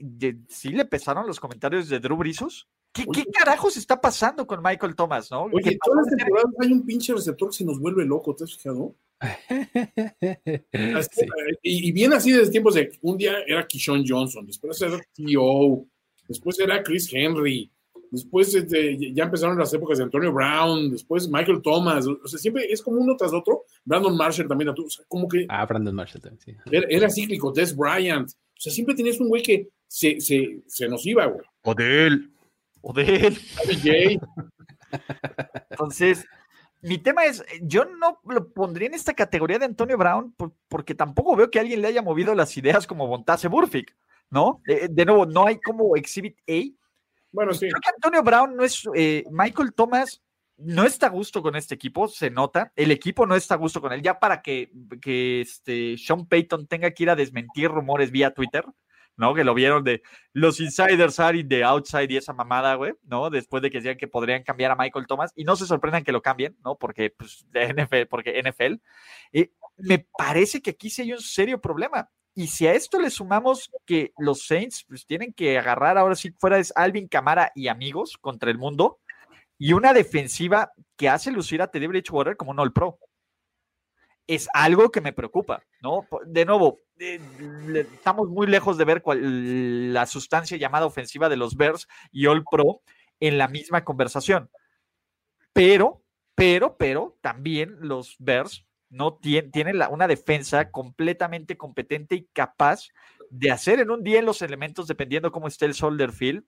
¿sí 0.49 0.71
le 0.71 0.85
pesaron 0.85 1.27
los 1.27 1.41
comentarios 1.41 1.89
de 1.89 1.99
Drew 1.99 2.17
Brizos? 2.17 2.69
¿Qué, 2.93 3.05
qué 3.13 3.25
carajos 3.27 3.77
está 3.77 4.01
pasando 4.01 4.47
con 4.47 4.63
Michael 4.63 4.95
Thomas, 4.95 5.31
no? 5.31 5.45
Oye, 5.45 5.79
todas 5.83 6.05
las 6.05 6.11
de 6.11 6.17
temporadas 6.17 6.53
hay 6.61 6.73
un 6.73 6.85
pinche 6.85 7.15
receptor 7.15 7.49
que 7.51 7.57
se 7.57 7.65
nos 7.65 7.79
vuelve 7.81 8.05
loco, 8.05 8.35
¿te 8.35 8.45
has 8.45 8.55
fijado? 8.55 8.95
Así, 9.21 11.09
Sí. 11.13 11.25
eh, 11.25 11.57
y, 11.63 11.89
y 11.89 11.93
bien 11.93 12.13
así 12.13 12.33
desde 12.33 12.51
tiempos 12.51 12.75
de 12.75 12.91
un 13.03 13.17
día 13.17 13.35
era 13.47 13.67
Kishon 13.67 14.05
Johnson, 14.07 14.45
después 14.47 14.81
era 14.83 14.99
T.O., 15.15 15.87
después 16.29 16.59
era 16.59 16.83
Chris 16.83 17.09
Henry, 17.13 17.71
después 18.11 18.55
este, 18.55 19.13
ya 19.15 19.25
empezaron 19.25 19.59
las 19.59 19.73
épocas 19.73 19.99
de 19.99 20.05
Antonio 20.05 20.33
Brown, 20.33 20.91
después 20.91 21.29
Michael 21.29 21.63
Thomas, 21.63 22.07
o 22.07 22.27
sea, 22.27 22.39
siempre 22.39 22.65
es 22.71 22.83
como 22.83 23.01
uno 23.01 23.17
tras 23.17 23.33
otro, 23.33 23.65
Brandon 23.85 24.17
Marshall 24.17 24.49
también, 24.49 24.71
o 24.71 24.91
sea, 24.91 25.05
como 25.09 25.29
que 25.29 25.47
Ah, 25.49 25.65
Brandon 25.67 25.95
Marshall 25.95 26.21
también, 26.21 26.41
sí. 26.45 26.55
era, 26.71 26.87
era 26.91 27.11
cíclico, 27.11 27.53
Des 27.53 27.75
Bryant, 27.77 28.29
o 28.31 28.61
sea, 28.61 28.73
siempre 28.73 28.95
tenías 28.95 29.19
un 29.21 29.29
güey 29.29 29.43
que 29.43 29.69
se, 29.87 30.21
se, 30.21 30.63
se 30.67 30.89
nos 30.89 31.05
iba, 31.07 31.27
güey. 31.27 31.45
Odell. 31.63 32.29
O 32.83 32.93
de 32.93 33.27
él. 33.29 33.39
Jay, 33.83 34.19
Entonces, 35.71 36.27
mi 36.83 36.99
tema 36.99 37.25
es, 37.25 37.45
yo 37.63 37.85
no 37.85 38.21
lo 38.25 38.53
pondría 38.53 38.89
en 38.89 38.95
esta 38.95 39.15
categoría 39.15 39.59
de 39.59 39.67
Antonio 39.67 39.97
Brown 39.97 40.33
por- 40.33 40.53
porque 40.69 40.95
tampoco 40.95 41.37
veo 41.37 41.51
que 41.51 41.61
alguien 41.61 41.81
le 41.81 41.89
haya 41.89 42.03
movido 42.03 42.35
las 42.35 42.57
ideas 42.57 42.87
como 42.87 43.07
Montase 43.07 43.49
Burfict, 43.49 43.95
¿no? 44.31 44.61
Eh, 44.67 44.89
de 44.91 45.05
nuevo, 45.05 45.27
no 45.27 45.47
hay 45.47 45.59
como 45.61 45.97
Exhibit 45.97 46.37
A, 46.49 46.77
bueno, 47.35 47.55
sí, 47.55 47.61
Creo 47.61 47.81
que 47.81 47.91
Antonio 47.95 48.23
Brown 48.23 48.55
no 48.57 48.63
es. 48.63 48.83
eh, 48.95 49.25
Michael 49.31 49.73
Thomas 49.73 50.21
no 50.59 50.85
está 50.85 51.07
a 51.07 51.11
gusto 51.11 51.41
con 51.41 51.57
este 51.57 51.75
equipo, 51.75 52.07
se 52.07 52.29
nota. 52.31 52.71
El 52.77 52.91
equipo 52.91 53.27
no 53.27 53.35
está 53.35 53.55
a 53.55 53.57
gusto 53.57 53.81
con 53.81 53.91
él. 53.91 54.03
Ya 54.03 54.21
para 54.21 54.43
que, 54.43 54.71
que 55.01 55.41
este 55.41 55.97
Sean 55.97 56.27
Payton 56.27 56.67
tenga 56.67 56.91
que 56.91 57.05
ir 57.05 57.11
a 57.11 57.17
desmentir 57.17 57.71
rumores 57.71 58.11
vía 58.11 58.35
Twitter, 58.35 58.67
¿no? 59.17 59.35
Que 59.35 59.45
lo 59.45 59.55
vieron 59.55 59.85
de 59.85 60.03
los 60.33 60.61
insiders 60.61 61.21
are 61.21 61.39
in 61.39 61.49
the 61.49 61.65
outside 61.65 62.11
y 62.11 62.17
esa 62.17 62.33
mamada, 62.33 62.75
güey, 62.75 62.95
¿no? 63.05 63.31
Después 63.31 63.63
de 63.63 63.71
que 63.71 63.79
decían 63.79 63.97
que 63.97 64.09
podrían 64.09 64.43
cambiar 64.43 64.71
a 64.71 64.77
Michael 64.77 65.07
Thomas 65.07 65.33
y 65.37 65.45
no 65.45 65.57
se 65.57 65.67
sorprendan 65.67 66.05
que 66.05 66.13
lo 66.13 66.23
cambien, 66.23 66.57
¿no? 66.65 66.77
Porque, 66.77 67.11
pues, 67.11 67.45
de 67.51 67.73
NFL, 67.75 68.07
porque 68.09 68.43
NFL. 68.43 68.81
Eh, 69.33 69.51
me 69.77 70.07
parece 70.19 70.61
que 70.63 70.71
aquí 70.71 70.91
sí 70.91 71.03
hay 71.03 71.13
un 71.13 71.21
serio 71.21 71.61
problema. 71.61 72.09
Y 72.35 72.47
si 72.47 72.67
a 72.67 72.73
esto 72.73 72.99
le 72.99 73.11
sumamos 73.11 73.71
que 73.85 74.13
los 74.17 74.47
Saints 74.47 74.85
pues, 74.89 75.05
tienen 75.05 75.35
que 75.35 75.59
agarrar 75.59 75.99
ahora 75.99 76.15
sí 76.15 76.31
fuera 76.39 76.59
es 76.59 76.73
Alvin 76.75 77.09
Camara 77.09 77.53
y 77.55 77.69
amigos 77.69 78.17
contra 78.19 78.51
el 78.51 78.57
mundo, 78.57 79.01
y 79.59 79.75
una 79.75 79.93
defensiva 79.93 80.73
que 80.97 81.09
hace 81.09 81.31
lucir 81.31 81.63
a 81.63 81.71
Teddy 81.71 81.87
Bridgewater 81.87 82.37
como 82.37 82.51
un 82.51 82.59
All 82.59 82.73
Pro. 82.73 82.99
Es 84.27 84.49
algo 84.55 84.91
que 84.91 85.01
me 85.01 85.13
preocupa, 85.13 85.63
¿no? 85.83 86.07
De 86.27 86.45
nuevo, 86.45 86.81
estamos 87.03 88.29
muy 88.29 88.47
lejos 88.47 88.79
de 88.79 88.85
ver 88.85 89.03
la 89.05 90.07
sustancia 90.07 90.57
llamada 90.57 90.87
ofensiva 90.87 91.29
de 91.29 91.37
los 91.37 91.57
Bears 91.57 91.89
y 92.11 92.27
All 92.27 92.45
Pro 92.49 92.83
en 93.21 93.39
la 93.39 93.49
misma 93.49 93.85
conversación. 93.85 94.51
Pero, 95.53 96.03
pero, 96.35 96.77
pero, 96.77 97.19
también 97.21 97.77
los 97.81 98.17
Bears 98.19 98.67
no 98.89 99.15
tienen, 99.15 99.81
una 99.91 100.07
defensa 100.07 100.71
completamente 100.71 101.57
competente 101.57 102.15
y 102.15 102.29
capaz 102.33 102.89
de 103.31 103.51
hacer 103.51 103.81
en 103.81 103.91
un 103.91 104.03
día 104.03 104.21
los 104.21 104.43
elementos 104.43 104.87
dependiendo 104.87 105.33
cómo 105.33 105.49
esté 105.49 105.65
el 105.65 105.75
Soldier 105.75 106.13
Field 106.13 106.45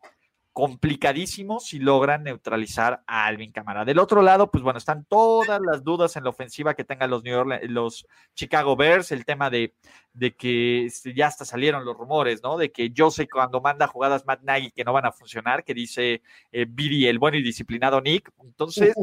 complicadísimo 0.54 1.58
si 1.58 1.80
logran 1.80 2.22
neutralizar 2.22 3.02
a 3.08 3.26
Alvin 3.26 3.50
Camara. 3.50 3.84
Del 3.84 3.98
otro 3.98 4.22
lado, 4.22 4.52
pues 4.52 4.62
bueno, 4.62 4.78
están 4.78 5.04
todas 5.04 5.60
las 5.60 5.82
dudas 5.82 6.16
en 6.16 6.22
la 6.22 6.30
ofensiva 6.30 6.74
que 6.74 6.84
tengan 6.84 7.10
los 7.10 7.24
New 7.24 7.36
Orleans, 7.36 7.68
los 7.68 8.06
Chicago 8.34 8.76
Bears, 8.76 9.10
el 9.10 9.24
tema 9.24 9.50
de, 9.50 9.74
de 10.12 10.36
que 10.36 10.86
este, 10.86 11.12
ya 11.12 11.26
hasta 11.26 11.44
salieron 11.44 11.84
los 11.84 11.96
rumores, 11.96 12.40
¿no? 12.40 12.56
De 12.56 12.70
que 12.70 12.90
yo 12.90 13.10
sé 13.10 13.28
cuando 13.28 13.60
manda 13.60 13.88
jugadas 13.88 14.24
Matt 14.26 14.42
Nagy 14.42 14.70
que 14.70 14.84
no 14.84 14.92
van 14.92 15.06
a 15.06 15.12
funcionar, 15.12 15.64
que 15.64 15.74
dice 15.74 16.22
eh, 16.52 16.66
Biri, 16.68 17.08
el 17.08 17.18
bueno 17.18 17.36
y 17.36 17.42
disciplinado 17.42 18.00
Nick. 18.00 18.30
Entonces, 18.40 18.94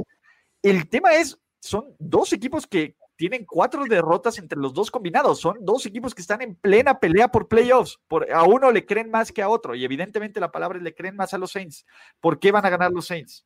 el 0.62 0.88
tema 0.88 1.16
es, 1.16 1.38
son 1.60 1.94
dos 2.00 2.32
equipos 2.32 2.66
que 2.66 2.96
tienen 3.16 3.46
cuatro 3.46 3.86
derrotas 3.86 4.40
entre 4.40 4.60
los 4.60 4.74
dos 4.74 4.90
combinados. 4.90 5.40
Son 5.40 5.58
dos 5.62 5.86
equipos 5.86 6.16
que 6.16 6.22
están 6.22 6.42
en 6.42 6.56
plena 6.56 7.00
pelea 7.00 7.28
por 7.30 7.48
playoffs. 7.48 8.00
Por, 8.08 8.32
a 8.32 8.44
uno 8.44 8.72
le 8.72 8.86
creen 8.86 9.12
más 9.12 9.32
que 9.32 9.42
a 9.42 9.50
otro. 9.50 9.76
Y 9.76 9.86
evidentemente 9.86 10.40
la 10.40 10.52
palabra 10.52 10.78
es 10.78 10.84
le 10.84 10.96
creen 10.96 11.16
más 11.16 11.34
a 11.34 11.38
los 11.38 11.52
Saints. 11.52 11.86
¿Por 12.20 12.40
qué 12.40 12.52
van 12.52 12.66
a 12.66 12.70
ganar 12.70 12.92
los 12.92 13.08
Saints? 13.08 13.46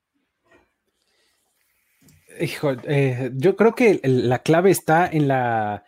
Hijo, 2.40 2.72
eh, 2.84 3.32
yo 3.34 3.56
creo 3.56 3.76
que 3.76 4.00
la 4.04 4.40
clave 4.40 4.72
está 4.72 5.08
en 5.08 5.28
la, 5.28 5.86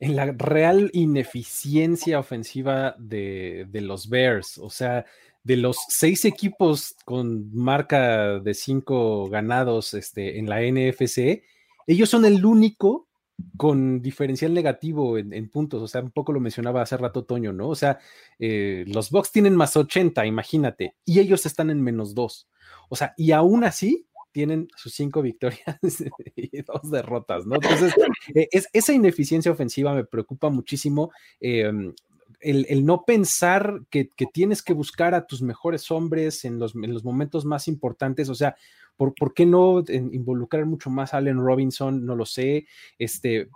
en 0.00 0.16
la 0.16 0.26
real 0.32 0.90
ineficiencia 0.92 2.18
ofensiva 2.18 2.94
de, 2.98 3.66
de 3.68 3.80
los 3.80 4.08
Bears. 4.08 4.58
O 4.58 4.70
sea, 4.70 5.04
de 5.44 5.58
los 5.58 5.76
seis 5.88 6.24
equipos 6.24 6.96
con 7.04 7.54
marca 7.54 8.40
de 8.40 8.54
cinco 8.54 9.28
ganados 9.28 9.92
este, 9.94 10.38
en 10.38 10.48
la 10.48 10.62
NFC, 10.62 11.42
ellos 11.86 12.08
son 12.10 12.24
el 12.24 12.44
único 12.44 13.08
con 13.56 14.00
diferencial 14.00 14.54
negativo 14.54 15.18
en, 15.18 15.48
puntos, 15.50 15.82
o 15.82 15.88
sea, 15.88 16.00
un 16.02 16.12
poco 16.12 16.32
lo 16.32 16.40
mencionaba 16.40 16.82
hace 16.82 16.96
rato 16.96 17.24
Toño, 17.24 17.52
¿no? 17.52 17.68
O 17.68 17.74
sea, 17.74 17.98
eh, 18.38 18.84
los 18.86 19.10
Bucks 19.10 19.32
tienen 19.32 19.56
más 19.56 19.76
80, 19.76 20.24
imagínate, 20.24 20.94
y 21.04 21.18
ellos 21.18 21.44
están 21.44 21.70
en 21.70 21.82
menos 21.82 22.14
2. 22.14 22.48
O 22.88 22.96
sea, 22.96 23.12
y 23.16 23.32
aún 23.32 23.64
así 23.64 24.06
tienen 24.30 24.68
sus 24.76 24.94
cinco 24.94 25.22
victorias 25.22 25.78
y 26.36 26.62
dos 26.62 26.90
derrotas, 26.90 27.46
¿no? 27.46 27.56
Entonces, 27.56 27.94
eh, 28.34 28.48
es, 28.50 28.68
esa 28.72 28.92
ineficiencia 28.92 29.52
ofensiva 29.52 29.94
me 29.94 30.04
preocupa 30.04 30.50
muchísimo. 30.50 31.10
Em, 31.40 31.92
el, 32.40 32.84
no 32.84 33.04
pensar 33.04 33.80
que, 33.90 34.10
tienes 34.32 34.62
que 34.62 34.74
buscar 34.74 35.14
a 35.14 35.26
tus 35.26 35.40
mejores 35.40 35.90
hombres 35.90 36.44
en 36.44 36.58
los, 36.58 36.74
en 36.74 36.92
los 36.92 37.04
momentos 37.04 37.44
más 37.44 37.68
importantes, 37.68 38.28
o 38.28 38.34
sea, 38.34 38.56
¿Por, 38.96 39.34
qué 39.34 39.46
no 39.46 39.82
involucrar 39.88 40.66
mucho 40.66 40.90
más 40.90 41.14
a 41.14 41.18
Allen 41.18 41.38
Robinson? 41.38 42.04
No 42.04 42.14
lo 42.14 42.26
sé. 42.26 42.66
Este, 42.98 43.48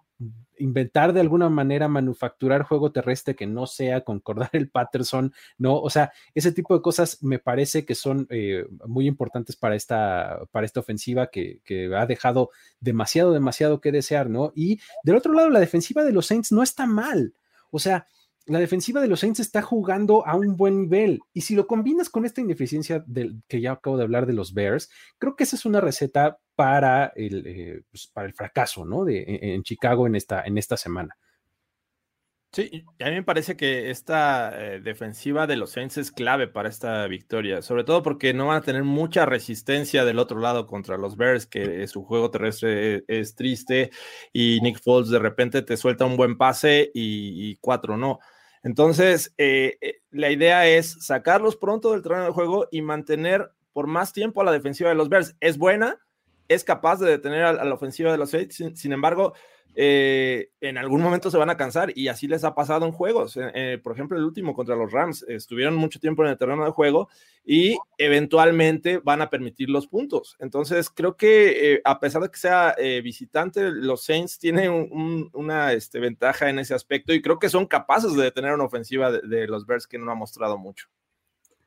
inventar 0.59 1.13
de 1.13 1.21
alguna 1.21 1.49
manera 1.49 1.87
manufacturar 1.87 2.65
juego 2.65 2.91
terrestre 2.91 3.37
que 3.37 3.47
no 3.47 3.67
sea 3.67 4.03
concordar 4.03 4.51
el 4.53 4.69
Patterson, 4.69 5.33
¿no? 5.57 5.81
O 5.81 5.91
sea, 5.91 6.13
ese 6.35 6.53
tipo 6.53 6.75
de 6.75 6.83
cosas 6.83 7.23
me 7.23 7.39
parece 7.39 7.85
que 7.85 7.95
son 7.95 8.27
eh, 8.31 8.67
muy 8.87 9.07
importantes 9.07 9.57
para 9.57 9.77
esta, 9.77 10.41
para 10.51 10.67
esta 10.67 10.81
ofensiva 10.81 11.29
que, 11.29 11.61
que, 11.65 11.95
ha 11.95 12.07
dejado 12.07 12.51
demasiado, 12.81 13.33
demasiado 13.33 13.81
que 13.81 13.93
desear, 13.93 14.29
¿no? 14.29 14.53
Y 14.55 14.81
del 15.05 15.17
otro 15.17 15.33
lado, 15.33 15.51
la 15.51 15.61
defensiva 15.61 16.05
de 16.05 16.13
los 16.13 16.27
Saints 16.27 16.51
no 16.51 16.63
está 16.63 16.87
mal. 16.87 17.35
O 17.71 17.79
sea, 17.79 18.09
la 18.49 18.59
defensiva 18.59 19.01
de 19.01 19.09
los 19.09 19.21
Saints 19.21 19.41
está 19.41 19.63
jugando 19.63 20.27
a 20.27 20.35
un 20.35 20.57
buen 20.57 20.83
nivel. 20.83 21.21
Y 21.33 21.43
si 21.43 21.55
lo 21.55 21.67
combinas 21.67 22.09
con 22.09 22.25
esta 22.25 22.41
ineficiencia 22.41 23.05
del, 23.07 23.43
que 23.47 23.61
ya 23.61 23.73
acabo 23.73 23.99
de 23.99 24.05
hablar 24.05 24.27
de 24.27 24.33
los 24.33 24.55
Bears, 24.55 24.91
creo 25.19 25.37
que 25.37 25.45
esa 25.45 25.57
es 25.57 25.67
una 25.67 25.81
receta 25.81 26.39
para 26.55 27.13
el, 27.15 27.47
eh, 27.47 27.83
pues, 27.91 28.09
para 28.09 28.27
el 28.27 28.35
fracaso, 28.35 28.85
¿no? 28.85 29.05
De, 29.05 29.25
en, 29.27 29.63
Chicago 29.63 30.07
en 30.07 30.17
esta, 30.17 30.43
en 30.43 30.57
esta 30.57 30.77
semana. 30.77 31.17
Sí, 32.51 32.87
a 33.01 33.05
mí 33.11 33.17
me 33.17 33.23
parece 33.23 33.59
que 33.59 33.91
esta 33.91 34.51
eh, 34.57 34.81
defensiva 34.81 35.47
de 35.47 35.57
los 35.57 35.73
Saints 35.73 35.99
es 35.99 36.11
clave 36.11 36.49
para 36.49 36.71
esta 36.71 37.07
victoria, 37.07 37.61
sobre 37.61 37.85
todo 37.85 38.03
porque 38.03 38.33
no 38.33 38.47
van 38.47 38.57
a 38.57 38.63
tener 38.63 38.85
mucha 38.85 39.27
resistencia 39.27 40.07
del 40.07 40.19
otro 40.19 40.41
lado 40.41 40.67
contra 40.67 40.97
los 40.97 41.19
Bears, 41.19 41.45
que 41.45 41.87
su 41.89 42.05
juego 42.05 42.31
terrestre 42.31 43.05
es, 43.07 43.35
triste 43.35 43.91
y 44.33 44.61
Nick 44.63 44.81
Foles 44.83 45.11
de 45.11 45.19
repente 45.19 45.61
te 45.61 45.77
suelta 45.77 46.07
un 46.07 46.17
buen 46.17 46.39
pase 46.39 46.91
y 46.95 47.55
cuatro 47.57 47.99
no. 47.99 48.19
Entonces, 48.63 49.35
eh, 49.39 49.79
eh, 49.81 50.01
la 50.11 50.31
idea 50.31 50.67
es 50.67 51.05
sacarlos 51.05 51.57
pronto 51.57 51.93
del 51.93 52.03
terreno 52.03 52.25
de 52.25 52.31
juego 52.33 52.69
y 52.71 52.83
mantener 52.83 53.53
por 53.73 53.87
más 53.87 54.13
tiempo 54.13 54.41
a 54.41 54.45
la 54.45 54.53
defensiva 54.53 54.91
de 54.91 54.97
los 54.97 55.09
Bears. 55.09 55.37
Es 55.41 55.59
buena, 55.59 55.99
es 56.49 56.65
capaz 56.65 56.99
de 57.01 57.11
detener 57.11 57.45
a, 57.45 57.53
la 57.65 57.75
ofensiva 57.75 58.11
de 58.11 58.19
los 58.19 58.31
Saints, 58.31 58.63
sin 58.75 58.93
embargo, 58.93 59.35
eh, 59.81 60.51
en 60.61 60.77
algún 60.77 61.01
momento 61.01 61.31
se 61.31 61.39
van 61.39 61.51
a 61.51 61.57
cansar 61.57 61.93
y 61.95 62.09
así 62.09 62.27
les 62.27 62.43
ha 62.43 62.57
pasado 62.57 62.85
en 62.85 62.91
juegos. 62.91 63.37
Eh, 63.37 63.53
eh, 63.55 63.81
por 63.81 63.93
ejemplo, 63.93 64.19
el 64.19 64.25
último 64.25 64.53
contra 64.53 64.75
los 64.75 64.91
Rams, 64.91 65.25
estuvieron 65.29 65.77
mucho 65.77 66.01
tiempo 66.01 66.25
en 66.25 66.31
el 66.31 66.37
terreno 66.37 66.65
de 66.65 66.73
juego 66.73 67.09
y 67.45 67.79
eventualmente 67.97 68.99
van 68.99 69.23
a 69.23 69.31
permitir 69.31 69.71
los 69.71 69.87
puntos. 69.87 70.37
Entonces, 70.41 70.91
creo 70.91 71.17
que 71.17 71.81
a 71.85 72.01
pesar 72.01 72.23
de 72.23 72.29
que 72.29 72.39
sea 72.39 72.75
visitante, 73.05 73.71
los 73.71 74.03
Saints 74.03 74.41
tienen 74.41 75.31
una 75.33 75.73
este, 75.73 76.01
ventaja 76.01 76.51
en 76.51 76.59
ese 76.59 76.75
aspecto 76.75 77.15
y 77.15 77.23
creo 77.23 77.39
que 77.39 77.49
son 77.49 77.67
capaces 77.67 78.15
de 78.17 78.25
detener 78.25 78.55
una 78.55 78.65
ofensiva 78.65 79.13
de, 79.13 79.47
los 79.47 79.65
Bears 79.65 79.87
que 79.87 79.99
no 79.99 80.11
ha 80.11 80.17
mostrado 80.17 80.59
mucho. 80.59 80.89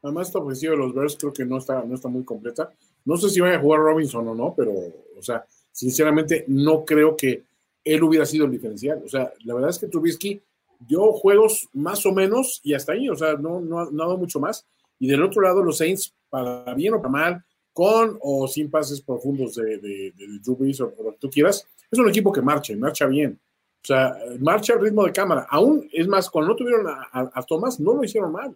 Además, 0.04 0.28
esta 0.28 0.40
ofensiva 0.40 0.72
de 0.72 0.78
los 0.78 0.94
Bears 0.94 1.18
creo 1.20 1.34
que 1.34 1.46
no 1.46 1.58
está, 1.58 1.84
no 1.84 1.96
está 1.96 2.08
muy 2.08 2.24
completa. 2.24 2.72
No 3.06 3.18
sé 3.18 3.30
si 3.30 3.40
vaya 3.40 3.58
a 3.58 3.62
jugar 3.62 3.82
Robinson 3.82 4.28
o 4.28 4.36
no, 4.36 4.54
pero, 4.56 4.72
o 4.72 5.22
sea, 5.22 5.46
sinceramente 5.72 6.46
no 6.48 6.84
creo 6.84 7.16
que 7.16 7.44
él 7.84 8.04
hubiera 8.04 8.26
sido 8.26 8.46
el 8.46 8.52
diferencial. 8.52 9.02
O 9.04 9.08
sea, 9.08 9.32
la 9.44 9.54
verdad 9.54 9.70
es 9.70 9.80
que 9.80 9.88
Trubisky 9.88 10.42
dio 10.80 11.12
juegos 11.14 11.70
más 11.74 12.06
o 12.06 12.12
menos 12.12 12.60
y 12.64 12.74
hasta 12.74 12.94
ahí, 12.94 13.10
o 13.10 13.16
sea, 13.16 13.34
no, 13.34 13.60
no, 13.62 13.80
ha 13.80 13.90
dado 13.92 14.18
mucho 14.18 14.40
más. 14.40 14.66
Y 15.00 15.08
del 15.08 15.24
otro 15.24 15.42
lado, 15.42 15.64
los 15.64 15.78
Saints, 15.78 16.14
para 16.30 16.74
bien 16.74 16.94
o 16.94 17.02
para 17.02 17.12
mal, 17.12 17.46
con 17.74 18.18
o 18.22 18.48
sin 18.48 18.70
pases 18.70 19.02
profundos 19.02 19.56
de, 19.56 19.78
de, 19.78 20.14
Brees 20.46 20.82
o, 20.82 20.94
lo 21.04 21.12
que 21.12 21.18
tú 21.20 21.30
quieras, 21.30 21.66
es 21.90 22.00
un 22.00 22.10
equipo 22.10 22.32
que 22.32 22.42
marcha 22.42 22.74
y 22.74 22.76
marcha 22.76 23.06
bien. 23.08 23.40
O 23.84 23.88
sea, 23.88 24.16
marcha 24.40 24.74
al 24.74 24.82
ritmo 24.82 25.06
de 25.06 25.12
cámara. 25.12 25.48
Aún, 25.50 25.90
es 25.92 26.08
más, 26.08 26.30
cuando 26.30 26.52
no 26.52 26.56
tuvieron 26.56 26.86
a, 26.88 27.44
Thomas, 27.48 27.80
no 27.80 27.96
lo 27.96 28.04
hicieron 28.04 28.32
mal. 28.32 28.56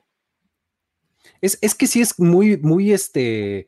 Es, 1.41 1.57
es, 1.61 1.76
que 1.76 1.88
sí 1.88 2.02
es 2.02 2.19
muy, 2.19 2.57
muy 2.57 2.91
este, 2.91 3.68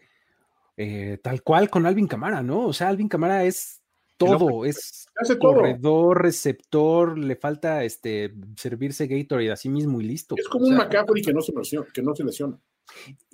eh, 0.78 1.18
tal 1.22 1.44
cual 1.44 1.70
con 1.70 1.86
Alvin 1.86 2.08
Camara, 2.08 2.42
¿no? 2.42 2.66
O 2.68 2.74
sea, 2.74 2.90
Alvin 2.90 3.10
Camara 3.10 3.44
es 3.44 3.82
todo, 4.18 4.66
es 4.66 5.08
corredor, 5.40 6.22
receptor, 6.22 7.18
le 7.18 7.36
falta 7.36 7.84
este 7.84 8.34
servirse 8.56 9.08
Gatorade 9.08 9.52
a 9.52 9.56
sí 9.56 9.70
mismo 9.70 10.02
y 10.02 10.06
listo. 10.06 10.36
Es 10.38 10.48
como 10.48 10.68
un 10.68 10.76
McCaffrey 10.76 11.22
que 11.24 11.34
no 11.34 11.42
se 11.42 11.54
lesiona, 11.54 11.88
que 11.94 12.02
no 12.02 12.16
se 12.16 12.24
lesiona. 12.24 12.60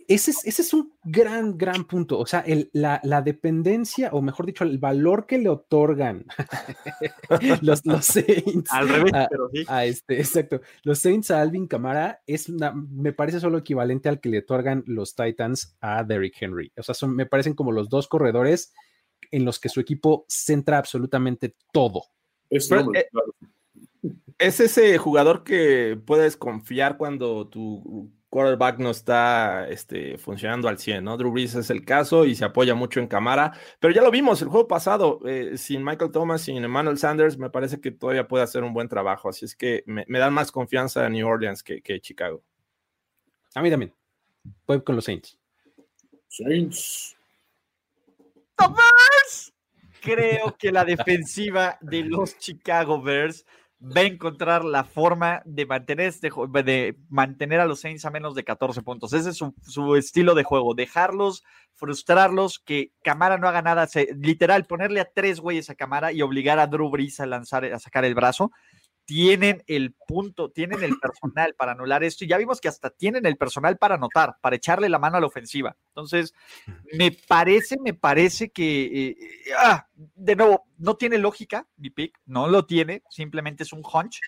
Ese 0.07 0.31
es, 0.31 0.45
ese 0.45 0.61
es 0.61 0.73
un 0.73 0.93
gran, 1.03 1.57
gran 1.57 1.85
punto. 1.85 2.19
O 2.19 2.25
sea, 2.25 2.39
el, 2.41 2.69
la, 2.73 2.99
la, 3.03 3.21
dependencia, 3.21 4.09
o 4.11 4.21
mejor 4.21 4.45
dicho, 4.45 4.63
el 4.63 4.77
valor 4.77 5.25
que 5.25 5.37
le 5.37 5.49
otorgan 5.49 6.25
los, 7.61 7.85
los, 7.85 8.05
Saints. 8.05 8.71
Al 8.71 8.89
revés, 8.89 9.11
pero 9.29 9.49
sí. 9.53 9.65
A 9.67 9.85
este, 9.85 10.17
exacto. 10.17 10.61
Los 10.83 10.99
Saints 10.99 11.31
a 11.31 11.41
Alvin 11.41 11.67
Camara 11.67 12.21
es 12.27 12.49
una, 12.49 12.73
me 12.73 13.13
parece 13.13 13.39
solo 13.39 13.57
equivalente 13.57 14.09
al 14.09 14.19
que 14.19 14.29
le 14.29 14.39
otorgan 14.39 14.83
los 14.87 15.15
Titans 15.15 15.77
a 15.81 16.03
Derrick 16.03 16.41
Henry. 16.41 16.71
O 16.77 16.83
sea, 16.83 16.95
son, 16.95 17.15
me 17.15 17.25
parecen 17.25 17.53
como 17.53 17.71
los 17.71 17.89
dos 17.89 18.07
corredores 18.07 18.73
en 19.31 19.45
los 19.45 19.59
que 19.59 19.69
su 19.69 19.79
equipo 19.79 20.25
centra 20.27 20.77
absolutamente 20.77 21.55
todo. 21.71 22.05
Es, 22.49 22.71
eh, 22.71 23.09
es 24.37 24.59
ese 24.59 24.97
jugador 24.97 25.43
que 25.43 25.99
puedes 26.05 26.37
confiar 26.37 26.97
cuando 26.97 27.47
tu 27.47 28.11
quarterback 28.33 28.79
no 28.79 28.89
está 28.89 29.69
este, 29.69 30.17
funcionando 30.17 30.67
al 30.67 30.79
100, 30.79 31.03
¿no? 31.03 31.17
Drew 31.17 31.31
Brees 31.31 31.53
es 31.53 31.69
el 31.69 31.85
caso 31.85 32.25
y 32.25 32.33
se 32.33 32.43
apoya 32.43 32.73
mucho 32.73 32.99
en 32.99 33.05
cámara, 33.05 33.53
pero 33.79 33.93
ya 33.93 34.01
lo 34.01 34.09
vimos 34.09 34.41
el 34.41 34.47
juego 34.47 34.67
pasado, 34.67 35.19
eh, 35.27 35.55
sin 35.55 35.83
Michael 35.83 36.11
Thomas, 36.11 36.41
sin 36.41 36.63
Emmanuel 36.63 36.97
Sanders, 36.97 37.37
me 37.37 37.51
parece 37.51 37.79
que 37.79 37.91
todavía 37.91 38.27
puede 38.27 38.43
hacer 38.43 38.63
un 38.63 38.73
buen 38.73 38.89
trabajo, 38.89 39.29
así 39.29 39.45
es 39.45 39.55
que 39.55 39.83
me, 39.85 40.03
dan 40.07 40.33
más 40.33 40.51
confianza 40.51 41.05
en 41.05 41.13
New 41.13 41.27
Orleans 41.27 41.61
que, 41.61 41.83
que, 41.83 42.01
Chicago. 42.01 42.41
A 43.53 43.61
mí 43.61 43.69
también, 43.69 43.93
voy 44.65 44.81
con 44.81 44.95
los 44.95 45.05
Saints. 45.05 45.37
Saints. 46.27 47.15
Bears. 48.57 49.53
Creo 50.01 50.57
que 50.57 50.71
la 50.71 50.83
defensiva 50.83 51.77
de 51.81 52.01
los 52.03 52.39
Chicago 52.39 52.99
Bears 52.99 53.45
va 53.83 54.01
a 54.01 54.05
encontrar 54.05 54.63
la 54.63 54.85
forma 54.85 55.41
de 55.45 55.65
mantener, 55.65 56.07
este, 56.07 56.29
de 56.63 56.97
mantener 57.09 57.59
a 57.59 57.65
los 57.65 57.81
Saints 57.81 58.05
a 58.05 58.11
menos 58.11 58.33
de 58.33 58.45
14 58.45 58.81
puntos. 58.81 59.11
Ese 59.11 59.31
es 59.31 59.37
su, 59.37 59.95
estilo 59.95 60.35
de 60.35 60.43
juego, 60.43 60.73
dejarlos, 60.73 61.43
frustrarlos, 61.73 62.59
que 62.59 62.93
Camara 63.03 63.37
no 63.37 63.49
haga 63.49 63.61
nada, 63.61 63.87
literal, 64.15 64.65
ponerle 64.65 65.01
a 65.01 65.11
tres 65.13 65.41
güeyes 65.41 65.69
a 65.69 65.75
Camara 65.75 66.13
y 66.13 66.21
obligar 66.21 66.59
a 66.59 66.67
Drew 66.67 66.89
Brees 66.89 67.19
a 67.19 67.25
lanzar, 67.25 67.65
a 67.65 67.79
sacar 67.79 68.05
el 68.05 68.15
brazo 68.15 68.51
tienen 69.05 69.63
el 69.67 69.93
punto, 69.93 70.51
tienen 70.51 70.83
el 70.83 70.97
personal 71.01 71.55
para 71.55 71.73
anular 71.73 72.03
esto 72.03 72.23
y 72.23 72.27
ya 72.27 72.37
vimos 72.37 72.61
que 72.61 72.67
hasta 72.67 72.89
tienen 72.89 73.25
el 73.25 73.37
personal 73.37 73.77
para 73.77 73.95
anotar, 73.95 74.37
para 74.41 74.55
echarle 74.55 74.89
la 74.89 74.99
mano 74.99 75.17
a 75.17 75.19
la 75.19 75.27
ofensiva. 75.27 75.75
Entonces, 75.89 76.33
me 76.93 77.11
parece, 77.11 77.77
me 77.79 77.93
parece 77.93 78.51
que, 78.51 79.07
eh, 79.09 79.17
ah, 79.57 79.87
de 79.95 80.35
nuevo, 80.35 80.65
no 80.77 80.95
tiene 80.95 81.17
lógica 81.17 81.67
mi 81.77 81.89
pick, 81.89 82.19
no 82.25 82.47
lo 82.47 82.65
tiene, 82.65 83.03
simplemente 83.09 83.63
es 83.63 83.73
un 83.73 83.81
hunch, 83.81 84.19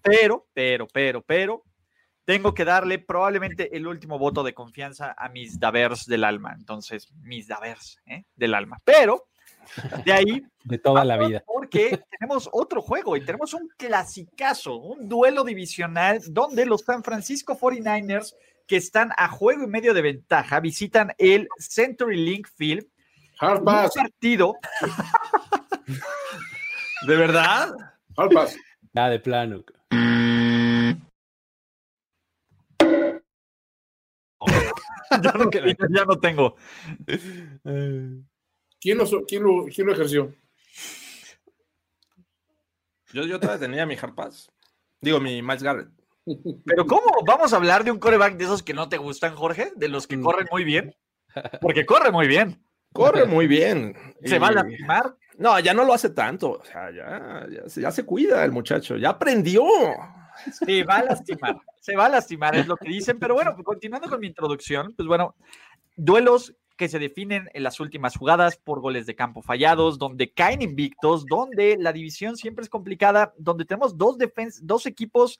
pero, 0.00 0.46
pero, 0.52 0.86
pero, 0.86 1.22
pero, 1.22 1.64
tengo 2.24 2.54
que 2.54 2.64
darle 2.64 2.98
probablemente 3.00 3.76
el 3.76 3.86
último 3.86 4.18
voto 4.18 4.44
de 4.44 4.54
confianza 4.54 5.14
a 5.18 5.28
mis 5.28 5.58
Davers 5.58 6.06
del 6.06 6.22
alma. 6.22 6.54
Entonces, 6.56 7.10
mis 7.22 7.48
Davers 7.48 7.98
¿eh? 8.06 8.24
del 8.36 8.54
alma. 8.54 8.78
Pero 8.84 9.26
de 10.04 10.12
ahí. 10.12 10.46
De 10.64 10.78
toda 10.78 11.04
la 11.04 11.16
vida. 11.16 11.42
Porque 11.46 12.02
tenemos 12.10 12.48
otro 12.52 12.82
juego 12.82 13.16
y 13.16 13.24
tenemos 13.24 13.54
un 13.54 13.68
clasicazo, 13.76 14.76
un 14.76 15.08
duelo 15.08 15.44
divisional 15.44 16.20
donde 16.28 16.66
los 16.66 16.82
San 16.82 17.02
Francisco 17.02 17.58
49ers, 17.58 18.34
que 18.66 18.76
están 18.76 19.10
a 19.16 19.28
juego 19.28 19.64
y 19.64 19.66
medio 19.66 19.94
de 19.94 20.02
ventaja, 20.02 20.60
visitan 20.60 21.12
el 21.18 21.48
Century 21.58 22.16
Link 22.16 22.48
Field. 22.54 22.86
Un 23.40 23.64
partido. 23.64 24.54
¿De 27.06 27.16
verdad? 27.16 27.74
Nada 28.92 29.08
de 29.08 29.18
plano. 29.18 29.64
ya, 35.20 35.32
no, 35.32 35.50
ya 35.50 36.04
no 36.04 36.18
tengo. 36.18 36.56
¿Quién 38.82 38.98
lo, 38.98 39.06
quién 39.28 39.44
lo, 39.44 39.66
quién 39.72 39.86
lo 39.86 39.92
ejerció? 39.92 40.34
Yo, 43.12 43.24
yo 43.24 43.38
todavía 43.38 43.66
tenía 43.68 43.86
mi 43.86 43.94
Harpaz. 43.94 44.50
Digo, 45.00 45.20
mi 45.20 45.40
Miles 45.40 45.62
Garrett. 45.62 45.88
Pero 46.66 46.86
¿cómo? 46.86 47.22
¿Vamos 47.24 47.52
a 47.52 47.56
hablar 47.56 47.84
de 47.84 47.92
un 47.92 48.00
coreback 48.00 48.36
de 48.36 48.44
esos 48.44 48.64
que 48.64 48.74
no 48.74 48.88
te 48.88 48.96
gustan, 48.96 49.36
Jorge? 49.36 49.72
¿De 49.76 49.88
los 49.88 50.08
que 50.08 50.16
mm. 50.16 50.22
corren 50.22 50.48
muy 50.50 50.64
bien? 50.64 50.96
Porque 51.60 51.86
corre 51.86 52.10
muy 52.10 52.26
bien. 52.26 52.60
Corre 52.92 53.24
muy 53.26 53.46
bien. 53.46 53.94
¿Se 54.24 54.40
va 54.40 54.48
a 54.48 54.52
lastimar? 54.52 55.16
No, 55.38 55.60
ya 55.60 55.72
no 55.74 55.84
lo 55.84 55.94
hace 55.94 56.10
tanto. 56.10 56.50
O 56.50 56.64
sea, 56.64 56.90
ya, 56.90 57.46
ya, 57.76 57.90
se 57.92 58.04
cuida 58.04 58.44
el 58.44 58.50
muchacho. 58.50 58.96
Ya 58.96 59.10
aprendió. 59.10 59.64
Se 60.50 60.82
va 60.82 60.96
a 60.96 61.04
lastimar. 61.04 61.56
Se 61.80 61.94
va 61.94 62.06
a 62.06 62.08
lastimar, 62.08 62.56
es 62.56 62.66
lo 62.66 62.76
que 62.76 62.88
dicen. 62.88 63.18
Pero 63.20 63.34
bueno, 63.34 63.54
continuando 63.62 64.08
con 64.08 64.18
mi 64.18 64.26
introducción, 64.26 64.92
pues 64.96 65.06
bueno, 65.06 65.36
duelos 65.96 66.54
que 66.82 66.88
se 66.88 66.98
definen 66.98 67.48
en 67.54 67.62
las 67.62 67.78
últimas 67.78 68.16
jugadas 68.16 68.56
por 68.56 68.80
goles 68.80 69.06
de 69.06 69.14
campo 69.14 69.40
fallados, 69.40 70.00
donde 70.00 70.32
caen 70.32 70.62
invictos, 70.62 71.24
donde 71.26 71.76
la 71.78 71.92
división 71.92 72.36
siempre 72.36 72.64
es 72.64 72.68
complicada, 72.68 73.32
donde 73.38 73.64
tenemos 73.64 73.96
dos, 73.96 74.16
dos 74.62 74.86
equipos 74.86 75.38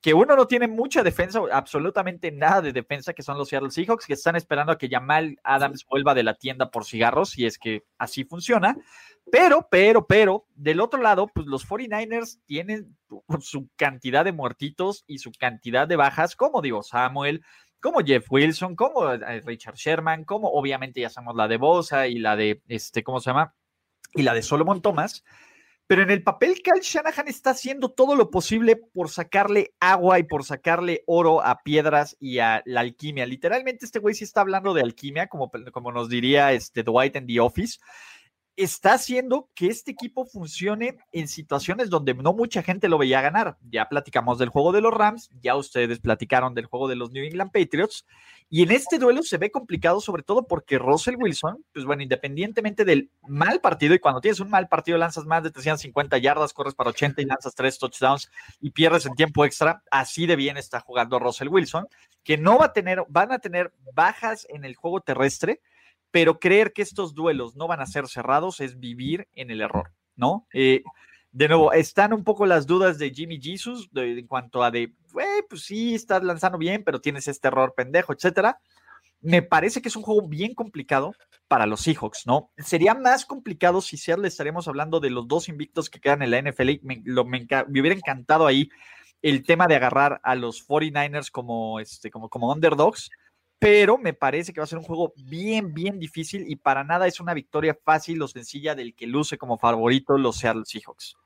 que 0.00 0.14
uno 0.14 0.36
no 0.36 0.46
tiene 0.46 0.68
mucha 0.68 1.02
defensa, 1.02 1.40
absolutamente 1.50 2.30
nada 2.30 2.62
de 2.62 2.72
defensa, 2.72 3.12
que 3.12 3.24
son 3.24 3.36
los 3.36 3.48
Seattle 3.48 3.72
Seahawks, 3.72 4.06
que 4.06 4.12
están 4.12 4.36
esperando 4.36 4.70
a 4.70 4.78
que 4.78 4.88
Jamal 4.88 5.36
Adams 5.42 5.84
vuelva 5.84 6.14
de 6.14 6.22
la 6.22 6.34
tienda 6.34 6.70
por 6.70 6.84
cigarros, 6.84 7.30
si 7.30 7.44
es 7.44 7.58
que 7.58 7.82
así 7.98 8.22
funciona. 8.22 8.76
Pero, 9.32 9.66
pero, 9.68 10.06
pero, 10.06 10.46
del 10.54 10.78
otro 10.78 11.02
lado, 11.02 11.26
pues 11.26 11.48
los 11.48 11.66
49ers 11.66 12.38
tienen 12.46 12.96
su 13.40 13.68
cantidad 13.74 14.24
de 14.24 14.30
muertitos 14.30 15.02
y 15.08 15.18
su 15.18 15.32
cantidad 15.32 15.88
de 15.88 15.96
bajas, 15.96 16.36
como 16.36 16.62
digo, 16.62 16.84
Samuel, 16.84 17.42
como 17.84 18.00
Jeff 18.00 18.24
Wilson, 18.30 18.76
como 18.76 19.12
eh, 19.12 19.42
Richard 19.44 19.74
Sherman, 19.74 20.24
como 20.24 20.48
obviamente 20.48 21.02
ya 21.02 21.10
sabemos 21.10 21.36
la 21.36 21.46
de 21.48 21.58
Bosa 21.58 22.06
y 22.06 22.18
la 22.18 22.34
de, 22.34 22.62
este, 22.66 23.04
¿cómo 23.04 23.20
se 23.20 23.28
llama? 23.28 23.54
Y 24.14 24.22
la 24.22 24.32
de 24.32 24.40
Solomon 24.40 24.80
Thomas. 24.80 25.22
Pero 25.86 26.02
en 26.02 26.10
el 26.10 26.22
papel, 26.22 26.62
Kyle 26.62 26.80
Shanahan 26.80 27.28
está 27.28 27.50
haciendo 27.50 27.90
todo 27.90 28.16
lo 28.16 28.30
posible 28.30 28.76
por 28.76 29.10
sacarle 29.10 29.74
agua 29.80 30.18
y 30.18 30.22
por 30.22 30.44
sacarle 30.44 31.02
oro 31.06 31.44
a 31.44 31.62
piedras 31.62 32.16
y 32.18 32.38
a 32.38 32.62
la 32.64 32.80
alquimia. 32.80 33.26
Literalmente, 33.26 33.84
este 33.84 33.98
güey 33.98 34.14
sí 34.14 34.24
está 34.24 34.40
hablando 34.40 34.72
de 34.72 34.80
alquimia, 34.80 35.26
como, 35.26 35.50
como 35.70 35.92
nos 35.92 36.08
diría 36.08 36.52
este 36.52 36.84
Dwight 36.84 37.16
en 37.16 37.26
The 37.26 37.40
Office 37.40 37.80
está 38.56 38.94
haciendo 38.94 39.48
que 39.54 39.66
este 39.66 39.90
equipo 39.90 40.24
funcione 40.26 40.98
en 41.12 41.26
situaciones 41.26 41.90
donde 41.90 42.14
no 42.14 42.32
mucha 42.32 42.62
gente 42.62 42.88
lo 42.88 42.98
veía 42.98 43.20
ganar. 43.20 43.56
Ya 43.68 43.88
platicamos 43.88 44.38
del 44.38 44.48
juego 44.48 44.72
de 44.72 44.80
los 44.80 44.94
Rams, 44.94 45.30
ya 45.42 45.56
ustedes 45.56 45.98
platicaron 45.98 46.54
del 46.54 46.66
juego 46.66 46.88
de 46.88 46.96
los 46.96 47.10
New 47.10 47.24
England 47.24 47.50
Patriots, 47.50 48.06
y 48.50 48.62
en 48.62 48.70
este 48.70 48.98
duelo 48.98 49.22
se 49.22 49.38
ve 49.38 49.50
complicado 49.50 50.00
sobre 50.00 50.22
todo 50.22 50.46
porque 50.46 50.78
Russell 50.78 51.16
Wilson, 51.16 51.64
pues 51.72 51.84
bueno, 51.84 52.02
independientemente 52.02 52.84
del 52.84 53.10
mal 53.26 53.60
partido, 53.60 53.94
y 53.94 53.98
cuando 53.98 54.20
tienes 54.20 54.38
un 54.38 54.50
mal 54.50 54.68
partido 54.68 54.98
lanzas 54.98 55.24
más 55.24 55.42
de 55.42 55.50
350 55.50 56.18
yardas, 56.18 56.52
corres 56.52 56.74
para 56.74 56.90
80 56.90 57.22
y 57.22 57.24
lanzas 57.24 57.54
tres 57.54 57.78
touchdowns 57.78 58.30
y 58.60 58.70
pierdes 58.70 59.06
en 59.06 59.14
tiempo 59.14 59.44
extra, 59.44 59.82
así 59.90 60.26
de 60.26 60.36
bien 60.36 60.56
está 60.56 60.80
jugando 60.80 61.18
Russell 61.18 61.48
Wilson, 61.48 61.88
que 62.22 62.38
no 62.38 62.58
va 62.58 62.66
a 62.66 62.72
tener, 62.72 63.04
van 63.08 63.32
a 63.32 63.38
tener 63.38 63.72
bajas 63.92 64.46
en 64.48 64.64
el 64.64 64.76
juego 64.76 65.00
terrestre, 65.00 65.60
pero 66.14 66.38
creer 66.38 66.72
que 66.72 66.82
estos 66.82 67.12
duelos 67.12 67.56
no 67.56 67.66
van 67.66 67.80
a 67.80 67.86
ser 67.86 68.06
cerrados 68.06 68.60
es 68.60 68.78
vivir 68.78 69.26
en 69.32 69.50
el 69.50 69.60
error, 69.60 69.90
¿no? 70.14 70.46
Eh, 70.54 70.84
de 71.32 71.48
nuevo, 71.48 71.72
están 71.72 72.12
un 72.12 72.22
poco 72.22 72.46
las 72.46 72.68
dudas 72.68 72.98
de 72.98 73.10
Jimmy 73.10 73.40
Jesus 73.42 73.90
en 73.96 74.28
cuanto 74.28 74.62
a 74.62 74.70
de, 74.70 74.94
pues 75.50 75.64
sí, 75.64 75.92
estás 75.92 76.22
lanzando 76.22 76.56
bien, 76.56 76.84
pero 76.84 77.00
tienes 77.00 77.26
este 77.26 77.48
error 77.48 77.74
pendejo, 77.76 78.12
etcétera. 78.12 78.60
Me 79.22 79.42
parece 79.42 79.82
que 79.82 79.88
es 79.88 79.96
un 79.96 80.04
juego 80.04 80.28
bien 80.28 80.54
complicado 80.54 81.16
para 81.48 81.66
los 81.66 81.80
Seahawks, 81.80 82.28
¿no? 82.28 82.52
Sería 82.58 82.94
más 82.94 83.26
complicado 83.26 83.80
si 83.80 83.96
le 84.16 84.28
estaríamos 84.28 84.68
hablando 84.68 85.00
de 85.00 85.10
los 85.10 85.26
dos 85.26 85.48
invictos 85.48 85.90
que 85.90 85.98
quedan 85.98 86.22
en 86.22 86.30
la 86.30 86.40
NFL. 86.40 86.78
Me, 86.82 87.02
me, 87.04 87.80
hubiera 87.80 87.96
encantado 87.96 88.46
ahí 88.46 88.68
el 89.20 89.42
tema 89.42 89.66
de 89.66 89.74
agarrar 89.74 90.20
a 90.22 90.36
los 90.36 90.64
49ers 90.64 91.32
como, 91.32 91.80
este, 91.80 92.12
como, 92.12 92.28
como 92.28 92.52
underdogs 92.52 93.10
pero 93.58 93.98
me 93.98 94.12
parece 94.12 94.52
que 94.52 94.60
va 94.60 94.64
a 94.64 94.68
ser 94.68 94.78
un 94.78 94.84
juego 94.84 95.12
bien, 95.16 95.72
bien 95.72 95.98
difícil 95.98 96.44
y 96.48 96.56
para 96.56 96.84
nada 96.84 97.06
es 97.06 97.20
una 97.20 97.34
victoria 97.34 97.78
fácil 97.82 98.20
o 98.22 98.28
sencilla 98.28 98.74
del 98.74 98.94
que 98.94 99.06
luce 99.06 99.38
como 99.38 99.58
favorito 99.58 100.18
los 100.18 100.36
Seattle 100.36 100.64
Seahawks. 100.66 101.16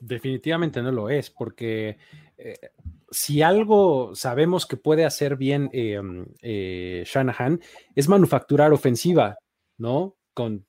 Definitivamente 0.00 0.82
no 0.82 0.90
lo 0.90 1.08
es, 1.08 1.30
porque 1.30 1.96
eh, 2.36 2.58
si 3.10 3.40
algo 3.40 4.16
sabemos 4.16 4.66
que 4.66 4.76
puede 4.76 5.04
hacer 5.04 5.36
bien 5.36 5.70
eh, 5.72 6.00
eh, 6.42 7.04
Shanahan 7.06 7.60
es 7.94 8.08
manufacturar 8.08 8.72
ofensiva, 8.72 9.38
¿no? 9.78 10.16
Con 10.34 10.66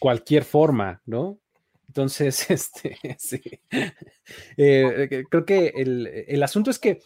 cualquier 0.00 0.42
forma, 0.42 1.00
¿no? 1.06 1.38
Entonces, 1.86 2.50
este, 2.50 2.98
sí. 3.18 3.40
creo 4.56 5.44
que 5.46 5.68
el, 5.76 6.06
el, 6.26 6.42
asunto 6.42 6.72
es 6.72 6.80
que 6.80 7.02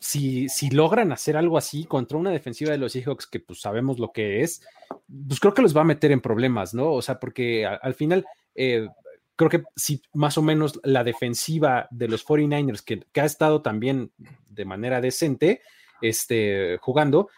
si, 0.00 0.48
si, 0.48 0.70
logran 0.70 1.12
hacer 1.12 1.36
algo 1.36 1.58
así 1.58 1.84
contra 1.84 2.18
una 2.18 2.30
defensiva 2.30 2.70
de 2.70 2.78
los 2.78 2.92
Seahawks 2.92 3.26
que 3.26 3.40
pues 3.40 3.60
sabemos 3.60 3.98
lo 3.98 4.12
que 4.12 4.42
es, 4.42 4.62
pues 5.26 5.40
creo 5.40 5.54
que 5.54 5.62
los 5.62 5.76
va 5.76 5.80
a 5.80 5.84
meter 5.84 6.12
en 6.12 6.20
problemas, 6.20 6.74
¿no? 6.74 6.92
O 6.92 7.02
sea, 7.02 7.18
porque 7.18 7.66
al 7.66 7.94
final 7.94 8.24
eh, 8.54 8.88
creo 9.38 9.50
que 9.50 9.62
si 9.76 10.02
más 10.14 10.36
o 10.36 10.42
menos 10.42 10.80
la 10.82 11.04
defensiva 11.04 11.86
de 11.90 12.08
los 12.08 12.26
49ers, 12.26 12.82
que, 12.82 13.20
ha 13.20 13.24
estado 13.24 13.62
también 13.62 14.12
de 14.48 14.64
manera 14.64 15.00
decente 15.00 15.62
este, 16.02 16.76
jugando, 16.80 17.28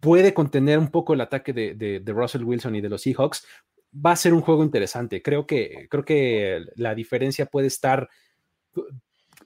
puede 0.00 0.32
contener 0.32 0.78
un 0.78 0.92
poco 0.92 1.14
el 1.14 1.20
ataque 1.20 1.52
de, 1.52 1.74
de, 1.74 2.12
Russell 2.12 2.44
Wilson 2.44 2.76
y 2.76 2.80
de 2.80 2.88
los 2.88 3.02
Seahawks, 3.02 3.44
va 3.94 4.12
a 4.12 4.16
ser 4.16 4.32
un 4.32 4.42
juego 4.42 4.62
interesante. 4.62 5.22
Creo 5.22 5.46
que, 5.46 5.88
creo 5.90 6.04
que 6.04 6.64
la 6.76 6.94
diferencia 6.94 7.46
puede 7.46 7.66
estar 7.66 8.08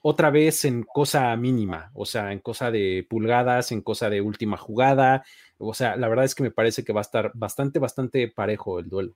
otra 0.02 0.30
vez 0.30 0.64
en 0.64 0.82
cosa 0.82 1.34
mínima, 1.36 1.90
o 1.94 2.06
sea, 2.06 2.32
en 2.32 2.40
cosa 2.40 2.70
de 2.70 3.06
pulgadas, 3.08 3.72
en 3.72 3.82
cosa 3.82 4.10
de 4.10 4.20
última 4.20 4.56
jugada. 4.56 5.24
O 5.58 5.74
sea, 5.74 5.96
la 5.96 6.08
verdad 6.08 6.24
es 6.24 6.34
que 6.34 6.42
me 6.42 6.50
parece 6.50 6.84
que 6.84 6.92
va 6.92 7.00
a 7.00 7.02
estar 7.02 7.32
bastante, 7.34 7.78
bastante 7.78 8.28
parejo 8.28 8.78
el 8.78 8.88
duelo. 8.88 9.14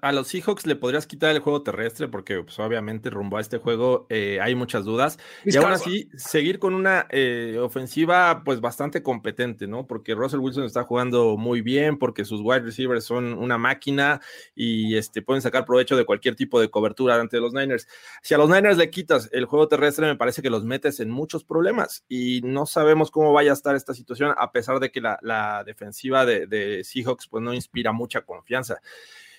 A, 0.00 0.12
los 0.12 0.28
Seahawks 0.28 0.66
le 0.66 0.76
podrías 0.76 1.06
quitar 1.06 1.34
el 1.34 1.40
juego 1.40 1.62
terrestre 1.62 2.08
porque 2.08 2.42
pues, 2.42 2.58
obviamente 2.58 3.10
rumbo 3.10 3.36
a 3.36 3.40
este 3.40 3.58
juego 3.58 4.06
eh, 4.08 4.38
hay 4.40 4.54
muchas 4.54 4.84
dudas. 4.84 5.18
y 5.44 5.56
aún 5.56 5.72
así, 5.72 6.08
seguir 6.16 6.58
con 6.58 6.74
una 6.74 7.06
eh, 7.10 7.58
ofensiva 7.60 8.42
pues 8.44 8.60
bastante 8.60 9.02
competente, 9.02 9.66
¿no? 9.66 9.86
Porque 9.86 10.14
Russell 10.14 10.40
Wilson 10.40 10.64
está 10.64 10.84
jugando 10.84 11.36
muy 11.36 11.60
bien, 11.60 11.98
porque 11.98 12.24
sus 12.24 12.40
wide 12.40 12.60
receivers 12.60 13.04
son 13.04 13.34
una 13.34 13.58
máquina 13.58 14.20
y 14.54 14.96
este, 14.96 15.20
pueden 15.20 15.42
sacar 15.42 15.66
provecho 15.66 15.96
de 15.96 16.06
cualquier 16.06 16.34
tipo 16.34 16.60
de 16.60 16.70
cobertura 16.70 17.20
ante 17.20 17.38
los 17.38 17.52
Niners. 17.52 17.86
Si 18.22 18.32
a 18.32 18.38
los 18.38 18.48
Niners 18.48 18.78
le 18.78 18.88
quitas 18.90 19.28
el 19.32 19.44
juego 19.44 19.68
terrestre, 19.68 20.06
me 20.06 20.16
parece 20.16 20.40
que 20.40 20.50
los 20.50 20.64
metes 20.64 21.00
en 21.00 21.10
muchos 21.10 21.44
problemas 21.44 22.04
y 22.08 22.40
no 22.42 22.64
sabemos 22.64 23.10
cómo 23.10 23.32
vaya 23.32 23.50
a 23.50 23.54
estar 23.54 23.76
esta 23.76 23.92
situación 23.92 24.34
a 24.38 24.50
pesar 24.50 24.80
de 24.80 24.90
que 24.90 25.00
la, 25.00 25.62
defensiva 25.66 26.24
de, 26.24 26.46
de 26.46 26.84
Seahawks 26.84 27.28
pues 27.28 27.42
no 27.42 27.52
inspira 27.52 27.92
mucha 27.92 28.22
confianza. 28.22 28.80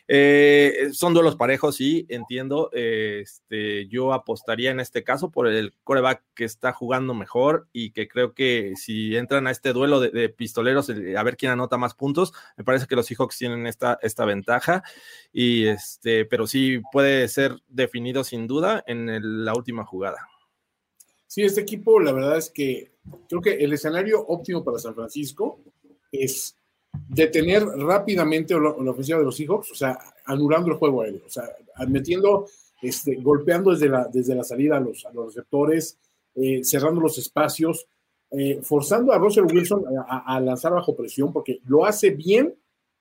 Eh, 0.07 0.89
son 0.91 1.13
duelos 1.13 1.35
parejos, 1.35 1.75
sí, 1.75 2.05
entiendo. 2.09 2.69
este, 2.71 3.87
yo 3.87 4.13
apostaría 4.13 4.71
en 4.71 4.79
este 4.79 5.03
caso 5.03 5.31
por 5.31 5.47
el 5.47 5.73
coreback 5.83 6.23
que 6.35 6.45
está 6.45 6.73
jugando 6.73 7.13
mejor 7.13 7.67
y 7.73 7.91
que 7.91 8.07
creo 8.07 8.33
que 8.33 8.73
si 8.75 9.15
entran 9.15 9.47
a 9.47 9.51
este 9.51 9.73
duelo 9.73 9.99
de, 9.99 10.29
pistoleros, 10.29 10.89
a 10.89 11.23
ver 11.23 11.37
quién 11.37 11.51
anota 11.51 11.77
más 11.77 11.95
puntos, 11.95 12.33
me 12.57 12.63
parece 12.63 12.87
que 12.87 12.95
los 12.95 13.07
Seahawks 13.07 13.37
tienen 13.37 13.65
esta, 13.67 13.97
esta 14.01 14.25
ventaja. 14.25 14.83
Y 15.33 15.65
este, 15.67 16.25
pero 16.25 16.47
sí 16.47 16.81
puede 16.91 17.27
ser 17.27 17.55
definido 17.67 18.23
sin 18.23 18.47
duda 18.47 18.83
en 18.85 19.45
la 19.45 19.53
última 19.53 19.85
jugada. 19.85 20.27
Sí, 21.27 21.41
este 21.41 21.61
equipo, 21.61 21.99
la 21.99 22.11
verdad 22.11 22.37
es 22.37 22.49
que 22.49 22.91
creo 23.27 23.41
que 23.41 23.55
el 23.55 23.73
escenario 23.73 24.25
óptimo 24.25 24.63
para 24.63 24.79
San 24.79 24.95
Francisco 24.95 25.59
es 26.11 26.55
detener 27.07 27.63
rápidamente 27.63 28.53
la, 28.53 28.69
ofensiva 28.69 29.19
de 29.19 29.25
los 29.25 29.35
Seahawks, 29.35 29.71
o 29.71 29.75
sea, 29.75 29.97
anulando 30.25 30.71
el 30.71 30.77
juego 30.77 31.01
aéreo, 31.01 31.21
o 31.25 31.29
sea, 31.29 31.43
metiendo, 31.87 32.47
este, 32.81 33.15
golpeando 33.15 33.71
desde 33.71 33.89
la, 33.89 34.07
desde 34.11 34.35
la 34.35 34.43
salida 34.43 34.77
a 34.77 34.79
los, 34.79 35.05
a 35.05 35.13
los 35.13 35.27
receptores, 35.27 35.97
eh, 36.35 36.63
cerrando 36.63 37.01
los 37.01 37.17
espacios, 37.17 37.87
eh, 38.31 38.59
forzando 38.61 39.13
a 39.13 39.17
Russell 39.17 39.45
Wilson 39.45 39.83
a, 40.07 40.39
lanzar 40.39 40.73
bajo 40.73 40.95
presión, 40.95 41.31
porque 41.31 41.59
lo 41.67 41.85
hace 41.85 42.09
bien, 42.09 42.53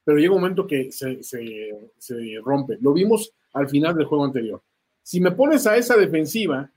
pero 0.05 0.19
llega 0.19 0.35
un 0.35 0.41
momento 0.41 0.67
que 0.67 0.93
se, 0.93 1.23
se 1.23 2.41
rompe. 2.45 2.77
Lo 2.81 2.93
vimos 2.93 3.33
al 3.55 3.69
final 3.69 3.97
del 3.97 4.07
juego 4.07 4.25
anterior. 4.25 4.63
Si 5.03 5.21
me 5.21 5.33
pones 5.33 5.67
a 5.67 5.77
esa 5.77 5.97
defensiva 5.97 6.71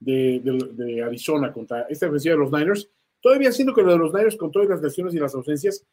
de, 0.00 1.02
Arizona 1.04 1.52
contra 1.52 1.82
esta 1.82 2.06
defensiva 2.06 2.34
de 2.34 2.40
los 2.40 2.52
Niners, 2.52 2.88
todavía 3.20 3.52
siento 3.52 3.74
que 3.74 3.82
lo 3.82 3.92
de 3.92 3.98
los 3.98 4.12
Niners 4.12 4.36
con 4.36 4.50
todas 4.50 4.68
las 4.68 4.82
lesiones 4.82 5.14
y 5.14 5.18
las 5.18 5.34
ausencias 5.34 5.84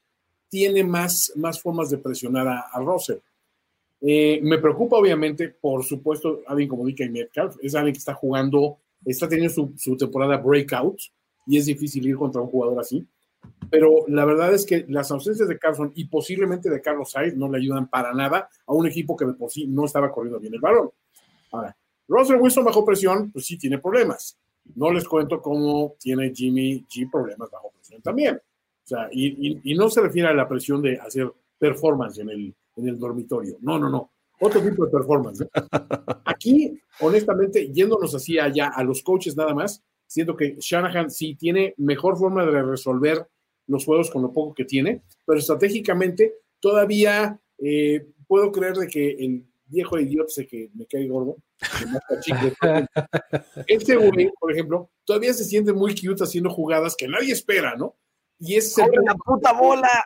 tiene 0.56 0.86
más, 0.86 1.34
más 1.36 1.62
formas 1.62 1.90
de 1.90 1.98
presionar 1.98 2.48
a, 2.48 2.60
a 2.72 2.80
Russell. 2.80 3.18
Eh, 4.00 4.40
me 4.42 4.58
preocupa 4.58 4.96
obviamente, 4.96 5.50
por 5.50 5.84
supuesto, 5.84 6.44
alguien 6.48 6.70
como 6.70 6.88
DK 6.88 7.12
Metcalf, 7.12 7.58
es 7.62 7.76
alguien 7.76 7.92
que 7.92 8.00
está 8.00 8.14
jugando, 8.14 8.78
está 9.04 9.28
teniendo 9.28 9.54
su, 9.54 9.74
su 9.76 9.98
temporada 9.98 10.38
breakout 10.38 10.98
y 11.46 11.58
es 11.58 11.66
difícil 11.66 12.08
ir 12.08 12.16
contra 12.16 12.40
un 12.40 12.48
jugador 12.48 12.80
así. 12.80 13.06
Pero 13.70 14.06
la 14.08 14.24
verdad 14.24 14.54
es 14.54 14.66
que 14.66 14.86
las 14.88 15.12
ausencias 15.12 15.50
de 15.50 15.60
Carson 15.60 15.92
y 15.94 16.06
posiblemente 16.06 16.70
de 16.70 16.80
Carlos 16.80 17.12
Sainz 17.12 17.36
no 17.36 17.52
le 17.52 17.58
ayudan 17.58 17.90
para 17.90 18.14
nada 18.14 18.48
a 18.66 18.74
un 18.74 18.88
equipo 18.88 19.18
que 19.18 19.26
de 19.26 19.34
por 19.34 19.52
sí 19.52 19.68
no 19.68 19.84
estaba 19.84 20.10
corriendo 20.10 20.40
bien 20.40 20.54
el 20.54 20.62
balón. 20.62 20.90
Ahora, 21.52 21.76
Russell 22.08 22.40
Wilson 22.40 22.64
bajo 22.64 22.86
presión, 22.86 23.30
pues 23.30 23.46
sí 23.46 23.58
tiene 23.58 23.80
problemas. 23.80 24.38
No 24.76 24.90
les 24.90 25.04
cuento 25.06 25.42
cómo 25.42 25.96
tiene 26.00 26.32
Jimmy 26.34 26.86
G 26.86 27.12
problemas 27.12 27.52
bajo 27.52 27.72
presión 27.72 28.02
también. 28.02 28.40
O 28.86 28.88
sea, 28.88 29.10
y, 29.12 29.74
no 29.76 29.90
se 29.90 30.02
refiere 30.02 30.30
a 30.30 30.34
la 30.34 30.48
presión 30.48 30.82
de 30.82 30.98
hacer 30.98 31.32
performance 31.58 32.20
en 32.20 32.30
el, 32.30 32.56
en 32.76 32.88
el 32.88 33.00
dormitorio. 33.00 33.58
No, 33.62 33.80
no, 33.80 33.90
no. 33.90 34.12
Otro 34.40 34.62
tipo 34.62 34.86
de 34.86 34.92
performance. 34.92 35.42
¿eh? 35.42 35.50
Aquí, 36.26 36.80
honestamente, 37.00 37.72
yéndonos 37.74 38.14
así 38.14 38.38
allá 38.38 38.68
a 38.68 38.84
los 38.84 39.02
coaches 39.02 39.36
nada 39.36 39.56
más, 39.56 39.84
siento 40.06 40.36
que 40.36 40.56
Shanahan 40.60 41.10
sí 41.10 41.36
tiene 41.36 41.74
mejor 41.78 42.18
forma 42.18 42.46
de 42.46 42.62
resolver 42.62 43.28
los 43.68 43.86
juegos 43.86 44.12
con 44.12 44.22
lo 44.22 44.32
poco 44.32 44.54
que 44.54 44.66
tiene, 44.66 45.02
pero 45.26 45.40
estratégicamente 45.40 46.36
todavía 46.60 47.40
eh, 47.58 48.06
puedo 48.28 48.52
creer 48.52 48.76
de 48.76 48.88
que 48.88 49.12
el 49.12 49.46
viejo 49.66 49.98
idiota 49.98 50.30
sé 50.30 50.46
que 50.46 50.70
me 50.76 50.86
cae 50.86 51.08
gordo, 51.08 51.38
este 53.68 53.96
güey, 53.96 54.30
por 54.40 54.52
ejemplo, 54.52 54.92
todavía 55.06 55.34
se 55.34 55.44
siente 55.44 55.74
muy 55.74 55.96
cute 55.96 56.24
haciendo 56.24 56.52
jugadas 56.52 56.96
que 56.96 57.08
nadie 57.08 57.34
espera, 57.34 57.76
¿no? 57.76 57.96
Y 58.46 58.56
es 58.56 58.78
el 58.78 58.92
la 59.04 59.16
puta 59.16 59.54
bola! 59.54 60.06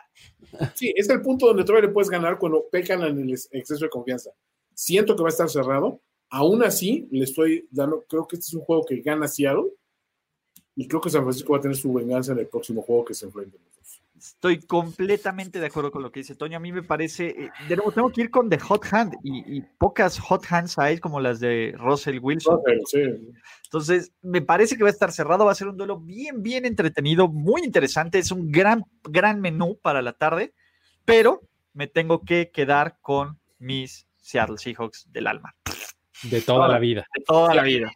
Sí, 0.74 0.92
es 0.96 1.08
el 1.08 1.20
punto 1.20 1.46
donde 1.46 1.64
todavía 1.64 1.88
le 1.88 1.92
puedes 1.92 2.10
ganar 2.10 2.38
cuando 2.38 2.66
pecan 2.70 3.02
en 3.02 3.18
el 3.20 3.32
exceso 3.32 3.84
de 3.84 3.90
confianza. 3.90 4.30
Siento 4.74 5.14
que 5.14 5.22
va 5.22 5.28
a 5.28 5.30
estar 5.30 5.48
cerrado. 5.48 6.00
Aún 6.30 6.62
así, 6.62 7.08
le 7.10 7.24
estoy 7.24 7.68
dando, 7.70 8.04
creo 8.08 8.26
que 8.26 8.36
este 8.36 8.48
es 8.48 8.54
un 8.54 8.62
juego 8.62 8.84
que 8.84 9.00
gana 9.00 9.28
Seattle. 9.28 9.70
Y 10.76 10.88
creo 10.88 11.00
que 11.00 11.10
San 11.10 11.22
Francisco 11.22 11.52
va 11.52 11.58
a 11.58 11.62
tener 11.62 11.76
su 11.76 11.92
venganza 11.92 12.32
en 12.32 12.38
el 12.38 12.46
próximo 12.46 12.82
juego 12.82 13.04
que 13.04 13.14
se 13.14 13.26
enfrenten. 13.26 13.60
Estoy 14.20 14.60
completamente 14.60 15.60
de 15.60 15.66
acuerdo 15.66 15.90
con 15.90 16.02
lo 16.02 16.12
que 16.12 16.20
dice 16.20 16.34
Toño. 16.34 16.58
A 16.58 16.60
mí 16.60 16.72
me 16.72 16.82
parece, 16.82 17.28
eh, 17.28 17.50
de 17.70 17.76
nuevo, 17.76 17.90
tengo 17.90 18.10
que 18.10 18.20
ir 18.20 18.30
con 18.30 18.50
The 18.50 18.58
Hot 18.58 18.84
Hand 18.92 19.14
y, 19.24 19.62
pocas 19.78 20.18
Hot 20.18 20.44
Hands 20.50 20.78
hay 20.78 20.98
como 20.98 21.20
las 21.20 21.40
de 21.40 21.74
Russell 21.78 22.18
Wilson. 22.20 22.60
Entonces, 23.64 24.12
me 24.20 24.42
parece 24.42 24.76
que 24.76 24.82
va 24.82 24.90
a 24.90 24.92
estar 24.92 25.10
cerrado, 25.10 25.46
va 25.46 25.52
a 25.52 25.54
ser 25.54 25.68
un 25.68 25.78
duelo 25.78 25.98
bien, 25.98 26.42
bien 26.42 26.66
entretenido, 26.66 27.28
muy 27.28 27.62
interesante. 27.62 28.18
Es 28.18 28.30
un 28.30 28.52
gran, 28.52 28.84
gran 29.04 29.40
menú 29.40 29.78
para 29.80 30.02
la 30.02 30.12
tarde, 30.12 30.52
pero 31.06 31.40
me 31.72 31.86
tengo 31.86 32.22
que 32.22 32.50
quedar 32.50 32.98
con 33.00 33.38
mis 33.58 34.06
Seattle 34.18 34.58
Seahawks 34.58 35.10
del 35.10 35.28
alma. 35.28 35.54
De 36.24 36.42
toda 36.42 36.68
la 36.68 36.78
vida. 36.78 37.06
De 37.16 37.24
toda 37.24 37.54
la 37.54 37.62
vida. 37.62 37.90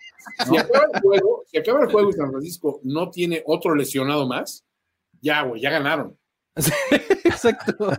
Si, 0.49 0.57
acaba 0.57 0.87
el 0.91 1.01
juego, 1.03 1.45
si 1.47 1.59
acaba 1.59 1.83
el 1.83 1.93
juego 1.93 2.09
y 2.09 2.13
San 2.15 2.31
Francisco 2.31 2.81
no 2.83 3.11
tiene 3.11 3.43
otro 3.45 3.75
lesionado 3.75 4.27
más, 4.27 4.65
ya, 5.25 5.43
güey, 5.43 5.63
ya 5.63 5.71
ganaron. 5.71 6.17
Exacto. 7.25 7.91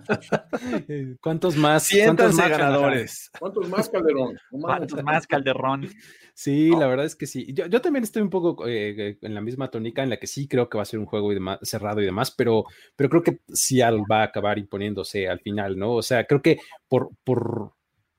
¿Cuántos 1.19 1.57
más? 1.57 1.89
¿Cuántos 1.91 2.35
más 2.35 2.49
ganadores? 2.49 3.31
¿Cuántos 3.37 3.67
más 3.67 3.89
Calderón? 3.89 4.37
¿Cuántos 4.49 5.03
más 5.03 5.27
Calderón? 5.27 5.89
Sí, 6.33 6.69
la 6.69 6.87
verdad 6.87 7.05
es 7.05 7.15
que 7.15 7.27
sí. 7.27 7.53
Yo, 7.53 7.81
también 7.81 8.03
estoy 8.03 8.21
un 8.21 8.29
poco 8.29 8.65
eh, 8.67 9.17
en 9.21 9.33
la 9.33 9.41
misma 9.41 9.69
tónica 9.69 10.03
en 10.03 10.09
la 10.09 10.17
que 10.17 10.27
sí 10.27 10.47
creo 10.47 10.69
que 10.69 10.77
va 10.77 10.83
a 10.83 10.85
ser 10.85 10.99
un 10.99 11.05
juego 11.05 11.31
cerrado 11.63 12.01
y 12.01 12.05
demás, 12.05 12.31
pero, 12.31 12.65
pero 12.95 13.09
creo 13.09 13.23
que 13.23 13.39
Seattle 13.47 14.03
va 14.09 14.21
a 14.21 14.25
acabar 14.25 14.57
imponiéndose 14.57 15.27
al 15.27 15.39
final, 15.39 15.77
¿no? 15.77 15.93
O 15.93 16.01
sea, 16.01 16.25
creo 16.25 16.41
que 16.41 16.59
por, 16.87 17.09
por, 17.23 17.73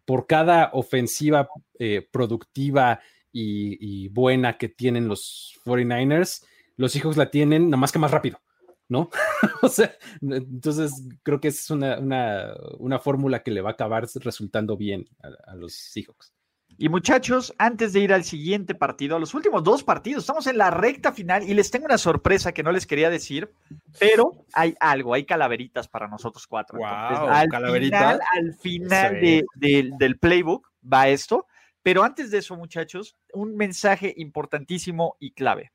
por 0.05 0.27
cada 0.27 0.71
ofensiva 0.75 1.49
eh, 1.79 2.07
productiva 2.11 3.01
y, 3.33 4.05
y 4.05 4.09
buena 4.09 4.59
que 4.59 4.69
tienen 4.69 5.09
los 5.09 5.59
49ers, 5.65 6.45
los 6.77 6.95
hijos 6.97 7.17
la 7.17 7.31
tienen 7.31 7.71
nada 7.71 7.79
más 7.79 7.93
que 7.93 7.99
más 7.99 8.11
rápido. 8.11 8.39
¿No? 8.89 9.11
o 9.63 9.69
sea, 9.69 9.95
entonces 10.23 10.93
creo 11.23 11.41
que 11.41 11.49
es 11.49 11.71
una, 11.71 11.99
una, 11.99 12.99
fórmula 12.99 13.43
que 13.43 13.51
le 13.51 13.61
va 13.61 13.71
a 13.71 13.73
acabar 13.73 14.07
resultando 14.17 14.77
bien 14.77 15.09
a, 15.23 15.55
los 15.55 15.75
Seahawks. 15.75 16.33
Y 16.79 16.89
muchachos, 16.89 17.55
antes 17.59 17.93
de 17.93 18.01
ir 18.01 18.13
al 18.13 18.25
siguiente 18.25 18.75
partido, 18.75 19.17
a 19.17 19.19
los 19.19 19.33
últimos 19.33 19.65
dos 19.65 19.83
partidos, 19.83 20.25
estamos 20.25 20.47
en 20.47 20.59
la 20.59 20.71
recta 20.71 21.13
final 21.13 21.43
y 21.49 21.55
les 21.55 21.71
tengo 21.71 21.87
una 21.87 21.97
sorpresa 21.97 22.53
que 22.53 22.63
no 22.63 22.71
les 22.71 22.87
quería 22.87 23.09
decir, 23.09 23.51
pero 23.99 24.45
hay 24.53 24.75
algo, 24.81 25.15
hay 25.15 25.25
calaveritas 25.25 25.89
para 25.89 26.07
nosotros 26.07 26.47
cuatro. 26.47 26.79
al 26.85 27.49
final, 27.49 28.21
al 28.35 28.55
final 28.55 29.21
del 29.55 30.19
playbook 30.19 30.71
va 30.93 31.09
esto, 31.09 31.47
pero 31.83 32.03
antes 32.03 32.31
de 32.31 32.39
eso, 32.39 32.57
muchachos, 32.57 33.17
un 33.33 33.57
mensaje 33.57 34.13
importantísimo 34.17 35.17
y 35.19 35.31
clave. 35.31 35.73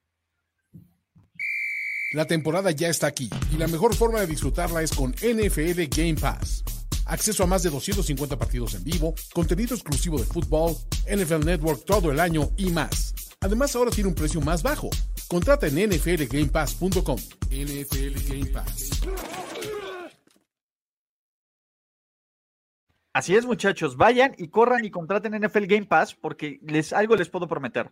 La 2.13 2.25
temporada 2.25 2.71
ya 2.71 2.89
está 2.89 3.07
aquí 3.07 3.29
y 3.53 3.57
la 3.57 3.67
mejor 3.67 3.95
forma 3.95 4.19
de 4.19 4.27
disfrutarla 4.27 4.81
es 4.83 4.91
con 4.91 5.11
NFL 5.11 5.83
Game 5.89 6.15
Pass. 6.15 6.61
Acceso 7.05 7.41
a 7.41 7.47
más 7.47 7.63
de 7.63 7.69
250 7.69 8.37
partidos 8.37 8.73
en 8.73 8.83
vivo, 8.83 9.15
contenido 9.33 9.75
exclusivo 9.75 10.19
de 10.19 10.25
fútbol, 10.25 10.75
NFL 11.09 11.45
Network 11.45 11.85
todo 11.85 12.11
el 12.11 12.19
año 12.19 12.49
y 12.57 12.69
más. 12.69 13.15
Además 13.39 13.73
ahora 13.77 13.91
tiene 13.91 14.09
un 14.09 14.15
precio 14.15 14.41
más 14.41 14.61
bajo. 14.61 14.89
Contrata 15.29 15.67
en 15.67 15.75
nflgamepass.com. 15.89 17.17
NFL 17.49 18.27
Game 18.27 18.47
Pass. 18.47 18.89
Así 23.13 23.35
es, 23.35 23.45
muchachos, 23.45 23.95
vayan 23.95 24.33
y 24.37 24.49
corran 24.49 24.83
y 24.83 24.91
contraten 24.91 25.39
NFL 25.41 25.65
Game 25.65 25.85
Pass 25.85 26.13
porque 26.13 26.59
les 26.63 26.91
algo 26.91 27.15
les 27.15 27.29
puedo 27.29 27.47
prometer 27.47 27.89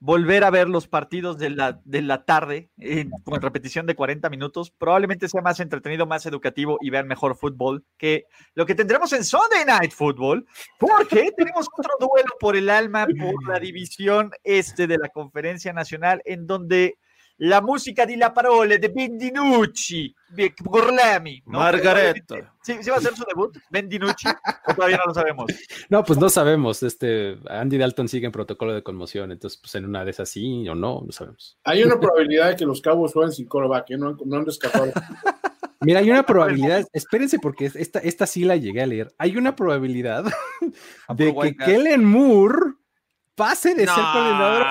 volver 0.00 0.44
a 0.44 0.50
ver 0.50 0.68
los 0.68 0.86
partidos 0.86 1.38
de 1.38 1.50
la, 1.50 1.80
de 1.84 2.02
la 2.02 2.24
tarde 2.24 2.70
en, 2.78 3.10
con 3.24 3.40
repetición 3.40 3.86
de 3.86 3.96
40 3.96 4.30
minutos. 4.30 4.70
Probablemente 4.70 5.28
sea 5.28 5.42
más 5.42 5.60
entretenido, 5.60 6.06
más 6.06 6.26
educativo 6.26 6.78
y 6.80 6.90
vean 6.90 7.08
mejor 7.08 7.36
fútbol 7.36 7.84
que 7.96 8.26
lo 8.54 8.66
que 8.66 8.74
tendremos 8.74 9.12
en 9.12 9.24
Sunday 9.24 9.64
Night 9.66 9.92
Football, 9.92 10.46
porque 10.78 11.32
tenemos 11.36 11.66
otro 11.76 11.94
duelo 11.98 12.30
por 12.38 12.56
el 12.56 12.70
alma 12.70 13.06
por 13.06 13.48
la 13.48 13.58
división 13.58 14.30
este 14.44 14.86
de 14.86 14.98
la 14.98 15.08
Conferencia 15.08 15.72
Nacional, 15.72 16.22
en 16.24 16.46
donde 16.46 16.98
la 17.38 17.60
música 17.60 18.04
di 18.04 18.16
la 18.16 18.32
parole 18.32 18.78
de 18.78 18.88
Bendinucci, 18.88 20.14
de 20.28 20.54
Gorlami. 20.58 21.42
¿no? 21.46 21.58
Margaretto. 21.58 22.36
¿Sí, 22.62 22.76
¿Sí, 22.80 22.90
va 22.90 22.96
a 22.96 23.00
ser 23.00 23.14
su 23.14 23.24
debut? 23.24 23.56
¿Bendinucci? 23.70 24.28
¿O 24.66 24.74
todavía 24.74 24.98
no 24.98 25.06
lo 25.06 25.14
sabemos? 25.14 25.46
No, 25.88 26.04
pues 26.04 26.18
no 26.18 26.28
sabemos. 26.28 26.82
Este, 26.82 27.38
Andy 27.48 27.78
Dalton 27.78 28.08
sigue 28.08 28.26
en 28.26 28.32
protocolo 28.32 28.74
de 28.74 28.82
conmoción, 28.82 29.32
entonces, 29.32 29.58
pues 29.58 29.74
en 29.76 29.86
una 29.86 30.04
de 30.04 30.10
esas 30.10 30.28
sí 30.28 30.68
o 30.68 30.74
no, 30.74 31.02
no 31.04 31.12
sabemos. 31.12 31.58
Hay 31.64 31.82
una 31.82 31.98
probabilidad 31.98 32.48
de 32.48 32.56
que 32.56 32.66
los 32.66 32.80
cabos 32.80 33.12
jueguen 33.12 33.32
sin 33.32 33.46
coreback, 33.46 33.90
¿eh? 33.90 33.96
no, 33.96 34.16
no 34.24 34.36
han 34.36 34.44
rescatado. 34.44 34.92
Mira, 35.80 36.00
hay 36.00 36.10
una 36.10 36.24
probabilidad, 36.24 36.86
espérense 36.92 37.38
porque 37.38 37.66
esta, 37.72 38.00
esta 38.00 38.26
sí 38.26 38.44
la 38.44 38.56
llegué 38.56 38.82
a 38.82 38.86
leer. 38.86 39.14
Hay 39.16 39.36
una 39.36 39.54
probabilidad 39.54 40.24
de 41.08 41.34
que 41.34 41.56
Kellen 41.56 42.04
Moore 42.04 42.74
pase 43.36 43.74
de 43.76 43.86
ser 43.86 44.04
coordinador 44.12 44.66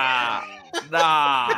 no, 0.90 1.48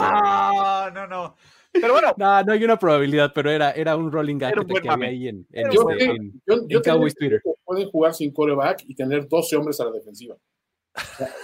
no, 0.00 0.90
no, 0.90 1.06
no. 1.06 1.36
Pero 1.72 1.92
bueno. 1.92 2.14
No, 2.16 2.42
no 2.42 2.52
hay 2.52 2.64
una 2.64 2.78
probabilidad, 2.78 3.32
pero 3.34 3.50
era, 3.50 3.70
era 3.72 3.96
un 3.96 4.10
rolling 4.10 4.38
gag 4.38 4.54
que 4.66 4.88
había 4.88 5.08
ahí 5.08 5.28
en, 5.28 5.46
en, 5.52 5.70
Yo, 5.70 5.90
este- 5.90 6.06
yo, 6.06 6.12
en- 6.12 6.32
yo, 6.46 6.54
en 6.54 6.68
yo 6.68 6.82
Cowboys 6.82 7.14
creo 7.14 7.28
Twitter. 7.30 7.42
que 7.44 7.50
pueden 7.64 7.90
jugar 7.90 8.14
sin 8.14 8.32
coreback 8.32 8.82
y 8.86 8.94
tener 8.94 9.28
12 9.28 9.56
hombres 9.56 9.78
a 9.80 9.84
la 9.84 9.92
defensiva. 9.92 10.36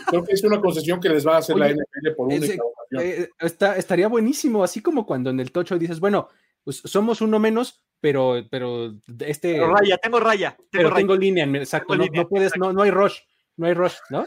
Creo 0.09 0.25
que 0.25 0.33
es 0.33 0.43
una 0.43 0.61
concesión 0.61 0.99
que 1.01 1.09
les 1.09 1.25
va 1.27 1.37
a 1.37 1.39
hacer 1.39 1.57
la 1.57 1.67
Oye, 1.67 1.75
NFL 1.77 2.15
por 2.17 2.27
ocasión. 2.27 2.61
Eh, 3.01 3.29
está, 3.39 3.77
estaría 3.77 4.09
buenísimo, 4.09 4.65
así 4.65 4.81
como 4.81 5.07
cuando 5.07 5.31
en 5.31 5.39
el 5.39 5.53
tocho 5.53 5.79
dices, 5.79 6.01
bueno, 6.01 6.29
pues 6.65 6.79
somos 6.85 7.21
uno 7.21 7.39
menos, 7.39 7.85
pero, 8.01 8.43
pero 8.51 8.93
este, 9.21 9.53
Pero 9.55 9.73
raya, 9.75 9.99
tengo 9.99 10.19
raya. 10.19 10.51
Tengo 10.57 10.69
pero 10.71 10.89
raya. 10.91 10.97
tengo 10.97 11.17
línea, 11.17 11.45
exacto, 11.45 11.93
Tengo 11.93 11.99
no, 11.99 12.05
línea, 12.07 12.23
no 12.23 12.29
puedes, 12.29 12.57
no, 12.57 12.73
no 12.73 12.83
hay 12.83 12.91
rush, 12.91 13.19
no 13.57 13.67
hay 13.67 13.75
rush, 13.75 13.95
¿no? 14.11 14.27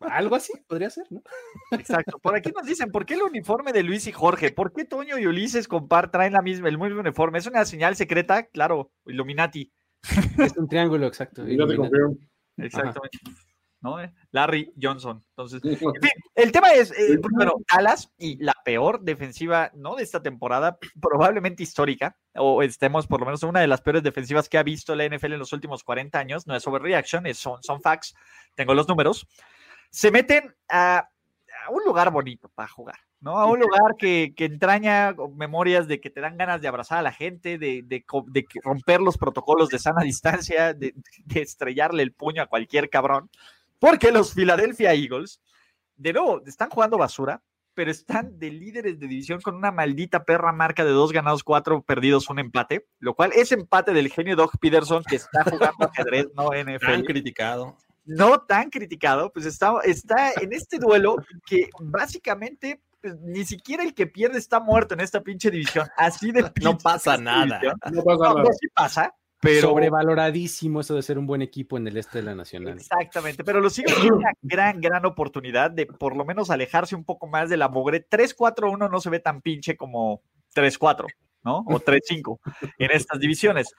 Algo 0.00 0.36
así 0.36 0.52
podría 0.66 0.90
ser, 0.90 1.06
¿no? 1.10 1.22
Exacto. 1.72 2.18
Por 2.18 2.36
aquí 2.36 2.50
nos 2.54 2.66
dicen, 2.66 2.90
¿por 2.90 3.04
qué 3.04 3.14
el 3.14 3.22
uniforme 3.22 3.72
de 3.72 3.82
Luis 3.82 4.06
y 4.06 4.12
Jorge? 4.12 4.52
¿Por 4.52 4.72
qué 4.72 4.84
Toño 4.84 5.18
y 5.18 5.26
Ulises 5.26 5.68
compar 5.68 6.10
traen 6.10 6.32
la 6.32 6.42
misma, 6.42 6.68
el 6.68 6.78
mismo 6.78 7.00
uniforme? 7.00 7.38
¿Es 7.38 7.46
una 7.46 7.64
señal 7.64 7.96
secreta? 7.96 8.44
Claro, 8.46 8.92
Illuminati. 9.06 9.72
Es 10.38 10.56
un 10.56 10.68
triángulo, 10.68 11.06
exacto. 11.06 11.44
Te. 11.44 11.52
Exactamente. 12.58 13.18
¿No? 13.80 13.96
Larry 14.30 14.72
Johnson. 14.80 15.24
Entonces, 15.30 15.60
en 15.64 15.76
fin, 15.76 16.10
el 16.36 16.52
tema 16.52 16.70
es, 16.72 16.92
eh, 16.92 17.18
bueno, 17.32 17.54
Dallas 17.68 18.12
y 18.16 18.40
la 18.42 18.54
peor 18.64 19.00
defensiva, 19.00 19.72
no 19.74 19.96
de 19.96 20.04
esta 20.04 20.22
temporada, 20.22 20.78
probablemente 21.00 21.64
histórica, 21.64 22.16
o 22.36 22.62
estemos 22.62 23.08
por 23.08 23.18
lo 23.18 23.26
menos 23.26 23.42
en 23.42 23.48
una 23.48 23.60
de 23.60 23.66
las 23.66 23.80
peores 23.80 24.04
defensivas 24.04 24.48
que 24.48 24.56
ha 24.56 24.62
visto 24.62 24.94
la 24.94 25.04
NFL 25.04 25.32
en 25.32 25.40
los 25.40 25.52
últimos 25.52 25.82
40 25.82 26.16
años, 26.16 26.46
no 26.46 26.54
es 26.54 26.64
overreaction, 26.64 27.26
es, 27.26 27.38
son, 27.38 27.60
son 27.64 27.82
facts, 27.82 28.14
tengo 28.54 28.72
los 28.72 28.86
números, 28.86 29.26
se 29.92 30.10
meten 30.10 30.54
a, 30.68 31.08
a 31.66 31.70
un 31.70 31.84
lugar 31.84 32.10
bonito 32.10 32.48
para 32.48 32.66
jugar, 32.66 32.96
¿no? 33.20 33.38
A 33.38 33.46
un 33.46 33.60
lugar 33.60 33.94
que, 33.98 34.32
que 34.34 34.46
entraña 34.46 35.14
memorias 35.36 35.86
de 35.86 36.00
que 36.00 36.10
te 36.10 36.20
dan 36.20 36.38
ganas 36.38 36.60
de 36.60 36.68
abrazar 36.68 36.98
a 36.98 37.02
la 37.02 37.12
gente, 37.12 37.58
de, 37.58 37.82
de 37.84 38.04
de 38.26 38.46
romper 38.64 39.00
los 39.00 39.18
protocolos 39.18 39.68
de 39.68 39.78
sana 39.78 40.02
distancia, 40.02 40.72
de, 40.72 40.94
de 41.26 41.40
estrellarle 41.42 42.02
el 42.02 42.12
puño 42.12 42.42
a 42.42 42.46
cualquier 42.46 42.88
cabrón, 42.88 43.30
porque 43.78 44.10
los 44.10 44.34
Philadelphia 44.34 44.94
Eagles, 44.94 45.42
de 45.96 46.14
nuevo, 46.14 46.42
están 46.46 46.70
jugando 46.70 46.98
basura, 46.98 47.42
pero 47.74 47.90
están 47.90 48.38
de 48.38 48.50
líderes 48.50 48.98
de 48.98 49.06
división 49.06 49.40
con 49.40 49.56
una 49.56 49.72
maldita 49.72 50.24
perra 50.24 50.52
marca 50.52 50.84
de 50.84 50.90
dos 50.90 51.12
ganados, 51.12 51.44
cuatro 51.44 51.82
perdidos, 51.82 52.28
un 52.30 52.38
empate, 52.38 52.86
lo 52.98 53.14
cual 53.14 53.32
es 53.34 53.52
empate 53.52 53.92
del 53.92 54.10
genio 54.10 54.36
Doug 54.36 54.52
Peterson 54.58 55.02
que 55.04 55.16
está 55.16 55.44
jugando 55.44 55.86
ajedrez, 55.86 56.28
no 56.34 56.50
NFL 56.52 57.04
criticado. 57.04 57.76
No 58.04 58.40
tan 58.42 58.70
criticado, 58.70 59.32
pues 59.32 59.46
está, 59.46 59.74
está 59.84 60.32
en 60.40 60.52
este 60.52 60.78
duelo 60.78 61.16
que 61.46 61.68
básicamente 61.80 62.80
pues, 63.00 63.16
ni 63.20 63.44
siquiera 63.44 63.82
el 63.82 63.94
que 63.94 64.06
pierde 64.06 64.38
está 64.38 64.60
muerto 64.60 64.94
en 64.94 65.00
esta 65.00 65.20
pinche 65.22 65.50
división. 65.50 65.88
Así 65.96 66.32
de 66.32 66.42
No 66.62 66.78
pasa 66.78 67.16
nada. 67.16 67.60
No 67.92 68.02
pasa 68.02 68.24
No, 68.24 68.34
nada. 68.34 68.42
no, 68.42 68.52
sí 68.52 68.68
pasa, 68.74 69.14
pero 69.42 69.70
Sobrevaloradísimo 69.70 70.80
eso 70.80 70.94
de 70.94 71.02
ser 71.02 71.18
un 71.18 71.26
buen 71.26 71.42
equipo 71.42 71.76
en 71.76 71.88
el 71.88 71.96
este 71.96 72.18
de 72.18 72.24
la 72.24 72.34
Nacional. 72.36 72.74
exactamente. 72.78 73.42
Pero 73.42 73.60
los 73.60 73.76
Eagles 73.76 73.96
tienen 73.96 74.14
una 74.14 74.30
gran, 74.40 74.80
gran 74.80 75.04
oportunidad 75.04 75.72
de 75.72 75.86
por 75.86 76.14
lo 76.16 76.24
menos 76.24 76.48
alejarse 76.50 76.94
un 76.94 77.04
poco 77.04 77.26
más 77.26 77.50
de 77.50 77.56
la 77.56 77.68
mogre. 77.68 78.08
3-4-1 78.08 78.88
no 78.88 79.00
se 79.00 79.10
ve 79.10 79.18
tan 79.18 79.42
pinche 79.42 79.76
como 79.76 80.22
3-4, 80.54 81.06
¿no? 81.42 81.58
O 81.66 81.80
3-5 81.80 82.38
en 82.78 82.90
estas 82.92 83.18
divisiones. 83.18 83.74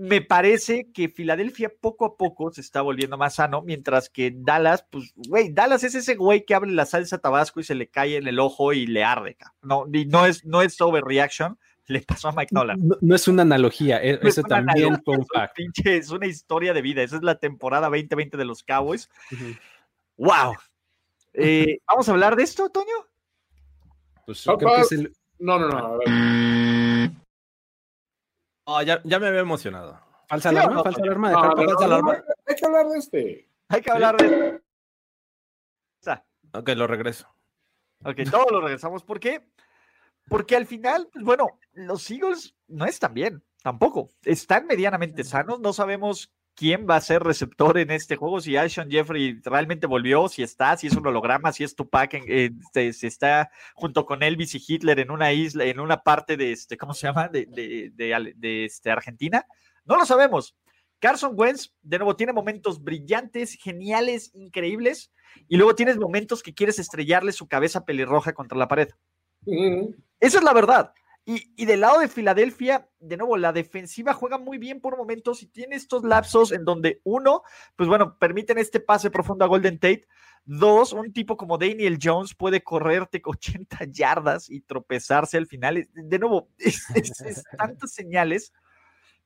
Me 0.00 0.20
parece 0.22 0.92
que 0.92 1.08
Filadelfia 1.08 1.72
poco 1.80 2.04
a 2.06 2.16
poco 2.16 2.52
se 2.52 2.60
está 2.60 2.82
volviendo 2.82 3.18
más 3.18 3.34
sano, 3.34 3.62
mientras 3.62 4.08
que 4.08 4.32
Dallas, 4.32 4.86
pues, 4.90 5.12
güey, 5.16 5.52
Dallas 5.52 5.82
es 5.82 5.96
ese 5.96 6.14
güey 6.14 6.44
que 6.44 6.54
abre 6.54 6.70
la 6.70 6.86
salsa 6.86 7.18
tabasco 7.18 7.58
y 7.58 7.64
se 7.64 7.74
le 7.74 7.88
cae 7.88 8.16
en 8.16 8.28
el 8.28 8.38
ojo 8.38 8.72
y 8.72 8.86
le 8.86 9.02
arde. 9.02 9.36
No, 9.60 9.86
y 9.92 10.06
no 10.06 10.24
es, 10.24 10.44
no 10.44 10.62
es 10.62 10.80
overreaction, 10.80 11.58
le 11.88 12.00
pasó 12.02 12.28
a 12.28 12.32
Mike 12.32 12.54
Nolan. 12.54 12.78
No, 12.80 12.96
no 13.00 13.14
es 13.16 13.26
una 13.26 13.42
analogía, 13.42 14.00
e- 14.00 14.20
No 14.22 14.28
es 14.28 14.38
eso 14.38 14.42
una 14.42 14.48
también 14.56 14.86
analogía, 14.86 15.02
fue 15.04 15.14
un 15.16 15.20
es 15.22 15.26
un 15.34 15.40
fact. 15.40 15.56
pinche- 15.58 15.96
es 15.98 16.10
una 16.10 16.26
historia 16.26 16.72
de 16.72 16.82
vida. 16.82 17.02
Esa 17.02 17.16
es 17.16 17.22
la 17.24 17.34
temporada 17.40 17.88
2020 17.88 18.36
de 18.36 18.44
los 18.44 18.62
Cowboys. 18.62 19.10
¡Wow! 20.16 20.54
Eh, 21.40 21.78
¿Vamos 21.86 22.08
a 22.08 22.12
hablar 22.12 22.34
de 22.34 22.42
esto, 22.42 22.68
Toño? 22.70 22.86
Pues 24.26 24.42
creo 24.44 24.58
que 24.58 24.80
es 24.80 24.90
el, 24.92 25.12
No, 25.38 25.56
no, 25.56 25.68
no. 25.68 25.78
a 25.78 25.96
ver. 25.98 26.08
Oh, 28.70 28.82
ya, 28.82 29.00
ya 29.02 29.18
me 29.18 29.28
había 29.28 29.40
emocionado. 29.40 29.98
falsa 30.28 30.50
¿Sí 30.50 30.56
o 30.56 30.58
alarma, 30.58 30.74
no, 30.76 30.84
falsa 30.84 31.00
alarma 31.02 31.28
de 31.30 31.34
No, 31.34 31.40
Harper. 31.42 31.64
no, 31.64 31.70
falsa 31.72 31.86
no, 31.88 31.94
alarma. 31.94 32.12
no, 32.18 32.24
Hay 32.46 32.54
que 32.54 32.66
hablar 32.66 32.86
de 32.88 32.98
este. 32.98 33.48
Hay 33.68 33.80
que 33.80 33.90
hablar 33.90 34.16
de 34.18 34.26
esto. 34.46 36.22
Ok, 36.52 36.68
lo 36.76 36.86
regreso. 36.86 37.26
Ok, 38.04 38.16
todos 38.30 38.50
lo 38.50 38.60
regresamos. 38.60 39.04
¿Por 39.04 39.20
qué? 39.20 39.46
Porque 40.28 40.54
al 40.56 40.66
final, 40.66 41.08
pues 41.12 41.24
bueno, 41.24 41.58
los 41.72 42.10
Eagles 42.10 42.54
no 42.66 42.84
están 42.84 43.14
bien, 43.14 43.42
tampoco. 43.62 44.10
Están 44.22 44.66
medianamente 44.66 45.24
sanos. 45.24 45.60
No 45.60 45.72
sabemos 45.72 46.30
quién 46.58 46.86
va 46.90 46.96
a 46.96 47.00
ser 47.00 47.22
receptor 47.22 47.78
en 47.78 47.92
este 47.92 48.16
juego, 48.16 48.40
si 48.40 48.56
Alshon 48.56 48.90
Jeffrey 48.90 49.40
realmente 49.44 49.86
volvió, 49.86 50.28
si 50.28 50.42
está, 50.42 50.76
si 50.76 50.88
es 50.88 50.96
un 50.96 51.06
holograma, 51.06 51.52
si 51.52 51.62
es 51.62 51.76
Tupac, 51.76 52.14
en- 52.14 52.24
este, 52.60 52.92
si 52.92 53.06
está 53.06 53.50
junto 53.74 54.04
con 54.04 54.22
Elvis 54.24 54.54
y 54.56 54.62
Hitler 54.66 54.98
en 54.98 55.10
una 55.12 55.32
isla, 55.32 55.64
en 55.64 55.78
una 55.78 56.02
parte 56.02 56.36
de 56.36 56.50
este, 56.50 56.76
¿cómo 56.76 56.94
se 56.94 57.06
llama? 57.06 57.28
De, 57.28 57.46
de, 57.46 57.92
de, 58.36 58.64
este, 58.64 58.90
Argentina. 58.90 59.46
No 59.84 59.96
lo 59.96 60.04
sabemos. 60.04 60.56
Carson 60.98 61.32
Wentz, 61.36 61.72
de 61.82 61.98
nuevo, 61.98 62.16
tiene 62.16 62.32
momentos 62.32 62.82
brillantes, 62.82 63.54
geniales, 63.54 64.32
increíbles, 64.34 65.12
y 65.46 65.56
luego 65.56 65.76
tienes 65.76 65.96
momentos 65.96 66.42
que 66.42 66.54
quieres 66.54 66.80
estrellarle 66.80 67.30
su 67.30 67.46
cabeza 67.46 67.84
pelirroja 67.84 68.32
contra 68.32 68.58
la 68.58 68.66
pared. 68.66 68.88
Mm, 69.46 69.90
Esa 70.18 70.38
es 70.38 70.42
la 70.44 70.52
verdad. 70.52 70.92
Y, 71.30 71.52
y 71.56 71.66
del 71.66 71.80
lado 71.80 72.00
de 72.00 72.08
Filadelfia, 72.08 72.88
de 73.00 73.18
nuevo, 73.18 73.36
la 73.36 73.52
defensiva 73.52 74.14
juega 74.14 74.38
muy 74.38 74.56
bien 74.56 74.80
por 74.80 74.96
momentos 74.96 75.42
y 75.42 75.46
tiene 75.46 75.76
estos 75.76 76.02
lapsos 76.02 76.52
en 76.52 76.64
donde, 76.64 77.02
uno, 77.04 77.42
pues 77.76 77.86
bueno, 77.86 78.16
permiten 78.18 78.56
este 78.56 78.80
pase 78.80 79.10
profundo 79.10 79.44
a 79.44 79.48
Golden 79.48 79.78
Tate. 79.78 80.06
Dos, 80.46 80.94
un 80.94 81.12
tipo 81.12 81.36
como 81.36 81.58
Daniel 81.58 81.98
Jones 82.02 82.34
puede 82.34 82.62
correrte 82.62 83.20
80 83.22 83.76
yardas 83.90 84.48
y 84.48 84.62
tropezarse 84.62 85.36
al 85.36 85.46
final. 85.46 85.86
De 85.92 86.18
nuevo, 86.18 86.48
es, 86.56 86.88
es- 86.94 87.20
es 87.20 87.42
tantas 87.58 87.92
señales. 87.92 88.54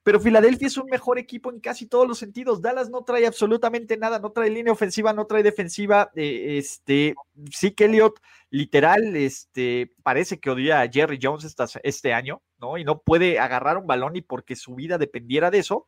Pero 0.02 0.18
Filadelfia 0.20 0.66
es 0.66 0.76
un 0.76 0.86
mejor 0.90 1.18
equipo 1.18 1.50
en 1.50 1.60
casi 1.60 1.86
todos 1.86 2.08
los 2.08 2.18
sentidos. 2.18 2.60
Dallas 2.60 2.90
no 2.90 3.04
trae 3.04 3.26
absolutamente 3.26 3.96
nada, 3.96 4.18
no 4.18 4.32
trae 4.32 4.50
línea 4.50 4.72
ofensiva, 4.72 5.12
no 5.12 5.26
trae 5.26 5.42
defensiva. 5.42 6.10
eh, 6.16 6.58
este, 6.58 7.14
sí 7.52 7.70
que 7.72 7.84
Elliott 7.84 8.18
literal, 8.50 9.16
este, 9.16 9.92
parece 10.02 10.38
que 10.40 10.50
odia 10.50 10.80
a 10.80 10.88
Jerry 10.90 11.18
Jones 11.22 11.54
este 11.82 12.12
año, 12.12 12.42
¿no? 12.58 12.76
Y 12.78 12.84
no 12.84 13.00
puede 13.00 13.38
agarrar 13.38 13.78
un 13.78 13.86
balón 13.86 14.16
y 14.16 14.22
porque 14.22 14.56
su 14.56 14.74
vida 14.74 14.98
dependiera 14.98 15.50
de 15.50 15.58
eso. 15.60 15.86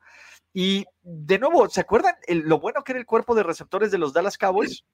Y 0.53 0.85
de 1.03 1.39
nuevo, 1.39 1.69
¿se 1.69 1.81
acuerdan 1.81 2.15
el- 2.27 2.41
lo 2.49 2.61
bueno 2.61 2.83
que 2.85 2.93
era 2.93 3.01
el 3.01 3.07
cuerpo 3.07 3.35
de 3.35 3.43
receptores 3.43 3.91
de 3.91 3.99
los 3.99 4.13
Dallas 4.13 4.39
Cowboys? 4.39 4.85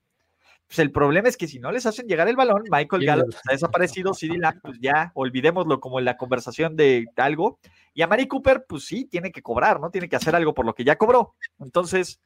Pues 0.70 0.78
el 0.78 0.92
problema 0.92 1.28
es 1.28 1.36
que 1.36 1.48
si 1.48 1.59
no 1.59 1.72
les 1.72 1.84
hacen 1.84 2.06
llegar 2.06 2.28
el 2.28 2.36
balón, 2.36 2.62
Michael 2.70 3.05
Gallup 3.05 3.30
está 3.30 3.51
desaparecido, 3.51 4.14
CD 4.14 4.38
Lamb, 4.38 4.60
pues 4.62 4.78
ya 4.80 5.10
olvidémoslo 5.14 5.80
como 5.80 5.98
en 5.98 6.05
la 6.05 6.16
conversación 6.16 6.76
de 6.76 7.09
algo. 7.16 7.59
Y 7.92 8.02
a 8.02 8.06
Mari 8.06 8.28
Cooper, 8.28 8.66
pues 8.68 8.84
sí, 8.84 9.05
tiene 9.06 9.32
que 9.32 9.42
cobrar, 9.42 9.80
¿no? 9.80 9.90
Tiene 9.90 10.09
que 10.09 10.14
hacer 10.14 10.36
algo 10.36 10.55
por 10.55 10.64
lo 10.64 10.76
que 10.76 10.84
ya 10.84 10.94
cobró. 10.94 11.34
Entonces, 11.59 12.20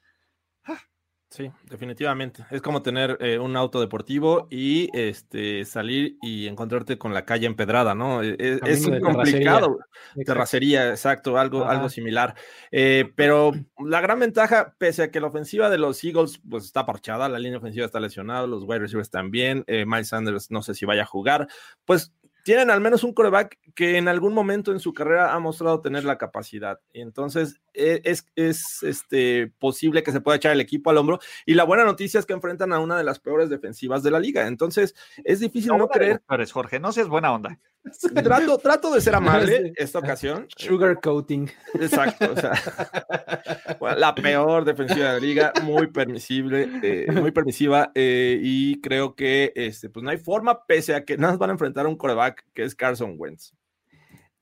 Sí, 1.35 1.51
definitivamente. 1.69 2.45
Es 2.53 2.63
como 2.63 2.81
tener 2.81 3.19
eh, 3.19 3.41
un 3.41 3.57
auto 3.57 3.81
deportivo 3.81 4.47
y 4.53 4.89
este 4.97 5.65
salir 5.65 6.17
y 6.23 6.47
encontrarte 6.47 6.97
con 6.97 7.13
la 7.13 7.25
calle 7.25 7.47
empedrada, 7.47 7.93
¿no? 7.93 8.23
E- 8.23 8.37
e- 8.39 8.61
Es, 8.65 8.89
complicado. 9.03 9.81
Terracería, 10.25 10.91
exacto, 10.91 11.37
algo, 11.37 11.65
Ajá. 11.65 11.73
algo 11.73 11.89
similar. 11.89 12.37
Eh, 12.71 13.11
pero 13.17 13.51
la 13.85 14.01
gran 14.01 14.21
ventaja, 14.21 14.77
pese 14.79 15.03
a 15.03 15.11
que 15.11 15.19
la 15.19 15.27
ofensiva 15.27 15.71
de 15.71 15.79
los 15.79 16.05
Eagles 16.05 16.41
pues 16.49 16.67
está 16.67 16.87
parchada, 16.87 17.29
la 17.29 17.41
línea 17.41 17.59
ofensiva 17.59 17.85
está 17.85 17.99
lesionada, 17.99 18.47
los 18.47 18.63
wide 18.63 18.79
receivers 18.79 19.11
también, 19.11 19.65
eh, 19.67 19.85
Miles 19.87 20.11
Sanders 20.11 20.53
no 20.53 20.63
sé 20.63 20.73
si 20.77 20.87
vaya 20.87 21.03
a 21.03 21.07
jugar, 21.07 21.49
pues 21.85 22.13
tienen 22.45 22.71
al 22.71 22.81
menos 22.81 23.03
un 23.05 23.15
coreback 23.15 23.59
que 23.75 23.97
en 23.97 24.07
algún 24.07 24.35
momento 24.35 24.71
en 24.71 24.79
su 24.79 24.93
carrera 24.93 25.33
ha 25.33 25.39
mostrado 25.41 25.81
tener 25.81 26.05
la 26.05 26.19
capacidad. 26.19 26.79
Y 26.93 27.01
entonces 27.01 27.61
e- 27.73 28.03
es, 28.05 28.27
es 28.37 28.83
este, 28.83 29.53
posible 29.59 30.03
que 30.03 30.13
se 30.13 30.21
pueda 30.21 30.37
echar 30.37 30.53
el 30.53 30.61
equipo 30.61 30.91
al 30.91 30.99
hombro. 30.99 31.19
Y 31.47 31.55
la 31.55 31.65
buena 31.65 31.85
noticia 31.85 32.21
es 32.21 32.27
que 32.27 32.35
enfrentan 32.35 32.73
a 32.75 32.81
una 32.81 32.99
de 32.99 33.05
las 33.05 33.19
peores 33.19 33.49
defensivas 33.49 34.03
de 34.03 34.11
la 34.11 34.21
liga. 34.21 34.47
Entonces 34.47 34.95
es 35.25 35.41
difícil 35.41 35.73
no, 35.77 35.89
creer. 35.89 36.23
Jorge, 36.53 36.79
no 36.79 36.93
seas 36.93 37.09
buena 37.09 37.33
onda. 37.33 37.59
Trato, 38.15 38.59
trato 38.59 38.95
de 38.95 39.01
ser 39.01 39.15
amable 39.15 39.73
esta 39.77 39.99
ocasión. 39.99 40.47
Sugar 40.57 41.01
coating. 41.01 41.51
Exacto, 41.75 42.33
o 42.33 42.37
sea, 42.37 42.53
bueno, 43.79 43.99
la 43.99 44.15
peor 44.15 44.65
defensiva 44.65 45.09
de 45.09 45.13
la 45.13 45.19
liga, 45.19 45.53
muy 45.63 45.89
permisible, 45.89 46.69
eh, 46.83 47.13
muy 47.13 47.31
permisiva, 47.31 47.93
eh, 47.95 48.39
y 48.43 48.81
creo 48.81 49.15
que 49.15 49.53
este, 49.55 49.91
pues 49.91 50.03
no 50.03 50.11
hay 50.11 50.19
forma, 50.19 50.65
pese 50.67 50.95
a 50.95 51.05
que 51.05 51.17
nada 51.19 51.35
más 51.35 51.39
van 51.39 51.51
a 51.51 51.53
enfrentar 51.55 51.87
a 51.87 51.89
un 51.89 51.97
coreback 51.97 52.47
que 52.55 52.65
es 52.65 52.75
Carson 52.75 53.17
Wentz. 53.19 53.53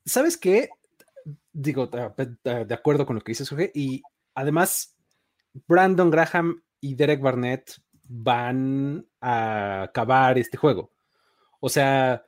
¿Sabes 0.04 0.36
qué? 0.36 0.68
Digo, 1.52 1.88
de 1.88 2.74
acuerdo 2.74 3.06
con 3.06 3.16
lo 3.16 3.22
que 3.22 3.32
dices, 3.32 3.48
Jorge, 3.48 3.70
y 3.74 4.02
además, 4.34 4.96
Brandon 5.66 6.10
Graham 6.10 6.62
y 6.80 6.94
Derek 6.94 7.20
Barnett 7.20 7.72
van 8.04 9.06
a 9.20 9.82
acabar 9.82 10.38
este 10.38 10.56
juego. 10.56 10.92
O 11.60 11.68
sea, 11.68 12.24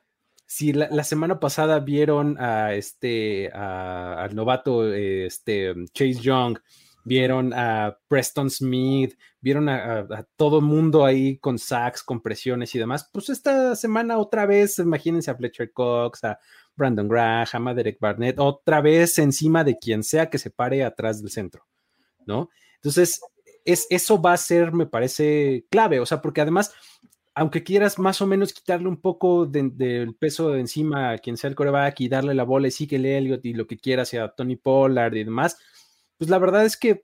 si 0.54 0.72
la, 0.72 1.02
semana 1.02 1.40
pasada 1.40 1.80
vieron 1.80 2.40
a 2.40 2.74
este, 2.74 3.50
al 3.50 4.36
novato 4.36 4.94
este, 4.94 5.74
Chase 5.92 6.20
Young, 6.20 6.60
vieron 7.04 7.52
a 7.52 7.98
Preston 8.06 8.48
Smith, 8.48 9.18
vieron 9.40 9.68
a, 9.68 10.06
todo 10.36 10.60
el 10.60 10.64
mundo 10.64 11.04
ahí 11.04 11.38
con 11.38 11.58
sacks, 11.58 12.04
con 12.04 12.22
presiones 12.22 12.72
y 12.72 12.78
demás, 12.78 13.10
pues 13.12 13.30
esta 13.30 13.74
semana 13.74 14.16
otra 14.16 14.46
vez, 14.46 14.78
imagínense 14.78 15.28
a 15.28 15.34
Fletcher 15.34 15.72
Cox, 15.72 16.22
a 16.22 16.38
Brandon 16.76 17.08
Graham, 17.08 17.66
a 17.66 17.74
Derek 17.74 17.98
Barnett, 17.98 18.38
otra 18.38 18.80
vez 18.80 19.18
encima 19.18 19.64
de 19.64 19.76
quien 19.76 20.04
sea 20.04 20.30
que 20.30 20.38
se 20.38 20.50
pare 20.50 20.84
atrás 20.84 21.20
del 21.20 21.32
centro, 21.32 21.66
¿no? 22.26 22.48
Entonces, 22.76 23.20
es, 23.64 23.88
eso 23.90 24.22
va 24.22 24.34
a 24.34 24.36
ser, 24.36 24.72
me 24.72 24.86
parece, 24.86 25.66
clave, 25.68 25.98
o 25.98 26.06
sea, 26.06 26.22
porque 26.22 26.42
además 26.42 26.72
aunque 27.34 27.64
quieras 27.64 27.98
más 27.98 28.20
o 28.20 28.26
menos 28.26 28.52
quitarle 28.52 28.88
un 28.88 29.00
poco 29.00 29.44
del 29.44 30.14
peso 30.18 30.50
de 30.50 30.60
encima 30.60 31.10
a 31.10 31.18
quien 31.18 31.36
sea 31.36 31.50
el 31.50 31.56
coreback 31.56 32.00
y 32.00 32.08
darle 32.08 32.34
la 32.34 32.44
bola 32.44 32.68
y 32.68 32.70
síguele 32.70 33.18
Elliot 33.18 33.44
y 33.44 33.54
lo 33.54 33.66
que 33.66 33.76
quieras 33.76 34.14
a 34.14 34.28
Tony 34.28 34.56
Pollard 34.56 35.14
y 35.14 35.24
demás, 35.24 35.58
pues 36.16 36.30
la 36.30 36.38
verdad 36.38 36.64
es 36.64 36.76
que 36.76 37.02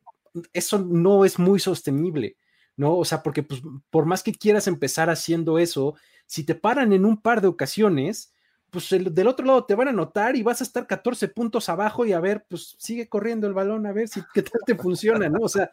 eso 0.53 0.79
no 0.79 1.25
es 1.25 1.39
muy 1.41 1.59
sostenible, 1.59 2.37
¿no? 2.77 2.97
O 2.97 3.05
sea, 3.05 3.23
porque 3.23 3.43
pues, 3.43 3.61
por 3.91 4.07
más 4.07 4.23
que 4.23 4.33
quieras 4.33 4.69
empezar 4.69 5.11
haciendo 5.11 5.59
eso, 5.59 5.97
si 6.27 6.45
te 6.45 6.55
paran 6.55 6.93
en 6.93 7.05
un 7.05 7.21
par 7.21 7.41
de 7.41 7.49
ocasiones, 7.49 8.33
pues 8.71 8.89
del 8.89 9.27
otro 9.27 9.45
lado 9.45 9.65
te 9.65 9.75
van 9.75 9.89
a 9.89 9.93
notar 9.93 10.37
y 10.37 10.45
vas 10.45 10.61
a 10.61 10.65
estar 10.65 10.87
14 10.87 11.27
puntos 11.27 11.69
abajo 11.69 12.07
y 12.07 12.13
a 12.13 12.21
ver, 12.21 12.47
pues 12.49 12.77
sigue 12.79 13.09
corriendo 13.09 13.49
el 13.49 13.55
balón 13.55 13.85
a 13.85 13.93
ver 13.93 14.07
si 14.07 14.23
qué 14.33 14.43
tal 14.43 14.61
te 14.65 14.77
funciona, 14.77 15.29
¿no? 15.29 15.41
O 15.41 15.49
sea, 15.49 15.69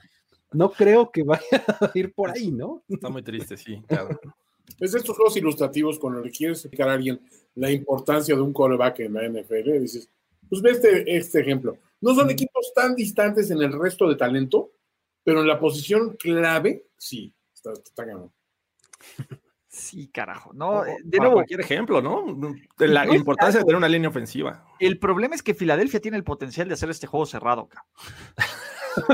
no 0.52 0.72
creo 0.72 1.12
que 1.12 1.22
vaya 1.22 1.44
a 1.80 1.92
ir 1.94 2.12
por 2.12 2.32
ahí, 2.32 2.52
¿no? 2.52 2.82
Está 2.90 3.10
muy 3.10 3.22
triste, 3.22 3.56
sí, 3.56 3.84
claro. 3.88 4.20
Es 4.80 4.94
estos 4.94 5.16
juegos 5.16 5.38
ilustrativos 5.38 5.98
con 5.98 6.14
los 6.14 6.24
que 6.24 6.32
quieres 6.32 6.60
explicar 6.60 6.90
a 6.90 6.94
alguien 6.94 7.20
la 7.56 7.72
importancia 7.72 8.36
de 8.36 8.42
un 8.42 8.54
coreback 8.54 9.00
en 9.00 9.14
la 9.14 9.28
NFL. 9.28 9.80
Dices, 9.80 10.10
pues 10.50 10.62
ve 10.62 10.72
este, 10.72 11.18
este 11.18 11.42
ejemplo. 11.42 11.78
No 12.02 12.14
son 12.14 12.30
equipos 12.30 12.72
tan 12.76 12.96
distantes 12.96 13.50
en 13.50 13.62
el 13.62 13.74
resto 13.74 14.08
de 14.08 14.16
talento, 14.16 14.72
pero 15.24 15.42
en 15.42 15.48
la 15.48 15.60
posición 15.60 16.16
clave, 16.16 16.88
sí, 16.98 17.34
está, 17.54 17.74
está 17.74 18.06
ganando. 18.06 18.32
Sí, 19.78 20.08
carajo. 20.08 20.54
No, 20.54 20.84
eh, 20.86 20.98
de 21.04 21.20
nuevo. 21.20 21.36
Cualquier 21.36 21.62
ejemplo, 21.62 22.02
¿no? 22.02 22.26
La 22.80 23.06
importancia 23.14 23.60
de 23.60 23.64
tener 23.64 23.78
una 23.78 23.88
línea 23.88 24.10
ofensiva. 24.10 24.66
El 24.80 24.98
problema 24.98 25.36
es 25.36 25.44
que 25.44 25.54
Filadelfia 25.54 26.00
tiene 26.00 26.18
el 26.18 26.24
potencial 26.24 26.68
de 26.68 26.74
hacer 26.74 26.90
este 26.90 27.06
juego 27.06 27.28
cerrado, 27.28 27.68
cabrón. 27.68 27.92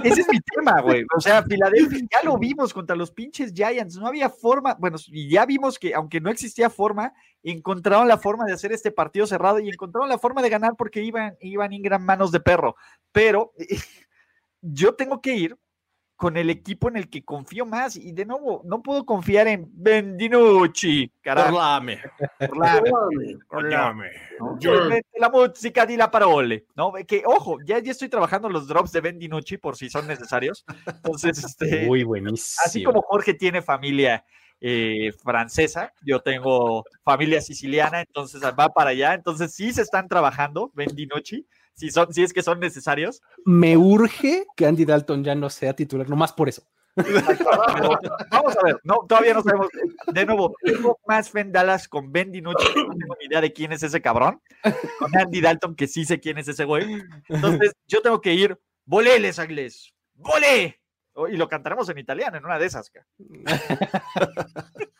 Ese 0.03 0.21
es 0.21 0.27
mi 0.29 0.39
tema, 0.39 0.81
güey. 0.81 1.05
O 1.15 1.21
sea, 1.21 1.43
Filadelfia 1.43 1.99
ya 2.11 2.23
lo 2.23 2.37
vimos 2.37 2.73
contra 2.73 2.95
los 2.95 3.11
pinches 3.11 3.53
Giants. 3.53 3.97
No 3.97 4.07
había 4.07 4.29
forma, 4.29 4.75
bueno, 4.79 4.97
y 5.07 5.29
ya 5.29 5.45
vimos 5.45 5.79
que 5.79 5.93
aunque 5.93 6.21
no 6.21 6.29
existía 6.29 6.69
forma, 6.69 7.13
encontraron 7.43 8.07
la 8.07 8.17
forma 8.17 8.45
de 8.45 8.53
hacer 8.53 8.71
este 8.71 8.91
partido 8.91 9.25
cerrado 9.25 9.59
y 9.59 9.69
encontraron 9.69 10.09
la 10.09 10.17
forma 10.17 10.41
de 10.41 10.49
ganar 10.49 10.75
porque 10.77 11.03
iban, 11.03 11.35
iban 11.41 11.73
en 11.73 11.81
gran 11.81 12.05
manos 12.05 12.31
de 12.31 12.39
perro. 12.39 12.75
Pero 13.11 13.53
yo 14.61 14.95
tengo 14.95 15.21
que 15.21 15.35
ir 15.35 15.57
con 16.23 16.37
el 16.37 16.49
equipo 16.49 16.87
en 16.87 16.95
el 16.95 17.09
que 17.09 17.25
confío 17.25 17.65
más. 17.65 17.97
Y 17.97 18.13
de 18.13 18.25
nuevo, 18.25 18.61
no 18.63 18.81
puedo 18.81 19.05
confiar 19.05 19.45
en 19.49 19.69
Bendinucci. 19.73 21.11
Carajo. 21.21 21.59
La 25.19 25.29
música 25.29 25.85
di 25.85 25.97
la 25.97 26.09
parole. 26.09 26.65
¿no? 26.77 26.93
Que, 27.05 27.23
ojo, 27.25 27.57
ya, 27.65 27.79
ya 27.79 27.91
estoy 27.91 28.07
trabajando 28.07 28.47
los 28.47 28.69
drops 28.69 28.93
de 28.93 29.01
Bendinucci 29.01 29.57
por 29.57 29.75
si 29.75 29.89
son 29.89 30.07
necesarios. 30.07 30.63
Entonces, 30.87 31.43
este. 31.43 31.87
Muy 31.87 32.05
buenísimo. 32.05 32.61
Así 32.65 32.85
como 32.85 33.01
Jorge 33.01 33.33
tiene 33.33 33.61
familia. 33.61 34.23
Eh, 34.65 35.11
francesa, 35.21 35.91
yo 36.05 36.21
tengo 36.21 36.85
familia 37.03 37.41
siciliana, 37.41 37.99
entonces 37.99 38.41
va 38.41 38.69
para 38.69 38.91
allá, 38.91 39.13
entonces 39.13 39.53
sí 39.53 39.73
se 39.73 39.81
están 39.81 40.07
trabajando, 40.07 40.71
Bendinucci, 40.73 41.45
si, 41.75 41.91
son, 41.91 42.13
si 42.13 42.23
es 42.23 42.33
que 42.33 42.43
son 42.43 42.59
necesarios. 42.59 43.21
Me 43.45 43.77
urge 43.77 44.45
que 44.55 44.65
Andy 44.65 44.85
Dalton 44.85 45.23
ya 45.23 45.35
no 45.35 45.49
sea 45.49 45.73
titular, 45.75 46.09
nomás 46.09 46.33
por 46.33 46.49
eso. 46.49 46.63
Vamos 46.95 48.55
a 48.57 48.63
ver, 48.63 48.79
no, 48.83 48.99
todavía 49.07 49.33
no 49.33 49.41
sabemos. 49.41 49.69
De 50.13 50.25
nuevo, 50.25 50.53
tengo 50.61 50.99
más 51.07 51.29
fe 51.29 51.39
en 51.41 51.51
Dallas 51.51 51.87
con 51.87 52.11
Ben 52.11 52.31
DiNucci, 52.31 52.67
no 52.75 52.95
tengo 52.95 53.15
ni 53.19 53.25
idea 53.25 53.41
de 53.41 53.51
quién 53.51 53.71
es 53.71 53.81
ese 53.83 54.01
cabrón. 54.01 54.41
Con 54.99 55.17
Andy 55.17 55.41
Dalton, 55.41 55.75
que 55.75 55.87
sí 55.87 56.05
sé 56.05 56.19
quién 56.19 56.37
es 56.37 56.47
ese 56.47 56.65
güey. 56.65 57.01
Entonces, 57.29 57.73
yo 57.87 58.01
tengo 58.01 58.21
que 58.21 58.33
ir, 58.33 58.59
volé, 58.85 59.19
Les 59.19 59.39
Agles, 59.39 59.93
volé. 60.13 60.79
Y 61.31 61.37
lo 61.37 61.47
cantaremos 61.47 61.87
en 61.89 61.99
italiano, 61.99 62.37
en 62.37 62.45
una 62.45 62.57
de 62.59 62.65
esas. 62.65 62.91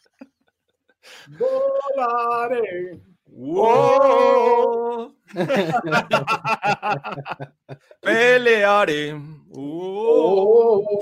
Volare. 1.28 3.02
¡Wow! 3.36 5.16
Pelearé. 8.02 9.20
¡Oh! 9.56 11.00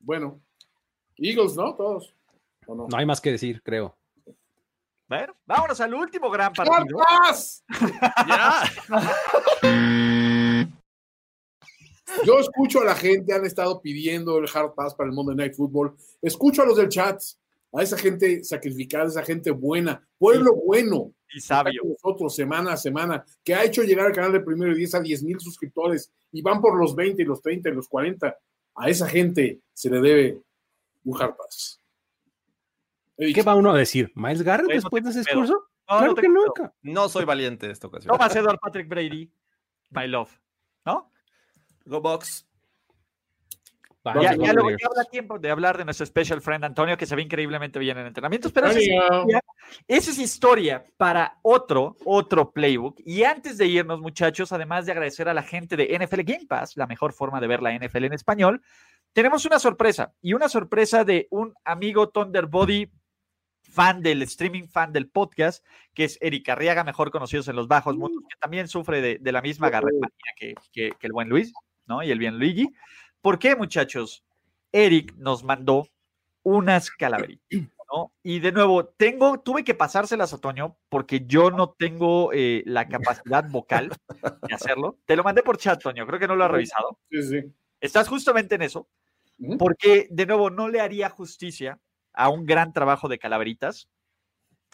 Bueno, 0.00 0.40
Eagles, 1.16 1.54
¿no? 1.54 1.76
Todos. 1.76 2.12
no? 2.66 2.88
hay 2.92 3.06
más 3.06 3.20
que 3.20 3.30
decir, 3.30 3.62
creo. 3.62 3.96
Bueno, 5.06 5.36
vámonos 5.46 5.80
al 5.80 5.94
último 5.94 6.28
gran 6.28 6.52
partido. 6.52 6.98
¡Ya! 8.26 8.64
Yo 12.24 12.38
escucho 12.38 12.80
a 12.80 12.84
la 12.84 12.94
gente, 12.94 13.34
han 13.34 13.44
estado 13.44 13.80
pidiendo 13.80 14.38
el 14.38 14.48
hard 14.52 14.74
pass 14.74 14.94
para 14.94 15.08
el 15.08 15.14
Monday 15.14 15.36
Night 15.36 15.54
Football. 15.54 15.94
Escucho 16.22 16.62
a 16.62 16.66
los 16.66 16.76
del 16.76 16.88
chat, 16.88 17.20
a 17.72 17.82
esa 17.82 17.96
gente 17.98 18.44
sacrificada, 18.44 19.04
a 19.04 19.08
esa 19.08 19.22
gente 19.22 19.50
buena, 19.50 20.06
pueblo 20.18 20.54
bueno. 20.54 21.12
Y 21.34 21.40
sabio. 21.40 21.82
Nosotros, 21.84 22.34
semana 22.34 22.72
a 22.72 22.76
semana, 22.76 23.24
que 23.42 23.54
ha 23.54 23.64
hecho 23.64 23.82
llegar 23.82 24.06
al 24.06 24.12
canal 24.12 24.32
de 24.32 24.40
Primero 24.40 24.72
y 24.72 24.76
10 24.76 24.94
a 24.94 25.00
10 25.00 25.22
mil 25.24 25.40
suscriptores 25.40 26.12
y 26.30 26.42
van 26.42 26.60
por 26.60 26.78
los 26.78 26.94
20 26.94 27.22
y 27.22 27.24
los 27.24 27.42
30 27.42 27.70
y 27.70 27.72
los 27.72 27.88
40. 27.88 28.36
A 28.76 28.88
esa 28.88 29.08
gente 29.08 29.60
se 29.72 29.90
le 29.90 30.00
debe 30.00 30.38
un 31.04 31.20
hard 31.20 31.36
pass. 31.36 31.80
¿Qué 33.16 33.42
va 33.42 33.54
uno 33.54 33.72
a 33.72 33.78
decir? 33.78 34.10
¿Miles 34.14 34.42
Garrett 34.42 34.68
después 34.68 35.04
de 35.04 35.10
ese 35.10 35.20
discurso? 35.20 35.68
No, 35.88 35.98
claro 35.98 36.14
que 36.14 36.28
nunca. 36.28 36.74
No 36.82 37.08
soy 37.08 37.24
valiente 37.24 37.70
esta 37.70 37.86
ocasión. 37.86 38.12
Thomas 38.12 38.34
Edward 38.34 38.58
Patrick 38.58 38.88
Brady, 38.88 39.30
my 39.90 40.08
love. 40.08 40.30
¿No? 40.84 41.10
Go 41.84 42.00
Box. 42.00 42.46
Ya, 44.20 44.36
ya, 44.36 44.52
luego 44.52 44.70
ya 44.70 44.86
habrá 44.86 45.04
tiempo 45.10 45.38
de 45.38 45.50
hablar 45.50 45.78
de 45.78 45.84
nuestro 45.84 46.04
special 46.04 46.42
friend 46.42 46.64
Antonio, 46.64 46.96
que 46.96 47.06
se 47.06 47.16
ve 47.16 47.22
increíblemente 47.22 47.78
bien 47.78 47.96
en 47.96 48.06
entrenamientos, 48.06 48.52
pero 48.52 48.66
esa 48.66 49.40
es, 49.88 50.18
historia, 50.18 50.84
para 50.98 51.38
otro, 51.40 51.96
otro 52.04 52.52
playbook. 52.52 53.00
Y 53.06 53.24
antes 53.24 53.56
de 53.56 53.66
irnos, 53.66 54.00
muchachos, 54.00 54.52
además 54.52 54.84
de 54.84 54.92
agradecer 54.92 55.26
a 55.30 55.34
la 55.34 55.42
gente 55.42 55.76
de 55.76 55.98
NFL 55.98 56.20
Game 56.22 56.46
Pass, 56.46 56.76
la 56.76 56.86
mejor 56.86 57.14
forma 57.14 57.40
de 57.40 57.46
ver 57.46 57.62
la 57.62 57.72
NFL 57.72 58.04
en 58.04 58.12
español, 58.12 58.62
tenemos 59.14 59.46
una 59.46 59.58
sorpresa 59.58 60.12
y 60.20 60.34
una 60.34 60.50
sorpresa 60.50 61.04
de 61.04 61.26
un 61.30 61.54
amigo 61.64 62.10
Thunderbody 62.10 62.90
fan 63.62 64.02
del 64.02 64.20
streaming, 64.22 64.64
fan 64.64 64.92
del 64.92 65.08
podcast, 65.08 65.64
que 65.94 66.04
es 66.04 66.18
Eric 66.20 66.46
Arriaga, 66.50 66.84
mejor 66.84 67.10
conocidos 67.10 67.48
en 67.48 67.56
los 67.56 67.68
bajos 67.68 67.96
mundos, 67.96 68.22
que 68.28 68.36
también 68.38 68.68
sufre 68.68 69.00
de, 69.00 69.32
la 69.32 69.40
misma 69.40 69.70
garreta 69.70 70.08
que, 70.36 70.54
que 70.74 70.94
el 71.00 71.12
buen 71.12 71.30
Luis. 71.30 71.54
¿No? 71.86 72.02
Y 72.02 72.10
el 72.10 72.18
bien 72.18 72.38
Luigi. 72.38 72.68
¿Por 73.20 73.38
qué, 73.38 73.56
muchachos? 73.56 74.24
Eric 74.72 75.14
nos 75.16 75.44
mandó 75.44 75.88
unas 76.42 76.90
calaveritas, 76.90 77.46
¿no? 77.92 78.12
Y 78.22 78.40
de 78.40 78.52
nuevo, 78.52 78.86
tengo, 78.86 79.40
tuve 79.40 79.64
que 79.64 79.74
pasárselas 79.74 80.32
a 80.32 80.40
Toño 80.40 80.76
porque 80.88 81.24
yo 81.26 81.50
no 81.50 81.70
tengo 81.70 82.32
eh, 82.32 82.62
la 82.66 82.88
capacidad 82.88 83.48
vocal 83.48 83.90
de 84.48 84.54
hacerlo. 84.54 84.98
Te 85.06 85.16
lo 85.16 85.22
mandé 85.22 85.42
por 85.42 85.58
chat, 85.58 85.82
Toño, 85.82 86.06
creo 86.06 86.18
que 86.18 86.28
no 86.28 86.36
lo 86.36 86.44
ha 86.44 86.48
revisado. 86.48 86.98
Sí, 87.10 87.22
sí. 87.22 87.54
Estás 87.80 88.08
justamente 88.08 88.54
en 88.54 88.62
eso, 88.62 88.88
porque 89.58 90.08
de 90.10 90.26
nuevo 90.26 90.50
no 90.50 90.68
le 90.68 90.80
haría 90.80 91.10
justicia 91.10 91.78
a 92.12 92.28
un 92.28 92.46
gran 92.46 92.72
trabajo 92.72 93.08
de 93.08 93.18
calaveritas 93.18 93.88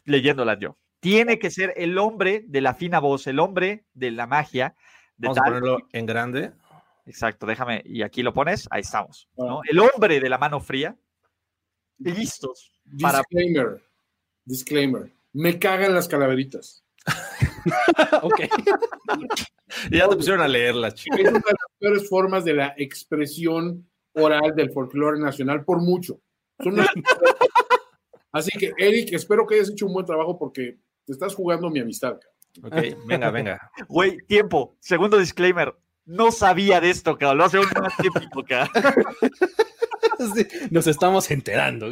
leyéndolas 0.05 0.59
yo. 0.59 0.77
Tiene 1.01 1.39
que 1.39 1.51
ser 1.51 1.73
el 1.77 1.99
hombre 1.99 2.45
de 2.47 2.61
la 2.61 2.75
fina 2.75 3.01
voz, 3.01 3.27
el 3.27 3.39
hombre 3.39 3.85
de 3.95 4.11
la 4.11 4.27
magia. 4.27 4.75
De 5.17 5.29
Vamos 5.29 5.39
a 5.39 5.43
ponerlo 5.45 5.79
en 5.93 6.07
grande. 6.07 6.53
Exacto, 7.11 7.45
déjame, 7.45 7.83
y 7.85 8.03
aquí 8.03 8.23
lo 8.23 8.33
pones, 8.33 8.69
ahí 8.71 8.83
estamos. 8.83 9.29
¿no? 9.37 9.63
El 9.69 9.81
hombre 9.81 10.21
de 10.21 10.29
la 10.29 10.39
mano 10.39 10.61
fría, 10.61 10.97
listos. 11.99 12.71
Disclaimer, 12.85 13.83
disclaimer, 14.45 15.11
me 15.33 15.59
cagan 15.59 15.93
las 15.93 16.07
calaveritas. 16.07 16.85
ok. 18.23 18.41
ya 19.91 20.09
te 20.09 20.17
pusieron 20.17 20.41
a 20.41 20.47
leerlas, 20.47 20.95
chicos. 20.95 21.19
Es 21.19 21.29
una 21.29 21.39
de 21.41 21.45
las 21.47 21.79
peores 21.81 22.09
formas 22.09 22.45
de 22.45 22.55
la 22.55 22.75
expresión 22.79 23.91
oral 24.13 24.55
del 24.55 24.71
folclore 24.71 25.19
nacional, 25.19 25.65
por 25.65 25.83
mucho. 25.83 26.21
Así 28.33 28.57
que, 28.57 28.71
Eric, 28.79 29.15
espero 29.15 29.49
que 29.49 29.57
hayas 29.57 29.71
hecho 29.71 29.87
un 29.87 29.95
buen 29.95 30.07
trabajo 30.07 30.39
porque 30.39 30.79
te 31.05 31.13
estás 31.13 31.35
jugando 31.35 31.71
mi 31.71 31.81
amistad. 31.81 32.21
Ok, 32.63 32.77
venga, 33.05 33.33
venga. 33.33 33.73
Güey, 33.89 34.19
tiempo. 34.29 34.77
Segundo 34.79 35.19
disclaimer 35.19 35.75
no 36.05 36.33
sabía 36.33 36.81
de 36.81 36.91
esto, 36.91 37.17
cabrón. 37.17 37.39
Lo 37.39 37.45
hace 37.45 37.59
un 37.59 37.67
más 37.81 37.97
típico, 37.97 38.45
cabrón. 38.45 39.05
nos 40.71 40.87
estamos 40.87 41.31
enterando. 41.31 41.89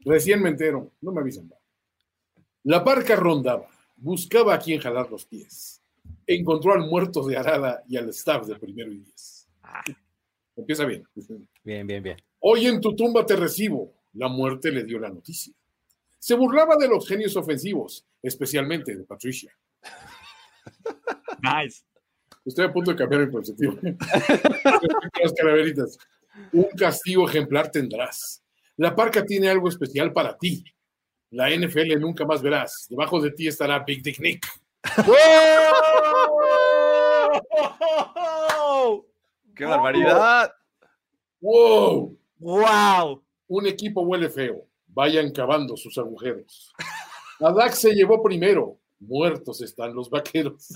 Recién 0.00 0.42
me 0.42 0.50
entero, 0.50 0.92
no 1.00 1.12
me 1.12 1.20
avisan. 1.20 1.50
La 2.64 2.80
barca 2.80 3.16
rondaba, 3.16 3.68
buscaba 3.96 4.54
a 4.54 4.58
quien 4.58 4.80
jalar 4.80 5.10
los 5.10 5.26
pies. 5.26 5.82
Encontró 6.26 6.72
al 6.72 6.80
muerto 6.80 7.26
de 7.26 7.36
Arada 7.36 7.82
y 7.88 7.96
al 7.96 8.08
staff 8.10 8.46
de 8.46 8.56
primero 8.56 8.92
y 8.92 8.98
diez. 8.98 9.48
Ah. 9.62 9.82
Empieza 10.56 10.84
bien. 10.84 11.06
Bien, 11.64 11.86
bien, 11.86 12.02
bien. 12.02 12.16
Hoy 12.40 12.66
en 12.66 12.80
tu 12.80 12.94
tumba 12.94 13.24
te 13.24 13.36
recibo. 13.36 13.94
La 14.14 14.28
muerte 14.28 14.70
le 14.70 14.84
dio 14.84 14.98
la 14.98 15.08
noticia. 15.08 15.54
Se 16.18 16.34
burlaba 16.34 16.76
de 16.76 16.88
los 16.88 17.06
genios 17.08 17.36
ofensivos, 17.36 18.06
especialmente 18.22 18.94
de 18.96 19.04
Patricia. 19.04 19.56
Nice. 21.42 21.82
Estoy 22.44 22.64
a 22.64 22.72
punto 22.72 22.90
de 22.90 22.96
cambiar 22.96 23.26
mi 23.26 23.32
perspectiva. 23.32 23.74
las 25.22 25.32
calaveritas. 25.34 25.98
Un 26.52 26.68
castigo 26.76 27.28
ejemplar 27.28 27.70
tendrás. 27.70 28.42
La 28.76 28.94
parca 28.94 29.24
tiene 29.24 29.50
algo 29.50 29.68
especial 29.68 30.12
para 30.12 30.36
ti. 30.38 30.64
La 31.30 31.50
NFL 31.50 31.98
nunca 32.00 32.24
más 32.24 32.42
verás. 32.42 32.86
Debajo 32.88 33.20
de 33.20 33.30
ti 33.32 33.46
estará 33.46 33.78
Big 33.80 34.02
Dick 34.02 34.18
Nick. 34.20 34.46
¡Qué 39.54 39.64
barbaridad! 39.64 40.52
¡Wow! 41.40 42.18
¡Wow! 42.38 43.22
Un 43.48 43.66
equipo 43.66 44.00
huele 44.02 44.30
feo. 44.30 44.66
Vayan 44.88 45.30
cavando 45.30 45.76
sus 45.76 45.98
agujeros. 45.98 46.72
Adak 47.38 47.74
se 47.74 47.92
llevó 47.92 48.22
primero. 48.22 48.78
Muertos 48.98 49.60
están 49.60 49.94
los 49.94 50.08
vaqueros. 50.08 50.72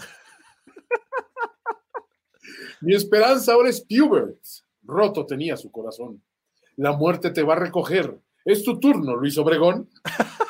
Mi 2.81 2.95
esperanza 2.95 3.53
ahora 3.53 3.71
es 3.71 3.81
Pubert. 3.81 4.39
Roto 4.83 5.25
tenía 5.27 5.57
su 5.57 5.71
corazón. 5.71 6.23
La 6.77 6.93
muerte 6.93 7.31
te 7.31 7.43
va 7.43 7.55
a 7.55 7.59
recoger. 7.59 8.19
Es 8.45 8.63
tu 8.63 8.79
turno, 8.79 9.17
Luis 9.17 9.39
Obregón. 9.39 9.89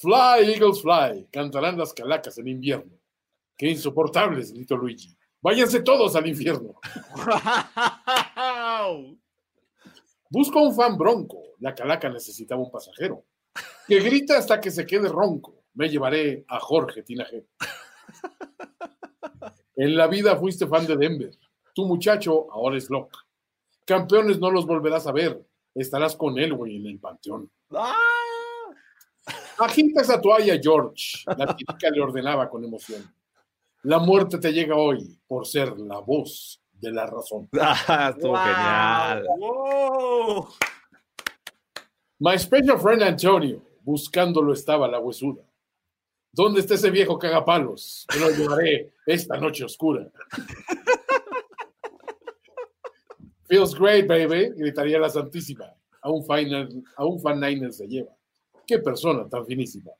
Fly, 0.00 0.50
Eagles, 0.54 0.80
fly. 0.80 1.28
Cantarán 1.30 1.76
las 1.76 1.92
calacas 1.92 2.38
en 2.38 2.48
invierno. 2.48 2.98
Qué 3.54 3.68
insoportables, 3.68 4.50
gritó 4.50 4.74
Luigi. 4.74 5.14
Váyanse 5.42 5.82
todos 5.82 6.16
al 6.16 6.26
infierno. 6.26 6.74
Busco 10.30 10.62
un 10.62 10.74
fan 10.74 10.96
bronco. 10.96 11.42
La 11.58 11.74
calaca 11.74 12.08
necesitaba 12.08 12.62
un 12.62 12.70
pasajero. 12.70 13.26
Que 13.86 14.00
grita 14.00 14.38
hasta 14.38 14.58
que 14.58 14.70
se 14.70 14.86
quede 14.86 15.08
ronco. 15.10 15.64
Me 15.74 15.90
llevaré 15.90 16.46
a 16.48 16.58
Jorge 16.60 17.02
Tinajero. 17.02 17.44
En 19.80 19.96
la 19.96 20.08
vida 20.08 20.36
fuiste 20.36 20.66
fan 20.66 20.86
de 20.86 20.94
Denver. 20.94 21.30
Tu 21.74 21.86
muchacho 21.86 22.52
ahora 22.52 22.76
es 22.76 22.90
Locke. 22.90 23.16
Campeones 23.86 24.38
no 24.38 24.50
los 24.50 24.66
volverás 24.66 25.06
a 25.06 25.12
ver. 25.12 25.42
Estarás 25.74 26.14
con 26.16 26.38
él, 26.38 26.52
güey, 26.52 26.76
en 26.76 26.86
el 26.86 26.98
panteón. 26.98 27.50
¡Ah! 27.74 27.94
Agita 29.56 30.02
esa 30.02 30.20
toalla, 30.20 30.60
George. 30.62 31.24
La 31.34 31.56
típica 31.56 31.88
le 31.88 32.02
ordenaba 32.02 32.50
con 32.50 32.62
emoción. 32.62 33.10
La 33.84 33.98
muerte 33.98 34.36
te 34.36 34.52
llega 34.52 34.76
hoy 34.76 35.18
por 35.26 35.46
ser 35.46 35.78
la 35.78 36.00
voz 36.00 36.60
de 36.72 36.92
la 36.92 37.06
razón. 37.06 37.48
Ah, 37.58 38.12
estuvo 38.14 38.36
genial. 38.36 39.26
My 42.18 42.38
special 42.38 42.78
friend 42.78 43.02
Antonio, 43.02 43.62
buscándolo 43.80 44.52
estaba 44.52 44.86
la 44.86 45.00
huesuda. 45.00 45.42
¿Dónde 46.32 46.60
está 46.60 46.74
ese 46.74 46.90
viejo 46.90 47.18
cagapalos? 47.18 48.06
Me 48.14 48.20
lo 48.20 48.30
llevaré 48.30 48.92
esta 49.06 49.36
noche 49.36 49.64
oscura. 49.64 50.10
Feels 53.48 53.74
great, 53.74 54.06
baby, 54.06 54.50
gritaría 54.56 55.00
la 55.00 55.10
Santísima. 55.10 55.74
A 56.02 56.10
un, 56.10 56.24
final, 56.24 56.82
a 56.96 57.04
un 57.04 57.20
fan 57.20 57.40
Niner 57.40 57.72
se 57.72 57.86
lleva. 57.86 58.16
Qué 58.66 58.78
persona 58.78 59.28
tan 59.28 59.44
finísima. 59.44 59.90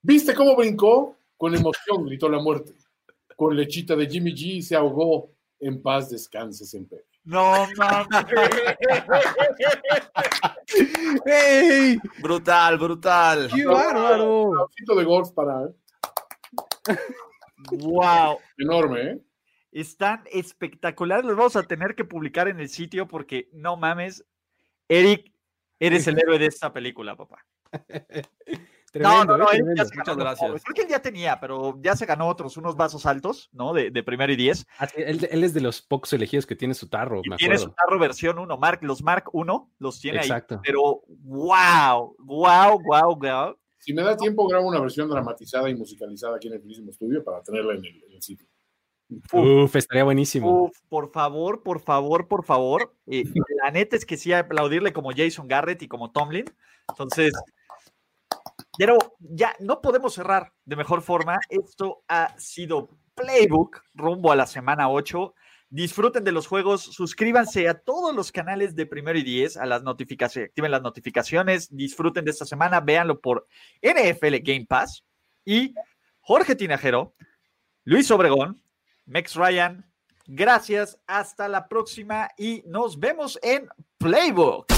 ¿Viste 0.00 0.34
cómo 0.34 0.54
brincó? 0.54 1.16
Con 1.36 1.54
emoción 1.54 2.06
gritó 2.06 2.28
la 2.28 2.38
muerte. 2.38 2.74
Con 3.36 3.56
lechita 3.56 3.96
de 3.96 4.06
Jimmy 4.06 4.32
G 4.32 4.62
se 4.62 4.76
ahogó. 4.76 5.32
En 5.60 5.82
paz 5.82 6.10
descanses 6.10 6.72
en 6.74 6.88
paz. 6.88 7.00
No 7.24 7.66
mames. 7.76 8.08
hey, 11.26 11.98
brutal, 12.20 12.78
brutal. 12.78 13.50
Qué 13.54 13.66
bárbaro. 13.66 14.68
de 14.96 15.04
golf 15.04 15.30
para. 15.32 15.68
Wow. 17.70 18.38
Enorme, 18.56 19.02
¿eh? 19.02 19.20
Están 19.72 20.24
espectaculares. 20.30 21.24
Los 21.24 21.36
vamos 21.36 21.56
a 21.56 21.64
tener 21.64 21.94
que 21.94 22.04
publicar 22.04 22.48
en 22.48 22.60
el 22.60 22.68
sitio 22.68 23.06
porque 23.06 23.48
no 23.52 23.76
mames. 23.76 24.24
Eric, 24.88 25.32
eres 25.78 26.06
el 26.06 26.18
héroe 26.22 26.38
de 26.38 26.46
esta 26.46 26.72
película, 26.72 27.16
papá. 27.16 27.44
no, 28.94 29.24
no, 29.24 29.36
no, 29.36 29.52
¿eh? 29.52 29.62
Muchas 29.62 29.90
gracias. 29.90 30.62
Creo 30.64 30.74
que 30.74 30.82
él 30.82 30.88
ya 30.88 31.02
tenía, 31.02 31.38
pero 31.40 31.78
ya 31.80 31.96
se 31.96 32.06
ganó 32.06 32.28
otros, 32.28 32.56
unos 32.56 32.76
vasos 32.76 33.06
altos, 33.06 33.50
¿no? 33.52 33.72
De, 33.72 33.90
de 33.90 34.02
primero 34.02 34.32
y 34.32 34.36
diez. 34.36 34.66
Ah, 34.78 34.88
él, 34.96 35.26
es 35.30 35.54
de 35.54 35.60
los 35.60 35.82
pocos 35.82 36.12
elegidos 36.12 36.46
que 36.46 36.56
tiene 36.56 36.74
su 36.74 36.88
tarro, 36.88 37.20
me 37.28 37.36
Tiene 37.36 37.58
su 37.58 37.70
tarro 37.70 37.98
versión 37.98 38.38
1, 38.38 38.56
Mark, 38.58 38.80
los 38.82 39.02
Mark 39.02 39.24
1 39.32 39.72
los 39.78 40.00
tiene 40.00 40.18
Exacto. 40.18 40.56
ahí. 40.56 40.60
Pero, 40.64 41.02
wow, 41.06 42.16
wow, 42.18 42.80
wow, 42.82 43.16
wow. 43.18 43.56
Si 43.78 43.92
me 43.94 44.02
da 44.02 44.16
tiempo, 44.16 44.46
grabo 44.46 44.68
una 44.68 44.80
versión 44.80 45.08
dramatizada 45.08 45.70
y 45.70 45.74
musicalizada 45.74 46.36
aquí 46.36 46.48
en 46.48 46.54
el 46.54 46.62
mismo 46.62 46.90
estudio 46.90 47.22
para 47.24 47.42
tenerla 47.42 47.74
en 47.74 47.84
el, 47.84 48.22
sitio. 48.22 48.46
Uf, 49.32 49.74
estaría 49.76 50.04
buenísimo. 50.04 50.64
Uf, 50.64 50.76
por 50.88 51.10
favor, 51.10 51.62
por 51.62 51.80
favor, 51.80 52.28
por 52.28 52.44
favor. 52.44 52.94
Eh, 53.06 53.24
la 53.62 53.70
neta 53.70 53.96
es 53.96 54.04
que 54.04 54.16
sí 54.16 54.32
aplaudirle 54.32 54.92
como 54.92 55.12
Jason 55.16 55.48
Garrett 55.48 55.80
y 55.82 55.88
como 55.88 56.10
Tomlin. 56.10 56.44
Entonces, 56.88 57.32
pero 58.78 58.96
ya 59.18 59.56
no 59.58 59.80
podemos 59.80 60.14
cerrar 60.14 60.52
de 60.64 60.76
mejor 60.76 61.02
forma. 61.02 61.40
Esto 61.48 62.04
ha 62.06 62.38
sido 62.38 62.88
Playbook 63.16 63.82
rumbo 63.92 64.30
a 64.30 64.36
la 64.36 64.46
semana 64.46 64.88
8. 64.88 65.34
Disfruten 65.68 66.22
de 66.22 66.30
los 66.30 66.46
juegos, 66.46 66.82
suscríbanse 66.82 67.68
a 67.68 67.74
todos 67.74 68.14
los 68.14 68.30
canales 68.30 68.76
de 68.76 68.86
Primero 68.86 69.18
y 69.18 69.24
Diez, 69.24 69.56
a 69.56 69.66
las 69.66 69.82
notificaciones, 69.82 70.50
activen 70.50 70.70
las 70.70 70.80
notificaciones, 70.80 71.68
disfruten 71.76 72.24
de 72.24 72.30
esta 72.30 72.46
semana, 72.46 72.80
véanlo 72.80 73.20
por 73.20 73.48
NFL 73.82 74.36
Game 74.42 74.66
Pass. 74.66 75.04
Y 75.44 75.74
Jorge 76.20 76.54
Tinajero, 76.54 77.14
Luis 77.84 78.08
Obregón, 78.12 78.62
Max 79.06 79.34
Ryan, 79.34 79.84
gracias, 80.26 81.00
hasta 81.06 81.48
la 81.48 81.66
próxima 81.68 82.30
y 82.38 82.62
nos 82.64 82.98
vemos 82.98 83.38
en 83.42 83.68
Playbook. 83.98 84.77